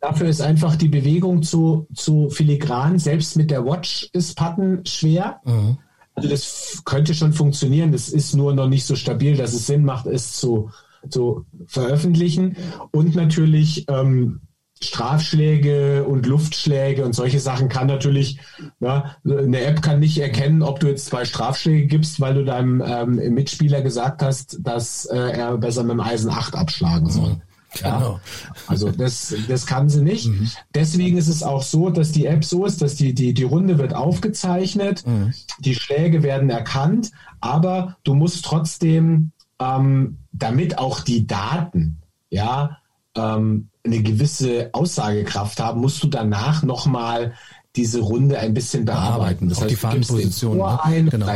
Dafür 0.00 0.28
ist 0.28 0.40
einfach 0.40 0.76
die 0.76 0.88
Bewegung 0.88 1.42
zu, 1.42 1.86
zu 1.94 2.30
filigran. 2.30 2.98
Selbst 2.98 3.36
mit 3.36 3.50
der 3.50 3.66
Watch 3.66 4.08
ist 4.14 4.34
Patten 4.34 4.86
schwer. 4.86 5.40
Mhm. 5.44 5.76
Also 6.16 6.28
das 6.30 6.82
könnte 6.84 7.14
schon 7.14 7.32
funktionieren. 7.32 7.92
Das 7.92 8.08
ist 8.08 8.34
nur 8.34 8.54
noch 8.54 8.68
nicht 8.68 8.86
so 8.86 8.96
stabil, 8.96 9.36
dass 9.36 9.52
es 9.52 9.66
Sinn 9.66 9.84
macht, 9.84 10.06
es 10.06 10.32
zu, 10.32 10.70
zu 11.08 11.44
veröffentlichen. 11.66 12.56
Und 12.90 13.14
natürlich 13.14 13.84
ähm, 13.88 14.40
Strafschläge 14.80 16.04
und 16.04 16.26
Luftschläge 16.26 17.04
und 17.04 17.14
solche 17.14 17.40
Sachen 17.40 17.68
kann 17.68 17.86
natürlich, 17.86 18.38
ja, 18.80 19.16
eine 19.24 19.60
App 19.62 19.80
kann 19.80 20.00
nicht 20.00 20.18
erkennen, 20.18 20.62
ob 20.62 20.80
du 20.80 20.88
jetzt 20.88 21.06
zwei 21.06 21.24
Strafschläge 21.24 21.86
gibst, 21.86 22.20
weil 22.20 22.34
du 22.34 22.44
deinem 22.44 22.82
ähm, 22.86 23.34
Mitspieler 23.34 23.80
gesagt 23.80 24.22
hast, 24.22 24.58
dass 24.60 25.06
äh, 25.06 25.16
er 25.16 25.56
besser 25.56 25.82
mit 25.82 25.92
dem 25.92 26.00
Eisen 26.00 26.30
8 26.30 26.54
abschlagen 26.54 27.08
soll. 27.08 27.40
Ja, 27.80 27.98
genau. 27.98 28.20
Also 28.66 28.90
das, 28.90 29.34
das 29.48 29.66
kann 29.66 29.88
sie 29.88 30.02
nicht. 30.02 30.26
Mhm. 30.26 30.50
Deswegen 30.74 31.16
ist 31.16 31.28
es 31.28 31.42
auch 31.42 31.62
so, 31.62 31.90
dass 31.90 32.12
die 32.12 32.26
App 32.26 32.44
so 32.44 32.64
ist, 32.64 32.82
dass 32.82 32.94
die, 32.94 33.14
die, 33.14 33.34
die 33.34 33.42
Runde 33.42 33.78
wird 33.78 33.94
aufgezeichnet, 33.94 35.06
mhm. 35.06 35.32
die 35.58 35.74
Schläge 35.74 36.22
werden 36.22 36.50
erkannt, 36.50 37.10
aber 37.40 37.96
du 38.04 38.14
musst 38.14 38.44
trotzdem, 38.44 39.32
ähm, 39.58 40.18
damit 40.32 40.78
auch 40.78 41.00
die 41.00 41.26
Daten, 41.26 41.98
ja, 42.30 42.78
ähm, 43.14 43.68
eine 43.84 44.02
gewisse 44.02 44.70
Aussagekraft 44.72 45.60
haben, 45.60 45.80
musst 45.80 46.02
du 46.02 46.08
danach 46.08 46.62
nochmal 46.62 47.34
diese 47.76 48.00
Runde 48.00 48.38
ein 48.38 48.54
bisschen 48.54 48.84
bearbeiten. 48.84 49.48
Das 49.48 49.60
heißt, 49.60 49.70
die 49.70 49.76
Fadenposition. 49.76 50.58
Ne? 50.58 50.82
Ein, 50.82 51.10
genau. 51.10 51.26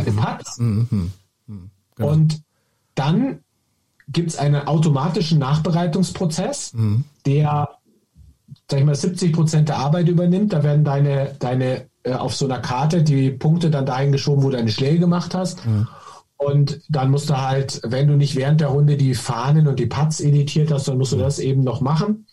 Mhm. 0.59 0.89
Mhm. 0.91 1.13
mhm. 1.47 1.71
Genau. 1.97 2.11
Und 2.11 2.43
dann 2.95 3.41
gibt 4.13 4.31
es 4.31 4.39
einen 4.39 4.67
automatischen 4.67 5.39
Nachbereitungsprozess, 5.39 6.75
mhm. 6.75 7.05
der, 7.27 7.71
sag 8.69 8.81
ich 8.81 8.87
mal, 8.87 8.95
70 8.95 9.33
Prozent 9.33 9.69
der 9.69 9.79
Arbeit 9.79 10.09
übernimmt. 10.09 10.53
Da 10.53 10.63
werden 10.63 10.85
deine, 10.85 11.35
deine 11.39 11.87
äh, 12.03 12.15
auf 12.15 12.35
so 12.35 12.47
einer 12.47 12.59
Karte 12.59 13.03
die 13.03 13.31
Punkte 13.31 13.71
dann 13.71 13.87
dahin 13.87 14.13
geschoben, 14.13 14.43
wo 14.43 14.51
du 14.51 14.57
deine 14.57 14.71
Schläge 14.71 14.99
gemacht 14.99 15.35
hast. 15.35 15.65
Mhm. 15.67 15.87
Und 16.37 16.81
dann 16.89 17.11
musst 17.11 17.29
du 17.29 17.37
halt, 17.37 17.81
wenn 17.85 18.09
du 18.09 18.17
nicht 18.17 18.35
während 18.35 18.63
der 18.63 18.69
Runde 18.69 18.97
die 18.97 19.15
Fahnen 19.15 19.69
und 19.69 19.79
die 19.79 19.87
Putts 19.87 20.21
editiert 20.21 20.73
hast, 20.73 20.89
dann 20.89 20.97
musst 20.97 21.13
du 21.13 21.19
das 21.19 21.39
eben 21.39 21.63
noch 21.63 21.83
machen. 21.83 22.27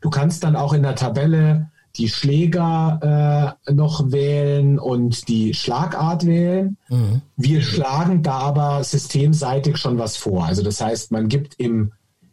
Du 0.00 0.10
kannst 0.10 0.42
dann 0.42 0.56
auch 0.56 0.72
in 0.72 0.82
der 0.82 0.96
Tabelle 0.96 1.70
die 1.98 2.08
Schläger 2.08 3.56
äh, 3.66 3.72
noch 3.72 4.10
wählen 4.10 4.78
und 4.78 5.28
die 5.28 5.54
Schlagart 5.54 6.26
wählen. 6.26 6.76
Mhm. 6.88 7.22
Wir 7.36 7.62
schlagen 7.62 8.22
da 8.22 8.38
aber 8.38 8.84
systemseitig 8.84 9.76
schon 9.76 9.98
was 9.98 10.16
vor. 10.16 10.44
Also 10.44 10.62
das 10.62 10.80
heißt, 10.80 11.12
man 11.12 11.28
gibt 11.28 11.54
im, 11.58 11.92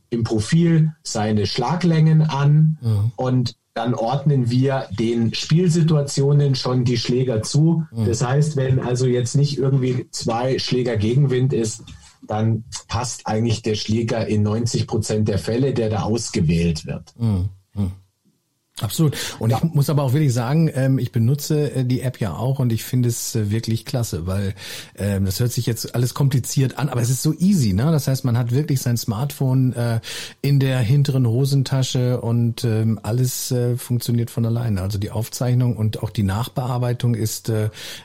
im 0.09 0.24
Profil 0.24 0.93
seine 1.03 1.45
Schlaglängen 1.45 2.22
an 2.22 2.78
mhm. 2.82 3.11
und 3.16 3.55
dann 3.74 3.95
ordnen 3.95 4.51
wir 4.51 4.88
den 4.91 5.34
Spielsituationen 5.34 6.53
schon 6.55 6.86
die 6.86 6.97
Schläger 6.97 7.41
zu. 7.41 7.84
Mhm. 7.91 8.05
Das 8.05 8.24
heißt, 8.24 8.55
wenn 8.55 8.80
also 8.80 9.07
jetzt 9.07 9.36
nicht 9.36 9.57
irgendwie 9.57 10.07
zwei 10.11 10.59
Schläger 10.59 10.97
Gegenwind 10.97 11.53
ist, 11.53 11.84
dann 12.28 12.64
passt 12.88 13.28
eigentlich 13.28 13.61
der 13.64 13.76
Schläger 13.76 14.28
in 14.28 14.43
90 14.43 14.88
Prozent 14.88 15.28
der 15.28 15.39
Fälle, 15.39 15.74
der 15.74 15.89
da 15.89 16.03
ausgewählt 16.03 16.86
wird. 16.86 17.14
Mhm. 17.18 17.49
Absolut. 18.82 19.16
Und 19.38 19.52
ja. 19.52 19.62
ich 19.64 19.74
muss 19.76 19.90
aber 19.92 20.02
auch 20.02 20.14
wirklich 20.14 20.34
sagen, 20.34 20.70
ähm, 20.74 20.98
ich 20.98 21.12
benutze 21.12 21.72
äh, 21.76 21.86
die 21.86 22.02
App 22.02 22.20
ja 22.20 22.34
auch 22.34 22.58
und 22.58 22.74
ich 22.74 22.84
finde 22.84 23.08
es 23.08 23.36
äh, 23.36 23.52
wirklich 23.52 23.86
klasse, 23.86 24.26
weil 24.26 24.56
ähm, 24.96 25.26
das 25.26 25.40
hört 25.40 25.52
sich 25.52 25.68
jetzt 25.68 25.94
alles 25.94 26.16
kompliziert 26.16 26.80
an, 26.80 26.90
aber 26.90 27.00
es 27.02 27.12
ist 27.12 27.22
so 27.22 27.36
easy. 27.38 27.74
Ne? 27.74 27.92
Das 27.92 28.08
heißt, 28.08 28.26
man 28.26 28.36
hat 28.36 28.52
wirklich 28.52 28.82
sein 28.82 28.98
Smartphone 28.98 29.74
äh, 29.74 30.00
in 30.42 30.60
der 30.60 30.80
hinteren 30.80 31.28
Hosentasche 31.28 32.20
und 32.20 32.64
ähm, 32.64 33.00
alles 33.04 33.54
funktioniert 33.78 34.32
von 34.32 34.46
alleine. 34.46 34.82
Also 34.82 34.98
die 34.98 35.12
Aufzeichnung 35.12 35.78
und 35.78 36.02
auch 36.02 36.10
die 36.10 36.24
Nachbearbeitung 36.24 37.14
ist 37.14 37.52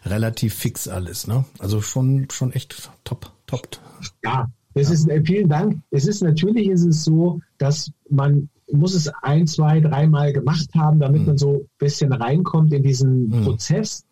relativ 0.05 0.55
fix 0.55 0.89
alles. 0.89 1.27
Ne? 1.27 1.45
Also 1.59 1.81
schon 1.81 2.29
schon 2.31 2.53
echt 2.53 2.91
top, 3.05 3.31
top. 3.47 3.79
Ja, 4.25 4.49
das 4.75 4.91
ist 4.91 5.09
vielen 5.25 5.49
Dank. 5.49 5.79
Es 5.91 6.07
ist 6.07 6.23
natürlich 6.23 6.69
ist 6.69 6.85
es 6.85 7.05
so, 7.05 7.41
dass 7.59 7.91
man 8.11 8.49
muss 8.73 8.95
es 8.95 9.11
ein, 9.23 9.47
zwei, 9.47 9.81
dreimal 9.81 10.33
gemacht 10.33 10.69
haben, 10.75 11.01
damit 11.01 11.23
mhm. 11.23 11.27
man 11.27 11.39
so 11.39 11.53
ein 11.55 11.69
bisschen 11.79 12.13
reinkommt 12.13 12.73
in 12.73 12.83
diesen 12.83 13.29
mhm. 13.29 13.45
Prozess. 13.45 14.05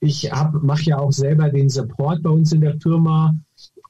Ich 0.00 0.30
mache 0.60 0.82
ja 0.82 0.98
auch 0.98 1.12
selber 1.12 1.48
den 1.48 1.68
Support 1.68 2.22
bei 2.22 2.30
uns 2.30 2.52
in 2.52 2.60
der 2.60 2.78
Firma. 2.80 3.34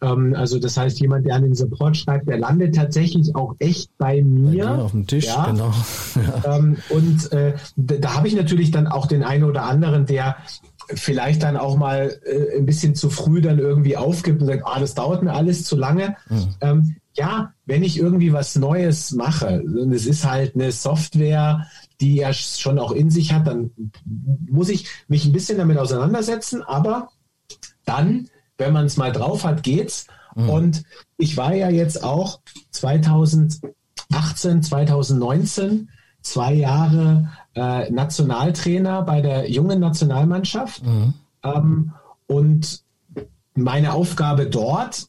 Ähm, 0.03 0.35
also 0.37 0.59
das 0.59 0.77
heißt, 0.77 1.01
jemand, 1.01 1.27
der 1.27 1.37
an 1.37 1.43
den 1.43 1.55
Support 1.55 1.97
schreibt, 1.97 2.29
der 2.29 2.39
landet 2.39 2.75
tatsächlich 2.75 3.35
auch 3.35 3.55
echt 3.59 3.91
bei 3.97 4.23
mir. 4.23 4.66
Bei 4.66 4.77
auf 4.77 4.91
dem 4.91 5.07
Tisch, 5.07 5.27
ja. 5.27 5.47
genau. 5.51 5.73
Ja. 6.45 6.57
Ähm, 6.59 6.77
und 6.91 7.33
äh, 7.33 7.55
da, 7.77 7.97
da 7.97 8.14
habe 8.14 8.29
ich 8.29 8.37
natürlich 8.37 8.70
dann 8.70 8.87
auch 8.87 9.07
den 9.07 9.23
einen 9.23 9.45
oder 9.45 9.64
anderen, 9.64 10.05
der 10.05 10.37
vielleicht 10.95 11.43
dann 11.43 11.57
auch 11.57 11.77
mal 11.77 12.18
äh, 12.25 12.59
ein 12.59 12.66
bisschen 12.66 12.95
zu 12.95 13.09
früh 13.09 13.41
dann 13.41 13.59
irgendwie 13.59 13.97
aufgibt 13.97 14.41
und 14.41 14.47
sagt, 14.47 14.64
ah, 14.66 14.81
das 14.81 14.95
dauert 14.95 15.23
mir 15.23 15.33
alles 15.33 15.64
zu 15.64 15.77
lange. 15.77 16.16
Mhm. 16.29 16.49
Ähm, 16.61 16.97
ja, 17.14 17.52
wenn 17.66 17.82
ich 17.82 17.98
irgendwie 17.98 18.32
was 18.32 18.56
Neues 18.56 19.12
mache, 19.12 19.62
und 19.62 19.92
es 19.92 20.06
ist 20.06 20.26
halt 20.26 20.54
eine 20.54 20.72
Software, 20.72 21.66
die 22.00 22.20
er 22.20 22.32
schon 22.32 22.78
auch 22.78 22.92
in 22.92 23.10
sich 23.10 23.32
hat, 23.32 23.46
dann 23.46 23.70
muss 24.48 24.68
ich 24.68 24.88
mich 25.08 25.24
ein 25.24 25.32
bisschen 25.32 25.58
damit 25.58 25.78
auseinandersetzen, 25.78 26.62
aber 26.62 27.08
dann, 27.84 28.28
wenn 28.58 28.72
man 28.72 28.86
es 28.86 28.96
mal 28.96 29.12
drauf 29.12 29.44
hat, 29.44 29.62
geht's. 29.62 30.06
Mhm. 30.34 30.48
Und 30.48 30.82
ich 31.18 31.36
war 31.36 31.54
ja 31.54 31.68
jetzt 31.68 32.02
auch 32.02 32.40
2018, 32.70 34.62
2019 34.62 35.90
zwei 36.22 36.54
Jahre 36.54 37.30
äh, 37.54 37.90
Nationaltrainer 37.90 39.02
bei 39.02 39.20
der 39.20 39.50
jungen 39.50 39.80
Nationalmannschaft. 39.80 40.84
Mhm. 40.86 41.14
Ähm, 41.42 41.92
und 42.26 42.82
meine 43.54 43.92
Aufgabe 43.92 44.46
dort 44.46 45.08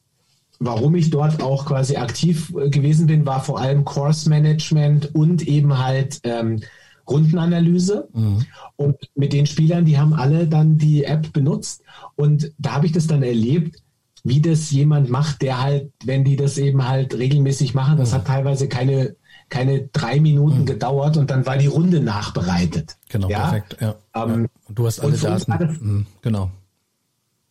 warum 0.59 0.95
ich 0.95 1.09
dort 1.09 1.41
auch 1.41 1.65
quasi 1.65 1.95
aktiv 1.97 2.53
äh, 2.55 2.69
gewesen 2.69 3.07
bin, 3.07 3.25
war 3.25 3.43
vor 3.43 3.59
allem 3.59 3.85
Course 3.85 4.29
Management 4.29 5.13
und 5.13 5.47
eben 5.47 5.77
halt 5.77 6.19
ähm, 6.23 6.61
Rundenanalyse. 7.09 8.07
Mhm. 8.13 8.45
Und 8.75 8.97
mit 9.15 9.33
den 9.33 9.45
Spielern, 9.45 9.85
die 9.85 9.97
haben 9.97 10.13
alle 10.13 10.47
dann 10.47 10.77
die 10.77 11.03
App 11.03 11.33
benutzt. 11.33 11.83
Und 12.15 12.51
da 12.57 12.73
habe 12.73 12.85
ich 12.85 12.91
das 12.91 13.07
dann 13.07 13.23
erlebt, 13.23 13.81
wie 14.23 14.41
das 14.41 14.71
jemand 14.71 15.09
macht, 15.09 15.41
der 15.41 15.61
halt, 15.61 15.91
wenn 16.05 16.23
die 16.23 16.37
das 16.37 16.57
eben 16.57 16.87
halt 16.87 17.13
regelmäßig 17.13 17.73
machen, 17.73 17.97
das 17.97 18.11
mhm. 18.11 18.15
hat 18.15 18.27
teilweise 18.27 18.69
keine, 18.69 19.15
keine 19.49 19.89
drei 19.91 20.21
Minuten 20.21 20.61
mhm. 20.61 20.65
gedauert 20.65 21.17
und 21.17 21.29
dann 21.29 21.45
war 21.45 21.57
die 21.57 21.67
Runde 21.67 21.99
nachbereitet. 21.99 22.95
Genau, 23.09 23.29
ja? 23.29 23.49
perfekt. 23.49 23.77
Ja. 23.81 23.95
Ähm, 24.15 24.43
ja. 24.43 24.73
Du 24.73 24.87
hast 24.87 25.01
alle 25.01 25.17
Daten. 25.17 25.51
Das, 25.59 25.81
mhm, 25.81 26.05
genau. 26.21 26.51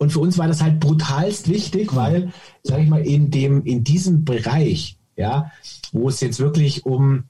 Und 0.03 0.11
für 0.11 0.19
uns 0.19 0.37
war 0.37 0.49
das 0.49 0.61
halt 0.61 0.81
brutalst 0.81 1.49
wichtig, 1.49 1.93
mhm. 1.93 1.97
weil, 1.97 2.33
sage 2.65 2.83
ich 2.83 2.89
mal, 2.89 3.07
in 3.07 3.31
dem, 3.31 3.65
in 3.65 3.85
diesem 3.85 4.25
Bereich, 4.25 4.99
ja, 5.15 5.53
wo 5.93 6.09
es 6.09 6.21
jetzt 6.21 6.41
wirklich 6.41 6.85
um, 6.85 7.25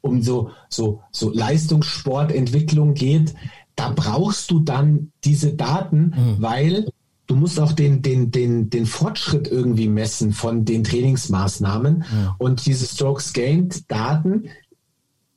um 0.00 0.22
so, 0.22 0.50
so, 0.68 1.02
so 1.12 1.32
Leistungssportentwicklung 1.32 2.94
geht, 2.94 3.32
da 3.76 3.90
brauchst 3.90 4.50
du 4.50 4.58
dann 4.58 5.12
diese 5.22 5.54
Daten, 5.54 6.14
mhm. 6.16 6.36
weil 6.42 6.88
du 7.28 7.36
musst 7.36 7.60
auch 7.60 7.72
den, 7.72 8.02
den, 8.02 8.32
den, 8.32 8.68
den 8.68 8.86
Fortschritt 8.86 9.46
irgendwie 9.46 9.88
messen 9.88 10.32
von 10.32 10.64
den 10.64 10.82
Trainingsmaßnahmen. 10.82 11.98
Mhm. 11.98 12.30
Und 12.38 12.66
diese 12.66 12.86
Strokes 12.86 13.32
Gained 13.32 13.88
Daten 13.88 14.48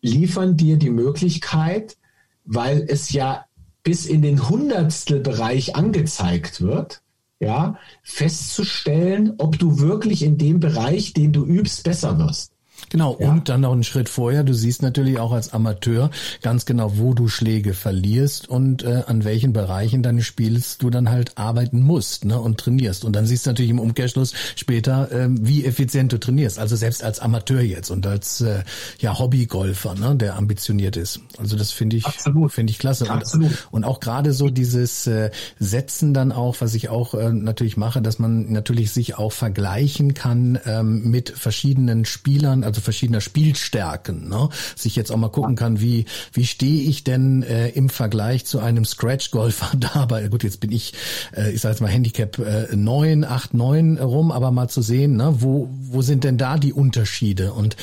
liefern 0.02 0.58
dir 0.58 0.78
die 0.78 0.90
Möglichkeit, 0.90 1.98
weil 2.46 2.84
es 2.88 3.12
ja 3.12 3.46
bis 3.84 4.06
in 4.06 4.22
den 4.22 4.50
Hundertstelbereich 4.50 5.76
angezeigt 5.76 6.62
wird, 6.62 7.02
ja, 7.40 7.78
festzustellen, 8.04 9.36
ob 9.38 9.58
du 9.58 9.80
wirklich 9.80 10.24
in 10.24 10.38
dem 10.38 10.60
Bereich, 10.60 11.14
den 11.14 11.32
du 11.32 11.46
übst, 11.46 11.84
besser 11.84 12.18
wirst. 12.20 12.52
Genau, 12.90 13.18
ja. 13.20 13.30
und 13.30 13.50
dann 13.50 13.62
noch 13.62 13.72
einen 13.72 13.84
Schritt 13.84 14.10
vorher, 14.10 14.44
du 14.44 14.54
siehst 14.54 14.82
natürlich 14.82 15.20
auch 15.20 15.32
als 15.32 15.54
Amateur 15.54 16.10
ganz 16.42 16.66
genau, 16.66 16.98
wo 16.98 17.14
du 17.14 17.28
Schläge 17.28 17.74
verlierst 17.74 18.50
und 18.50 18.84
äh, 18.84 19.04
an 19.08 19.24
welchen 19.24 19.54
Bereichen 19.54 20.04
deines 20.04 20.26
Spiels 20.26 20.78
du 20.78 20.90
dann 20.90 21.10
halt 21.10 21.38
arbeiten 21.38 21.82
musst 21.82 22.26
ne, 22.26 22.40
und 22.40 22.60
trainierst. 22.60 23.06
Und 23.06 23.16
dann 23.16 23.26
siehst 23.26 23.46
du 23.46 23.52
natürlich 23.52 23.72
im 23.72 23.80
Umkehrschluss 23.80 24.34
später, 24.56 25.12
äh, 25.12 25.28
wie 25.30 25.66
effizient 25.66 26.12
du 26.12 26.20
trainierst. 26.20 26.60
Also 26.60 26.76
selbst 26.76 27.04
als 27.04 27.20
Amateur 27.20 27.62
jetzt 27.62 27.90
und 27.92 28.06
als 28.06 28.42
äh, 28.42 28.64
ja, 29.00 29.18
Hobbygolfer, 29.18 29.96
ne, 29.96 30.16
der 30.16 30.36
ambitioniert 30.36 30.98
ist. 30.98 31.20
Also 31.38 31.56
das 31.56 31.72
finde 31.72 31.98
ich 31.98 32.06
finde 32.50 32.72
ich 32.72 32.80
klasse. 32.80 33.06
Und, 33.06 33.58
und, 33.72 33.84
auch 33.84 34.00
gerade 34.00 34.34
so 34.34 34.50
dieses 34.50 35.08
äh, 35.08 35.32
Setzen 35.60 36.14
dann 36.14 36.32
auch, 36.32 36.58
was 36.60 36.74
ich 36.74 36.90
auch 36.90 37.14
äh, 37.14 37.32
natürlich 37.32 37.78
mache, 37.78 38.02
dass 38.02 38.20
man 38.20 38.52
natürlich 38.52 38.92
sich 38.92 39.18
auch 39.18 39.32
vergleichen 39.32 40.14
kann 40.14 40.60
ähm, 40.66 41.10
mit 41.10 41.30
verschiedenen 41.30 42.06
Spielern, 42.06 42.64
also 42.64 42.79
verschiedener 42.82 43.22
Spielstärken, 43.22 44.30
ne? 44.30 44.50
sich 44.76 44.96
jetzt 44.96 45.12
auch 45.12 45.18
mal 45.18 45.30
gucken 45.30 45.56
kann, 45.56 45.82
wie 45.82 46.06
wie 46.34 46.46
stehe 46.46 46.90
ich 46.90 47.04
denn 47.04 47.44
äh, 47.44 47.70
im 47.70 47.90
Vergleich 47.90 48.46
zu 48.46 48.60
einem 48.60 48.86
Scratch-Golfer 48.86 49.78
dabei? 49.94 50.28
Gut, 50.28 50.44
jetzt 50.44 50.60
bin 50.60 50.72
ich, 50.72 50.94
äh, 51.36 51.52
ich 51.52 51.62
sage 51.62 51.74
jetzt 51.74 51.82
mal 51.82 51.88
Handicap 51.88 52.38
äh, 52.40 52.76
9, 52.76 53.24
8, 53.24 53.54
9 53.54 53.98
rum, 53.98 54.32
aber 54.32 54.52
mal 54.52 54.70
zu 54.70 54.82
sehen, 54.82 55.16
ne? 55.18 55.36
wo 55.40 55.70
wo 55.72 56.02
sind 56.02 56.24
denn 56.24 56.38
da 56.38 56.58
die 56.58 56.74
Unterschiede? 56.74 57.54
Und 57.54 57.76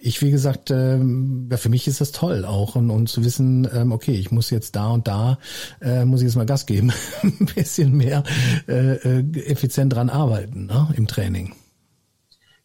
ich, 0.00 0.22
wie 0.22 0.30
gesagt, 0.30 0.70
ähm, 0.70 1.48
ja, 1.50 1.56
für 1.58 1.68
mich 1.68 1.86
ist 1.86 2.00
das 2.00 2.12
toll 2.12 2.44
auch 2.44 2.74
und, 2.74 2.90
und 2.90 3.08
zu 3.08 3.24
wissen, 3.24 3.68
ähm, 3.72 3.92
okay, 3.92 4.12
ich 4.12 4.30
muss 4.30 4.50
jetzt 4.50 4.74
da 4.76 4.88
und 4.88 5.06
da, 5.06 5.38
äh, 5.80 6.04
muss 6.04 6.20
ich 6.20 6.26
jetzt 6.26 6.36
mal 6.36 6.46
Gas 6.46 6.66
geben, 6.66 6.92
ein 7.22 7.46
bisschen 7.54 7.96
mehr 7.96 8.24
äh, 8.66 8.94
äh, 8.94 9.46
effizient 9.46 9.92
dran 9.92 10.08
arbeiten 10.08 10.66
ne, 10.66 10.88
im 10.96 11.06
Training. 11.06 11.52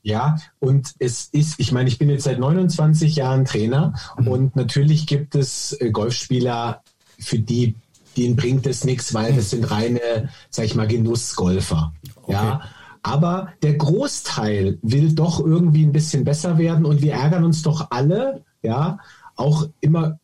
Ja, 0.06 0.38
und 0.60 0.94
es 1.00 1.30
ist, 1.32 1.60
ich 1.60 1.72
meine, 1.72 1.90
ich 1.90 1.98
bin 1.98 2.12
jetzt 2.12 2.26
seit 2.26 2.38
29 2.38 3.16
Jahren 3.16 3.44
Trainer 3.44 3.96
mhm. 4.20 4.28
und 4.28 4.56
natürlich 4.56 5.08
gibt 5.08 5.34
es 5.34 5.76
äh, 5.82 5.90
Golfspieler, 5.90 6.84
für 7.18 7.40
die, 7.40 7.74
denen 8.16 8.36
bringt 8.36 8.68
es 8.68 8.84
nichts, 8.84 9.16
weil 9.16 9.32
mhm. 9.32 9.38
das 9.38 9.50
sind 9.50 9.72
reine, 9.72 10.30
sag 10.52 10.66
ich 10.66 10.76
mal, 10.76 10.86
Genussgolfer. 10.86 11.92
Okay. 12.22 12.34
Ja. 12.34 12.62
Aber 13.02 13.50
der 13.64 13.74
Großteil 13.74 14.78
will 14.84 15.16
doch 15.16 15.40
irgendwie 15.40 15.84
ein 15.84 15.92
bisschen 15.92 16.24
besser 16.24 16.60
werden 16.60 16.86
und 16.86 17.02
wir 17.02 17.14
ärgern 17.14 17.44
uns 17.44 17.64
doch 17.64 17.88
alle, 17.90 18.44
ja, 18.62 19.00
auch 19.36 19.68
immer 19.82 20.20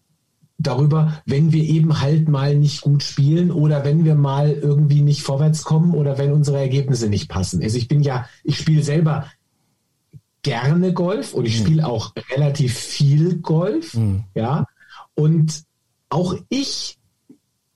darüber, 0.60 1.24
wenn 1.26 1.52
wir 1.54 1.64
eben 1.64 2.02
halt 2.02 2.30
mal 2.30 2.56
nicht 2.56 2.82
gut 2.82 3.02
spielen 3.02 3.50
oder 3.50 3.84
wenn 3.84 4.06
wir 4.06 4.14
mal 4.14 4.52
irgendwie 4.52 5.02
nicht 5.02 5.24
vorwärts 5.24 5.64
kommen 5.64 5.96
oder 5.96 6.20
wenn 6.20 6.34
unsere 6.34 6.60
Ergebnisse 6.60 7.10
nicht 7.10 7.30
passen. 7.30 7.64
Also 7.64 7.80
ich 7.80 7.88
bin 7.88 8.04
ja, 8.04 8.28
ich 8.44 8.60
spiele 8.60 8.84
selber 8.84 9.26
gerne 10.44 10.94
Golf 10.94 11.34
und 11.34 11.46
ich 11.46 11.60
mhm. 11.60 11.66
spiele 11.66 11.88
auch 11.88 12.14
relativ 12.32 12.74
viel 12.74 13.38
Golf. 13.38 13.94
Mhm. 13.94 14.24
Ja. 14.34 14.66
Und 15.16 15.64
auch 16.10 16.36
ich 16.50 16.98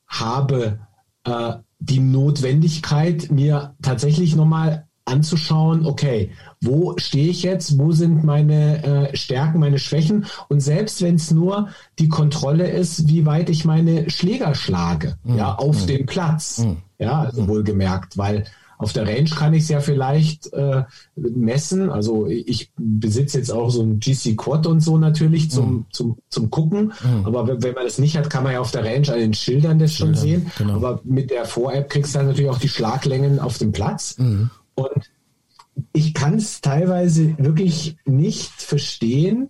habe 0.07 0.79
äh, 1.23 1.53
die 1.79 1.99
Notwendigkeit, 1.99 3.31
mir 3.31 3.75
tatsächlich 3.81 4.35
nochmal 4.35 4.87
anzuschauen, 5.05 5.85
okay, 5.85 6.31
wo 6.61 6.97
stehe 6.97 7.29
ich 7.29 7.43
jetzt, 7.43 7.77
wo 7.77 7.91
sind 7.91 8.23
meine 8.23 8.83
äh, 9.11 9.15
Stärken, 9.15 9.59
meine 9.59 9.77
Schwächen 9.77 10.25
und 10.49 10.61
selbst 10.61 11.01
wenn 11.03 11.15
es 11.15 11.29
nur 11.29 11.69
die 11.99 12.09
Kontrolle 12.09 12.67
ist, 12.69 13.07
wie 13.07 13.25
weit 13.25 13.49
ich 13.49 13.65
meine 13.65 14.09
Schläger 14.09 14.55
schlage, 14.55 15.17
mhm. 15.23 15.37
ja, 15.37 15.53
auf 15.53 15.83
mhm. 15.83 15.87
dem 15.87 16.05
Platz, 16.07 16.59
mhm. 16.59 16.77
ja, 16.97 17.21
also 17.21 17.47
wohlgemerkt, 17.47 18.17
weil 18.17 18.45
auf 18.77 18.93
der 18.93 19.07
Range 19.07 19.29
kann 19.29 19.53
ich 19.53 19.63
es 19.63 19.69
ja 19.69 19.79
vielleicht 19.79 20.51
äh, 20.53 20.83
messen. 21.15 21.89
Also 21.89 22.27
ich 22.27 22.71
besitze 22.77 23.37
jetzt 23.37 23.51
auch 23.51 23.69
so 23.69 23.81
ein 23.81 23.99
GC 23.99 24.35
Quad 24.35 24.67
und 24.67 24.81
so 24.81 24.97
natürlich 24.97 25.49
zum, 25.51 25.71
mhm. 25.71 25.85
zum, 25.91 26.17
zum 26.29 26.49
Gucken. 26.49 26.93
Mhm. 27.03 27.25
Aber 27.25 27.47
wenn, 27.47 27.63
wenn, 27.63 27.73
man 27.73 27.85
das 27.85 27.99
nicht 27.99 28.17
hat, 28.17 28.29
kann 28.29 28.43
man 28.43 28.53
ja 28.53 28.59
auf 28.59 28.71
der 28.71 28.83
Range 28.83 29.07
an 29.11 29.19
den 29.19 29.33
Schildern 29.33 29.79
das 29.79 29.93
Schildern, 29.93 30.15
schon 30.15 30.21
sehen. 30.21 30.51
Genau. 30.57 30.75
Aber 30.75 31.01
mit 31.03 31.31
der 31.31 31.45
Vor-App 31.45 31.89
kriegst 31.89 32.13
du 32.13 32.19
dann 32.19 32.27
natürlich 32.27 32.51
auch 32.51 32.59
die 32.59 32.69
Schlaglängen 32.69 33.39
auf 33.39 33.57
dem 33.57 33.71
Platz. 33.71 34.17
Mhm. 34.17 34.49
Und 34.75 35.11
ich 35.93 36.13
kann 36.13 36.35
es 36.35 36.61
teilweise 36.61 37.37
wirklich 37.37 37.97
nicht 38.05 38.51
verstehen, 38.51 39.49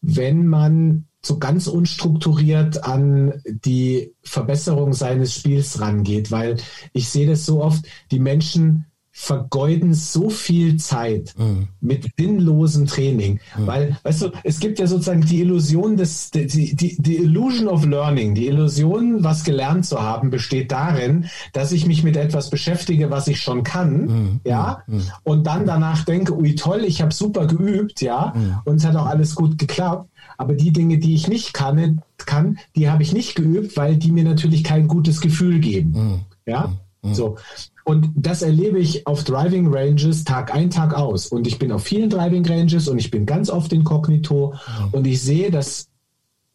wenn 0.00 0.46
man 0.46 1.04
so 1.26 1.38
ganz 1.38 1.66
unstrukturiert 1.66 2.84
an 2.84 3.34
die 3.44 4.12
Verbesserung 4.22 4.92
seines 4.92 5.34
Spiels 5.34 5.80
rangeht, 5.80 6.30
weil 6.30 6.56
ich 6.92 7.08
sehe 7.08 7.26
das 7.26 7.44
so 7.44 7.62
oft, 7.62 7.84
die 8.10 8.20
Menschen 8.20 8.86
vergeuden 9.18 9.94
so 9.94 10.28
viel 10.28 10.76
Zeit 10.76 11.32
mhm. 11.38 11.68
mit 11.80 12.06
sinnlosem 12.18 12.84
Training, 12.86 13.40
mhm. 13.56 13.66
weil, 13.66 13.96
weißt 14.02 14.22
du, 14.22 14.30
es 14.44 14.60
gibt 14.60 14.78
ja 14.78 14.86
sozusagen 14.86 15.22
die 15.22 15.40
Illusion 15.40 15.96
des, 15.96 16.30
die, 16.32 16.46
die, 16.46 16.96
die 17.00 17.16
Illusion 17.16 17.66
of 17.66 17.86
Learning, 17.86 18.34
die 18.34 18.46
Illusion, 18.46 19.24
was 19.24 19.42
gelernt 19.42 19.86
zu 19.86 20.02
haben, 20.02 20.28
besteht 20.28 20.70
darin, 20.70 21.24
dass 21.54 21.72
ich 21.72 21.86
mich 21.86 22.02
mit 22.02 22.18
etwas 22.18 22.50
beschäftige, 22.50 23.10
was 23.10 23.26
ich 23.26 23.40
schon 23.40 23.62
kann, 23.64 24.04
mhm. 24.04 24.40
ja, 24.44 24.82
mhm. 24.86 25.04
und 25.24 25.46
dann 25.46 25.64
danach 25.64 26.04
denke, 26.04 26.36
ui 26.36 26.54
toll, 26.54 26.84
ich 26.84 27.00
habe 27.00 27.14
super 27.14 27.46
geübt, 27.46 28.02
ja, 28.02 28.34
mhm. 28.36 28.58
und 28.66 28.76
es 28.76 28.84
hat 28.84 28.96
auch 28.96 29.06
alles 29.06 29.34
gut 29.34 29.56
geklappt, 29.56 30.10
aber 30.36 30.54
die 30.54 30.72
Dinge, 30.72 30.98
die 30.98 31.14
ich 31.14 31.28
nicht 31.28 31.52
kann, 31.52 32.02
kann 32.18 32.58
die 32.74 32.88
habe 32.88 33.02
ich 33.02 33.12
nicht 33.12 33.34
geübt, 33.34 33.76
weil 33.76 33.96
die 33.96 34.12
mir 34.12 34.24
natürlich 34.24 34.64
kein 34.64 34.88
gutes 34.88 35.20
Gefühl 35.20 35.60
geben, 35.60 35.90
mhm. 35.90 36.20
ja, 36.46 36.72
so. 37.12 37.36
Und 37.84 38.10
das 38.16 38.42
erlebe 38.42 38.78
ich 38.78 39.06
auf 39.06 39.24
Driving 39.24 39.72
Ranges 39.72 40.24
Tag 40.24 40.52
ein, 40.52 40.70
Tag 40.70 40.94
aus. 40.94 41.26
Und 41.26 41.46
ich 41.46 41.58
bin 41.58 41.70
auf 41.70 41.84
vielen 41.84 42.10
Driving 42.10 42.44
Ranges 42.44 42.88
und 42.88 42.98
ich 42.98 43.10
bin 43.10 43.26
ganz 43.26 43.48
oft 43.48 43.72
inkognito 43.72 44.54
mhm. 44.54 44.88
und 44.92 45.06
ich 45.06 45.22
sehe, 45.22 45.50
dass 45.50 45.88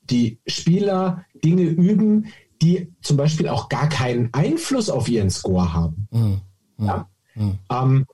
die 0.10 0.40
Spieler 0.46 1.26
Dinge 1.44 1.64
üben, 1.64 2.28
die 2.62 2.92
zum 3.02 3.18
Beispiel 3.18 3.48
auch 3.48 3.70
gar 3.70 3.88
keinen 3.88 4.30
Einfluss 4.34 4.90
auf 4.90 5.08
ihren 5.08 5.30
Score 5.30 5.74
haben. 5.74 6.08
Mhm. 6.12 6.42
Ja? 6.80 7.08
Mhm. 7.36 7.60
Ähm, 7.72 8.06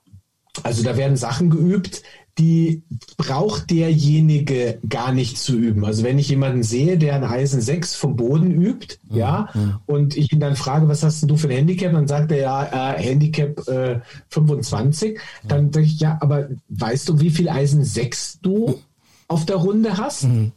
also 0.62 0.82
da 0.82 0.96
werden 0.96 1.16
Sachen 1.16 1.50
geübt, 1.50 2.02
die 2.38 2.82
braucht 3.16 3.70
derjenige 3.70 4.78
gar 4.88 5.12
nicht 5.12 5.38
zu 5.38 5.56
üben. 5.56 5.84
Also 5.84 6.04
wenn 6.04 6.18
ich 6.18 6.28
jemanden 6.28 6.62
sehe, 6.62 6.96
der 6.96 7.16
ein 7.16 7.24
Eisen 7.24 7.60
6 7.60 7.96
vom 7.96 8.16
Boden 8.16 8.50
übt, 8.52 8.98
mhm. 9.08 9.16
ja, 9.16 9.48
und 9.86 10.16
ich 10.16 10.32
ihn 10.32 10.40
dann 10.40 10.56
frage, 10.56 10.88
was 10.88 11.02
hast 11.02 11.22
denn 11.22 11.28
du 11.28 11.36
für 11.36 11.48
ein 11.48 11.56
Handicap? 11.56 11.92
Dann 11.92 12.06
sagt 12.06 12.30
er 12.30 12.38
ja, 12.38 12.92
äh, 12.92 13.02
Handicap 13.02 13.66
äh, 13.68 14.00
25. 14.28 15.18
Dann 15.46 15.70
denke 15.70 15.88
ich, 15.88 16.00
ja, 16.00 16.18
aber 16.20 16.48
weißt 16.68 17.08
du, 17.08 17.20
wie 17.20 17.30
viel 17.30 17.48
Eisen 17.48 17.84
6 17.84 18.40
du 18.40 18.78
auf 19.26 19.44
der 19.44 19.56
Runde 19.56 19.96
hast? 19.96 20.24
Mhm. 20.24 20.52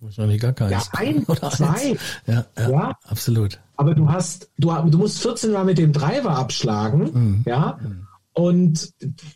Wahrscheinlich 0.00 0.40
gar 0.40 0.52
keins. 0.52 0.70
Ja, 0.70 0.82
ein, 0.92 1.24
Oder 1.26 1.50
zwei. 1.50 1.96
Ja, 2.26 2.44
ja, 2.56 2.70
ja, 2.70 2.98
absolut. 3.06 3.58
Aber 3.76 3.94
du 3.94 4.08
hast, 4.08 4.50
du, 4.58 4.70
du 4.70 4.98
musst 4.98 5.20
14 5.20 5.50
Mal 5.50 5.64
mit 5.64 5.78
dem 5.78 5.92
Driver 5.92 6.38
abschlagen, 6.38 7.10
mhm. 7.12 7.42
ja. 7.46 7.78
Und 8.34 8.92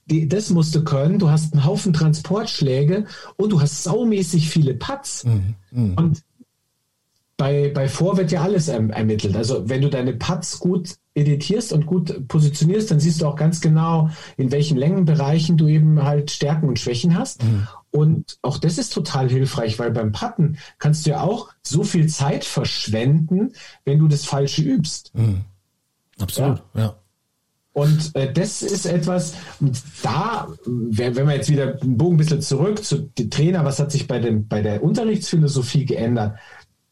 die, 0.06 0.28
das 0.28 0.50
musst 0.50 0.74
du 0.74 0.84
können. 0.84 1.18
Du 1.18 1.30
hast 1.30 1.52
einen 1.52 1.64
Haufen 1.64 1.92
Transportschläge 1.92 3.06
und 3.36 3.50
du 3.50 3.60
hast 3.60 3.84
saumäßig 3.84 4.50
viele 4.50 4.74
Putts. 4.74 5.24
Mhm. 5.24 5.54
Mhm. 5.70 5.94
Und 5.94 6.22
bei, 7.36 7.70
bei 7.72 7.88
Vor 7.88 8.16
wird 8.16 8.32
ja 8.32 8.42
alles 8.42 8.66
erm 8.66 8.90
ermittelt. 8.90 9.36
Also 9.36 9.68
wenn 9.68 9.80
du 9.80 9.88
deine 9.88 10.12
Putts 10.12 10.58
gut 10.58 10.96
editierst 11.14 11.72
und 11.72 11.86
gut 11.86 12.26
positionierst, 12.26 12.90
dann 12.90 12.98
siehst 12.98 13.22
du 13.22 13.26
auch 13.26 13.36
ganz 13.36 13.60
genau, 13.60 14.10
in 14.36 14.50
welchen 14.50 14.76
Längenbereichen 14.76 15.56
du 15.56 15.68
eben 15.68 16.02
halt 16.02 16.32
Stärken 16.32 16.68
und 16.68 16.80
Schwächen 16.80 17.16
hast. 17.16 17.44
Mhm. 17.44 17.68
Und 17.92 18.38
auch 18.42 18.58
das 18.58 18.76
ist 18.76 18.92
total 18.92 19.30
hilfreich, 19.30 19.78
weil 19.78 19.92
beim 19.92 20.10
Putten 20.10 20.58
kannst 20.78 21.06
du 21.06 21.10
ja 21.10 21.22
auch 21.22 21.50
so 21.62 21.84
viel 21.84 22.08
Zeit 22.08 22.44
verschwenden, 22.44 23.52
wenn 23.84 24.00
du 24.00 24.08
das 24.08 24.24
Falsche 24.24 24.62
übst. 24.62 25.12
Mhm. 25.14 25.42
Absolut, 26.18 26.62
ja. 26.74 26.80
ja. 26.80 26.96
Und 27.78 28.16
äh, 28.16 28.32
das 28.32 28.62
ist 28.62 28.86
etwas, 28.86 29.34
da, 30.02 30.48
wenn, 30.66 31.14
wir 31.14 31.32
jetzt 31.32 31.48
wieder 31.48 31.80
einen 31.80 31.96
Bogen 31.96 32.16
ein 32.16 32.18
bisschen 32.18 32.42
zurück 32.42 32.84
zu 32.84 32.98
den 32.98 33.30
Trainer, 33.30 33.64
was 33.64 33.78
hat 33.78 33.92
sich 33.92 34.08
bei, 34.08 34.18
dem, 34.18 34.48
bei 34.48 34.62
der 34.62 34.82
Unterrichtsphilosophie 34.82 35.84
geändert? 35.84 36.36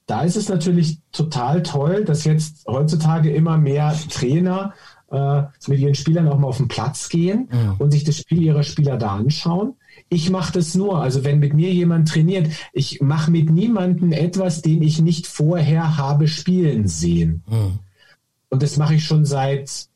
Da 0.06 0.22
ist 0.22 0.36
es 0.36 0.48
natürlich 0.48 1.00
total 1.10 1.64
toll, 1.64 2.04
dass 2.04 2.22
jetzt 2.22 2.68
heutzutage 2.68 3.34
immer 3.34 3.58
mehr 3.58 3.96
Trainer 4.10 4.74
äh, 5.10 5.42
mit 5.66 5.80
ihren 5.80 5.96
Spielern 5.96 6.28
auch 6.28 6.38
mal 6.38 6.46
auf 6.46 6.58
den 6.58 6.68
Platz 6.68 7.08
gehen 7.08 7.48
ja. 7.52 7.74
und 7.80 7.90
sich 7.90 8.04
das 8.04 8.18
Spiel 8.18 8.42
ihrer 8.42 8.62
Spieler 8.62 8.96
da 8.96 9.16
anschauen. 9.16 9.74
Ich 10.08 10.30
mache 10.30 10.52
das 10.52 10.76
nur, 10.76 11.02
also 11.02 11.24
wenn 11.24 11.40
mit 11.40 11.52
mir 11.52 11.72
jemand 11.72 12.08
trainiert, 12.08 12.48
ich 12.72 13.00
mache 13.00 13.32
mit 13.32 13.50
niemandem 13.50 14.12
etwas, 14.12 14.62
den 14.62 14.82
ich 14.82 15.02
nicht 15.02 15.26
vorher 15.26 15.96
habe 15.96 16.28
spielen 16.28 16.86
sehen. 16.86 17.42
Ja. 17.50 17.72
Und 18.50 18.62
das 18.62 18.76
mache 18.76 18.94
ich 18.94 19.04
schon 19.04 19.24
seit 19.24 19.88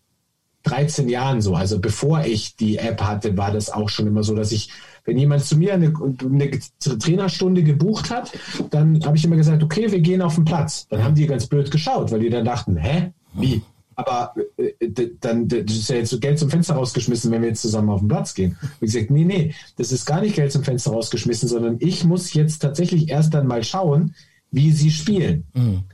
13 0.64 1.08
Jahren 1.08 1.40
so. 1.40 1.54
Also 1.54 1.78
bevor 1.78 2.24
ich 2.24 2.56
die 2.56 2.78
App 2.78 3.02
hatte, 3.02 3.36
war 3.36 3.52
das 3.52 3.70
auch 3.70 3.88
schon 3.88 4.06
immer 4.06 4.22
so, 4.22 4.34
dass 4.34 4.52
ich, 4.52 4.70
wenn 5.04 5.16
jemand 5.16 5.44
zu 5.44 5.56
mir 5.56 5.74
eine, 5.74 5.92
eine 6.22 6.50
Trainerstunde 6.80 7.62
gebucht 7.62 8.10
hat, 8.10 8.32
dann 8.70 9.04
habe 9.04 9.16
ich 9.16 9.24
immer 9.24 9.36
gesagt, 9.36 9.62
okay, 9.62 9.90
wir 9.90 10.00
gehen 10.00 10.22
auf 10.22 10.34
den 10.34 10.44
Platz. 10.44 10.86
Dann 10.88 11.02
haben 11.02 11.14
die 11.14 11.26
ganz 11.26 11.46
blöd 11.46 11.70
geschaut, 11.70 12.12
weil 12.12 12.20
die 12.20 12.30
dann 12.30 12.44
dachten, 12.44 12.76
hä, 12.76 13.12
wie? 13.34 13.62
Aber 13.96 14.34
äh, 14.56 15.08
dann 15.20 15.48
das 15.48 15.76
ist 15.76 15.90
ja 15.90 15.96
jetzt 15.96 16.10
so 16.10 16.18
Geld 16.18 16.38
zum 16.38 16.50
Fenster 16.50 16.74
rausgeschmissen, 16.74 17.30
wenn 17.30 17.42
wir 17.42 17.50
jetzt 17.50 17.62
zusammen 17.62 17.90
auf 17.90 18.00
den 18.00 18.08
Platz 18.08 18.34
gehen. 18.34 18.56
Und 18.62 18.70
ich 18.80 18.92
gesagt, 18.92 19.10
nee, 19.10 19.24
nee, 19.24 19.54
das 19.76 19.92
ist 19.92 20.06
gar 20.06 20.20
nicht 20.20 20.36
Geld 20.36 20.52
zum 20.52 20.64
Fenster 20.64 20.92
rausgeschmissen, 20.92 21.48
sondern 21.48 21.76
ich 21.80 22.04
muss 22.04 22.32
jetzt 22.32 22.60
tatsächlich 22.60 23.10
erst 23.10 23.34
dann 23.34 23.46
mal 23.46 23.62
schauen, 23.62 24.14
wie 24.50 24.72
sie 24.72 24.90
spielen. 24.90 25.44
Mhm. 25.54 25.84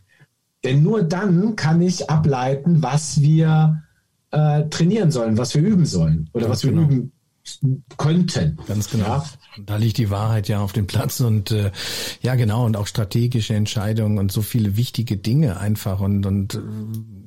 Denn 0.65 0.83
nur 0.83 1.03
dann 1.03 1.57
kann 1.57 1.81
ich 1.81 2.11
ableiten, 2.11 2.83
was 2.83 3.21
wir 3.21 3.83
äh, 4.37 4.69
trainieren 4.69 5.11
sollen, 5.11 5.39
was 5.39 5.55
wir 5.55 5.63
üben 5.63 5.87
sollen 5.87 6.29
oder 6.33 6.47
Ganz 6.47 6.59
was 6.59 6.65
wir 6.65 6.73
genau. 6.73 6.89
üben 6.89 7.13
könnten. 7.97 8.59
Ganz 8.67 8.91
genau. 8.91 9.07
Ja. 9.07 9.25
Da 9.65 9.77
liegt 9.77 9.99
die 9.99 10.11
Wahrheit 10.11 10.49
ja 10.49 10.61
auf 10.61 10.73
dem 10.73 10.87
Platz 10.87 11.21
und 11.21 11.53
äh, 11.53 11.71
ja 12.21 12.35
genau 12.35 12.67
und 12.67 12.77
auch 12.77 12.87
strategische 12.87 13.55
Entscheidungen 13.55 14.19
und 14.19 14.33
so 14.33 14.43
viele 14.43 14.77
wichtige 14.77 15.17
Dinge 15.17 15.59
einfach 15.59 16.01
und 16.01 16.27
und 16.27 16.55
äh, 16.55 16.61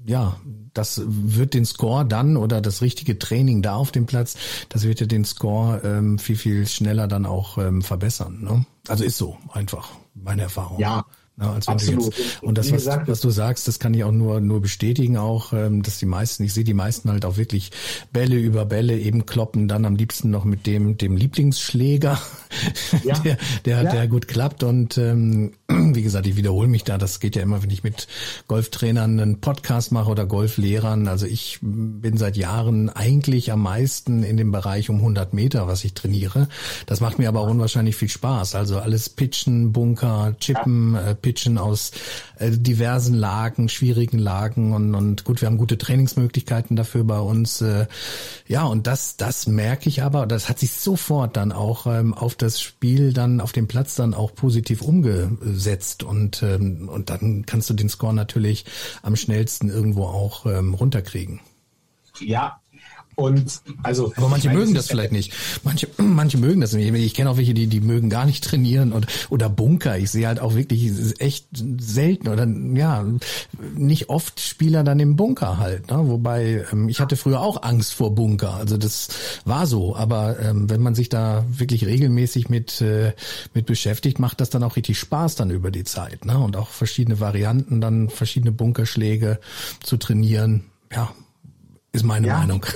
ja 0.05 0.37
das 0.73 1.01
wird 1.05 1.53
den 1.53 1.65
Score 1.65 2.05
dann 2.05 2.37
oder 2.37 2.61
das 2.61 2.81
richtige 2.81 3.17
Training 3.17 3.61
da 3.61 3.75
auf 3.75 3.91
dem 3.91 4.05
Platz, 4.05 4.35
das 4.69 4.83
wird 4.83 4.99
ja 4.99 5.07
den 5.07 5.25
Score 5.25 5.81
ähm, 5.83 6.19
viel 6.19 6.35
viel 6.35 6.67
schneller 6.67 7.07
dann 7.07 7.25
auch 7.25 7.57
ähm, 7.57 7.81
verbessern. 7.81 8.43
Ne? 8.43 8.65
Also 8.87 9.03
ist 9.03 9.17
so 9.17 9.37
einfach 9.51 9.89
meine 10.13 10.43
Erfahrung. 10.43 10.79
Ja, 10.79 11.05
ja, 11.41 11.53
als 11.53 11.67
Absolut. 11.67 12.17
Jetzt, 12.17 12.43
und 12.43 12.57
das, 12.57 12.67
was, 12.67 12.77
gesagt, 12.77 13.07
was, 13.07 13.21
du 13.21 13.29
sagst, 13.29 13.67
das 13.67 13.79
kann 13.79 13.93
ich 13.93 14.03
auch 14.03 14.11
nur, 14.11 14.41
nur 14.41 14.61
bestätigen 14.61 15.17
auch, 15.17 15.53
ähm, 15.53 15.83
dass 15.83 15.99
die 15.99 16.05
meisten, 16.05 16.43
ich 16.43 16.53
sehe 16.53 16.63
die 16.63 16.73
meisten 16.73 17.09
halt 17.09 17.25
auch 17.25 17.37
wirklich 17.37 17.71
Bälle 18.11 18.37
über 18.37 18.65
Bälle 18.65 18.97
eben 18.97 19.25
kloppen, 19.25 19.67
dann 19.67 19.85
am 19.85 19.95
liebsten 19.95 20.29
noch 20.31 20.43
mit 20.43 20.67
dem, 20.67 20.97
dem 20.97 21.15
Lieblingsschläger, 21.15 22.19
ja. 23.03 23.19
der, 23.19 23.37
der, 23.65 23.83
ja. 23.83 23.91
der 23.91 24.07
gut 24.07 24.27
klappt 24.27 24.63
und 24.63 24.97
ähm, 24.97 25.53
wie 25.67 26.01
gesagt, 26.01 26.27
ich 26.27 26.35
wiederhole 26.35 26.67
mich 26.67 26.83
da, 26.83 26.97
das 26.97 27.19
geht 27.19 27.35
ja 27.35 27.41
immer, 27.41 27.63
wenn 27.63 27.69
ich 27.69 27.83
mit 27.83 28.07
Golftrainern 28.47 29.19
einen 29.19 29.39
Podcast 29.39 29.91
mache 29.91 30.09
oder 30.09 30.25
Golflehrern, 30.25 31.07
also 31.07 31.25
ich 31.25 31.59
bin 31.61 32.17
seit 32.17 32.35
Jahren 32.35 32.89
eigentlich 32.89 33.51
am 33.51 33.61
meisten 33.61 34.23
in 34.23 34.35
dem 34.35 34.51
Bereich 34.51 34.89
um 34.89 34.97
100 34.97 35.33
Meter, 35.33 35.67
was 35.67 35.83
ich 35.85 35.93
trainiere. 35.93 36.47
Das 36.85 36.99
macht 36.99 37.19
mir 37.19 37.29
aber 37.29 37.43
unwahrscheinlich 37.43 37.95
viel 37.95 38.09
Spaß, 38.09 38.55
also 38.55 38.79
alles 38.79 39.09
Pitchen, 39.09 39.71
Bunker, 39.71 40.35
Chippen, 40.39 40.95
ja. 40.95 41.11
äh, 41.11 41.15
pitchen 41.29 41.59
aus 41.59 41.91
äh, 42.39 42.49
diversen 42.49 43.13
Lagen, 43.13 43.69
schwierigen 43.69 44.17
Lagen 44.17 44.73
und, 44.73 44.95
und 44.95 45.25
gut, 45.25 45.41
wir 45.41 45.45
haben 45.45 45.57
gute 45.57 45.77
Trainingsmöglichkeiten 45.77 46.75
dafür 46.75 47.03
bei 47.03 47.19
uns. 47.19 47.61
Äh, 47.61 47.85
ja, 48.47 48.63
und 48.63 48.87
das, 48.87 49.15
das 49.15 49.45
merke 49.45 49.89
ich 49.89 50.01
aber, 50.01 50.25
das 50.25 50.49
hat 50.49 50.57
sich 50.57 50.71
sofort 50.71 51.37
dann 51.37 51.51
auch 51.51 51.85
ähm, 51.85 52.15
auf 52.15 52.33
das 52.33 52.59
Spiel 52.59 53.13
dann 53.13 53.41
auf 53.41 53.51
dem 53.51 53.67
Platz 53.67 53.93
dann 53.93 54.15
auch 54.15 54.33
positiv 54.33 54.81
umgesetzt 54.81 56.01
und, 56.01 56.41
ähm, 56.41 56.89
und 56.89 57.11
dann 57.11 57.45
kannst 57.45 57.69
du 57.69 57.75
den 57.75 57.89
Score 57.89 58.15
natürlich 58.15 58.65
am 59.03 59.15
schnellsten 59.15 59.69
irgendwo 59.69 60.05
auch 60.05 60.47
ähm, 60.47 60.73
runterkriegen. 60.73 61.41
Ja, 62.19 62.58
und 63.19 63.61
also. 63.83 64.13
Aber 64.15 64.29
manche 64.29 64.47
meine, 64.47 64.59
mögen 64.59 64.73
das 64.73 64.87
vielleicht 64.87 65.11
nicht. 65.11 65.33
Manche, 65.63 65.87
manche 65.97 66.37
mögen 66.37 66.61
das 66.61 66.73
nicht. 66.73 66.93
Ich 66.93 67.13
kenne 67.13 67.29
auch 67.29 67.37
welche, 67.37 67.53
die, 67.53 67.67
die 67.67 67.81
mögen 67.81 68.09
gar 68.09 68.25
nicht 68.25 68.43
trainieren 68.43 68.91
und, 68.91 69.07
oder 69.29 69.49
Bunker. 69.49 69.97
Ich 69.97 70.11
sehe 70.11 70.27
halt 70.27 70.39
auch 70.39 70.55
wirklich 70.55 70.91
echt 71.19 71.47
selten 71.79 72.27
oder 72.29 72.47
ja, 72.47 73.05
nicht 73.75 74.09
oft 74.09 74.39
Spieler 74.39 74.83
dann 74.83 74.99
im 74.99 75.15
Bunker 75.15 75.57
halt. 75.57 75.89
Ne? 75.91 75.97
Wobei, 76.07 76.65
ähm, 76.71 76.89
ich 76.89 76.99
hatte 76.99 77.17
früher 77.17 77.41
auch 77.41 77.63
Angst 77.63 77.93
vor 77.93 78.15
Bunker. 78.15 78.53
Also 78.53 78.77
das 78.77 79.09
war 79.45 79.67
so. 79.67 79.95
Aber 79.95 80.39
ähm, 80.39 80.69
wenn 80.69 80.81
man 80.81 80.95
sich 80.95 81.09
da 81.09 81.45
wirklich 81.49 81.85
regelmäßig 81.85 82.49
mit, 82.49 82.81
äh, 82.81 83.13
mit 83.53 83.65
beschäftigt, 83.65 84.19
macht 84.19 84.41
das 84.41 84.49
dann 84.49 84.63
auch 84.63 84.75
richtig 84.75 84.97
Spaß 84.99 85.35
dann 85.35 85.51
über 85.51 85.71
die 85.71 85.83
Zeit. 85.83 86.25
Ne? 86.25 86.37
Und 86.37 86.55
auch 86.55 86.69
verschiedene 86.69 87.19
Varianten, 87.19 87.81
dann 87.81 88.09
verschiedene 88.09 88.51
Bunkerschläge 88.51 89.39
zu 89.81 89.97
trainieren. 89.97 90.65
Ja, 90.91 91.13
ist 91.91 92.03
meine 92.03 92.27
ja. 92.27 92.39
Meinung. 92.39 92.65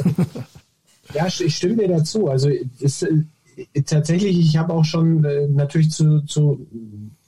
Ja, 1.13 1.27
ich 1.27 1.55
stimme 1.55 1.75
dir 1.75 1.89
dazu. 1.89 2.27
Also 2.27 2.49
ist, 2.79 3.03
äh, 3.03 3.81
tatsächlich, 3.83 4.39
ich 4.39 4.57
habe 4.57 4.73
auch 4.73 4.85
schon 4.85 5.23
äh, 5.23 5.47
natürlich 5.47 5.91
zu, 5.91 6.21
zu 6.21 6.65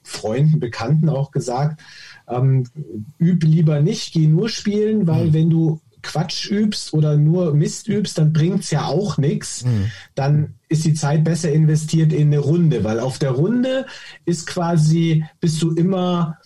Freunden, 0.04 0.60
Bekannten 0.60 1.10
auch 1.10 1.32
gesagt, 1.32 1.82
ähm, 2.28 2.68
üb 3.20 3.44
lieber 3.44 3.82
nicht, 3.82 4.14
geh 4.14 4.28
nur 4.28 4.50
spielen, 4.50 5.08
weil 5.08 5.28
mhm. 5.28 5.34
wenn 5.34 5.50
du 5.50 5.82
Quatsch 6.02 6.50
übst 6.52 6.94
oder 6.94 7.18
nur 7.18 7.54
Mist 7.56 7.88
übst, 7.88 8.20
dann 8.20 8.32
bringt 8.32 8.62
es 8.62 8.72
ja 8.72 8.86
auch 8.86 9.18
nichts. 9.18 9.66
Mhm. 9.66 9.92
Dann 10.14 10.54
ist 10.70 10.86
die 10.86 10.94
Zeit 10.94 11.24
besser 11.24 11.52
investiert 11.52 12.14
in 12.14 12.28
eine 12.28 12.40
Runde, 12.40 12.84
weil 12.84 13.00
auf 13.00 13.18
der 13.18 13.32
Runde 13.32 13.88
ist 14.24 14.46
quasi, 14.46 15.26
bist 15.40 15.62
du 15.62 15.74
immer 15.74 16.38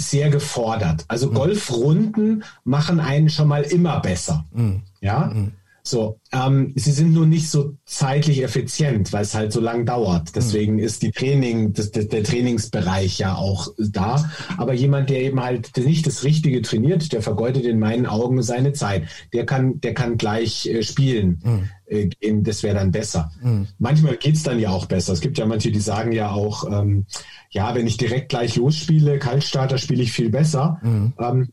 sehr 0.00 0.30
gefordert. 0.30 1.04
Also 1.08 1.28
mhm. 1.28 1.34
Golfrunden 1.34 2.44
machen 2.64 3.00
einen 3.00 3.28
schon 3.28 3.48
mal 3.48 3.62
immer 3.62 4.00
besser. 4.00 4.46
Mhm. 4.52 4.82
Ja. 5.00 5.30
Mhm. 5.32 5.52
So, 5.90 6.20
ähm, 6.30 6.72
sie 6.76 6.92
sind 6.92 7.12
nur 7.12 7.26
nicht 7.26 7.50
so 7.50 7.74
zeitlich 7.84 8.44
effizient, 8.44 9.12
weil 9.12 9.22
es 9.22 9.34
halt 9.34 9.52
so 9.52 9.60
lang 9.60 9.84
dauert. 9.86 10.36
Deswegen 10.36 10.74
mhm. 10.74 10.78
ist 10.78 11.02
die 11.02 11.10
Training, 11.10 11.72
das, 11.72 11.90
das, 11.90 12.06
der 12.06 12.22
Trainingsbereich 12.22 13.18
ja 13.18 13.34
auch 13.34 13.68
da. 13.76 14.30
Aber 14.56 14.72
jemand, 14.72 15.10
der 15.10 15.20
eben 15.20 15.40
halt 15.42 15.76
nicht 15.76 16.06
das 16.06 16.22
Richtige 16.22 16.62
trainiert, 16.62 17.12
der 17.12 17.22
vergeudet 17.22 17.64
in 17.64 17.80
meinen 17.80 18.06
Augen 18.06 18.40
seine 18.42 18.72
Zeit. 18.72 19.08
Der 19.32 19.44
kann, 19.46 19.80
der 19.80 19.92
kann 19.92 20.16
gleich 20.16 20.66
äh, 20.66 20.84
spielen. 20.84 21.42
Mhm. 21.42 22.44
Das 22.44 22.62
wäre 22.62 22.76
dann 22.76 22.92
besser. 22.92 23.32
Mhm. 23.42 23.66
Manchmal 23.80 24.16
geht's 24.16 24.44
dann 24.44 24.60
ja 24.60 24.70
auch 24.70 24.86
besser. 24.86 25.12
Es 25.12 25.20
gibt 25.20 25.38
ja 25.38 25.46
manche, 25.46 25.72
die 25.72 25.80
sagen 25.80 26.12
ja 26.12 26.30
auch, 26.30 26.70
ähm, 26.70 27.04
ja, 27.50 27.74
wenn 27.74 27.88
ich 27.88 27.96
direkt 27.96 28.28
gleich 28.28 28.54
losspiele, 28.54 29.18
Kaltstarter 29.18 29.76
spiele 29.76 30.04
ich 30.04 30.12
viel 30.12 30.30
besser. 30.30 30.78
Mhm. 30.84 31.12
Ähm, 31.18 31.48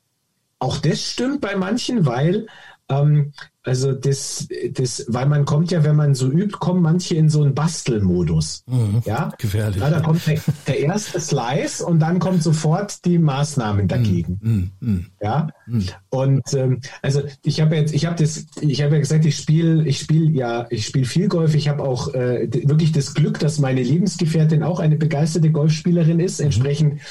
auch 0.59 0.77
das 0.77 1.01
stimmt 1.01 1.41
bei 1.41 1.55
manchen, 1.55 2.05
weil 2.05 2.45
ähm, 2.89 3.33
also 3.67 3.91
das, 3.91 4.47
das, 4.71 5.05
weil 5.09 5.25
man 5.25 5.43
kommt 5.43 5.71
ja, 5.71 5.83
wenn 5.83 5.97
man 5.97 6.15
so 6.15 6.29
übt, 6.31 6.57
kommen 6.57 6.81
manche 6.81 7.15
in 7.15 7.29
so 7.29 7.43
einen 7.43 7.53
Bastelmodus. 7.53 8.63
Mhm, 8.65 9.01
ja, 9.03 9.33
gefährlich. 9.37 9.81
Ja, 9.81 9.89
da 9.89 9.99
kommt 9.99 10.25
der, 10.25 10.39
der, 10.67 10.79
erste 10.79 11.19
Slice 11.19 11.85
und 11.85 11.99
dann 11.99 12.19
kommt 12.19 12.41
sofort 12.41 13.03
die 13.03 13.17
Maßnahmen 13.17 13.83
mhm, 13.83 13.87
dagegen. 13.89 14.39
Mhm, 14.41 14.71
mh, 14.79 14.99
ja, 15.21 15.49
mh. 15.65 15.83
und 16.11 16.53
ähm, 16.53 16.79
also 17.01 17.23
ich 17.43 17.59
habe 17.59 17.75
jetzt, 17.75 17.93
ich 17.93 18.05
habe 18.05 18.15
das, 18.15 18.45
ich 18.61 18.81
habe 18.81 18.93
ja 18.95 18.99
gesagt, 18.99 19.25
ich 19.25 19.35
spiele, 19.35 19.85
ich 19.85 19.99
spiele 19.99 20.31
ja, 20.31 20.65
ich 20.69 20.85
spiele 20.85 21.05
viel 21.05 21.27
Golf. 21.27 21.53
Ich 21.53 21.67
habe 21.67 21.83
auch 21.83 22.13
äh, 22.13 22.47
wirklich 22.63 22.93
das 22.93 23.13
Glück, 23.15 23.37
dass 23.39 23.59
meine 23.59 23.83
Lebensgefährtin 23.83 24.63
auch 24.63 24.79
eine 24.79 24.95
begeisterte 24.95 25.51
Golfspielerin 25.51 26.21
ist. 26.21 26.39
Mhm. 26.39 26.45
Entsprechend 26.45 27.01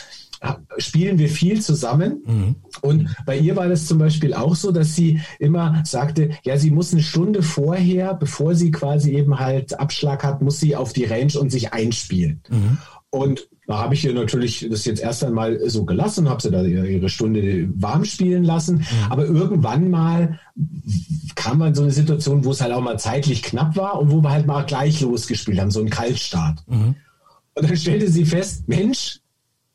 spielen 0.78 1.18
wir 1.18 1.28
viel 1.28 1.60
zusammen. 1.60 2.22
Mhm. 2.26 2.54
Und 2.82 3.16
bei 3.24 3.38
ihr 3.38 3.56
war 3.56 3.68
das 3.68 3.86
zum 3.86 3.98
Beispiel 3.98 4.34
auch 4.34 4.54
so, 4.54 4.70
dass 4.70 4.94
sie 4.94 5.20
immer 5.38 5.82
sagte, 5.84 6.30
ja, 6.44 6.58
sie 6.58 6.70
muss 6.70 6.92
eine 6.92 7.02
Stunde 7.02 7.42
vorher, 7.42 8.14
bevor 8.14 8.54
sie 8.54 8.70
quasi 8.70 9.12
eben 9.12 9.38
halt 9.38 9.78
Abschlag 9.78 10.24
hat, 10.24 10.42
muss 10.42 10.60
sie 10.60 10.76
auf 10.76 10.92
die 10.92 11.04
Range 11.04 11.32
und 11.38 11.50
sich 11.50 11.72
einspielen. 11.72 12.42
Mhm. 12.48 12.78
Und 13.10 13.48
da 13.66 13.78
habe 13.78 13.94
ich 13.94 14.04
ihr 14.04 14.14
natürlich 14.14 14.66
das 14.70 14.84
jetzt 14.84 15.00
erst 15.00 15.24
einmal 15.24 15.58
so 15.68 15.84
gelassen, 15.84 16.28
habe 16.28 16.42
sie 16.42 16.50
da 16.50 16.62
ihre 16.62 17.08
Stunde 17.08 17.68
warm 17.74 18.04
spielen 18.04 18.44
lassen. 18.44 18.76
Mhm. 18.76 18.84
Aber 19.08 19.24
irgendwann 19.24 19.90
mal 19.90 20.38
kam 21.34 21.58
man 21.58 21.74
so 21.74 21.82
eine 21.82 21.92
Situation, 21.92 22.44
wo 22.44 22.50
es 22.50 22.60
halt 22.60 22.72
auch 22.72 22.82
mal 22.82 22.98
zeitlich 22.98 23.42
knapp 23.42 23.74
war 23.76 23.98
und 23.98 24.10
wo 24.10 24.22
wir 24.22 24.30
halt 24.30 24.46
mal 24.46 24.64
gleich 24.64 25.00
losgespielt 25.00 25.58
haben, 25.58 25.70
so 25.70 25.80
ein 25.80 25.90
Kaltstart. 25.90 26.62
Mhm. 26.68 26.94
Und 27.54 27.68
dann 27.68 27.76
stellte 27.76 28.10
sie 28.10 28.26
fest, 28.26 28.68
Mensch, 28.68 29.20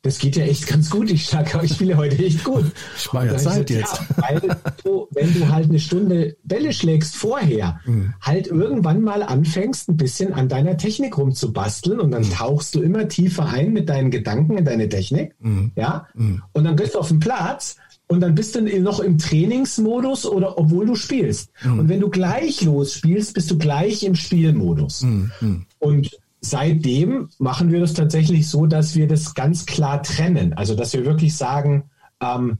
das 0.04 0.18
geht 0.18 0.36
ja 0.36 0.46
echt 0.46 0.66
ganz 0.66 0.90
gut. 0.90 1.12
Ich 1.12 1.28
sage, 1.28 1.60
ich 1.64 1.74
spiele 1.74 1.96
heute 1.96 2.18
echt 2.24 2.44
gut. 2.44 2.66
Ich 2.98 3.14
war 3.14 3.26
ja 3.26 3.38
Zeit 3.38 3.70
jetzt. 3.70 4.00
Ja, 4.00 4.24
weil 4.30 4.42
du, 4.84 5.08
wenn 5.12 5.34
du 5.34 5.48
halt 5.50 5.70
eine 5.70 5.80
Stunde 5.80 6.36
Bälle 6.44 6.74
schlägst 6.74 7.16
vorher, 7.16 7.80
mhm. 7.86 8.14
halt 8.20 8.48
irgendwann 8.48 9.04
mal 9.04 9.22
anfängst, 9.22 9.90
ein 9.90 9.98
bisschen 9.98 10.34
an 10.34 10.50
deiner 10.50 10.78
Technik 10.78 11.18
rumzubasteln 11.18 12.00
und 12.00 12.12
dann 12.12 12.24
mhm. 12.24 12.32
tauchst 12.32 12.74
du 12.74 12.82
immer 12.82 13.08
tiefer 13.08 13.46
ein 13.46 13.74
mit 13.74 13.90
deinen 13.90 14.10
Gedanken 14.10 14.58
in 14.58 14.66
deine 14.66 14.90
Technik. 14.90 15.36
Mhm. 15.40 15.72
Ja. 15.76 16.08
Mhm. 16.16 16.42
Und 16.54 16.64
dann 16.64 16.76
gehst 16.76 16.96
du 16.96 17.00
auf 17.00 17.10
den 17.10 17.20
Platz 17.20 17.76
und 18.08 18.22
dann 18.22 18.34
bist 18.34 18.56
du 18.56 18.82
noch 18.82 19.02
im 19.02 19.20
Trainingsmodus 19.20 20.26
oder 20.26 20.58
obwohl 20.58 20.88
du 20.88 20.96
spielst. 20.96 21.52
Mhm. 21.64 21.80
Und 21.80 21.90
wenn 21.90 22.00
du 22.00 22.10
gleich 22.10 22.64
los 22.64 22.94
spielst, 22.94 23.36
bist 23.36 23.52
du 23.52 23.58
gleich 23.60 24.04
im 24.04 24.16
Spielmodus. 24.16 25.04
Mhm. 25.04 25.32
mhm. 25.42 25.66
Und 25.78 26.10
seitdem 26.42 27.30
machen 27.38 27.72
wir 27.72 27.80
das 27.80 27.94
tatsächlich 27.94 28.50
so, 28.50 28.66
dass 28.66 28.96
wir 28.96 29.08
das 29.08 29.34
ganz 29.36 29.66
klar 29.66 30.04
trennen. 30.04 30.54
Also, 30.54 30.76
dass 30.76 30.94
wir 30.94 31.06
wirklich 31.06 31.38
sagen, 31.38 31.90
ähm, 32.20 32.58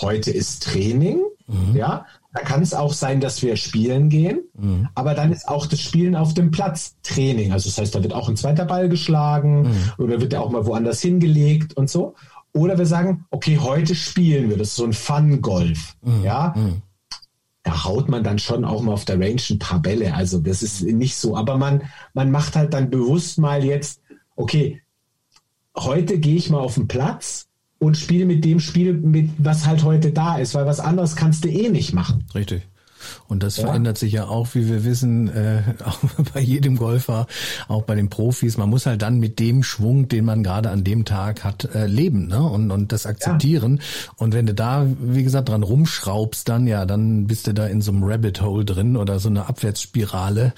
heute 0.00 0.30
ist 0.30 0.64
Training, 0.64 1.22
mhm. 1.46 1.76
ja. 1.76 2.04
Da 2.32 2.42
kann 2.42 2.62
es 2.62 2.74
auch 2.74 2.92
sein, 2.92 3.20
dass 3.20 3.42
wir 3.42 3.56
spielen 3.56 4.08
gehen, 4.08 4.42
mhm. 4.56 4.88
aber 4.94 5.14
dann 5.14 5.32
ist 5.32 5.48
auch 5.48 5.66
das 5.66 5.80
Spielen 5.80 6.14
auf 6.14 6.32
dem 6.32 6.52
Platz 6.52 6.94
Training. 7.02 7.50
Also 7.50 7.68
das 7.68 7.78
heißt, 7.78 7.92
da 7.92 8.04
wird 8.04 8.12
auch 8.12 8.28
ein 8.28 8.36
zweiter 8.36 8.66
Ball 8.66 8.88
geschlagen 8.88 9.62
mhm. 9.62 9.92
oder 9.98 10.20
wird 10.20 10.32
er 10.32 10.42
auch 10.42 10.50
mal 10.50 10.64
woanders 10.64 11.00
hingelegt 11.00 11.76
und 11.76 11.90
so. 11.90 12.14
Oder 12.52 12.78
wir 12.78 12.86
sagen, 12.86 13.26
okay, 13.30 13.58
heute 13.58 13.96
spielen 13.96 14.48
wir. 14.48 14.58
Das 14.58 14.68
ist 14.68 14.76
so 14.76 14.84
ein 14.84 14.92
Fun-Golf. 14.92 15.96
Mhm. 16.02 16.22
Ja, 16.22 16.54
mhm 16.56 16.82
da 17.62 17.84
haut 17.84 18.08
man 18.08 18.24
dann 18.24 18.38
schon 18.38 18.64
auch 18.64 18.82
mal 18.82 18.92
auf 18.92 19.04
der 19.04 19.20
Range 19.20 19.42
ein 19.50 19.58
paar 19.58 19.80
Bälle. 19.80 20.14
Also 20.14 20.38
das 20.38 20.62
ist 20.62 20.82
nicht 20.82 21.16
so. 21.16 21.36
Aber 21.36 21.58
man, 21.58 21.82
man 22.14 22.30
macht 22.30 22.56
halt 22.56 22.72
dann 22.72 22.90
bewusst 22.90 23.38
mal 23.38 23.64
jetzt, 23.64 24.00
okay, 24.36 24.80
heute 25.76 26.18
gehe 26.18 26.36
ich 26.36 26.50
mal 26.50 26.60
auf 26.60 26.74
den 26.74 26.88
Platz 26.88 27.48
und 27.78 27.96
spiele 27.96 28.24
mit 28.24 28.44
dem 28.44 28.60
Spiel, 28.60 28.94
mit 28.94 29.30
was 29.38 29.66
halt 29.66 29.84
heute 29.84 30.12
da 30.12 30.38
ist, 30.38 30.54
weil 30.54 30.66
was 30.66 30.80
anderes 30.80 31.16
kannst 31.16 31.44
du 31.44 31.48
eh 31.48 31.68
nicht 31.68 31.92
machen. 31.92 32.24
Richtig. 32.34 32.62
Und 33.28 33.42
das 33.42 33.56
ja. 33.56 33.66
verändert 33.66 33.98
sich 33.98 34.12
ja 34.12 34.26
auch, 34.26 34.54
wie 34.54 34.68
wir 34.68 34.84
wissen, 34.84 35.28
äh, 35.28 35.62
auch 35.84 35.98
bei 36.32 36.40
jedem 36.40 36.76
Golfer, 36.76 37.26
auch 37.68 37.82
bei 37.82 37.94
den 37.94 38.10
Profis. 38.10 38.56
Man 38.56 38.68
muss 38.68 38.86
halt 38.86 39.02
dann 39.02 39.18
mit 39.18 39.38
dem 39.38 39.62
Schwung, 39.62 40.08
den 40.08 40.24
man 40.24 40.42
gerade 40.42 40.70
an 40.70 40.84
dem 40.84 41.04
Tag 41.04 41.44
hat, 41.44 41.74
äh, 41.74 41.86
leben 41.86 42.28
ne? 42.28 42.42
und, 42.42 42.70
und 42.70 42.92
das 42.92 43.06
akzeptieren. 43.06 43.76
Ja. 43.76 44.12
Und 44.16 44.34
wenn 44.34 44.46
du 44.46 44.54
da, 44.54 44.86
wie 45.00 45.22
gesagt, 45.22 45.48
dran 45.48 45.62
rumschraubst, 45.62 46.48
dann 46.48 46.66
ja, 46.66 46.86
dann 46.86 47.26
bist 47.26 47.46
du 47.46 47.54
da 47.54 47.66
in 47.66 47.80
so 47.80 47.92
einem 47.92 48.04
Rabbit 48.04 48.42
Hole 48.42 48.64
drin 48.64 48.96
oder 48.96 49.18
so 49.18 49.28
eine 49.28 49.48
Abwärtsspirale. 49.48 50.52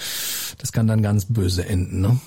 Das 0.58 0.72
kann 0.72 0.86
dann 0.86 1.02
ganz 1.02 1.26
böse 1.26 1.66
enden. 1.66 2.00
Ne? 2.00 2.20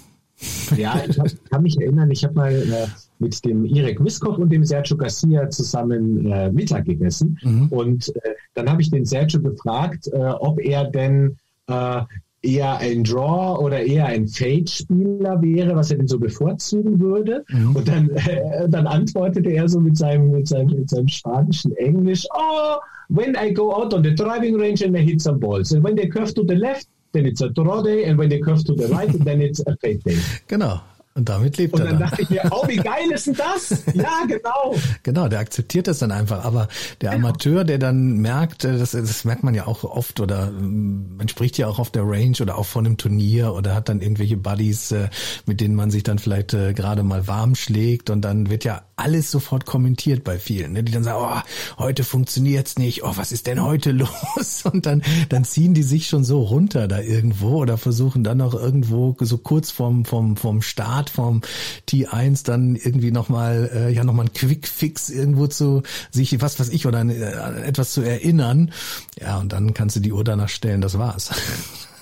Ja, 0.76 1.02
ich 1.08 1.18
hab, 1.18 1.28
kann 1.50 1.64
mich 1.64 1.80
erinnern, 1.80 2.12
ich 2.12 2.24
habe 2.24 2.34
mal 2.34 2.54
äh, 2.54 2.88
mit 3.20 3.44
dem 3.46 3.66
Irek 3.66 4.00
Miskov 4.00 4.38
und 4.38 4.52
dem 4.52 4.64
Sergio 4.64 4.98
Garcia 4.98 5.50
zusammen 5.50 6.32
äh, 6.32 6.52
Mittag 6.52 6.86
gegessen. 6.86 7.38
Mhm. 7.44 7.68
Und 7.70 8.16
äh, 8.16 8.32
dann 8.54 8.70
habe 8.70 8.82
ich 8.82 8.90
den 8.90 9.06
Sergio 9.06 9.42
gefragt, 9.42 10.08
äh, 10.08 10.18
ob 10.18 10.60
er 10.60 10.86
denn 10.86 11.38
äh, 11.68 12.02
eher 12.42 12.78
ein 12.78 13.04
Draw 13.04 13.60
oder 13.60 13.82
eher 13.82 14.06
ein 14.06 14.28
Fade-Spieler 14.28 15.42
wäre, 15.42 15.76
was 15.76 15.92
er 15.92 15.98
denn 15.98 16.08
so 16.08 16.20
bevorzugen 16.20 17.00
würde. 17.00 17.44
Mhm. 17.50 17.76
Und 17.76 17.88
dann, 17.88 18.10
äh, 18.12 18.70
dann 18.70 18.88
antwortete 18.88 19.50
er 19.50 19.68
so 19.68 19.80
mit 19.80 19.98
seinem, 19.98 20.32
mit 20.32 20.48
seinem, 20.48 20.78
mit 20.78 20.90
seinem 20.90 21.08
spanischen 21.08 21.76
Englisch, 21.78 22.26
oh, 22.34 22.78
when 23.10 23.36
I 23.36 23.52
go 23.52 23.74
out 23.74 23.94
on 23.94 24.04
the 24.04 24.14
driving 24.14 24.56
range 24.56 24.84
and 24.84 24.96
I 24.96 25.02
hit 25.02 25.22
some 25.22 25.40
balls. 25.40 25.74
And 25.74 25.84
when 25.84 25.96
they 25.96 26.08
curve 26.08 26.34
to 26.36 26.44
the 26.44 26.56
left, 26.56 26.88
then 27.14 27.26
it's 27.26 27.42
a 27.42 27.50
draw 27.50 27.82
day, 27.82 28.06
and 28.06 28.18
when 28.18 28.30
they 28.30 28.40
curve 28.40 28.64
to 28.66 28.76
the 28.76 28.88
right, 28.88 29.12
then 29.24 29.42
it's 29.42 29.62
a 29.66 29.76
fade 29.78 30.04
day. 30.04 30.18
Genau. 30.48 30.82
Und 31.18 31.30
damit 31.30 31.56
lebt 31.56 31.74
und 31.74 31.80
er. 31.80 31.86
Und 31.86 31.92
dann 31.94 32.10
dachte 32.10 32.24
ich 32.24 32.30
mir, 32.30 32.42
oh, 32.52 32.68
wie 32.68 32.76
geil 32.76 33.10
ist 33.14 33.28
denn 33.28 33.36
das? 33.36 33.84
Ja, 33.94 34.26
genau. 34.28 34.76
genau, 35.04 35.30
der 35.30 35.40
akzeptiert 35.40 35.88
das 35.88 36.00
dann 36.00 36.12
einfach. 36.12 36.44
Aber 36.44 36.68
der 37.00 37.12
genau. 37.12 37.30
Amateur, 37.30 37.64
der 37.64 37.78
dann 37.78 38.18
merkt, 38.18 38.66
äh, 38.66 38.78
das, 38.78 38.92
das 38.92 39.24
merkt 39.24 39.42
man 39.42 39.56
ja 39.56 39.66
auch 39.66 39.86
oft 39.86 40.20
oder 40.20 40.50
ähm, 40.50 41.16
man 41.16 41.30
spricht 41.30 41.58
ja 41.58 41.68
auch 41.68 41.80
auf 41.80 41.90
der 41.90 42.04
Range 42.04 42.36
oder 42.42 42.58
auch 42.58 42.66
von 42.66 42.86
einem 42.86 42.98
Turnier 42.98 43.54
oder 43.54 43.74
hat 43.74 43.88
dann 43.88 44.02
irgendwelche 44.02 44.36
Buddies, 44.36 44.92
äh, 44.92 45.08
mit 45.46 45.62
denen 45.62 45.76
man 45.76 45.90
sich 45.90 46.04
dann 46.04 46.20
vielleicht 46.20 46.54
äh, 46.54 46.74
gerade 46.74 47.04
mal 47.04 47.28
warm 47.28 47.56
schlägt 47.56 48.10
und 48.10 48.22
dann 48.22 48.50
wird 48.50 48.66
ja 48.66 48.82
alles 48.98 49.30
sofort 49.30 49.66
kommentiert 49.66 50.24
bei 50.24 50.40
vielen, 50.40 50.74
ne? 50.74 50.84
die 50.84 50.92
dann 50.92 51.04
sagen, 51.04 51.20
oh, 51.22 51.78
heute 51.78 52.04
funktioniert's 52.04 52.78
nicht, 52.78 53.04
oh, 53.04 53.12
was 53.16 53.32
ist 53.32 53.48
denn 53.48 53.62
heute 53.62 53.92
los? 53.92 54.64
Und 54.64 54.86
dann, 54.86 55.02
dann 55.30 55.44
ziehen 55.44 55.74
die 55.74 55.84
sich 55.84 56.08
schon 56.08 56.24
so 56.24 56.42
runter 56.42 56.88
da 56.88 57.02
irgendwo 57.02 57.58
oder 57.58 57.78
versuchen 57.78 58.24
dann 58.24 58.38
noch 58.38 58.54
irgendwo 58.54 59.16
so 59.20 59.38
kurz 59.38 59.72
vorm, 59.72 60.06
vom, 60.06 60.38
vom 60.38 60.62
Start, 60.62 61.10
vom 61.10 61.42
T1 61.90 62.46
dann 62.46 62.76
irgendwie 62.76 63.12
nochmal, 63.12 63.70
äh, 63.74 63.90
ja, 63.92 64.04
nochmal 64.04 64.28
ein 64.28 64.34
Quick-Fix 64.34 65.10
irgendwo 65.10 65.48
zu 65.48 65.84
sich, 66.12 66.42
was 66.42 66.60
weiß 66.60 66.70
ich, 66.70 66.88
oder 66.88 67.00
an, 67.00 67.10
äh, 67.10 67.62
etwas 67.64 67.92
zu 67.92 68.02
erinnern. 68.02 68.72
Ja, 69.20 69.40
und 69.40 69.52
dann 69.52 69.74
kannst 69.74 69.98
du 69.98 70.00
die 70.00 70.14
Uhr 70.14 70.24
danach 70.24 70.50
stellen, 70.50 70.82
das 70.82 70.98
war's. 70.98 71.32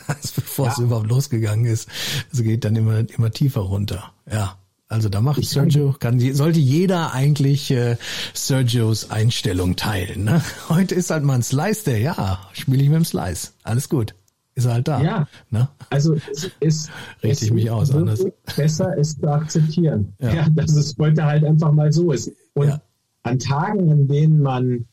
bevor 0.36 0.68
ja. 0.68 0.72
es 0.74 0.78
überhaupt 0.80 1.08
losgegangen 1.08 1.66
ist. 1.66 1.88
Es 2.32 2.44
geht 2.44 2.66
dann 2.66 2.76
immer, 2.76 3.10
immer 3.10 3.32
tiefer 3.32 3.62
runter. 3.62 4.12
Ja. 4.30 4.58
Also 4.94 5.10
da 5.10 5.22
macht 5.22 5.40
ich 5.40 5.50
Sergio, 5.50 5.96
kann, 6.00 6.20
sollte 6.20 6.60
jeder 6.60 7.14
eigentlich 7.14 7.72
äh, 7.72 7.98
Sergios 8.36 9.10
Einstellung 9.10 9.76
teilen. 9.76 10.24
Ne? 10.24 10.40
Heute 10.70 10.94
ist 10.94 11.10
halt 11.10 11.24
mal 11.24 11.34
ein 11.34 11.42
Slice 11.42 11.86
der, 11.86 11.98
ja, 11.98 12.40
spiele 12.54 12.84
ich 12.84 12.90
mit 12.90 12.98
dem 12.98 13.04
Slice. 13.04 13.54
Alles 13.64 13.90
gut. 13.90 14.14
Ist 14.54 14.68
halt 14.68 14.88
da. 14.88 15.02
Ja. 15.02 15.28
Ne? 15.50 15.68
Also 15.90 16.14
es 16.32 16.52
ist 16.60 16.92
richtig 17.24 17.52
mich 17.52 17.72
aus 17.72 17.90
anders. 17.90 18.24
Besser 18.56 18.96
es 18.96 19.18
zu 19.18 19.28
akzeptieren. 19.28 20.14
Ja. 20.20 20.32
ja, 20.32 20.48
dass 20.52 20.74
es 20.74 20.96
heute 21.00 21.26
halt 21.26 21.44
einfach 21.44 21.72
mal 21.72 21.92
so 21.92 22.12
ist. 22.12 22.32
Und 22.54 22.68
ja. 22.68 22.80
an 23.24 23.40
Tagen, 23.40 23.92
an 23.92 24.08
denen 24.08 24.42
man 24.44 24.86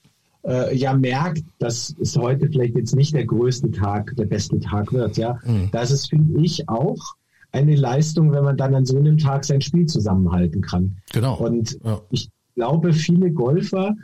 äh, 0.47 0.75
ja 0.75 0.95
merkt, 0.95 1.45
dass 1.59 1.95
es 2.01 2.17
heute 2.17 2.49
vielleicht 2.49 2.75
jetzt 2.75 2.97
nicht 2.97 3.13
der 3.13 3.27
größte 3.27 3.71
Tag, 3.71 4.17
der 4.17 4.25
beste 4.25 4.61
Tag 4.61 4.95
wird, 4.95 5.19
ja. 5.19 5.39
Mhm. 5.45 5.69
Das 5.73 5.91
ist, 5.91 6.09
finde 6.09 6.41
ich, 6.41 6.71
auch 6.71 7.17
eine 7.53 7.77
Leistung, 7.77 8.33
wenn 8.33 8.45
man 8.45 8.57
dann 8.57 8.75
an 8.75 8.87
so 8.87 8.97
einem 8.97 9.19
Tag 9.19 9.45
sein 9.45 9.61
Spiel 9.61 9.87
zusammenhalten 9.87 10.61
kann. 10.61 10.97
Genau. 11.13 11.37
Und 11.37 11.79
ja. 11.85 12.01
ich 12.11 12.31
glaube, 12.55 12.93
viele 12.93 13.31
Golfer 13.31 13.97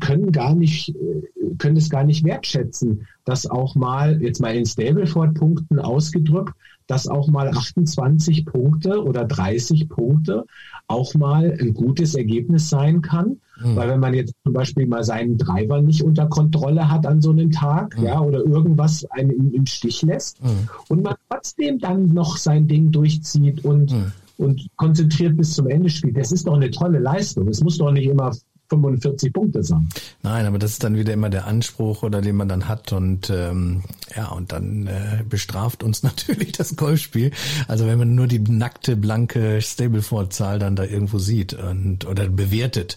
können 0.00 0.32
gar 0.32 0.54
nicht, 0.54 0.90
äh, 0.90 1.22
können 1.58 1.76
es 1.76 1.88
gar 1.90 2.04
nicht 2.04 2.24
wertschätzen, 2.24 3.06
dass 3.24 3.46
auch 3.46 3.74
mal, 3.74 4.20
jetzt 4.22 4.40
mal 4.40 4.54
in 4.54 4.66
Stableford-Punkten 4.66 5.78
ausgedrückt, 5.78 6.54
dass 6.86 7.08
auch 7.08 7.28
mal 7.28 7.48
28 7.48 8.44
Punkte 8.44 9.02
oder 9.02 9.24
30 9.24 9.88
Punkte 9.88 10.44
auch 10.86 11.14
mal 11.14 11.56
ein 11.58 11.72
gutes 11.72 12.14
Ergebnis 12.14 12.68
sein 12.68 13.00
kann. 13.00 13.40
Mhm. 13.62 13.76
Weil 13.76 13.88
wenn 13.90 14.00
man 14.00 14.14
jetzt 14.14 14.34
zum 14.42 14.52
Beispiel 14.52 14.86
mal 14.86 15.04
seinen 15.04 15.38
Driver 15.38 15.80
nicht 15.80 16.02
unter 16.02 16.26
Kontrolle 16.26 16.90
hat 16.90 17.06
an 17.06 17.20
so 17.20 17.30
einem 17.30 17.50
Tag, 17.50 17.96
mhm. 17.98 18.04
ja, 18.04 18.20
oder 18.20 18.44
irgendwas 18.44 19.04
einen 19.10 19.30
im, 19.30 19.52
im 19.52 19.66
Stich 19.66 20.02
lässt 20.02 20.42
mhm. 20.42 20.68
und 20.88 21.02
man 21.02 21.14
trotzdem 21.28 21.78
dann 21.78 22.06
noch 22.06 22.36
sein 22.36 22.66
Ding 22.66 22.90
durchzieht 22.90 23.64
und, 23.64 23.92
mhm. 23.92 24.12
und 24.38 24.66
konzentriert 24.76 25.36
bis 25.36 25.54
zum 25.54 25.68
Ende 25.68 25.88
spielt, 25.88 26.16
das 26.16 26.32
ist 26.32 26.46
doch 26.46 26.54
eine 26.54 26.70
tolle 26.70 26.98
Leistung. 26.98 27.48
Es 27.48 27.62
muss 27.62 27.78
doch 27.78 27.92
nicht 27.92 28.06
immer 28.06 28.32
45 28.80 29.32
Punkte 29.32 29.62
sein. 29.62 29.88
Nein, 30.22 30.46
aber 30.46 30.58
das 30.58 30.72
ist 30.72 30.84
dann 30.84 30.96
wieder 30.96 31.12
immer 31.12 31.30
der 31.30 31.46
Anspruch 31.46 32.02
oder 32.02 32.20
den 32.20 32.36
man 32.36 32.48
dann 32.48 32.68
hat 32.68 32.92
und 32.92 33.30
ähm, 33.30 33.82
ja 34.14 34.28
und 34.28 34.52
dann 34.52 34.86
äh, 34.86 35.22
bestraft 35.28 35.82
uns 35.82 36.02
natürlich 36.02 36.52
das 36.52 36.76
Golfspiel. 36.76 37.30
Also 37.68 37.86
wenn 37.86 37.98
man 37.98 38.14
nur 38.14 38.26
die 38.26 38.40
nackte 38.40 38.96
blanke 38.96 39.60
Stableford-Zahl 39.60 40.58
dann 40.58 40.76
da 40.76 40.84
irgendwo 40.84 41.18
sieht 41.18 41.54
und 41.54 42.06
oder 42.06 42.28
bewertet, 42.28 42.96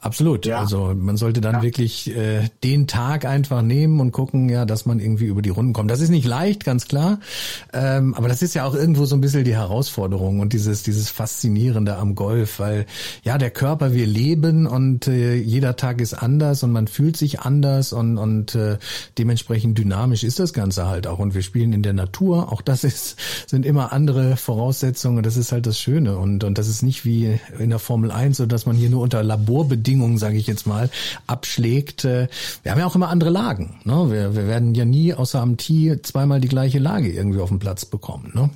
absolut. 0.00 0.46
Ja. 0.46 0.60
Also 0.60 0.92
man 0.94 1.16
sollte 1.16 1.40
dann 1.40 1.56
ja. 1.56 1.62
wirklich 1.62 2.14
äh, 2.16 2.48
den 2.64 2.86
Tag 2.86 3.24
einfach 3.24 3.62
nehmen 3.62 4.00
und 4.00 4.12
gucken, 4.12 4.48
ja, 4.48 4.64
dass 4.64 4.86
man 4.86 5.00
irgendwie 5.00 5.26
über 5.26 5.42
die 5.42 5.50
Runden 5.50 5.72
kommt. 5.72 5.90
Das 5.90 6.00
ist 6.00 6.10
nicht 6.10 6.26
leicht, 6.26 6.64
ganz 6.64 6.88
klar, 6.88 7.20
ähm, 7.72 8.14
aber 8.14 8.28
das 8.28 8.42
ist 8.42 8.54
ja 8.54 8.64
auch 8.64 8.74
irgendwo 8.74 9.04
so 9.04 9.16
ein 9.16 9.20
bisschen 9.20 9.44
die 9.44 9.54
Herausforderung 9.54 10.40
und 10.40 10.52
dieses 10.52 10.82
dieses 10.82 11.10
faszinierende 11.10 11.96
am 11.96 12.14
Golf, 12.14 12.58
weil 12.58 12.86
ja 13.22 13.38
der 13.38 13.50
Körper, 13.50 13.92
wir 13.92 14.06
leben 14.06 14.66
und 14.66 15.08
äh, 15.08 15.17
jeder 15.18 15.76
Tag 15.76 16.00
ist 16.00 16.14
anders 16.14 16.62
und 16.62 16.72
man 16.72 16.86
fühlt 16.86 17.16
sich 17.16 17.40
anders 17.40 17.92
und, 17.92 18.18
und 18.18 18.54
äh, 18.54 18.78
dementsprechend 19.16 19.78
dynamisch 19.78 20.24
ist 20.24 20.38
das 20.38 20.52
Ganze 20.52 20.86
halt 20.86 21.06
auch. 21.06 21.18
Und 21.18 21.34
wir 21.34 21.42
spielen 21.42 21.72
in 21.72 21.82
der 21.82 21.92
Natur, 21.92 22.52
auch 22.52 22.62
das 22.62 22.84
ist, 22.84 23.16
sind 23.46 23.66
immer 23.66 23.92
andere 23.92 24.36
Voraussetzungen. 24.36 25.22
Das 25.22 25.36
ist 25.36 25.52
halt 25.52 25.66
das 25.66 25.78
Schöne. 25.78 26.18
Und, 26.18 26.44
und 26.44 26.58
das 26.58 26.68
ist 26.68 26.82
nicht 26.82 27.04
wie 27.04 27.38
in 27.58 27.70
der 27.70 27.78
Formel 27.78 28.10
1, 28.10 28.36
so 28.36 28.46
dass 28.46 28.66
man 28.66 28.76
hier 28.76 28.90
nur 28.90 29.02
unter 29.02 29.22
Laborbedingungen, 29.22 30.18
sage 30.18 30.36
ich 30.36 30.46
jetzt 30.46 30.66
mal, 30.66 30.90
abschlägt. 31.26 32.04
Äh, 32.04 32.28
wir 32.62 32.72
haben 32.72 32.78
ja 32.78 32.86
auch 32.86 32.96
immer 32.96 33.08
andere 33.08 33.30
Lagen. 33.30 33.80
Ne? 33.84 34.10
Wir, 34.10 34.34
wir 34.34 34.46
werden 34.46 34.74
ja 34.74 34.84
nie 34.84 35.14
außer 35.14 35.40
am 35.40 35.56
Tee 35.56 36.00
zweimal 36.02 36.40
die 36.40 36.48
gleiche 36.48 36.78
Lage 36.78 37.10
irgendwie 37.10 37.40
auf 37.40 37.48
dem 37.48 37.58
Platz 37.58 37.84
bekommen. 37.84 38.32
Ne? 38.34 38.50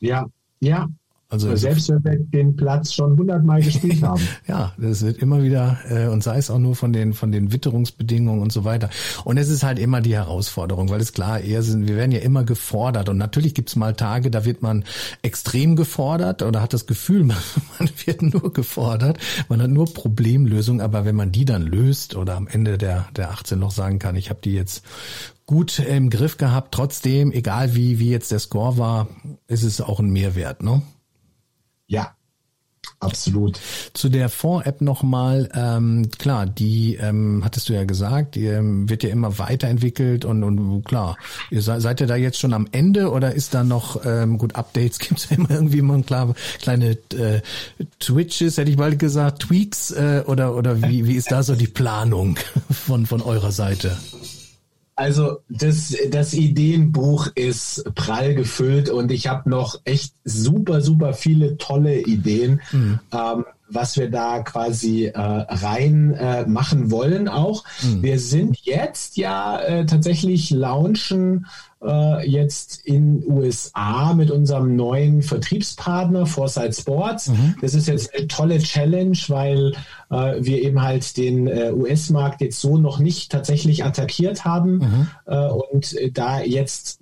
Ja, 0.00 0.26
ja, 0.60 0.88
also 1.32 1.56
selbst 1.56 1.88
wenn 1.88 2.04
wir 2.04 2.18
den 2.18 2.56
Platz 2.56 2.92
schon 2.92 3.16
hundertmal 3.16 3.62
gespielt 3.62 4.02
haben. 4.02 4.20
ja, 4.46 4.74
das 4.76 5.00
wird 5.00 5.16
immer 5.16 5.42
wieder 5.42 5.78
äh, 5.88 6.08
und 6.08 6.22
sei 6.22 6.36
es 6.36 6.50
auch 6.50 6.58
nur 6.58 6.76
von 6.76 6.92
den 6.92 7.14
von 7.14 7.32
den 7.32 7.54
Witterungsbedingungen 7.54 8.42
und 8.42 8.52
so 8.52 8.64
weiter. 8.64 8.90
Und 9.24 9.38
es 9.38 9.48
ist 9.48 9.62
halt 9.62 9.78
immer 9.78 10.02
die 10.02 10.14
Herausforderung, 10.14 10.90
weil 10.90 11.00
es 11.00 11.14
klar 11.14 11.40
eher 11.40 11.62
sind, 11.62 11.88
wir 11.88 11.96
werden 11.96 12.12
ja 12.12 12.18
immer 12.18 12.44
gefordert 12.44 13.08
und 13.08 13.16
natürlich 13.16 13.54
gibt's 13.54 13.76
mal 13.76 13.94
Tage, 13.94 14.30
da 14.30 14.44
wird 14.44 14.60
man 14.60 14.84
extrem 15.22 15.74
gefordert 15.74 16.42
oder 16.42 16.60
hat 16.60 16.74
das 16.74 16.86
Gefühl, 16.86 17.24
man, 17.24 17.38
man 17.78 17.88
wird 18.04 18.20
nur 18.20 18.52
gefordert, 18.52 19.18
man 19.48 19.62
hat 19.62 19.70
nur 19.70 19.86
Problemlösung, 19.86 20.82
aber 20.82 21.06
wenn 21.06 21.16
man 21.16 21.32
die 21.32 21.46
dann 21.46 21.62
löst 21.62 22.14
oder 22.14 22.36
am 22.36 22.46
Ende 22.46 22.76
der 22.76 23.08
der 23.16 23.30
18 23.30 23.58
noch 23.58 23.70
sagen 23.70 23.98
kann, 23.98 24.16
ich 24.16 24.28
habe 24.28 24.40
die 24.44 24.52
jetzt 24.52 24.84
gut 25.46 25.78
im 25.78 26.10
Griff 26.10 26.36
gehabt, 26.36 26.74
trotzdem, 26.74 27.32
egal 27.32 27.74
wie 27.74 27.98
wie 27.98 28.10
jetzt 28.10 28.32
der 28.32 28.38
Score 28.38 28.76
war, 28.76 29.08
ist 29.48 29.62
es 29.62 29.80
auch 29.80 29.98
ein 29.98 30.10
Mehrwert, 30.10 30.62
ne? 30.62 30.82
Ja, 31.92 32.16
Absolut. 33.00 33.58
Zu 33.94 34.08
der 34.08 34.28
Fonds-App 34.28 34.80
nochmal, 34.80 35.50
ähm, 35.54 36.08
klar, 36.18 36.46
die 36.46 36.94
ähm, 37.00 37.42
hattest 37.44 37.68
du 37.68 37.72
ja 37.72 37.82
gesagt, 37.82 38.36
die 38.36 38.46
ähm, 38.46 38.88
wird 38.88 39.02
ja 39.02 39.10
immer 39.10 39.38
weiterentwickelt 39.40 40.24
und, 40.24 40.44
und 40.44 40.84
klar, 40.84 41.16
ihr 41.50 41.62
seid, 41.62 41.80
seid 41.82 42.00
ihr 42.00 42.06
da 42.06 42.14
jetzt 42.14 42.38
schon 42.38 42.52
am 42.52 42.68
Ende 42.70 43.10
oder 43.10 43.34
ist 43.34 43.54
da 43.54 43.64
noch, 43.64 44.06
ähm, 44.06 44.38
gut, 44.38 44.54
Updates 44.54 44.98
gibt 45.00 45.18
es 45.18 45.30
ja 45.30 45.36
immer 45.36 45.50
irgendwie 45.50 45.82
mal 45.82 46.00
klar, 46.02 46.34
kleine 46.60 46.90
äh, 47.12 47.40
Twitches, 47.98 48.56
hätte 48.56 48.70
ich 48.70 48.76
bald 48.76 49.00
gesagt, 49.00 49.42
Tweaks 49.42 49.90
äh, 49.90 50.22
oder, 50.26 50.54
oder 50.54 50.80
wie, 50.82 51.04
wie 51.06 51.16
ist 51.16 51.32
da 51.32 51.42
so 51.42 51.56
die 51.56 51.66
Planung 51.66 52.38
von, 52.70 53.06
von 53.06 53.20
eurer 53.20 53.50
Seite? 53.50 53.96
Also 54.94 55.38
das, 55.48 55.96
das 56.10 56.34
Ideenbuch 56.34 57.28
ist 57.34 57.84
prall 57.94 58.34
gefüllt 58.34 58.90
und 58.90 59.10
ich 59.10 59.26
habe 59.26 59.48
noch 59.48 59.80
echt 59.84 60.14
super, 60.24 60.82
super 60.82 61.14
viele 61.14 61.56
tolle 61.56 62.00
Ideen, 62.00 62.60
mhm. 62.72 63.00
ähm, 63.12 63.44
was 63.68 63.96
wir 63.96 64.10
da 64.10 64.40
quasi 64.40 65.06
äh, 65.06 65.18
rein 65.18 66.12
äh, 66.12 66.46
machen 66.46 66.90
wollen 66.90 67.28
auch. 67.28 67.64
Mhm. 67.82 68.02
Wir 68.02 68.18
sind 68.18 68.58
jetzt 68.64 69.16
ja 69.16 69.60
äh, 69.60 69.86
tatsächlich 69.86 70.50
launchen 70.50 71.46
äh, 71.84 72.28
jetzt 72.28 72.80
in 72.84 73.24
USA 73.26 74.14
mit 74.14 74.30
unserem 74.30 74.76
neuen 74.76 75.22
Vertriebspartner 75.22 76.26
Foresight 76.26 76.74
Sports. 76.74 77.28
Mhm. 77.28 77.56
Das 77.60 77.74
ist 77.74 77.88
jetzt 77.88 78.14
eine 78.14 78.28
tolle 78.28 78.58
Challenge, 78.58 79.18
weil 79.28 79.72
äh, 80.10 80.36
wir 80.40 80.62
eben 80.62 80.82
halt 80.82 81.16
den 81.16 81.46
äh, 81.46 81.72
US-Markt 81.72 82.40
jetzt 82.40 82.60
so 82.60 82.76
noch 82.78 82.98
nicht 82.98 83.32
tatsächlich 83.32 83.84
attackiert 83.84 84.44
haben 84.44 84.78
mhm. 84.78 85.08
äh, 85.26 85.48
und 85.48 85.96
da 86.12 86.40
jetzt 86.42 87.00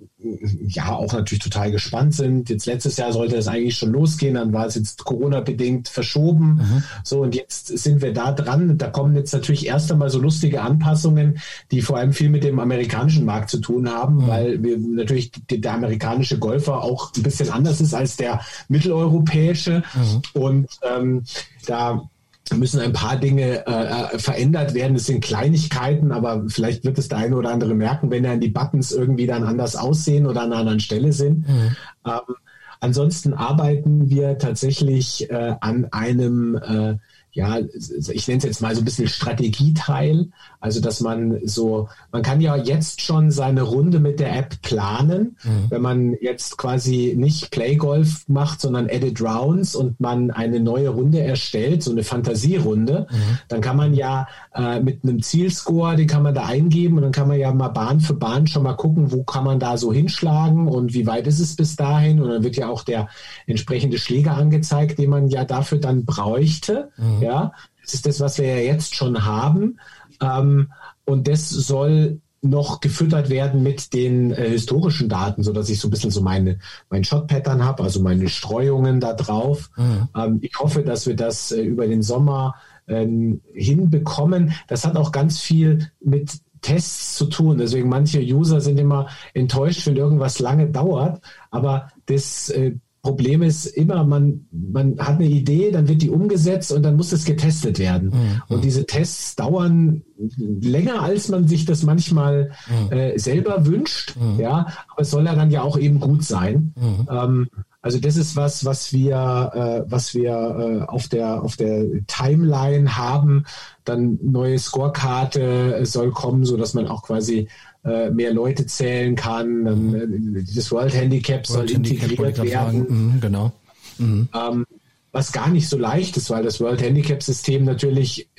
ja 0.67 0.93
auch 0.95 1.13
natürlich 1.13 1.43
total 1.43 1.71
gespannt 1.71 2.13
sind. 2.13 2.49
Jetzt 2.49 2.65
letztes 2.65 2.97
Jahr 2.97 3.11
sollte 3.11 3.35
es 3.35 3.47
eigentlich 3.47 3.77
schon 3.77 3.91
losgehen, 3.91 4.35
dann 4.35 4.53
war 4.53 4.65
es 4.65 4.75
jetzt 4.75 5.03
Corona-bedingt 5.03 5.89
verschoben. 5.89 6.55
Mhm. 6.55 6.83
So 7.03 7.21
und 7.21 7.35
jetzt 7.35 7.67
sind 7.67 8.01
wir 8.01 8.13
da 8.13 8.31
dran. 8.31 8.77
Da 8.77 8.87
kommen 8.87 9.15
jetzt 9.15 9.33
natürlich 9.33 9.65
erst 9.67 9.91
einmal 9.91 10.09
so 10.09 10.19
lustige 10.19 10.61
Anpassungen, 10.61 11.39
die 11.71 11.81
vor 11.81 11.97
allem 11.97 12.13
viel 12.13 12.29
mit 12.29 12.43
dem 12.43 12.59
amerikanischen 12.59 13.25
Markt 13.25 13.49
zu 13.49 13.59
tun 13.59 13.89
haben, 13.89 14.15
mhm. 14.15 14.27
weil 14.27 14.63
wir 14.63 14.70
natürlich 14.77 15.31
der 15.49 15.73
amerikanische 15.73 16.39
Golfer 16.39 16.83
auch 16.83 17.11
ein 17.15 17.23
bisschen 17.23 17.49
anders 17.49 17.81
ist 17.81 17.93
als 17.93 18.17
der 18.17 18.41
mitteleuropäische 18.67 19.83
mhm. 19.93 20.41
und 20.41 20.67
ähm, 20.83 21.23
da 21.65 22.09
müssen 22.55 22.79
ein 22.81 22.93
paar 22.93 23.17
Dinge 23.17 23.65
äh, 23.65 24.15
äh, 24.15 24.19
verändert 24.19 24.73
werden. 24.73 24.95
Es 24.95 25.05
sind 25.05 25.23
Kleinigkeiten, 25.23 26.11
aber 26.11 26.43
vielleicht 26.47 26.83
wird 26.83 26.97
es 26.97 27.07
der 27.07 27.19
eine 27.19 27.35
oder 27.35 27.51
andere 27.51 27.73
merken, 27.73 28.11
wenn 28.11 28.23
dann 28.23 28.41
die 28.41 28.49
Buttons 28.49 28.91
irgendwie 28.91 29.27
dann 29.27 29.43
anders 29.43 29.75
aussehen 29.75 30.27
oder 30.27 30.41
an 30.41 30.51
einer 30.51 30.59
anderen 30.59 30.79
Stelle 30.79 31.13
sind. 31.13 31.47
Mhm. 31.47 31.75
Ähm, 32.05 32.35
ansonsten 32.79 33.33
arbeiten 33.33 34.09
wir 34.09 34.37
tatsächlich 34.37 35.29
äh, 35.29 35.55
an 35.61 35.87
einem 35.91 36.55
äh, 36.55 36.97
ja, 37.33 37.59
ich 37.59 38.27
nenne 38.27 38.39
es 38.39 38.43
jetzt 38.43 38.61
mal 38.61 38.75
so 38.75 38.81
ein 38.81 38.85
bisschen 38.85 39.07
Strategieteil. 39.07 40.27
Also, 40.59 40.81
dass 40.81 40.99
man 40.99 41.39
so, 41.45 41.87
man 42.11 42.23
kann 42.23 42.41
ja 42.41 42.57
jetzt 42.57 43.01
schon 43.01 43.31
seine 43.31 43.61
Runde 43.61 43.99
mit 43.99 44.19
der 44.19 44.35
App 44.37 44.61
planen. 44.61 45.37
Mhm. 45.43 45.65
Wenn 45.69 45.81
man 45.81 46.13
jetzt 46.19 46.57
quasi 46.57 47.13
nicht 47.17 47.51
Playgolf 47.51 48.27
macht, 48.27 48.59
sondern 48.59 48.89
Edit 48.89 49.21
Rounds 49.21 49.75
und 49.75 49.99
man 49.99 50.29
eine 50.31 50.59
neue 50.59 50.89
Runde 50.89 51.21
erstellt, 51.21 51.83
so 51.83 51.91
eine 51.91 52.03
Fantasierunde, 52.03 53.07
mhm. 53.09 53.37
dann 53.47 53.61
kann 53.61 53.77
man 53.77 53.93
ja 53.93 54.27
äh, 54.53 54.81
mit 54.81 55.03
einem 55.03 55.21
Zielscore, 55.21 55.95
den 55.95 56.07
kann 56.07 56.23
man 56.23 56.33
da 56.33 56.45
eingeben 56.45 56.97
und 56.97 57.03
dann 57.03 57.11
kann 57.11 57.27
man 57.27 57.39
ja 57.39 57.53
mal 57.53 57.69
Bahn 57.69 58.01
für 58.01 58.13
Bahn 58.13 58.47
schon 58.47 58.63
mal 58.63 58.73
gucken, 58.73 59.11
wo 59.11 59.23
kann 59.23 59.45
man 59.45 59.59
da 59.59 59.77
so 59.77 59.93
hinschlagen 59.93 60.67
und 60.67 60.93
wie 60.93 61.07
weit 61.07 61.27
ist 61.27 61.39
es 61.39 61.55
bis 61.55 61.75
dahin. 61.77 62.21
Und 62.21 62.29
dann 62.29 62.43
wird 62.43 62.57
ja 62.57 62.67
auch 62.67 62.83
der 62.83 63.07
entsprechende 63.47 63.97
Schläger 63.97 64.35
angezeigt, 64.35 64.99
den 64.99 65.09
man 65.09 65.27
ja 65.27 65.45
dafür 65.45 65.77
dann 65.77 66.03
bräuchte. 66.05 66.89
Mhm. 66.97 67.21
Ja, 67.21 67.53
das 67.81 67.93
ist 67.93 68.05
das, 68.05 68.19
was 68.19 68.37
wir 68.39 68.47
ja 68.47 68.61
jetzt 68.61 68.93
schon 68.93 69.25
haben. 69.25 69.79
Ähm, 70.21 70.71
und 71.05 71.27
das 71.27 71.49
soll 71.49 72.19
noch 72.41 72.81
gefüttert 72.81 73.29
werden 73.29 73.61
mit 73.61 73.93
den 73.93 74.31
äh, 74.31 74.49
historischen 74.49 75.07
Daten, 75.09 75.43
so 75.43 75.53
dass 75.53 75.69
ich 75.69 75.79
so 75.79 75.87
ein 75.87 75.91
bisschen 75.91 76.11
so 76.11 76.21
meine 76.21 76.57
mein 76.89 77.03
Shot-Pattern 77.03 77.63
habe, 77.63 77.83
also 77.83 78.01
meine 78.01 78.29
Streuungen 78.29 78.99
da 78.99 79.13
drauf. 79.13 79.69
Mhm. 79.77 80.07
Ähm, 80.15 80.39
ich 80.41 80.59
hoffe, 80.59 80.81
dass 80.83 81.05
wir 81.05 81.15
das 81.15 81.51
äh, 81.51 81.61
über 81.61 81.87
den 81.87 82.01
Sommer 82.01 82.55
ähm, 82.91 83.41
hinbekommen. 83.53 84.53
Das 84.67 84.85
hat 84.85 84.97
auch 84.97 85.11
ganz 85.11 85.39
viel 85.39 85.91
mit 85.99 86.39
Tests 86.61 87.15
zu 87.15 87.25
tun. 87.25 87.57
Deswegen 87.57 87.89
manche 87.89 88.21
User 88.21 88.61
sind 88.61 88.79
immer 88.79 89.07
enttäuscht, 89.33 89.87
wenn 89.87 89.95
irgendwas 89.95 90.39
lange 90.39 90.67
dauert. 90.67 91.21
Aber 91.49 91.87
das 92.05 92.49
äh, 92.49 92.73
Problem 93.01 93.41
ist 93.41 93.65
immer, 93.65 94.03
man, 94.03 94.45
man 94.51 94.99
hat 94.99 95.15
eine 95.15 95.25
Idee, 95.25 95.71
dann 95.71 95.87
wird 95.87 96.03
die 96.03 96.11
umgesetzt 96.11 96.71
und 96.71 96.83
dann 96.83 96.97
muss 96.97 97.11
es 97.11 97.25
getestet 97.25 97.79
werden. 97.79 98.09
Mhm. 98.09 98.41
Und 98.47 98.63
diese 98.63 98.85
Tests 98.85 99.35
dauern 99.35 100.03
länger, 100.37 101.01
als 101.01 101.27
man 101.29 101.47
sich 101.47 101.65
das 101.65 101.81
manchmal 101.81 102.51
mhm. 102.69 102.91
äh, 102.91 103.17
selber 103.17 103.65
wünscht. 103.65 104.15
Mhm. 104.17 104.39
Ja, 104.39 104.67
aber 104.87 105.01
es 105.01 105.09
soll 105.09 105.25
ja 105.25 105.33
dann 105.33 105.49
ja 105.49 105.63
auch 105.63 105.79
eben 105.79 105.99
gut 105.99 106.23
sein. 106.23 106.73
Mhm. 106.75 107.07
Ähm, 107.09 107.49
also 107.81 107.99
das 107.99 108.15
ist 108.15 108.35
was, 108.35 108.63
was 108.63 108.93
wir, 108.93 109.51
äh, 109.87 109.91
was 109.91 110.13
wir 110.13 110.31
äh, 110.31 110.85
auf 110.91 111.07
der 111.07 111.41
auf 111.41 111.55
der 111.55 112.05
Timeline 112.05 112.95
haben. 112.95 113.45
Dann 113.85 114.19
neue 114.21 114.59
Scorekarte 114.59 115.83
soll 115.85 116.11
kommen, 116.11 116.45
so 116.45 116.57
dass 116.57 116.75
man 116.75 116.87
auch 116.87 117.03
quasi 117.03 117.47
äh, 117.83 118.11
mehr 118.11 118.33
Leute 118.33 118.67
zählen 118.67 119.15
kann. 119.15 119.65
Äh, 119.65 120.53
das 120.55 120.71
World 120.71 120.93
Handicap 120.93 121.47
World 121.49 121.69
soll 121.69 121.69
Handicap 121.69 122.11
integriert 122.11 122.43
werden. 122.43 122.85
Mhm, 122.87 123.19
genau. 123.19 123.51
Mhm. 123.97 124.29
Ähm, 124.33 124.65
was 125.11 125.31
gar 125.31 125.49
nicht 125.49 125.67
so 125.67 125.77
leicht 125.77 126.15
ist, 126.17 126.29
weil 126.29 126.43
das 126.43 126.61
World 126.61 126.81
Handicap 126.81 127.23
System 127.23 127.65
natürlich 127.65 128.29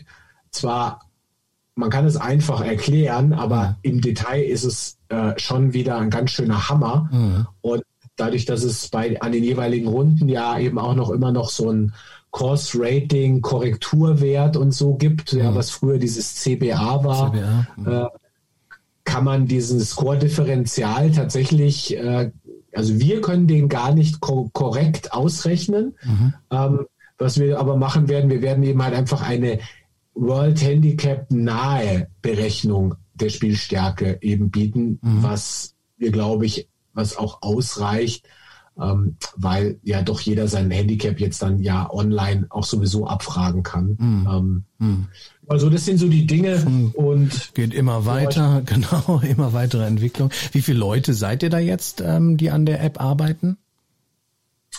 zwar 0.50 1.00
man 1.74 1.88
kann 1.88 2.04
es 2.04 2.16
einfach 2.16 2.60
erklären, 2.60 3.32
aber 3.32 3.70
mhm. 3.70 3.76
im 3.82 4.00
Detail 4.02 4.42
ist 4.42 4.64
es 4.64 4.98
äh, 5.08 5.32
schon 5.38 5.72
wieder 5.72 5.98
ein 5.98 6.10
ganz 6.10 6.30
schöner 6.30 6.68
Hammer. 6.68 7.08
Mhm. 7.10 7.46
Und 7.62 7.82
dadurch, 8.16 8.44
dass 8.44 8.62
es 8.62 8.88
bei, 8.88 9.20
an 9.20 9.32
den 9.32 9.44
jeweiligen 9.44 9.88
Runden 9.88 10.28
ja 10.28 10.58
eben 10.58 10.78
auch 10.78 10.94
noch 10.94 11.10
immer 11.10 11.32
noch 11.32 11.50
so 11.50 11.70
ein 11.70 11.92
Course-Rating, 12.30 13.42
Korrekturwert 13.42 14.56
und 14.56 14.72
so 14.72 14.94
gibt, 14.94 15.32
mhm. 15.32 15.40
ja, 15.40 15.54
was 15.54 15.70
früher 15.70 15.98
dieses 15.98 16.34
CBA 16.36 17.04
war, 17.04 17.32
CBA. 17.32 17.66
Mhm. 17.76 17.86
Äh, 17.86 18.06
kann 19.04 19.24
man 19.24 19.46
diesen 19.46 19.80
Score-Differential 19.80 21.10
tatsächlich, 21.10 21.96
äh, 21.96 22.30
also 22.74 22.98
wir 22.98 23.20
können 23.20 23.46
den 23.46 23.68
gar 23.68 23.94
nicht 23.94 24.20
ko 24.20 24.48
korrekt 24.52 25.12
ausrechnen. 25.12 25.94
Mhm. 26.04 26.34
Ähm, 26.50 26.86
was 27.18 27.38
wir 27.38 27.58
aber 27.60 27.76
machen 27.76 28.08
werden, 28.08 28.30
wir 28.30 28.42
werden 28.42 28.64
eben 28.64 28.82
halt 28.82 28.94
einfach 28.94 29.22
eine 29.22 29.58
World 30.14 30.62
Handicap 30.62 31.30
nahe 31.30 32.08
Berechnung 32.22 32.94
der 33.14 33.28
Spielstärke 33.28 34.18
eben 34.20 34.50
bieten, 34.50 34.98
mhm. 35.02 35.22
was 35.22 35.74
wir, 35.98 36.10
glaube 36.10 36.46
ich, 36.46 36.68
was 36.94 37.16
auch 37.16 37.42
ausreicht, 37.42 38.26
ähm, 38.80 39.16
weil 39.36 39.78
ja 39.82 40.02
doch 40.02 40.20
jeder 40.20 40.48
sein 40.48 40.70
Handicap 40.70 41.20
jetzt 41.20 41.42
dann 41.42 41.58
ja 41.60 41.90
online 41.90 42.46
auch 42.50 42.64
sowieso 42.64 43.06
abfragen 43.06 43.62
kann. 43.62 43.96
Mhm. 43.98 44.28
Ähm, 44.30 44.64
mhm. 44.78 45.06
Also 45.46 45.68
das 45.68 45.84
sind 45.84 45.98
so 45.98 46.08
die 46.08 46.26
Dinge 46.26 46.64
und 46.94 47.54
geht 47.54 47.74
immer 47.74 48.06
weiter, 48.06 48.62
genau, 48.66 49.20
immer 49.22 49.52
weitere 49.52 49.84
Entwicklung. 49.84 50.30
Wie 50.52 50.62
viele 50.62 50.78
Leute 50.78 51.14
seid 51.14 51.42
ihr 51.42 51.50
da 51.50 51.58
jetzt, 51.58 52.00
ähm, 52.00 52.36
die 52.36 52.50
an 52.50 52.64
der 52.64 52.82
App 52.82 53.00
arbeiten? 53.00 53.58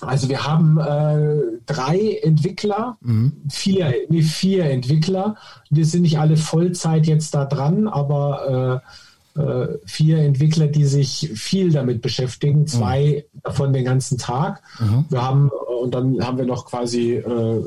Also 0.02 0.28
wir 0.28 0.46
haben 0.46 0.80
äh, 0.80 1.60
drei 1.66 2.20
Entwickler, 2.24 2.98
mhm. 3.02 3.44
vier, 3.50 3.94
nee, 4.10 4.24
vier 4.24 4.66
Entwickler. 4.66 5.36
Die 5.70 5.84
sind 5.84 6.02
nicht 6.02 6.18
alle 6.18 6.38
Vollzeit 6.38 7.06
jetzt 7.06 7.34
da 7.36 7.46
dran, 7.46 7.88
aber 7.88 8.82
äh, 8.84 8.90
vier 9.86 10.20
Entwickler, 10.20 10.68
die 10.68 10.86
sich 10.86 11.32
viel 11.34 11.72
damit 11.72 12.02
beschäftigen, 12.02 12.68
zwei 12.68 13.26
mhm. 13.34 13.40
davon 13.44 13.74
den 13.74 13.86
ganzen 13.86 14.18
Tag. 14.20 14.62
Mhm. 14.80 15.06
Wir 15.10 15.24
haben 15.24 15.50
und 15.84 15.94
dann 15.94 16.26
haben 16.26 16.38
wir 16.38 16.46
noch 16.46 16.66
quasi 16.66 17.16
äh, 17.16 17.64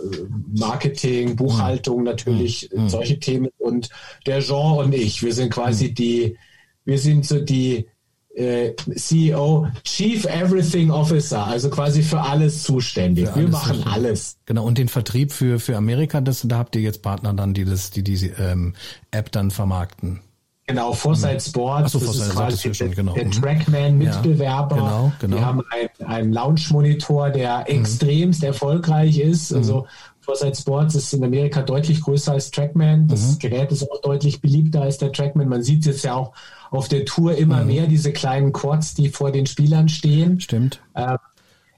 Marketing, 0.56 1.36
Buchhaltung 1.36 2.02
natürlich, 2.02 2.70
mhm. 2.74 2.88
solche 2.88 3.18
Themen 3.18 3.48
und 3.58 3.90
der 4.26 4.40
Jean 4.40 4.78
und 4.78 4.94
ich, 4.94 5.22
wir 5.22 5.34
sind 5.34 5.52
quasi 5.52 5.88
mhm. 5.88 5.94
die, 5.94 6.36
wir 6.84 6.98
sind 6.98 7.26
so 7.26 7.40
die 7.40 7.86
äh, 8.34 8.74
CEO, 8.94 9.66
Chief 9.82 10.24
Everything 10.24 10.90
Officer, 10.90 11.46
also 11.46 11.70
quasi 11.70 12.02
für 12.02 12.20
alles 12.20 12.62
zuständig. 12.62 13.28
Für 13.28 13.34
wir 13.34 13.42
alles 13.42 13.52
machen 13.52 13.76
zuständig. 13.76 13.92
alles. 13.92 14.36
Genau, 14.46 14.64
und 14.64 14.78
den 14.78 14.88
Vertrieb 14.88 15.32
für, 15.32 15.58
für 15.58 15.76
Amerika, 15.76 16.20
das, 16.20 16.42
da 16.42 16.58
habt 16.58 16.76
ihr 16.76 16.82
jetzt 16.82 17.02
Partner 17.02 17.32
dann, 17.34 17.54
die 17.54 17.64
das, 17.64 17.90
die 17.90 18.02
diese 18.02 18.28
ähm, 18.38 18.74
App 19.10 19.32
dann 19.32 19.50
vermarkten. 19.50 20.20
Genau, 20.68 20.92
Foresight 20.92 21.40
Sports, 21.40 21.92
so, 21.92 22.00
das 22.00 22.16
ist 22.16 22.30
quasi 22.30 22.70
der, 22.72 22.88
genau. 22.88 23.14
der 23.14 23.30
Trackman-Mitbewerber. 23.30 24.76
Ja, 24.76 24.82
genau, 24.82 25.12
genau. 25.20 25.36
Wir 25.36 25.46
haben 25.46 25.62
einen, 26.04 26.32
Launch-Monitor, 26.32 27.30
der 27.30 27.60
mhm. 27.60 27.66
extremst 27.66 28.42
erfolgreich 28.42 29.18
ist. 29.20 29.52
Mhm. 29.52 29.58
Also 29.58 29.86
Foresight 30.22 30.56
Sports 30.56 30.96
ist 30.96 31.12
in 31.12 31.22
Amerika 31.22 31.62
deutlich 31.62 32.00
größer 32.00 32.32
als 32.32 32.50
Trackman. 32.50 33.06
Das 33.06 33.34
mhm. 33.34 33.38
Gerät 33.38 33.70
ist 33.70 33.88
auch 33.88 34.00
deutlich 34.00 34.40
beliebter 34.40 34.82
als 34.82 34.98
der 34.98 35.12
Trackman. 35.12 35.48
Man 35.48 35.62
sieht 35.62 35.86
jetzt 35.86 36.02
ja 36.02 36.14
auch 36.14 36.32
auf 36.72 36.88
der 36.88 37.04
Tour 37.04 37.36
immer 37.36 37.60
mhm. 37.60 37.66
mehr, 37.68 37.86
diese 37.86 38.12
kleinen 38.12 38.52
Quads, 38.52 38.94
die 38.94 39.08
vor 39.08 39.30
den 39.30 39.46
Spielern 39.46 39.88
stehen. 39.88 40.40
Stimmt. 40.40 40.80
Äh, 40.94 41.16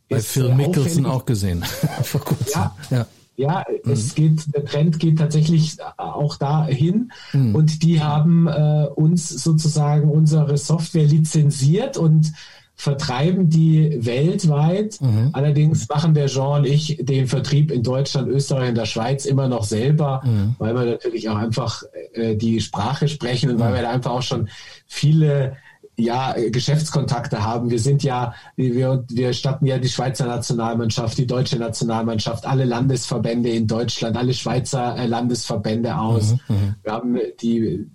Bei 0.09 0.21
Phil 0.21 0.55
Mickelson 0.55 1.05
auch 1.05 1.27
gesehen. 1.27 1.63
vor 2.03 2.23
kurzem. 2.23 2.55
Ja. 2.55 2.77
ja. 2.89 3.07
Ja, 3.39 3.65
mhm. 3.85 3.93
es 3.93 4.17
geht, 4.17 4.53
der 4.53 4.65
Trend 4.65 4.99
geht 4.99 5.19
tatsächlich 5.21 5.77
auch 5.97 6.37
dahin 6.37 7.13
mhm. 7.33 7.55
und 7.55 7.85
die 7.85 8.03
haben 8.03 8.49
äh, 8.49 8.89
uns 8.93 9.29
sozusagen 9.29 10.11
unsere 10.11 10.59
Software 10.59 11.05
lizenziert 11.05 11.97
und 11.97 12.33
vertreiben 12.75 13.49
die 13.49 14.05
weltweit. 14.05 15.01
Mhm. 15.01 15.31
Allerdings 15.33 15.89
machen 15.89 16.15
der 16.15 16.27
Jean 16.27 16.61
und 16.61 16.67
ich 16.67 16.99
den 17.01 17.29
Vertrieb 17.29 17.71
in 17.71 17.85
Deutschland, 17.85 18.29
Österreich 18.29 18.71
und 18.71 18.77
der 18.77 18.87
Schweiz 18.87 19.25
immer 19.25 19.47
noch 19.47 19.63
selber, 19.63 20.21
mhm. 20.25 20.57
weil 20.59 20.75
wir 20.75 20.85
natürlich 20.85 21.29
auch 21.29 21.37
einfach 21.37 21.85
äh, 22.15 22.35
die 22.35 22.61
Sprache 22.61 23.07
sprechen 23.07 23.51
und 23.51 23.61
weil 23.61 23.71
mhm. 23.71 23.75
wir 23.77 23.83
da 23.83 23.91
einfach 23.91 24.11
auch 24.11 24.23
schon 24.23 24.49
viele 24.87 25.57
ja, 25.99 26.35
Geschäftskontakte 26.51 27.45
haben. 27.45 27.71
Wir 27.71 27.81
sind 27.81 28.03
ja, 28.05 28.33
wir, 28.57 29.05
wir 29.11 29.33
statten 29.33 29.67
ja 29.67 29.79
die 29.79 29.89
Schweizer 29.89 30.27
Nationalmannschaft, 30.27 31.19
die 31.19 31.27
deutsche 31.27 31.59
Nationalmannschaft, 31.59 32.47
alle 32.47 32.65
Landesverbände 32.65 33.51
in 33.51 33.67
Deutschland, 33.67 34.17
alle 34.17 34.33
Schweizer 34.33 34.97
äh, 34.97 35.07
Landesverbände 35.07 35.97
aus. 35.99 36.37
Mhm, 36.49 36.55
mhm. 36.55 36.75
wir 36.83 36.93
haben 36.93 37.19
die 37.43 37.87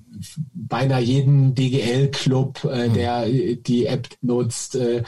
beinahe 0.53 1.01
jeden 1.01 1.55
DGL-Club, 1.55 2.65
äh, 2.65 2.89
mhm. 2.89 2.93
der 2.93 3.25
die 3.55 3.85
App 3.85 4.09
nutzt, 4.21 4.75
äh, 4.75 5.03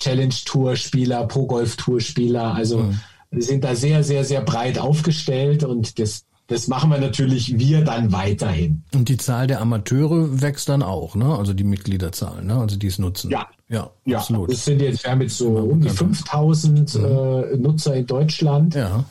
Challenge 0.00 0.34
Tour 0.44 0.76
Spieler, 0.76 1.26
Pro 1.26 1.46
Golf 1.46 1.76
Tour 1.76 2.00
Spieler. 2.00 2.54
Also 2.54 2.78
mhm. 2.78 3.00
sind 3.40 3.64
da 3.64 3.74
sehr, 3.74 4.02
sehr, 4.02 4.24
sehr 4.24 4.40
breit 4.40 4.78
aufgestellt 4.78 5.62
und 5.62 5.98
das 5.98 6.24
das 6.46 6.68
machen 6.68 6.90
wir 6.90 6.98
natürlich 6.98 7.58
wir 7.58 7.84
dann 7.84 8.12
weiterhin. 8.12 8.82
Und 8.94 9.08
die 9.08 9.16
Zahl 9.16 9.46
der 9.46 9.60
Amateure 9.60 10.42
wächst 10.42 10.68
dann 10.68 10.82
auch, 10.82 11.14
ne? 11.14 11.36
Also 11.36 11.54
die 11.54 11.64
Mitgliederzahl, 11.64 12.44
ne? 12.44 12.56
Also 12.56 12.76
die 12.76 12.88
es 12.88 12.98
nutzen. 12.98 13.30
Ja, 13.30 13.46
ja, 13.68 13.90
ja 14.04 14.18
absolut. 14.18 14.52
Das 14.52 14.64
sind 14.64 14.82
jetzt, 14.82 15.04
wir 15.04 15.10
haben 15.10 15.22
jetzt 15.22 15.38
so 15.38 15.48
um 15.48 15.80
die 15.80 15.88
5000 15.88 16.94
mhm. 16.94 17.04
äh, 17.04 17.56
Nutzer 17.56 17.94
in 17.94 18.06
Deutschland. 18.06 18.74
Ja. 18.74 19.04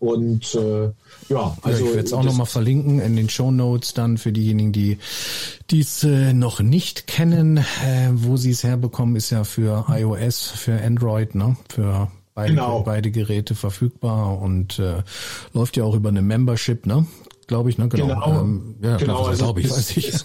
Und 0.00 0.54
äh, 0.54 0.90
ja, 1.28 1.56
also. 1.62 1.84
Ja, 1.84 1.90
ich 1.90 1.94
werde 1.94 2.00
es 2.00 2.12
auch 2.12 2.24
nochmal 2.24 2.46
verlinken 2.46 3.00
in 3.00 3.16
den 3.16 3.30
Show 3.30 3.50
Notes 3.50 3.94
dann 3.94 4.18
für 4.18 4.32
diejenigen, 4.32 4.72
die 4.72 4.98
dies 5.70 6.04
äh, 6.04 6.34
noch 6.34 6.60
nicht 6.60 7.06
kennen. 7.06 7.58
Äh, 7.58 8.10
wo 8.12 8.36
sie 8.36 8.50
es 8.50 8.64
herbekommen, 8.64 9.16
ist 9.16 9.30
ja 9.30 9.44
für 9.44 9.86
iOS, 9.88 10.48
für 10.48 10.78
Android, 10.82 11.34
ne? 11.34 11.56
Für 11.70 12.10
beide, 12.34 12.54
genau. 12.54 12.82
beide 12.82 13.10
Geräte 13.10 13.54
verfügbar 13.54 14.40
und 14.40 14.78
äh, 14.78 15.02
läuft 15.52 15.76
ja 15.76 15.84
auch 15.84 15.94
über 15.94 16.08
eine 16.08 16.22
Membership, 16.22 16.86
ne? 16.86 17.06
Glaube 17.46 17.70
ich, 17.70 17.78
ne? 17.78 17.88
Genau. 17.88 18.06
genau. 18.06 18.40
Ähm, 18.40 18.74
ja, 18.82 18.96
genau, 18.96 19.14
glaube 19.14 19.30
also 19.30 19.44
glaub 19.44 19.58
ich, 19.58 19.70
weiß 19.70 19.96
ich. 19.96 20.24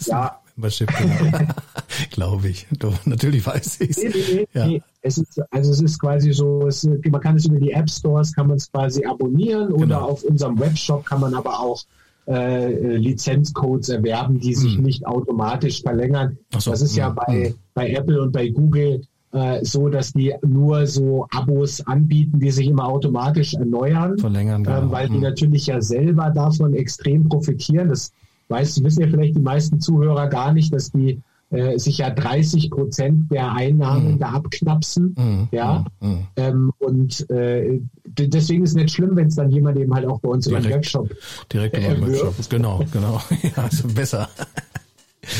ja. 0.06 0.40
Membership, 0.56 0.88
genau. 0.96 1.38
glaube 2.10 2.48
ich. 2.48 2.66
Doch, 2.78 2.94
natürlich 3.04 3.46
weiß 3.46 3.80
ich 3.80 3.96
nee, 3.96 4.08
nee, 4.08 4.48
ja. 4.54 4.66
nee. 4.66 4.82
es. 5.02 5.18
Ist, 5.18 5.40
also 5.50 5.72
es 5.72 5.82
ist 5.82 5.98
quasi 5.98 6.32
so, 6.32 6.66
es, 6.66 6.84
man 6.84 7.20
kann 7.20 7.36
es 7.36 7.46
über 7.46 7.58
die 7.58 7.72
App 7.72 7.90
Stores, 7.90 8.32
kann 8.32 8.46
man 8.46 8.56
es 8.56 8.70
quasi 8.70 9.04
abonnieren 9.04 9.68
genau. 9.68 9.82
oder 9.82 10.04
auf 10.04 10.22
unserem 10.22 10.58
Webshop 10.58 11.04
kann 11.04 11.20
man 11.20 11.34
aber 11.34 11.60
auch 11.60 11.82
äh, 12.26 12.96
Lizenzcodes 12.96 13.88
erwerben, 13.88 14.40
die 14.40 14.54
sich 14.54 14.76
hm. 14.76 14.82
nicht 14.82 15.06
automatisch 15.06 15.82
verlängern. 15.82 16.38
So, 16.58 16.70
das 16.70 16.82
ist 16.82 16.96
ja, 16.96 17.04
ja 17.04 17.08
hm, 17.08 17.14
bei, 17.14 17.48
hm. 17.48 17.54
bei 17.74 17.90
Apple 17.90 18.22
und 18.22 18.32
bei 18.32 18.48
Google 18.48 19.02
äh, 19.32 19.64
so, 19.64 19.88
dass 19.88 20.12
die 20.12 20.34
nur 20.46 20.86
so 20.86 21.26
Abos 21.30 21.86
anbieten, 21.86 22.38
die 22.40 22.50
sich 22.50 22.68
immer 22.68 22.86
automatisch 22.86 23.54
erneuern. 23.54 24.18
Verlängern, 24.18 24.60
ähm, 24.60 24.64
genau. 24.64 24.90
weil 24.90 25.08
die 25.08 25.14
hm. 25.14 25.22
natürlich 25.22 25.66
ja 25.66 25.80
selber 25.80 26.30
davon 26.30 26.74
extrem 26.74 27.28
profitieren. 27.28 27.88
Das 27.88 28.12
weiß, 28.48 28.82
wissen 28.82 29.02
ja 29.02 29.08
vielleicht 29.08 29.36
die 29.36 29.42
meisten 29.42 29.80
Zuhörer 29.80 30.28
gar 30.28 30.52
nicht, 30.52 30.72
dass 30.72 30.90
die 30.90 31.20
äh, 31.50 31.78
sich 31.78 31.98
ja 31.98 32.10
30 32.10 32.70
Prozent 32.70 33.30
der 33.30 33.52
Einnahmen 33.52 34.14
mhm. 34.14 34.18
da 34.18 34.30
abknapsen. 34.30 35.14
Mhm. 35.16 35.48
Ja. 35.52 35.84
Mhm. 36.00 36.26
Ähm, 36.36 36.72
und 36.78 37.30
äh, 37.30 37.80
deswegen 38.04 38.64
ist 38.64 38.70
es 38.70 38.76
nicht 38.76 38.90
schlimm, 38.90 39.14
wenn 39.14 39.28
es 39.28 39.36
dann 39.36 39.50
jemand 39.50 39.78
eben 39.78 39.94
halt 39.94 40.06
auch 40.06 40.20
bei 40.20 40.28
uns 40.28 40.46
direkt, 40.46 40.64
über 40.64 40.72
den 40.72 40.76
Webshop. 40.78 41.10
Direkt 41.52 41.78
über 41.78 41.86
den 41.86 42.06
Webshop. 42.06 42.34
Genau, 42.50 42.80
genau. 42.92 43.20
ja, 43.42 43.62
also 43.62 43.86
besser. 43.88 44.28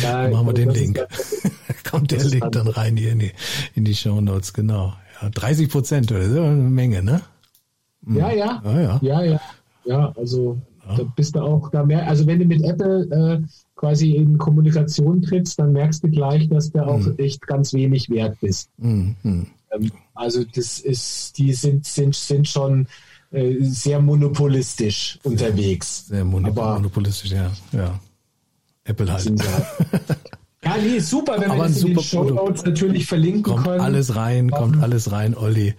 Ja, 0.03 0.29
machen 0.29 0.47
wir 0.47 0.55
den 0.55 0.71
Link. 0.71 1.07
Kommt 1.91 2.11
der 2.11 2.25
Link 2.25 2.51
dann 2.53 2.69
rein 2.69 2.97
hier 2.97 3.13
in 3.13 3.19
die, 3.21 3.33
in 3.75 3.85
die 3.85 3.95
Show 3.95 4.21
Notes, 4.21 4.53
genau. 4.53 4.95
Ja, 5.23 5.31
30 5.31 5.69
Prozent, 5.69 6.11
das 6.11 6.27
ist 6.27 6.37
eine 6.37 6.55
Menge, 6.55 7.03
ne? 7.03 7.23
Mhm. 8.03 8.17
Ja, 8.17 8.33
ja. 8.33 8.63
Ah, 8.65 8.81
ja. 8.81 8.99
Ja, 9.03 9.23
ja. 9.23 9.41
Ja, 9.85 10.13
also 10.17 10.59
ja. 10.89 10.97
da 10.97 11.03
bist 11.15 11.37
du 11.37 11.41
auch 11.41 11.71
da 11.71 11.85
mehr. 11.85 12.07
Also 12.09 12.27
wenn 12.27 12.39
du 12.39 12.45
mit 12.45 12.63
Apple 12.63 13.05
äh, 13.11 13.47
quasi 13.77 14.13
in 14.13 14.39
Kommunikation 14.39 15.23
trittst, 15.23 15.59
dann 15.59 15.73
merkst 15.73 16.03
du 16.03 16.09
gleich, 16.09 16.49
dass 16.49 16.71
du 16.71 16.85
auch 16.85 16.99
mhm. 16.99 17.15
echt 17.19 17.47
ganz 17.47 17.73
wenig 17.73 18.11
wert 18.11 18.37
bist. 18.41 18.71
Mhm. 18.79 19.15
Ähm, 19.23 19.91
also 20.15 20.45
das 20.45 20.81
ist, 20.81 21.39
die 21.39 21.53
sind, 21.53 21.87
sind, 21.87 22.15
sind 22.15 22.49
schon 22.49 22.89
äh, 23.31 23.57
sehr 23.61 24.01
monopolistisch 24.01 25.19
unterwegs. 25.23 26.07
Sehr 26.07 26.25
monopolistisch, 26.25 27.33
ja. 27.33 27.51
ja. 27.73 28.01
Apple 28.87 29.13
halt. 29.13 29.33
Ja, 30.65 30.77
nee, 30.79 30.99
super, 30.99 31.37
wenn 31.39 31.49
wir 31.49 31.59
das 31.63 31.81
in 31.81 31.95
den 31.95 32.03
Show 32.03 32.25
Notes 32.25 32.65
natürlich 32.65 33.07
verlinken 33.07 33.45
kommt 33.45 33.67
können. 33.67 33.81
alles 33.81 34.17
rein, 34.17 34.51
kommt 34.51 34.83
alles 34.83 35.13
rein, 35.13 35.37
Olli. 35.37 35.75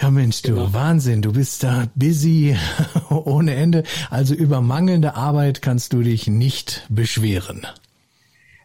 Ja, 0.00 0.08
Mensch, 0.12 0.42
du, 0.42 0.54
genau. 0.54 0.72
Wahnsinn, 0.72 1.20
du 1.20 1.32
bist 1.32 1.64
da 1.64 1.88
busy 1.96 2.56
ohne 3.10 3.56
Ende. 3.56 3.82
Also 4.10 4.34
über 4.34 4.60
mangelnde 4.60 5.16
Arbeit 5.16 5.62
kannst 5.62 5.92
du 5.94 6.02
dich 6.02 6.28
nicht 6.28 6.86
beschweren. 6.88 7.66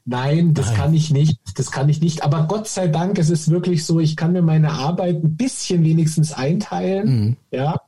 Nein, 0.05 0.53
das 0.53 0.67
Nein. 0.67 0.75
kann 0.75 0.93
ich 0.93 1.09
nicht. 1.09 1.39
Das 1.55 1.71
kann 1.71 1.89
ich 1.89 1.99
nicht. 1.99 2.23
Aber 2.23 2.45
Gott 2.47 2.67
sei 2.67 2.87
Dank, 2.87 3.17
es 3.17 3.31
ist 3.31 3.49
wirklich 3.49 3.85
so, 3.85 3.99
ich 3.99 4.15
kann 4.15 4.33
mir 4.33 4.43
meine 4.43 4.73
Arbeit 4.73 5.23
ein 5.23 5.35
bisschen 5.35 5.83
wenigstens 5.83 6.31
einteilen. 6.31 7.07
Mhm. 7.07 7.37
Ja. 7.49 7.81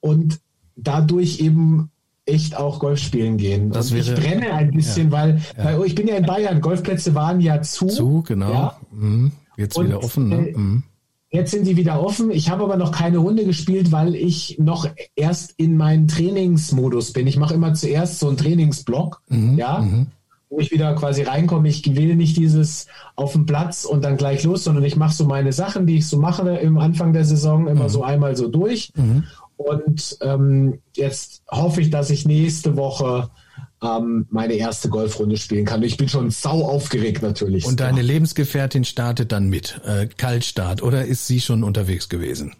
Und 0.00 0.40
dadurch 0.76 1.40
eben 1.40 1.90
echt 2.26 2.56
auch 2.56 2.80
Golf 2.80 2.98
spielen 2.98 3.36
gehen. 3.36 3.70
Das 3.70 3.92
wäre, 3.92 4.04
ich 4.04 4.20
brenne 4.20 4.52
ein 4.52 4.72
bisschen, 4.72 5.10
ja, 5.10 5.12
weil, 5.12 5.40
ja. 5.56 5.64
weil 5.64 5.86
ich 5.86 5.94
bin 5.94 6.08
ja 6.08 6.16
in 6.16 6.26
Bayern, 6.26 6.60
Golfplätze 6.60 7.14
waren 7.14 7.40
ja 7.40 7.62
zu. 7.62 7.86
Zu, 7.86 8.22
genau. 8.26 8.52
Ja. 8.52 8.76
Mhm. 8.90 9.32
Jetzt 9.56 9.78
und, 9.78 9.86
wieder 9.86 10.02
offen. 10.02 10.28
Ne? 10.28 10.48
Äh, 10.48 10.58
mhm. 10.58 10.82
Jetzt 11.30 11.50
sind 11.50 11.66
die 11.66 11.76
wieder 11.76 12.02
offen. 12.02 12.30
Ich 12.30 12.50
habe 12.50 12.64
aber 12.64 12.76
noch 12.76 12.92
keine 12.92 13.18
Runde 13.18 13.44
gespielt, 13.44 13.92
weil 13.92 14.14
ich 14.14 14.58
noch 14.58 14.88
erst 15.16 15.54
in 15.56 15.76
meinen 15.76 16.08
Trainingsmodus 16.08 17.12
bin. 17.12 17.26
Ich 17.26 17.36
mache 17.36 17.54
immer 17.54 17.74
zuerst 17.74 18.18
so 18.18 18.28
einen 18.28 18.36
Trainingsblock, 18.36 19.22
mhm. 19.28 19.58
ja, 19.58 19.80
mhm. 19.80 20.06
wo 20.48 20.60
ich 20.60 20.70
wieder 20.70 20.94
quasi 20.94 21.22
reinkomme. 21.22 21.68
Ich 21.68 21.94
will 21.94 22.16
nicht 22.16 22.36
dieses 22.36 22.86
auf 23.16 23.32
dem 23.32 23.44
Platz 23.44 23.84
und 23.84 24.04
dann 24.04 24.16
gleich 24.16 24.44
los, 24.44 24.64
sondern 24.64 24.84
ich 24.84 24.96
mache 24.96 25.14
so 25.14 25.26
meine 25.26 25.52
Sachen, 25.52 25.86
die 25.86 25.98
ich 25.98 26.06
so 26.06 26.18
mache 26.18 26.48
im 26.56 26.78
Anfang 26.78 27.12
der 27.12 27.24
Saison, 27.24 27.66
immer 27.66 27.84
mhm. 27.84 27.90
so 27.90 28.02
einmal 28.02 28.36
so 28.36 28.48
durch. 28.48 28.92
Und 29.56 30.18
ähm, 30.20 30.80
jetzt 30.94 31.42
hoffe 31.50 31.80
ich, 31.80 31.90
dass 31.90 32.10
ich 32.10 32.26
nächste 32.26 32.76
Woche 32.76 33.30
ähm, 33.82 34.26
meine 34.30 34.54
erste 34.54 34.88
Golfrunde 34.88 35.36
spielen 35.36 35.64
kann. 35.64 35.82
Ich 35.82 35.96
bin 35.96 36.08
schon 36.08 36.30
sau 36.30 36.64
aufgeregt 36.64 37.22
natürlich. 37.22 37.64
Und 37.64 37.80
deine 37.80 38.02
Lebensgefährtin 38.02 38.84
startet 38.84 39.32
dann 39.32 39.48
mit, 39.48 39.80
äh, 39.84 40.06
Kaltstart, 40.06 40.82
oder 40.82 41.04
ist 41.04 41.26
sie 41.26 41.40
schon 41.40 41.64
unterwegs 41.64 42.08
gewesen? 42.08 42.54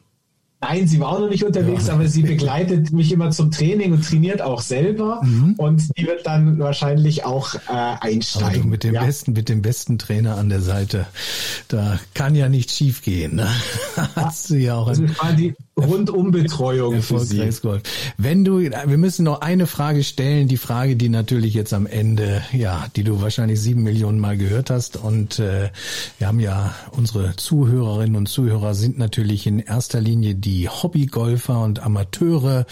Nein, 0.69 0.89
sie 0.89 0.99
war 1.01 1.09
auch 1.11 1.21
noch 1.21 1.31
nicht 1.31 1.45
unterwegs, 1.45 1.87
ja. 1.87 1.95
aber 1.95 2.09
sie 2.09 2.23
begleitet 2.35 2.93
mich 2.93 3.13
immer 3.13 3.31
zum 3.31 3.51
Training 3.51 3.93
und 3.93 4.05
trainiert 4.05 4.43
auch 4.43 4.61
selber 4.61 5.21
mhm. 5.23 5.55
und 5.57 5.97
die 5.97 6.07
wird 6.07 6.27
dann 6.27 6.59
wahrscheinlich 6.59 7.25
auch 7.25 7.55
äh, 7.55 7.59
einsteigen. 7.69 8.49
Also 8.49 8.69
mit 8.69 8.85
dem 8.85 8.95
ja. 8.95 9.05
besten, 9.05 9.33
mit 9.33 9.49
dem 9.49 9.63
besten 9.63 9.99
Trainer 9.99 10.37
an 10.37 10.49
der 10.49 10.61
Seite, 10.61 11.07
da 11.69 12.01
kann 12.15 12.35
ja 12.35 12.49
nicht 12.49 12.71
schief 12.71 13.03
gehen. 13.03 13.37
Ne? 13.37 13.49
Hast 14.17 14.51
du 14.51 14.57
ja 14.57 14.77
auch 14.77 14.89
also 14.89 15.05
die 15.37 15.55
Rundumbetreuung 15.79 17.03
für 17.03 17.21
sie. 17.21 17.51
Wenn 18.17 18.45
du, 18.45 18.61
wir 18.61 18.97
müssen 18.97 19.25
noch 19.25 19.43
eine 19.43 19.67
Frage 19.67 20.05
stellen, 20.05 20.49
die 20.49 20.57
Frage, 20.57 20.97
die 20.97 21.11
natürlich 21.11 21.53
jetzt 21.53 21.75
am 21.75 21.87
Ende, 21.87 22.43
ja, 22.53 22.87
die 22.97 23.05
du 23.05 23.21
wahrscheinlich 23.21 23.61
sieben 23.61 23.83
Millionen 23.83 24.19
Mal 24.19 24.39
gehört 24.39 24.71
hast 24.71 24.97
und 24.97 25.39
äh, 25.39 25.69
wir 26.19 26.27
haben 26.27 26.41
ja 26.41 26.75
unsere 26.93 27.37
Zuhörerinnen 27.37 28.17
und 28.17 28.27
Zuhörer 28.27 28.75
sind 28.75 28.97
natürlich 28.97 29.47
in 29.47 29.59
erster 29.59 30.01
Linie 30.01 30.35
die 30.35 30.56
Hobbygolfer 30.65 31.63
und 31.63 31.81
Amateure. 31.81 32.67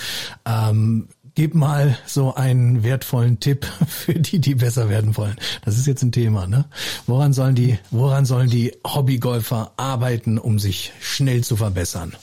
Ähm, 0.45 1.09
gib 1.35 1.55
mal 1.55 1.99
so 2.07 2.35
einen 2.35 2.83
wertvollen 2.83 3.41
Tipp 3.41 3.67
für 3.87 4.15
die, 4.15 4.39
die 4.39 4.55
besser 4.55 4.89
werden 4.89 5.17
wollen. 5.17 5.37
Das 5.65 5.79
ist 5.79 5.87
jetzt 5.87 6.03
ein 6.03 6.13
Thema, 6.13 6.47
ne? 6.47 6.67
Woran 7.07 7.33
sollen 7.33 7.55
die, 7.55 7.79
woran 7.91 8.25
sollen 8.25 8.51
die 8.51 8.73
Hobbygolfer 8.87 9.73
arbeiten, 9.77 10.39
um 10.39 10.59
sich 10.59 10.93
schnell 11.01 11.43
zu 11.45 11.57
verbessern? 11.57 12.15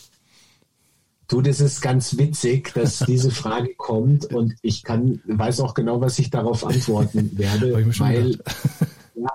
Du, 1.27 1.41
das 1.41 1.61
ist 1.61 1.81
ganz 1.81 2.17
witzig, 2.17 2.73
dass 2.73 2.99
diese 3.07 3.31
Frage 3.31 3.73
kommt 3.75 4.25
und 4.25 4.55
ich 4.61 4.83
kann, 4.83 5.21
weiß 5.25 5.61
auch 5.61 5.73
genau, 5.73 6.01
was 6.01 6.19
ich 6.19 6.29
darauf 6.29 6.65
antworten 6.65 7.31
werde, 7.37 7.73
weil 7.99 8.37
ja, 9.15 9.29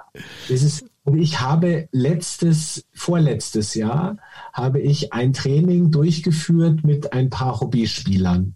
das 0.49 0.63
ist 0.63 0.85
und 1.07 1.19
ich 1.19 1.41
habe 1.41 1.89
letztes, 1.93 2.85
vorletztes 2.93 3.75
Jahr, 3.75 4.17
habe 4.57 4.81
ich 4.81 5.13
ein 5.13 5.35
Training 5.35 5.91
durchgeführt 5.91 6.83
mit 6.83 7.13
ein 7.13 7.29
paar 7.29 7.61
Hobbyspielern. 7.61 8.55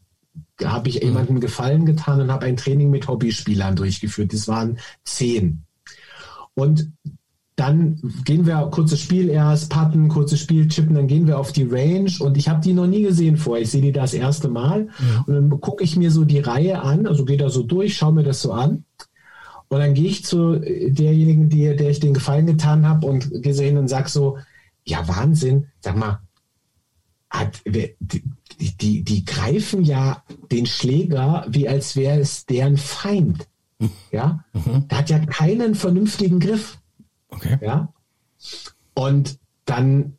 Da 0.57 0.73
habe 0.73 0.89
ich 0.89 0.97
mhm. 0.97 1.09
jemandem 1.09 1.41
Gefallen 1.41 1.85
getan 1.85 2.23
und 2.23 2.33
habe 2.33 2.47
ein 2.47 2.57
Training 2.57 2.91
mit 2.91 3.07
Hobbyspielern 3.07 3.77
durchgeführt. 3.77 4.33
Das 4.33 4.49
waren 4.49 4.79
zehn. 5.05 5.65
Und 6.55 6.91
dann 7.55 8.01
gehen 8.25 8.47
wir 8.47 8.57
kurzes 8.71 9.01
Spiel 9.01 9.29
erst, 9.29 9.69
Patten, 9.69 10.09
kurzes 10.09 10.41
Spiel, 10.41 10.69
Chippen, 10.69 10.95
dann 10.95 11.07
gehen 11.07 11.27
wir 11.27 11.39
auf 11.39 11.53
die 11.53 11.65
Range 11.65 12.11
und 12.21 12.39
ich 12.39 12.49
habe 12.49 12.63
die 12.63 12.73
noch 12.73 12.87
nie 12.87 13.03
gesehen 13.03 13.37
vorher. 13.37 13.65
Ich 13.65 13.71
sehe 13.71 13.83
die 13.83 13.93
das 13.93 14.15
erste 14.15 14.49
Mal 14.49 14.89
ja. 14.99 15.25
und 15.27 15.35
dann 15.35 15.61
gucke 15.61 15.85
ich 15.85 15.97
mir 15.97 16.11
so 16.11 16.25
die 16.25 16.39
Reihe 16.39 16.81
an, 16.81 17.07
also 17.07 17.27
gehe 17.27 17.37
da 17.37 17.51
so 17.51 17.63
durch, 17.63 17.99
schaue 17.99 18.15
mir 18.15 18.23
das 18.23 18.41
so 18.41 18.53
an 18.53 18.85
und 19.69 19.79
dann 19.79 19.93
gehe 19.93 20.07
ich 20.07 20.25
zu 20.25 20.59
derjenigen, 20.59 21.51
die, 21.51 21.77
der 21.77 21.91
ich 21.91 22.01
den 22.01 22.15
Gefallen 22.15 22.47
getan 22.47 22.89
habe 22.89 23.07
und 23.07 23.43
gehe 23.43 23.53
so 23.53 23.63
hin 23.63 23.77
und 23.77 23.89
sage 23.89 24.09
so, 24.09 24.39
ja 24.91 25.07
Wahnsinn, 25.09 25.69
sag 25.81 25.97
mal, 25.97 26.21
hat, 27.31 27.63
die, 27.65 27.95
die, 28.59 29.05
die 29.05 29.25
greifen 29.25 29.85
ja 29.85 30.25
den 30.51 30.67
Schläger, 30.67 31.47
wie 31.49 31.69
als 31.69 31.97
wäre 31.97 32.19
es 32.19 32.47
deren 32.47 32.77
Feind. 32.77 33.47
Mhm. 33.79 33.91
Ja, 34.11 34.45
mhm. 34.53 34.89
der 34.89 34.99
hat 34.99 35.11
ja 35.11 35.19
keinen 35.21 35.75
vernünftigen 35.75 36.41
Griff. 36.41 36.79
Okay. 37.29 37.59
Ja. 37.63 37.93
Und 38.95 39.39
dann 39.65 40.17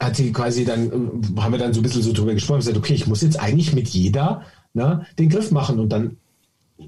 hat 0.00 0.16
sie 0.16 0.32
quasi 0.32 0.64
dann, 0.64 1.22
haben 1.38 1.52
wir 1.52 1.58
dann 1.58 1.72
so 1.72 1.80
ein 1.80 1.82
bisschen 1.82 2.02
so 2.02 2.12
drüber 2.12 2.34
gesprochen, 2.34 2.58
gesagt, 2.58 2.76
okay, 2.76 2.94
ich 2.94 3.06
muss 3.06 3.22
jetzt 3.22 3.38
eigentlich 3.38 3.72
mit 3.72 3.88
jeder 3.88 4.42
ne, 4.74 5.06
den 5.18 5.28
Griff 5.28 5.50
machen. 5.50 5.78
Und 5.78 5.90
dann 5.90 6.16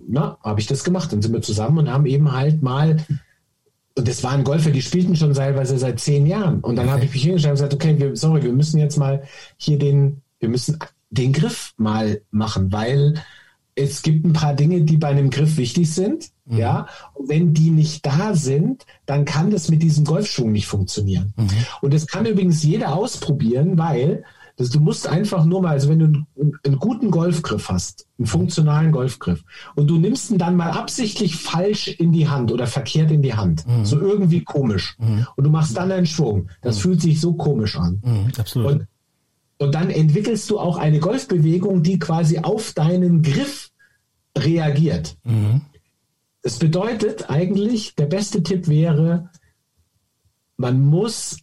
na, 0.06 0.38
habe 0.42 0.60
ich 0.60 0.66
das 0.66 0.84
gemacht. 0.84 1.12
Dann 1.12 1.22
sind 1.22 1.32
wir 1.32 1.42
zusammen 1.42 1.78
und 1.78 1.90
haben 1.90 2.06
eben 2.06 2.32
halt 2.32 2.62
mal, 2.62 2.96
und 3.98 4.08
das 4.08 4.22
waren 4.22 4.44
Golfer, 4.44 4.70
die 4.70 4.82
spielten 4.82 5.16
schon 5.16 5.34
teilweise 5.34 5.78
seit 5.78 6.00
zehn 6.00 6.26
Jahren. 6.26 6.60
Und 6.60 6.76
dann 6.76 6.90
habe 6.90 7.04
ich 7.04 7.12
mich 7.12 7.22
hingestellt 7.22 7.52
und 7.52 7.56
gesagt, 7.56 7.74
okay, 7.74 7.98
wir, 7.98 8.16
sorry, 8.16 8.42
wir 8.42 8.52
müssen 8.52 8.78
jetzt 8.78 8.96
mal 8.96 9.22
hier 9.56 9.78
den, 9.78 10.22
wir 10.38 10.48
müssen 10.48 10.78
den 11.10 11.32
Griff 11.32 11.74
mal 11.76 12.20
machen, 12.30 12.72
weil 12.72 13.14
es 13.74 14.02
gibt 14.02 14.24
ein 14.24 14.32
paar 14.32 14.54
Dinge, 14.54 14.82
die 14.82 14.96
bei 14.96 15.08
einem 15.08 15.30
Griff 15.30 15.56
wichtig 15.56 15.92
sind. 15.92 16.30
Mhm. 16.46 16.58
Ja, 16.58 16.86
und 17.14 17.28
wenn 17.28 17.54
die 17.54 17.70
nicht 17.70 18.04
da 18.04 18.34
sind, 18.34 18.86
dann 19.06 19.24
kann 19.24 19.50
das 19.50 19.68
mit 19.68 19.82
diesem 19.82 20.04
Golfschwung 20.04 20.52
nicht 20.52 20.66
funktionieren. 20.66 21.32
Mhm. 21.36 21.50
Und 21.82 21.94
das 21.94 22.06
kann 22.06 22.26
übrigens 22.26 22.62
jeder 22.62 22.94
ausprobieren, 22.94 23.78
weil 23.78 24.24
das, 24.58 24.70
du 24.70 24.80
musst 24.80 25.06
einfach 25.06 25.44
nur 25.44 25.62
mal, 25.62 25.70
also 25.70 25.88
wenn 25.88 26.00
du 26.00 26.04
einen, 26.04 26.26
einen, 26.64 26.78
guten 26.80 27.12
Golfgriff 27.12 27.68
hast, 27.68 28.08
einen 28.18 28.26
funktionalen 28.26 28.90
Golfgriff, 28.90 29.44
und 29.76 29.88
du 29.88 29.98
nimmst 29.98 30.32
ihn 30.32 30.38
dann 30.38 30.56
mal 30.56 30.72
absichtlich 30.72 31.36
falsch 31.36 31.86
in 31.86 32.10
die 32.10 32.28
Hand 32.28 32.50
oder 32.50 32.66
verkehrt 32.66 33.12
in 33.12 33.22
die 33.22 33.34
Hand, 33.34 33.64
mhm. 33.68 33.84
so 33.84 34.00
irgendwie 34.00 34.42
komisch, 34.42 34.96
mhm. 34.98 35.28
und 35.36 35.44
du 35.44 35.50
machst 35.50 35.76
dann 35.76 35.92
einen 35.92 36.06
Schwung, 36.06 36.48
das 36.60 36.76
mhm. 36.76 36.80
fühlt 36.80 37.00
sich 37.00 37.20
so 37.20 37.34
komisch 37.34 37.76
an. 37.76 38.02
Mhm, 38.04 38.32
absolut. 38.36 38.72
Und, 38.72 38.86
und 39.58 39.74
dann 39.76 39.90
entwickelst 39.90 40.50
du 40.50 40.58
auch 40.58 40.76
eine 40.76 40.98
Golfbewegung, 40.98 41.84
die 41.84 42.00
quasi 42.00 42.40
auf 42.40 42.72
deinen 42.72 43.22
Griff 43.22 43.70
reagiert. 44.36 45.16
Mhm. 45.22 45.60
Das 46.42 46.58
bedeutet 46.58 47.30
eigentlich, 47.30 47.94
der 47.94 48.06
beste 48.06 48.42
Tipp 48.42 48.66
wäre, 48.66 49.30
man 50.56 50.80
muss 50.80 51.38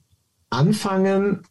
anfangen, 0.50 1.44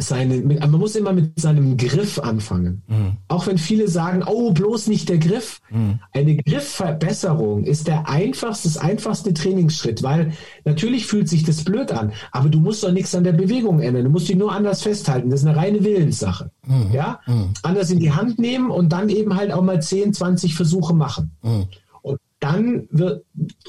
seine, 0.00 0.36
man 0.38 0.70
muss 0.70 0.94
immer 0.94 1.12
mit 1.12 1.40
seinem 1.40 1.76
Griff 1.76 2.20
anfangen. 2.20 2.82
Mhm. 2.86 3.16
Auch 3.26 3.48
wenn 3.48 3.58
viele 3.58 3.88
sagen, 3.88 4.22
oh, 4.24 4.52
bloß 4.52 4.86
nicht 4.86 5.08
der 5.08 5.18
Griff. 5.18 5.60
Mhm. 5.70 5.98
Eine 6.12 6.36
Griffverbesserung 6.36 7.64
ist 7.64 7.88
der 7.88 8.08
einfachste, 8.08 8.68
das 8.68 8.78
einfachste 8.78 9.34
Trainingsschritt, 9.34 10.04
weil 10.04 10.32
natürlich 10.64 11.06
fühlt 11.06 11.28
sich 11.28 11.42
das 11.42 11.64
blöd 11.64 11.90
an, 11.90 12.12
aber 12.30 12.48
du 12.48 12.60
musst 12.60 12.84
doch 12.84 12.92
nichts 12.92 13.14
an 13.16 13.24
der 13.24 13.32
Bewegung 13.32 13.80
ändern. 13.80 14.04
Du 14.04 14.10
musst 14.10 14.28
dich 14.28 14.36
nur 14.36 14.52
anders 14.52 14.82
festhalten. 14.82 15.30
Das 15.30 15.40
ist 15.40 15.46
eine 15.46 15.56
reine 15.56 15.82
Willenssache. 15.82 16.52
Mhm. 16.64 16.92
Ja? 16.92 17.20
Mhm. 17.26 17.50
Anders 17.62 17.90
in 17.90 17.98
die 17.98 18.12
Hand 18.12 18.38
nehmen 18.38 18.70
und 18.70 18.90
dann 18.90 19.08
eben 19.08 19.34
halt 19.34 19.50
auch 19.52 19.62
mal 19.62 19.82
10, 19.82 20.14
20 20.14 20.54
Versuche 20.54 20.94
machen. 20.94 21.32
Mhm. 21.42 21.66
Und 22.02 22.20
dann 22.38 22.86
wird, 22.92 23.24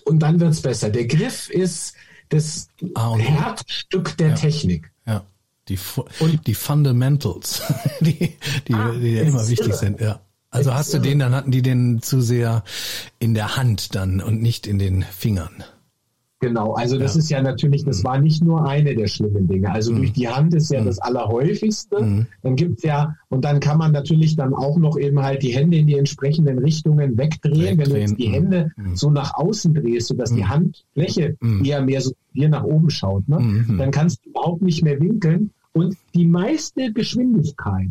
und 0.05 0.19
dann 0.19 0.39
wird's 0.39 0.61
besser. 0.61 0.91
Der 0.91 1.07
Griff 1.07 1.49
ist, 1.49 1.95
das 2.29 2.69
ah, 2.93 3.15
Herzstück 3.17 4.15
der 4.17 4.29
ja. 4.29 4.35
Technik. 4.35 4.91
Ja. 5.07 5.23
Die, 5.69 5.79
und, 6.19 6.47
die 6.47 6.55
Fundamentals, 6.55 7.61
die, 8.01 8.35
die, 8.67 8.73
ah, 8.73 8.91
die 8.91 9.13
ja 9.13 9.23
immer 9.23 9.47
wichtig 9.47 9.67
irre. 9.67 9.77
sind, 9.77 10.01
ja. 10.01 10.19
Also 10.51 10.73
hast 10.73 10.93
du 10.93 10.99
den, 10.99 11.19
dann 11.19 11.35
hatten 11.35 11.51
die 11.51 11.61
den 11.61 12.01
zu 12.01 12.21
sehr 12.21 12.63
in 13.19 13.35
der 13.35 13.55
Hand 13.55 13.93
dann 13.93 14.19
und 14.19 14.41
nicht 14.41 14.65
in 14.65 14.79
den 14.79 15.03
Fingern. 15.03 15.63
Genau, 16.41 16.71
also 16.71 16.97
das 16.97 17.15
ja. 17.15 17.19
ist 17.19 17.29
ja 17.29 17.41
natürlich, 17.41 17.83
das 17.83 18.05
war 18.05 18.17
nicht 18.17 18.41
nur 18.41 18.65
eine 18.65 18.95
der 18.95 19.07
schlimmen 19.07 19.47
Dinge. 19.47 19.71
Also 19.71 19.91
mhm. 19.91 19.97
durch 19.97 20.13
die 20.13 20.29
Hand 20.29 20.53
ist 20.53 20.71
ja 20.71 20.79
mhm. 20.79 20.85
das 20.85 20.99
Allerhäufigste. 20.99 22.01
Mhm. 22.01 22.27
Dann 22.43 22.55
gibt's 22.55 22.83
ja, 22.83 23.15
und 23.27 23.43
dann 23.43 23.59
kann 23.59 23.77
man 23.77 23.91
natürlich 23.91 24.37
dann 24.37 24.53
auch 24.53 24.77
noch 24.77 24.97
eben 24.97 25.21
halt 25.21 25.43
die 25.43 25.53
Hände 25.53 25.77
in 25.77 25.87
die 25.87 25.97
entsprechenden 25.97 26.59
Richtungen 26.59 27.17
wegdrehen. 27.17 27.77
wegdrehen. 27.77 27.77
Wenn 27.77 27.89
du 27.89 27.99
jetzt 27.99 28.17
die 28.17 28.29
mhm. 28.29 28.33
Hände 28.33 28.71
mhm. 28.77 28.95
so 28.95 29.09
nach 29.09 29.33
außen 29.33 29.73
drehst, 29.73 30.07
sodass 30.07 30.31
die 30.31 30.43
mhm. 30.43 30.49
Handfläche 30.49 31.37
eher 31.63 31.81
mehr 31.81 31.99
so 31.99 32.13
hier 32.31 32.47
nach 32.47 32.63
oben 32.63 32.89
schaut, 32.89 33.27
ne? 33.27 33.65
dann 33.77 33.91
kannst 33.91 34.23
du 34.23 34.29
überhaupt 34.29 34.61
nicht 34.61 34.81
mehr 34.81 34.99
winkeln. 35.01 35.51
Und 35.73 35.95
die 36.13 36.25
meiste 36.25 36.91
Geschwindigkeit 36.91 37.89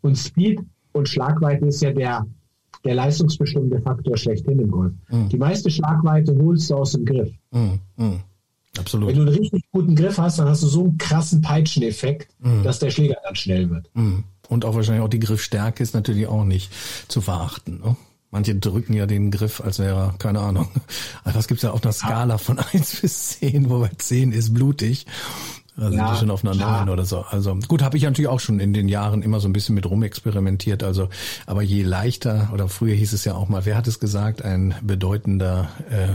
und 0.00 0.16
Speed 0.16 0.60
und 0.92 1.08
Schlagweite 1.08 1.66
ist 1.66 1.82
ja 1.82 1.92
der 1.92 2.26
der 2.84 2.94
leistungsbestimmende 2.94 3.80
Faktor 3.80 4.16
schlechthin 4.16 4.58
im 4.58 4.70
Golf. 4.70 4.92
Mhm. 5.10 5.28
Die 5.28 5.36
meiste 5.36 5.70
Schlagweite 5.70 6.36
holst 6.40 6.70
du 6.70 6.76
aus 6.76 6.92
dem 6.92 7.04
Griff. 7.04 7.30
Mhm. 7.50 7.78
Mhm. 7.96 8.20
Absolut. 8.78 9.08
Wenn 9.08 9.16
du 9.16 9.22
einen 9.22 9.38
richtig 9.38 9.64
guten 9.72 9.94
Griff 9.94 10.18
hast, 10.18 10.38
dann 10.38 10.48
hast 10.48 10.62
du 10.62 10.66
so 10.66 10.84
einen 10.84 10.98
krassen 10.98 11.42
Peitscheneffekt, 11.42 12.28
mhm. 12.38 12.62
dass 12.62 12.78
der 12.78 12.90
Schläger 12.90 13.16
dann 13.22 13.34
schnell 13.34 13.68
wird. 13.68 13.90
Mhm. 13.94 14.24
Und 14.48 14.64
auch 14.64 14.74
wahrscheinlich 14.74 15.04
auch 15.04 15.08
die 15.08 15.20
Griffstärke 15.20 15.82
ist 15.82 15.94
natürlich 15.94 16.26
auch 16.26 16.44
nicht 16.44 16.72
zu 17.08 17.20
verachten. 17.20 17.80
Ne? 17.84 17.96
Manche 18.30 18.54
drücken 18.54 18.94
ja 18.94 19.06
den 19.06 19.30
Griff, 19.30 19.60
als 19.60 19.80
wäre, 19.80 20.14
keine 20.18 20.40
Ahnung. 20.40 20.68
Also 21.24 21.38
das 21.38 21.48
gibt's 21.48 21.62
ja 21.62 21.72
auf 21.72 21.82
einer 21.82 21.92
Skala 21.92 22.38
von 22.38 22.58
eins 22.72 23.00
bis 23.00 23.28
zehn, 23.30 23.68
wobei 23.68 23.90
zehn 23.98 24.32
ist 24.32 24.54
blutig. 24.54 25.06
Also 25.76 25.96
ja, 25.96 26.16
schon 26.16 26.30
auf 26.30 26.44
einer 26.44 26.54
neuen 26.54 26.88
oder 26.88 27.04
so. 27.04 27.24
Also 27.30 27.56
gut, 27.68 27.82
habe 27.82 27.96
ich 27.96 28.02
natürlich 28.02 28.28
auch 28.28 28.40
schon 28.40 28.60
in 28.60 28.72
den 28.72 28.88
Jahren 28.88 29.22
immer 29.22 29.40
so 29.40 29.48
ein 29.48 29.52
bisschen 29.52 29.74
mit 29.74 29.88
rumexperimentiert. 29.88 30.82
Also, 30.82 31.08
aber 31.46 31.62
je 31.62 31.82
leichter 31.82 32.50
oder 32.52 32.68
früher 32.68 32.94
hieß 32.94 33.12
es 33.12 33.24
ja 33.24 33.34
auch 33.34 33.48
mal, 33.48 33.64
wer 33.64 33.76
hat 33.76 33.86
es 33.86 34.00
gesagt, 34.00 34.42
ein 34.42 34.74
bedeutender 34.82 35.68
äh, 35.90 36.14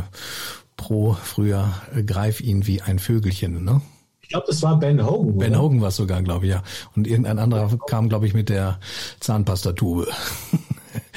Pro 0.78 1.14
früher, 1.14 1.74
äh, 1.96 2.04
greif 2.04 2.42
ihn 2.42 2.68
wie 2.68 2.82
ein 2.82 3.00
Vögelchen, 3.00 3.64
ne? 3.64 3.82
Ich 4.22 4.30
glaube, 4.30 4.48
das 4.48 4.62
war 4.64 4.78
Ben 4.80 5.06
Hogan. 5.06 5.38
Ben 5.38 5.52
oder? 5.52 5.62
Hogan 5.62 5.82
war 5.82 5.90
es 5.90 5.96
sogar, 5.96 6.22
glaube 6.24 6.48
ich, 6.48 6.52
ja. 6.52 6.64
Und 6.96 7.06
irgendein 7.08 7.38
anderer 7.38 7.70
kam, 7.88 8.10
glaube 8.10 8.26
ich, 8.26 8.34
mit 8.34 8.50
der 8.50 8.80
Zahnpastatube 9.20 10.08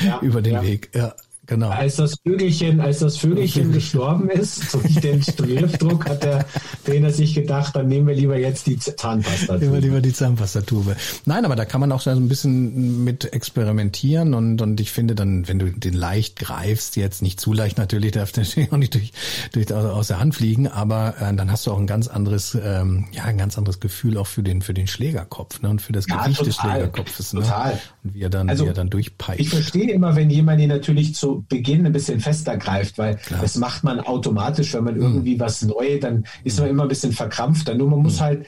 ja, 0.05 0.19
über 0.23 0.43
den 0.43 0.55
ja. 0.55 0.63
Weg. 0.63 0.91
Ja. 0.95 1.15
Genau. 1.49 1.71
Als 1.71 1.97
das 1.97 2.17
Vögelchen, 2.23 2.79
als 2.79 2.99
das 2.99 3.17
Vögelchen 3.17 3.73
gestorben 3.73 4.29
ist, 4.29 4.75
durch 4.75 4.97
den 4.97 5.23
Strifdruck 5.23 6.07
hat 6.07 6.23
der 6.23 6.45
Trainer 6.85 7.11
sich 7.11 7.35
gedacht, 7.35 7.75
dann 7.75 7.89
nehmen 7.89 8.07
wir 8.07 8.15
lieber 8.15 8.39
jetzt 8.39 8.67
die 8.67 8.79
Zahnpasta. 8.79 9.57
Nehmen 9.57 9.73
wir 9.73 9.81
lieber 9.81 10.03
die 10.03 10.13
Zahnpastatube. 10.13 10.95
Nein, 11.25 11.47
aber 11.47 11.57
da 11.57 11.65
kann 11.65 11.81
man 11.81 11.91
auch 11.91 12.03
so 12.03 12.11
ein 12.11 12.29
bisschen 12.29 13.03
mit 13.03 13.33
experimentieren 13.33 14.35
und, 14.35 14.61
und 14.61 14.79
ich 14.79 14.93
finde 14.93 15.15
dann, 15.15 15.49
wenn 15.49 15.59
du 15.59 15.71
den 15.71 15.95
leicht 15.95 16.39
greifst, 16.39 16.97
jetzt 16.97 17.23
nicht 17.23 17.41
zu 17.41 17.55
leicht 17.55 17.79
natürlich, 17.79 18.13
darf 18.13 18.31
der 18.31 18.45
natürlich 18.45 18.71
auch 18.71 18.77
nicht 18.77 18.93
durch, 18.93 19.13
durch 19.53 19.73
aus 19.73 20.09
der 20.09 20.21
Hand 20.21 20.35
fliegen, 20.35 20.69
aber 20.69 21.15
äh, 21.19 21.35
dann 21.35 21.51
hast 21.51 21.67
du 21.67 21.73
auch 21.73 21.79
ein 21.79 21.87
ganz 21.87 22.09
anderes, 22.09 22.59
ähm, 22.63 23.07
ja, 23.13 23.25
ein 23.25 23.39
ganz 23.39 23.57
anderes 23.57 23.81
Gefühl 23.81 24.19
auch 24.19 24.27
für 24.27 24.43
den, 24.43 24.61
für 24.61 24.75
den 24.75 24.87
Schlägerkopf, 24.87 25.63
ne, 25.63 25.71
und 25.71 25.81
für 25.81 25.95
das 25.95 26.07
ja, 26.09 26.25
Gewicht 26.25 26.41
total, 26.41 26.47
des 26.47 26.57
Schlägerkopfes, 26.57 27.33
ne? 27.33 27.41
Total. 27.41 27.81
Und 28.05 28.15
wie 28.15 28.21
er 28.21 28.29
dann, 28.29 28.51
also, 28.51 28.65
wie 28.65 28.69
er 28.69 28.75
dann 28.75 28.91
durchpeitscht. 28.91 29.41
Ich 29.41 29.49
verstehe 29.49 29.91
immer, 29.91 30.15
wenn 30.15 30.29
jemand 30.29 30.61
ihn 30.61 30.69
natürlich 30.69 31.15
zu 31.15 31.38
Beginn 31.49 31.87
ein 31.87 31.93
bisschen 31.93 32.21
fester 32.21 32.57
greift, 32.57 32.99
weil 32.99 33.17
Klar. 33.17 33.43
das 33.43 33.57
macht 33.57 33.85
man 33.85 34.01
automatisch, 34.01 34.75
wenn 34.75 34.85
man 34.85 34.95
mhm. 34.97 35.03
irgendwie 35.03 35.41
was 35.41 35.63
neu, 35.63 35.99
dann 35.99 36.25
ist 36.45 36.59
man 36.59 36.69
immer 36.69 36.85
ein 36.85 36.89
bisschen 36.89 37.13
verkrampfter. 37.13 37.75
Nur 37.75 37.89
man 37.89 38.01
muss 38.01 38.21
mhm. 38.21 38.25
halt 38.25 38.47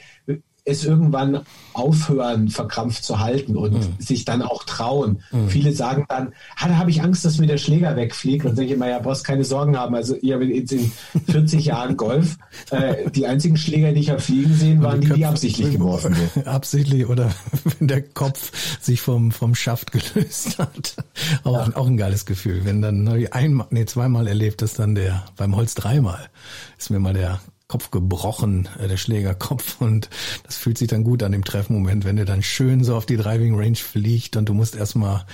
es 0.71 0.85
irgendwann 0.85 1.41
aufhören, 1.73 2.49
verkrampft 2.49 3.03
zu 3.03 3.19
halten 3.19 3.55
und 3.55 3.73
mhm. 3.73 3.95
sich 3.99 4.25
dann 4.25 4.41
auch 4.41 4.63
trauen. 4.63 5.23
Mhm. 5.31 5.49
Viele 5.49 5.73
sagen 5.73 6.05
dann, 6.09 6.33
ah, 6.57 6.67
da 6.67 6.77
habe 6.77 6.89
ich 6.89 7.01
Angst, 7.01 7.23
dass 7.23 7.37
mir 7.37 7.47
der 7.47 7.57
Schläger 7.57 7.95
wegfliegt. 7.95 8.45
Und 8.45 8.57
denke 8.57 8.71
ich 8.71 8.75
immer, 8.75 8.89
ja, 8.89 8.99
brauchst 8.99 9.23
keine 9.23 9.43
Sorgen 9.43 9.77
haben. 9.77 9.95
Also 9.95 10.15
ihr 10.15 10.35
habt 10.35 10.43
jetzt 10.43 10.71
in 10.73 10.91
40 11.27 11.65
Jahren 11.65 11.97
Golf, 11.97 12.37
äh, 12.71 13.09
die 13.11 13.25
einzigen 13.25 13.57
Schläger, 13.57 13.93
die 13.93 14.01
ich 14.01 14.09
habe 14.09 14.21
fliegen 14.21 14.53
sehen, 14.53 14.83
waren 14.83 15.01
die, 15.01 15.07
die, 15.07 15.13
die 15.13 15.25
absichtlich 15.25 15.71
geworfen 15.71 16.15
wurden. 16.15 16.47
Absichtlich 16.51 17.07
oder 17.07 17.31
wenn 17.79 17.87
der 17.87 18.01
Kopf 18.01 18.51
sich 18.81 19.01
vom, 19.01 19.31
vom 19.31 19.55
Schaft 19.55 19.91
gelöst 19.91 20.59
hat. 20.59 20.95
Auch, 21.43 21.67
ja. 21.67 21.75
auch 21.75 21.87
ein 21.87 21.97
geiles 21.97 22.25
Gefühl. 22.25 22.65
Wenn 22.65 22.81
dann 22.81 23.07
einmal, 23.31 23.67
nee, 23.69 23.85
zweimal 23.85 24.27
erlebt, 24.27 24.61
dass 24.61 24.73
dann 24.73 24.95
der, 24.95 25.23
beim 25.37 25.55
Holz 25.55 25.75
dreimal 25.75 26.29
ist 26.77 26.89
mir 26.89 26.99
mal 26.99 27.13
der 27.13 27.39
Kopf 27.71 27.89
gebrochen, 27.89 28.67
äh, 28.79 28.89
der 28.89 28.97
Schlägerkopf. 28.97 29.77
Und 29.79 30.09
das 30.43 30.57
fühlt 30.57 30.77
sich 30.77 30.89
dann 30.89 31.05
gut 31.05 31.23
an 31.23 31.31
dem 31.31 31.45
Treffmoment, 31.45 32.03
wenn 32.03 32.17
der 32.17 32.25
dann 32.25 32.43
schön 32.43 32.83
so 32.83 32.97
auf 32.97 33.05
die 33.05 33.15
Driving 33.15 33.57
Range 33.57 33.77
fliegt 33.77 34.35
und 34.35 34.49
du 34.49 34.53
musst 34.53 34.75
erstmal 34.75 35.25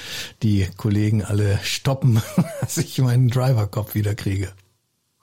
die 0.44 0.68
Kollegen 0.78 1.24
alle 1.24 1.60
stoppen, 1.64 2.22
dass 2.62 2.78
ich 2.78 3.00
meinen 3.00 3.30
Driverkopf 3.30 3.96
wieder 3.96 4.14
kriege 4.14 4.50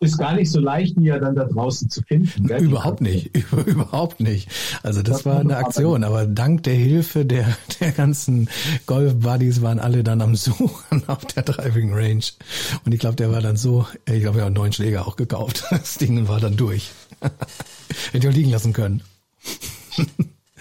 ist 0.04 0.18
gar 0.18 0.34
nicht 0.34 0.50
so 0.50 0.60
leicht, 0.60 0.96
die 0.96 1.04
ja 1.04 1.18
dann 1.18 1.34
da 1.34 1.44
draußen 1.44 1.90
zu 1.90 2.02
finden. 2.02 2.46
Gell? 2.46 2.62
Überhaupt 2.62 3.00
nicht, 3.00 3.30
überhaupt 3.66 4.20
nicht. 4.20 4.48
Also 4.82 5.02
das, 5.02 5.24
war 5.24 5.40
eine 5.40 5.56
Aktion, 5.56 6.04
aber 6.04 6.26
dank 6.26 6.62
der 6.64 6.74
Hilfe 6.74 7.24
der, 7.24 7.56
der 7.80 7.92
ganzen 7.92 8.48
Golf-Buddies 8.86 9.62
waren 9.62 9.80
alle 9.80 10.04
dann 10.04 10.20
am 10.20 10.36
Suchen 10.36 11.02
auf 11.08 11.24
der 11.24 11.42
Driving 11.42 11.92
Range. 11.92 12.24
Und 12.84 12.92
ich 12.92 13.00
glaube, 13.00 13.16
der 13.16 13.32
war 13.32 13.40
dann 13.40 13.56
so, 13.56 13.86
ich 14.06 14.20
glaube, 14.20 14.40
er 14.40 14.46
hat 14.46 14.52
neun 14.52 14.72
Schläger 14.72 15.06
auch 15.06 15.16
gekauft. 15.16 15.64
Das 15.70 15.96
Ding 15.98 16.28
war 16.28 16.40
dann 16.40 16.56
durch. 16.56 16.92
Hätte 18.12 18.18
ich 18.18 18.28
auch 18.28 18.32
liegen 18.32 18.50
lassen 18.50 18.72
können. 18.72 19.02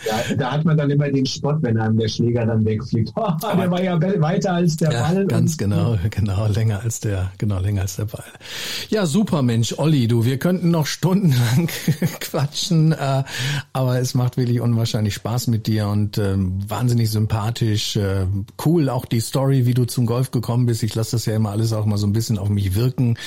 Ja, 0.05 0.35
da 0.35 0.51
hat 0.51 0.65
man 0.65 0.77
dann 0.77 0.89
immer 0.89 1.09
den 1.09 1.25
Spott, 1.25 1.57
wenn 1.61 1.77
einem 1.77 1.97
der 1.97 2.07
Schläger 2.07 2.45
dann 2.45 2.65
wegfliegt. 2.65 3.11
Oh, 3.15 3.31
der 3.41 3.71
war 3.71 3.81
ja 3.81 3.99
weiter 4.01 4.53
als 4.53 4.77
der 4.77 4.91
ja, 4.91 5.01
Ball. 5.01 5.25
Ganz 5.27 5.57
genau, 5.57 5.97
genau, 6.09 6.47
länger 6.47 6.81
als 6.81 6.99
der, 6.99 7.31
genau, 7.37 7.59
länger 7.59 7.83
als 7.83 7.95
der 7.95 8.05
Ball. 8.05 8.25
Ja, 8.89 9.05
super 9.05 9.41
Mensch, 9.41 9.75
Olli, 9.77 10.07
du, 10.07 10.25
wir 10.25 10.37
könnten 10.39 10.71
noch 10.71 10.87
stundenlang 10.87 11.69
quatschen, 12.19 12.91
äh, 12.91 13.23
aber 13.71 13.99
es 13.99 14.13
macht 14.13 14.37
wirklich 14.37 14.59
unwahrscheinlich 14.59 15.13
Spaß 15.13 15.47
mit 15.47 15.67
dir 15.67 15.87
und 15.87 16.17
äh, 16.17 16.35
wahnsinnig 16.37 17.09
sympathisch, 17.09 17.95
äh, 17.95 18.25
cool 18.65 18.89
auch 18.89 19.05
die 19.05 19.21
Story, 19.21 19.65
wie 19.65 19.73
du 19.73 19.85
zum 19.85 20.05
Golf 20.05 20.31
gekommen 20.31 20.65
bist. 20.65 20.83
Ich 20.83 20.95
lasse 20.95 21.11
das 21.11 21.25
ja 21.25 21.35
immer 21.35 21.51
alles 21.51 21.71
auch 21.71 21.85
mal 21.85 21.97
so 21.97 22.07
ein 22.07 22.13
bisschen 22.13 22.37
auf 22.37 22.49
mich 22.49 22.75
wirken 22.75 23.17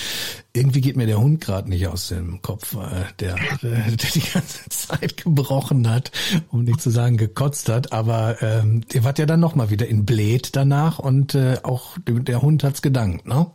irgendwie 0.56 0.80
geht 0.80 0.96
mir 0.96 1.06
der 1.06 1.20
Hund 1.20 1.40
gerade 1.40 1.68
nicht 1.68 1.86
aus 1.86 2.08
dem 2.08 2.42
Kopf, 2.42 2.74
äh, 2.74 3.04
der, 3.20 3.36
der 3.62 3.90
die 3.92 4.20
ganze 4.20 4.68
Zeit 4.68 5.16
gebrochen 5.18 5.88
hat, 5.88 6.10
um 6.50 6.64
nicht 6.64 6.80
zu 6.80 6.90
sagen 6.90 7.16
gekotzt 7.16 7.68
hat. 7.68 7.92
Aber 7.92 8.42
ähm, 8.42 8.82
ihr 8.92 9.04
wart 9.04 9.18
ja 9.18 9.26
dann 9.26 9.40
nochmal 9.40 9.70
wieder 9.70 9.86
in 9.86 10.06
Bled 10.06 10.56
danach 10.56 10.98
und 10.98 11.34
äh, 11.34 11.58
auch 11.62 11.96
der 12.06 12.42
Hund 12.42 12.64
hat's 12.64 12.82
gedankt, 12.82 13.26
ne? 13.26 13.46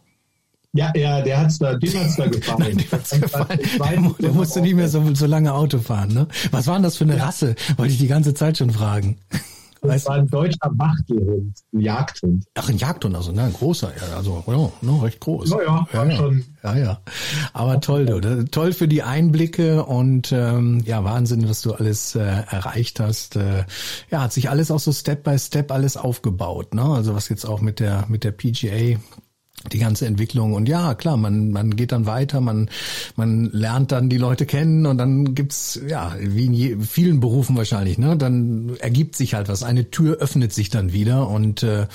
Ja, 0.74 0.94
ja, 0.96 1.22
der 1.22 1.42
hat's 1.42 1.60
da, 1.60 1.74
dem 1.78 1.94
hat's 1.94 2.16
da 2.16 2.28
gefallen. 2.28 2.60
Nein, 2.60 2.78
dem 2.78 2.92
hat's 2.92 3.10
gefallen. 3.10 3.60
Der, 3.78 4.14
der 4.20 4.32
musste 4.32 4.62
nicht 4.62 4.76
mehr 4.76 4.88
so, 4.88 5.14
so 5.14 5.26
lange 5.26 5.54
Auto 5.54 5.80
fahren, 5.80 6.14
ne? 6.14 6.28
Was 6.52 6.68
war 6.68 6.76
denn 6.76 6.84
das 6.84 6.98
für 6.98 7.04
eine. 7.04 7.20
Rasse? 7.20 7.56
Wollte 7.78 7.94
ich 7.94 8.00
die 8.00 8.08
ganze 8.08 8.34
Zeit 8.34 8.58
schon 8.58 8.72
fragen. 8.72 9.18
Das 9.82 10.06
war 10.06 10.16
ein 10.16 10.28
deutscher 10.28 10.70
Wachtelhund, 10.74 11.58
ein 11.74 11.80
Jagdhund. 11.80 12.46
Ach, 12.54 12.70
ein 12.70 12.78
Jagdhund, 12.78 13.16
also 13.16 13.32
ne, 13.32 13.44
ein 13.44 13.54
großer, 13.54 13.92
ja, 13.96 14.16
also 14.16 14.44
ja, 14.46 14.72
ne, 14.82 15.02
recht 15.02 15.20
groß. 15.20 15.50
Ja, 15.50 15.62
ja, 15.62 15.88
ja, 15.92 16.06
ja. 16.06 16.18
schon. 16.18 16.44
Ja, 16.64 16.76
ja. 16.76 17.02
Aber 17.54 17.80
toll, 17.82 18.06
du, 18.06 18.46
toll 18.46 18.74
für 18.74 18.88
die 18.88 19.02
Einblicke 19.02 19.84
und 19.84 20.32
ähm, 20.32 20.84
ja, 20.86 21.04
Wahnsinn, 21.04 21.50
was 21.50 21.64
du 21.64 21.74
alles 21.74 22.14
äh, 22.14 22.20
erreicht 22.20 23.00
hast. 23.00 23.36
Äh, 23.38 23.66
ja, 24.12 24.22
hat 24.22 24.34
sich 24.34 24.52
alles 24.52 24.70
auch 24.70 24.80
so 24.80 24.92
Step 24.92 25.24
by 25.24 25.40
Step 25.40 25.72
alles 25.72 25.98
aufgebaut, 25.98 26.76
ne? 26.76 26.84
Also 26.84 27.16
was 27.16 27.30
jetzt 27.30 27.46
auch 27.46 27.62
mit 27.62 27.80
der 27.80 28.06
mit 28.08 28.24
der 28.24 28.32
PGA 28.32 29.00
die 29.72 29.80
ganze 29.80 30.06
Entwicklung. 30.06 30.54
Und 30.54 30.68
ja 30.68 30.96
klar 30.96 31.18
man 31.18 31.52
man 31.52 31.76
geht 31.76 31.92
dann 31.92 32.06
weiter 32.06 32.42
man 32.42 32.70
man 33.16 33.50
lernt 33.52 33.92
dann 33.92 34.10
die 34.10 34.18
Leute 34.18 34.46
kennen 34.46 34.86
und 34.86 34.98
dann 34.98 35.36
gibt's 35.36 35.80
ja 35.88 36.16
wie 36.20 36.46
in 36.46 36.54
je, 36.54 36.78
vielen 36.80 37.20
Berufen 37.20 37.56
wahrscheinlich 37.58 37.98
ne? 37.98 38.18
Dann 38.18 38.76
ergibt 38.80 39.16
sich 39.16 39.34
halt 39.34 39.50
was. 39.50 39.64
Eine 39.64 39.92
Tür 39.92 40.18
öffnet 40.18 40.54
sich 40.54 40.70
dann 40.70 40.94
wieder 40.94 41.30
und 41.30 41.64
äh, 41.64 41.88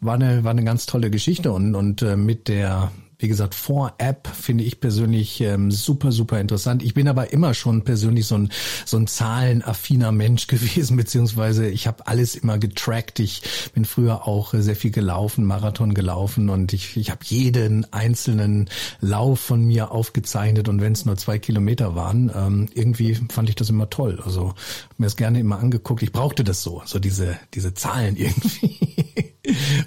war 0.00 0.14
eine 0.14 0.44
war 0.44 0.50
eine 0.50 0.64
ganz 0.64 0.86
tolle 0.86 1.10
Geschichte. 1.10 1.52
Und 1.52 1.74
und 1.74 2.02
äh, 2.02 2.16
mit 2.16 2.48
der 2.48 2.92
wie 3.22 3.28
gesagt, 3.28 3.54
Vor-App 3.54 4.26
finde 4.28 4.64
ich 4.64 4.80
persönlich 4.80 5.40
ähm, 5.40 5.70
super, 5.70 6.10
super 6.10 6.40
interessant. 6.40 6.82
Ich 6.82 6.94
bin 6.94 7.06
aber 7.06 7.32
immer 7.32 7.54
schon 7.54 7.82
persönlich 7.82 8.26
so 8.26 8.36
ein, 8.36 8.50
so 8.84 8.96
ein 8.96 9.06
zahlenaffiner 9.06 10.10
Mensch 10.12 10.46
gewesen, 10.48 10.96
beziehungsweise 10.96 11.68
ich 11.68 11.86
habe 11.86 12.06
alles 12.06 12.34
immer 12.34 12.58
getrackt. 12.58 13.20
Ich 13.20 13.42
bin 13.74 13.84
früher 13.84 14.26
auch 14.26 14.54
sehr 14.54 14.76
viel 14.76 14.90
gelaufen, 14.90 15.44
Marathon 15.44 15.94
gelaufen 15.94 16.50
und 16.50 16.72
ich, 16.72 16.96
ich 16.96 17.10
habe 17.10 17.20
jeden 17.24 17.90
einzelnen 17.92 18.68
Lauf 19.00 19.40
von 19.40 19.64
mir 19.64 19.92
aufgezeichnet 19.92 20.68
und 20.68 20.80
wenn 20.80 20.92
es 20.92 21.04
nur 21.04 21.16
zwei 21.16 21.38
Kilometer 21.38 21.94
waren, 21.94 22.30
ähm, 22.34 22.68
irgendwie 22.74 23.14
fand 23.30 23.48
ich 23.48 23.54
das 23.54 23.70
immer 23.70 23.88
toll. 23.88 24.20
Also 24.24 24.54
mir 24.98 25.06
es 25.06 25.16
gerne 25.16 25.38
immer 25.40 25.58
angeguckt. 25.58 26.02
Ich 26.02 26.12
brauchte 26.12 26.44
das 26.44 26.62
so, 26.62 26.82
so 26.84 26.98
diese, 26.98 27.38
diese 27.54 27.74
Zahlen 27.74 28.16
irgendwie. 28.16 29.21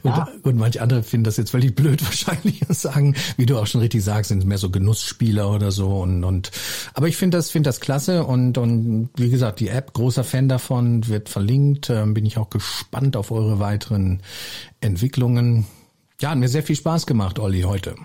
Und, 0.03 0.11
ja. 0.11 0.27
und 0.44 0.57
manche 0.57 0.82
andere 0.82 1.02
finden 1.02 1.23
das 1.23 1.38
jetzt 1.38 1.52
völlig 1.52 1.76
blöd 1.76 2.03
wahrscheinlich 2.06 2.61
sagen, 2.69 3.15
wie 3.38 3.45
du 3.45 3.57
auch 3.57 3.68
schon 3.68 3.82
richtig 3.82 4.03
sagst, 4.03 4.30
sind 4.30 4.45
mehr 4.45 4.57
so 4.57 4.69
Genussspieler 4.69 5.49
oder 5.49 5.72
so 5.72 6.02
und 6.02 6.23
und 6.26 6.52
aber 6.94 7.07
ich 7.07 7.15
finde 7.15 7.38
das 7.38 7.52
finde 7.52 7.69
das 7.69 7.80
klasse 7.80 8.26
und 8.26 8.57
und 8.57 9.10
wie 9.15 9.30
gesagt 9.30 9.61
die 9.61 9.69
App 9.69 9.94
großer 9.94 10.26
Fan 10.26 10.49
davon 10.49 11.07
wird 11.07 11.30
verlinkt, 11.30 11.90
ähm, 11.90 12.14
bin 12.14 12.26
ich 12.26 12.38
auch 12.38 12.49
gespannt 12.49 13.15
auf 13.15 13.32
eure 13.32 13.60
weiteren 13.60 14.22
Entwicklungen. 14.82 15.65
Ja, 16.19 16.32
hat 16.32 16.38
mir 16.38 16.49
sehr 16.49 16.64
viel 16.64 16.76
Spaß 16.76 17.06
gemacht, 17.06 17.40
Olli, 17.40 17.61
heute. 17.61 17.95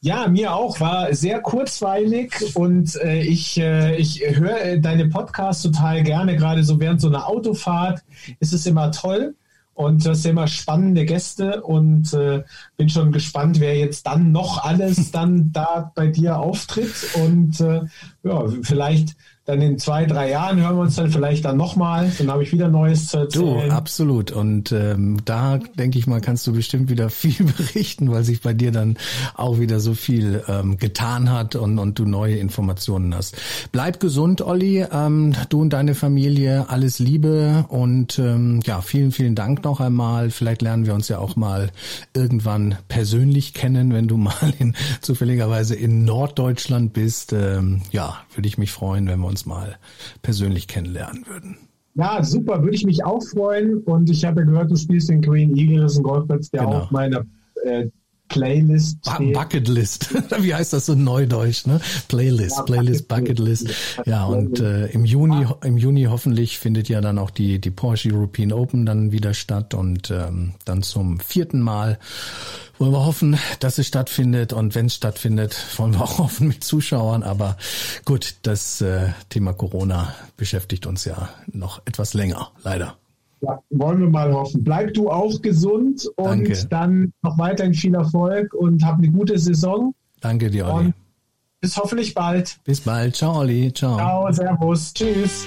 Ja, 0.00 0.26
mir 0.26 0.54
auch. 0.54 0.80
War 0.80 1.14
sehr 1.14 1.40
kurzweilig 1.40 2.56
und 2.56 2.96
äh, 2.96 3.22
ich, 3.22 3.56
äh, 3.58 3.94
ich 3.96 4.20
höre 4.26 4.60
äh, 4.60 4.80
deine 4.80 5.08
Podcasts 5.08 5.62
total 5.62 6.02
gerne. 6.02 6.36
Gerade 6.36 6.64
so 6.64 6.80
während 6.80 7.00
so 7.00 7.06
einer 7.06 7.28
Autofahrt 7.28 8.02
ist 8.40 8.52
es 8.52 8.66
immer 8.66 8.90
toll 8.90 9.36
und 9.74 10.04
das 10.04 10.22
sind 10.22 10.32
immer 10.32 10.48
spannende 10.48 11.06
Gäste 11.06 11.62
und 11.62 12.12
äh, 12.12 12.42
bin 12.76 12.90
schon 12.90 13.10
gespannt, 13.10 13.58
wer 13.58 13.76
jetzt 13.76 14.06
dann 14.06 14.30
noch 14.30 14.62
alles 14.62 15.10
dann 15.12 15.50
da 15.52 15.92
bei 15.94 16.08
dir 16.08 16.38
auftritt. 16.38 16.92
Und 17.14 17.60
äh, 17.60 17.82
ja, 18.22 18.46
vielleicht 18.62 19.16
dann 19.44 19.60
in 19.60 19.76
zwei, 19.76 20.06
drei 20.06 20.30
Jahren 20.30 20.60
hören 20.60 20.76
wir 20.76 20.82
uns 20.82 20.94
dann 20.94 21.10
vielleicht 21.10 21.44
dann 21.44 21.56
nochmal. 21.56 22.12
Dann 22.16 22.30
habe 22.30 22.44
ich 22.44 22.52
wieder 22.52 22.68
Neues 22.68 23.08
zu 23.08 23.18
erzählen. 23.18 23.68
Du, 23.68 23.74
absolut. 23.74 24.30
Und 24.30 24.70
ähm, 24.70 25.18
da 25.24 25.58
denke 25.58 25.98
ich 25.98 26.06
mal, 26.06 26.20
kannst 26.20 26.46
du 26.46 26.52
bestimmt 26.52 26.90
wieder 26.90 27.10
viel 27.10 27.44
berichten, 27.44 28.12
weil 28.12 28.22
sich 28.22 28.40
bei 28.40 28.54
dir 28.54 28.70
dann 28.70 28.96
auch 29.34 29.58
wieder 29.58 29.80
so 29.80 29.94
viel 29.94 30.44
ähm, 30.46 30.76
getan 30.78 31.32
hat 31.32 31.56
und, 31.56 31.80
und 31.80 31.98
du 31.98 32.04
neue 32.04 32.36
Informationen 32.36 33.16
hast. 33.16 33.36
Bleib 33.72 33.98
gesund, 33.98 34.42
Olli. 34.42 34.86
Ähm, 34.92 35.34
du 35.48 35.62
und 35.62 35.72
deine 35.72 35.96
Familie, 35.96 36.66
alles 36.68 37.00
Liebe 37.00 37.64
und 37.68 38.20
ähm, 38.20 38.60
ja, 38.64 38.80
vielen, 38.80 39.10
vielen 39.10 39.34
Dank 39.34 39.64
noch 39.64 39.80
einmal. 39.80 40.30
Vielleicht 40.30 40.62
lernen 40.62 40.86
wir 40.86 40.94
uns 40.94 41.08
ja 41.08 41.18
auch 41.18 41.34
mal 41.34 41.72
irgendwann 42.14 42.76
persönlich 42.86 43.54
kennen, 43.54 43.92
wenn 43.92 44.06
du 44.06 44.16
mal 44.18 44.54
in, 44.60 44.76
zufälligerweise 45.00 45.74
in 45.74 46.04
Norddeutschland 46.04 46.92
bist. 46.92 47.32
Ähm, 47.32 47.82
ja, 47.90 48.11
würde 48.34 48.48
ich 48.48 48.58
mich 48.58 48.72
freuen, 48.72 49.06
wenn 49.08 49.20
wir 49.20 49.28
uns 49.28 49.46
mal 49.46 49.76
persönlich 50.22 50.68
kennenlernen 50.68 51.26
würden. 51.26 51.56
Ja, 51.94 52.22
super, 52.24 52.62
würde 52.62 52.74
ich 52.74 52.84
mich 52.84 53.04
auch 53.04 53.22
freuen. 53.22 53.78
Und 53.78 54.08
ich 54.08 54.24
habe 54.24 54.40
ja 54.40 54.46
gehört, 54.46 54.70
du 54.70 54.76
spielst 54.76 55.10
den 55.10 55.20
Green 55.20 55.56
Eagle, 55.56 55.82
das 55.82 55.92
ist 55.92 55.98
ein 55.98 56.04
Golfplatz, 56.04 56.50
der 56.50 56.64
genau. 56.64 56.78
auf 56.78 56.90
meiner 56.90 57.24
äh, 57.64 57.88
Playlist. 58.32 58.98
Bucketlist. 59.34 60.14
Wie 60.42 60.54
heißt 60.54 60.72
das 60.72 60.86
so 60.86 60.94
neudeutsch, 60.94 61.66
ne? 61.66 61.80
Playlist, 62.08 62.56
ja, 62.56 62.62
Playlist, 62.62 63.08
Bucketlist. 63.08 63.66
Bucket 63.66 64.06
ja, 64.06 64.24
und 64.24 64.58
äh, 64.60 64.86
im 64.86 65.04
Juni, 65.04 65.44
im 65.62 65.76
Juni 65.76 66.04
hoffentlich 66.04 66.58
findet 66.58 66.88
ja 66.88 67.02
dann 67.02 67.18
auch 67.18 67.30
die, 67.30 67.60
die 67.60 67.70
Porsche 67.70 68.10
European 68.10 68.52
Open 68.52 68.86
dann 68.86 69.12
wieder 69.12 69.34
statt 69.34 69.74
und 69.74 70.10
ähm, 70.10 70.54
dann 70.64 70.82
zum 70.82 71.20
vierten 71.20 71.60
Mal 71.60 71.98
wollen 72.82 72.92
wir 72.94 73.06
hoffen, 73.06 73.38
dass 73.60 73.78
es 73.78 73.86
stattfindet 73.86 74.52
und 74.52 74.74
wenn 74.74 74.86
es 74.86 74.96
stattfindet, 74.96 75.56
wollen 75.76 75.94
wir 75.94 76.02
auch 76.02 76.18
hoffen 76.18 76.48
mit 76.48 76.64
Zuschauern. 76.64 77.22
Aber 77.22 77.56
gut, 78.04 78.34
das 78.42 78.80
äh, 78.80 79.10
Thema 79.28 79.52
Corona 79.52 80.12
beschäftigt 80.36 80.86
uns 80.86 81.04
ja 81.04 81.28
noch 81.52 81.80
etwas 81.84 82.12
länger, 82.12 82.50
leider. 82.64 82.96
Ja, 83.40 83.60
wollen 83.70 84.00
wir 84.00 84.08
mal 84.08 84.32
hoffen. 84.32 84.64
Bleib 84.64 84.94
du 84.94 85.10
auch 85.10 85.40
gesund 85.40 86.08
und 86.16 86.26
Danke. 86.26 86.66
dann 86.70 87.12
noch 87.22 87.38
weiterhin 87.38 87.72
viel 87.72 87.94
Erfolg 87.94 88.52
und 88.52 88.84
hab 88.84 88.98
eine 88.98 89.10
gute 89.10 89.38
Saison. 89.38 89.94
Danke 90.20 90.50
dir, 90.50 90.66
Olli. 90.66 90.86
Und 90.86 90.94
bis 91.60 91.76
hoffentlich 91.76 92.14
bald. 92.14 92.58
Bis 92.64 92.80
bald. 92.80 93.14
Ciao, 93.14 93.38
Olli. 93.38 93.72
Ciao. 93.72 93.96
Ciao, 93.96 94.32
Servus. 94.32 94.92
Tschüss. 94.92 95.46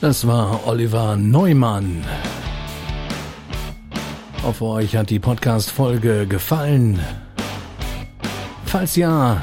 Das 0.00 0.26
war 0.26 0.66
Oliver 0.66 1.18
Neumann. 1.18 2.02
Hoffe, 4.42 4.64
euch 4.64 4.96
hat 4.96 5.10
die 5.10 5.18
Podcast-Folge 5.18 6.26
gefallen. 6.26 6.98
Falls 8.64 8.96
ja, 8.96 9.42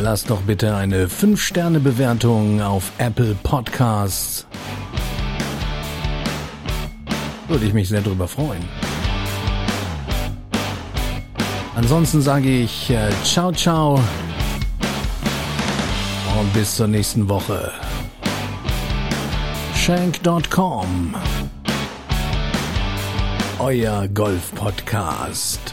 lasst 0.00 0.30
doch 0.30 0.40
bitte 0.42 0.74
eine 0.74 1.06
5-Sterne-Bewertung 1.06 2.62
auf 2.62 2.92
Apple 2.98 3.36
Podcasts. 3.42 4.46
Würde 7.48 7.66
ich 7.66 7.74
mich 7.74 7.90
sehr 7.90 8.00
darüber 8.00 8.26
freuen. 8.26 8.64
Ansonsten 11.76 12.22
sage 12.22 12.48
ich 12.48 12.88
äh, 12.90 13.10
ciao 13.22 13.52
ciao 13.52 14.00
und 16.40 16.52
bis 16.54 16.76
zur 16.76 16.86
nächsten 16.86 17.28
Woche. 17.28 17.70
Shank.com 19.76 21.14
Euer 23.64 24.08
Golf-Podcast. 24.08 25.72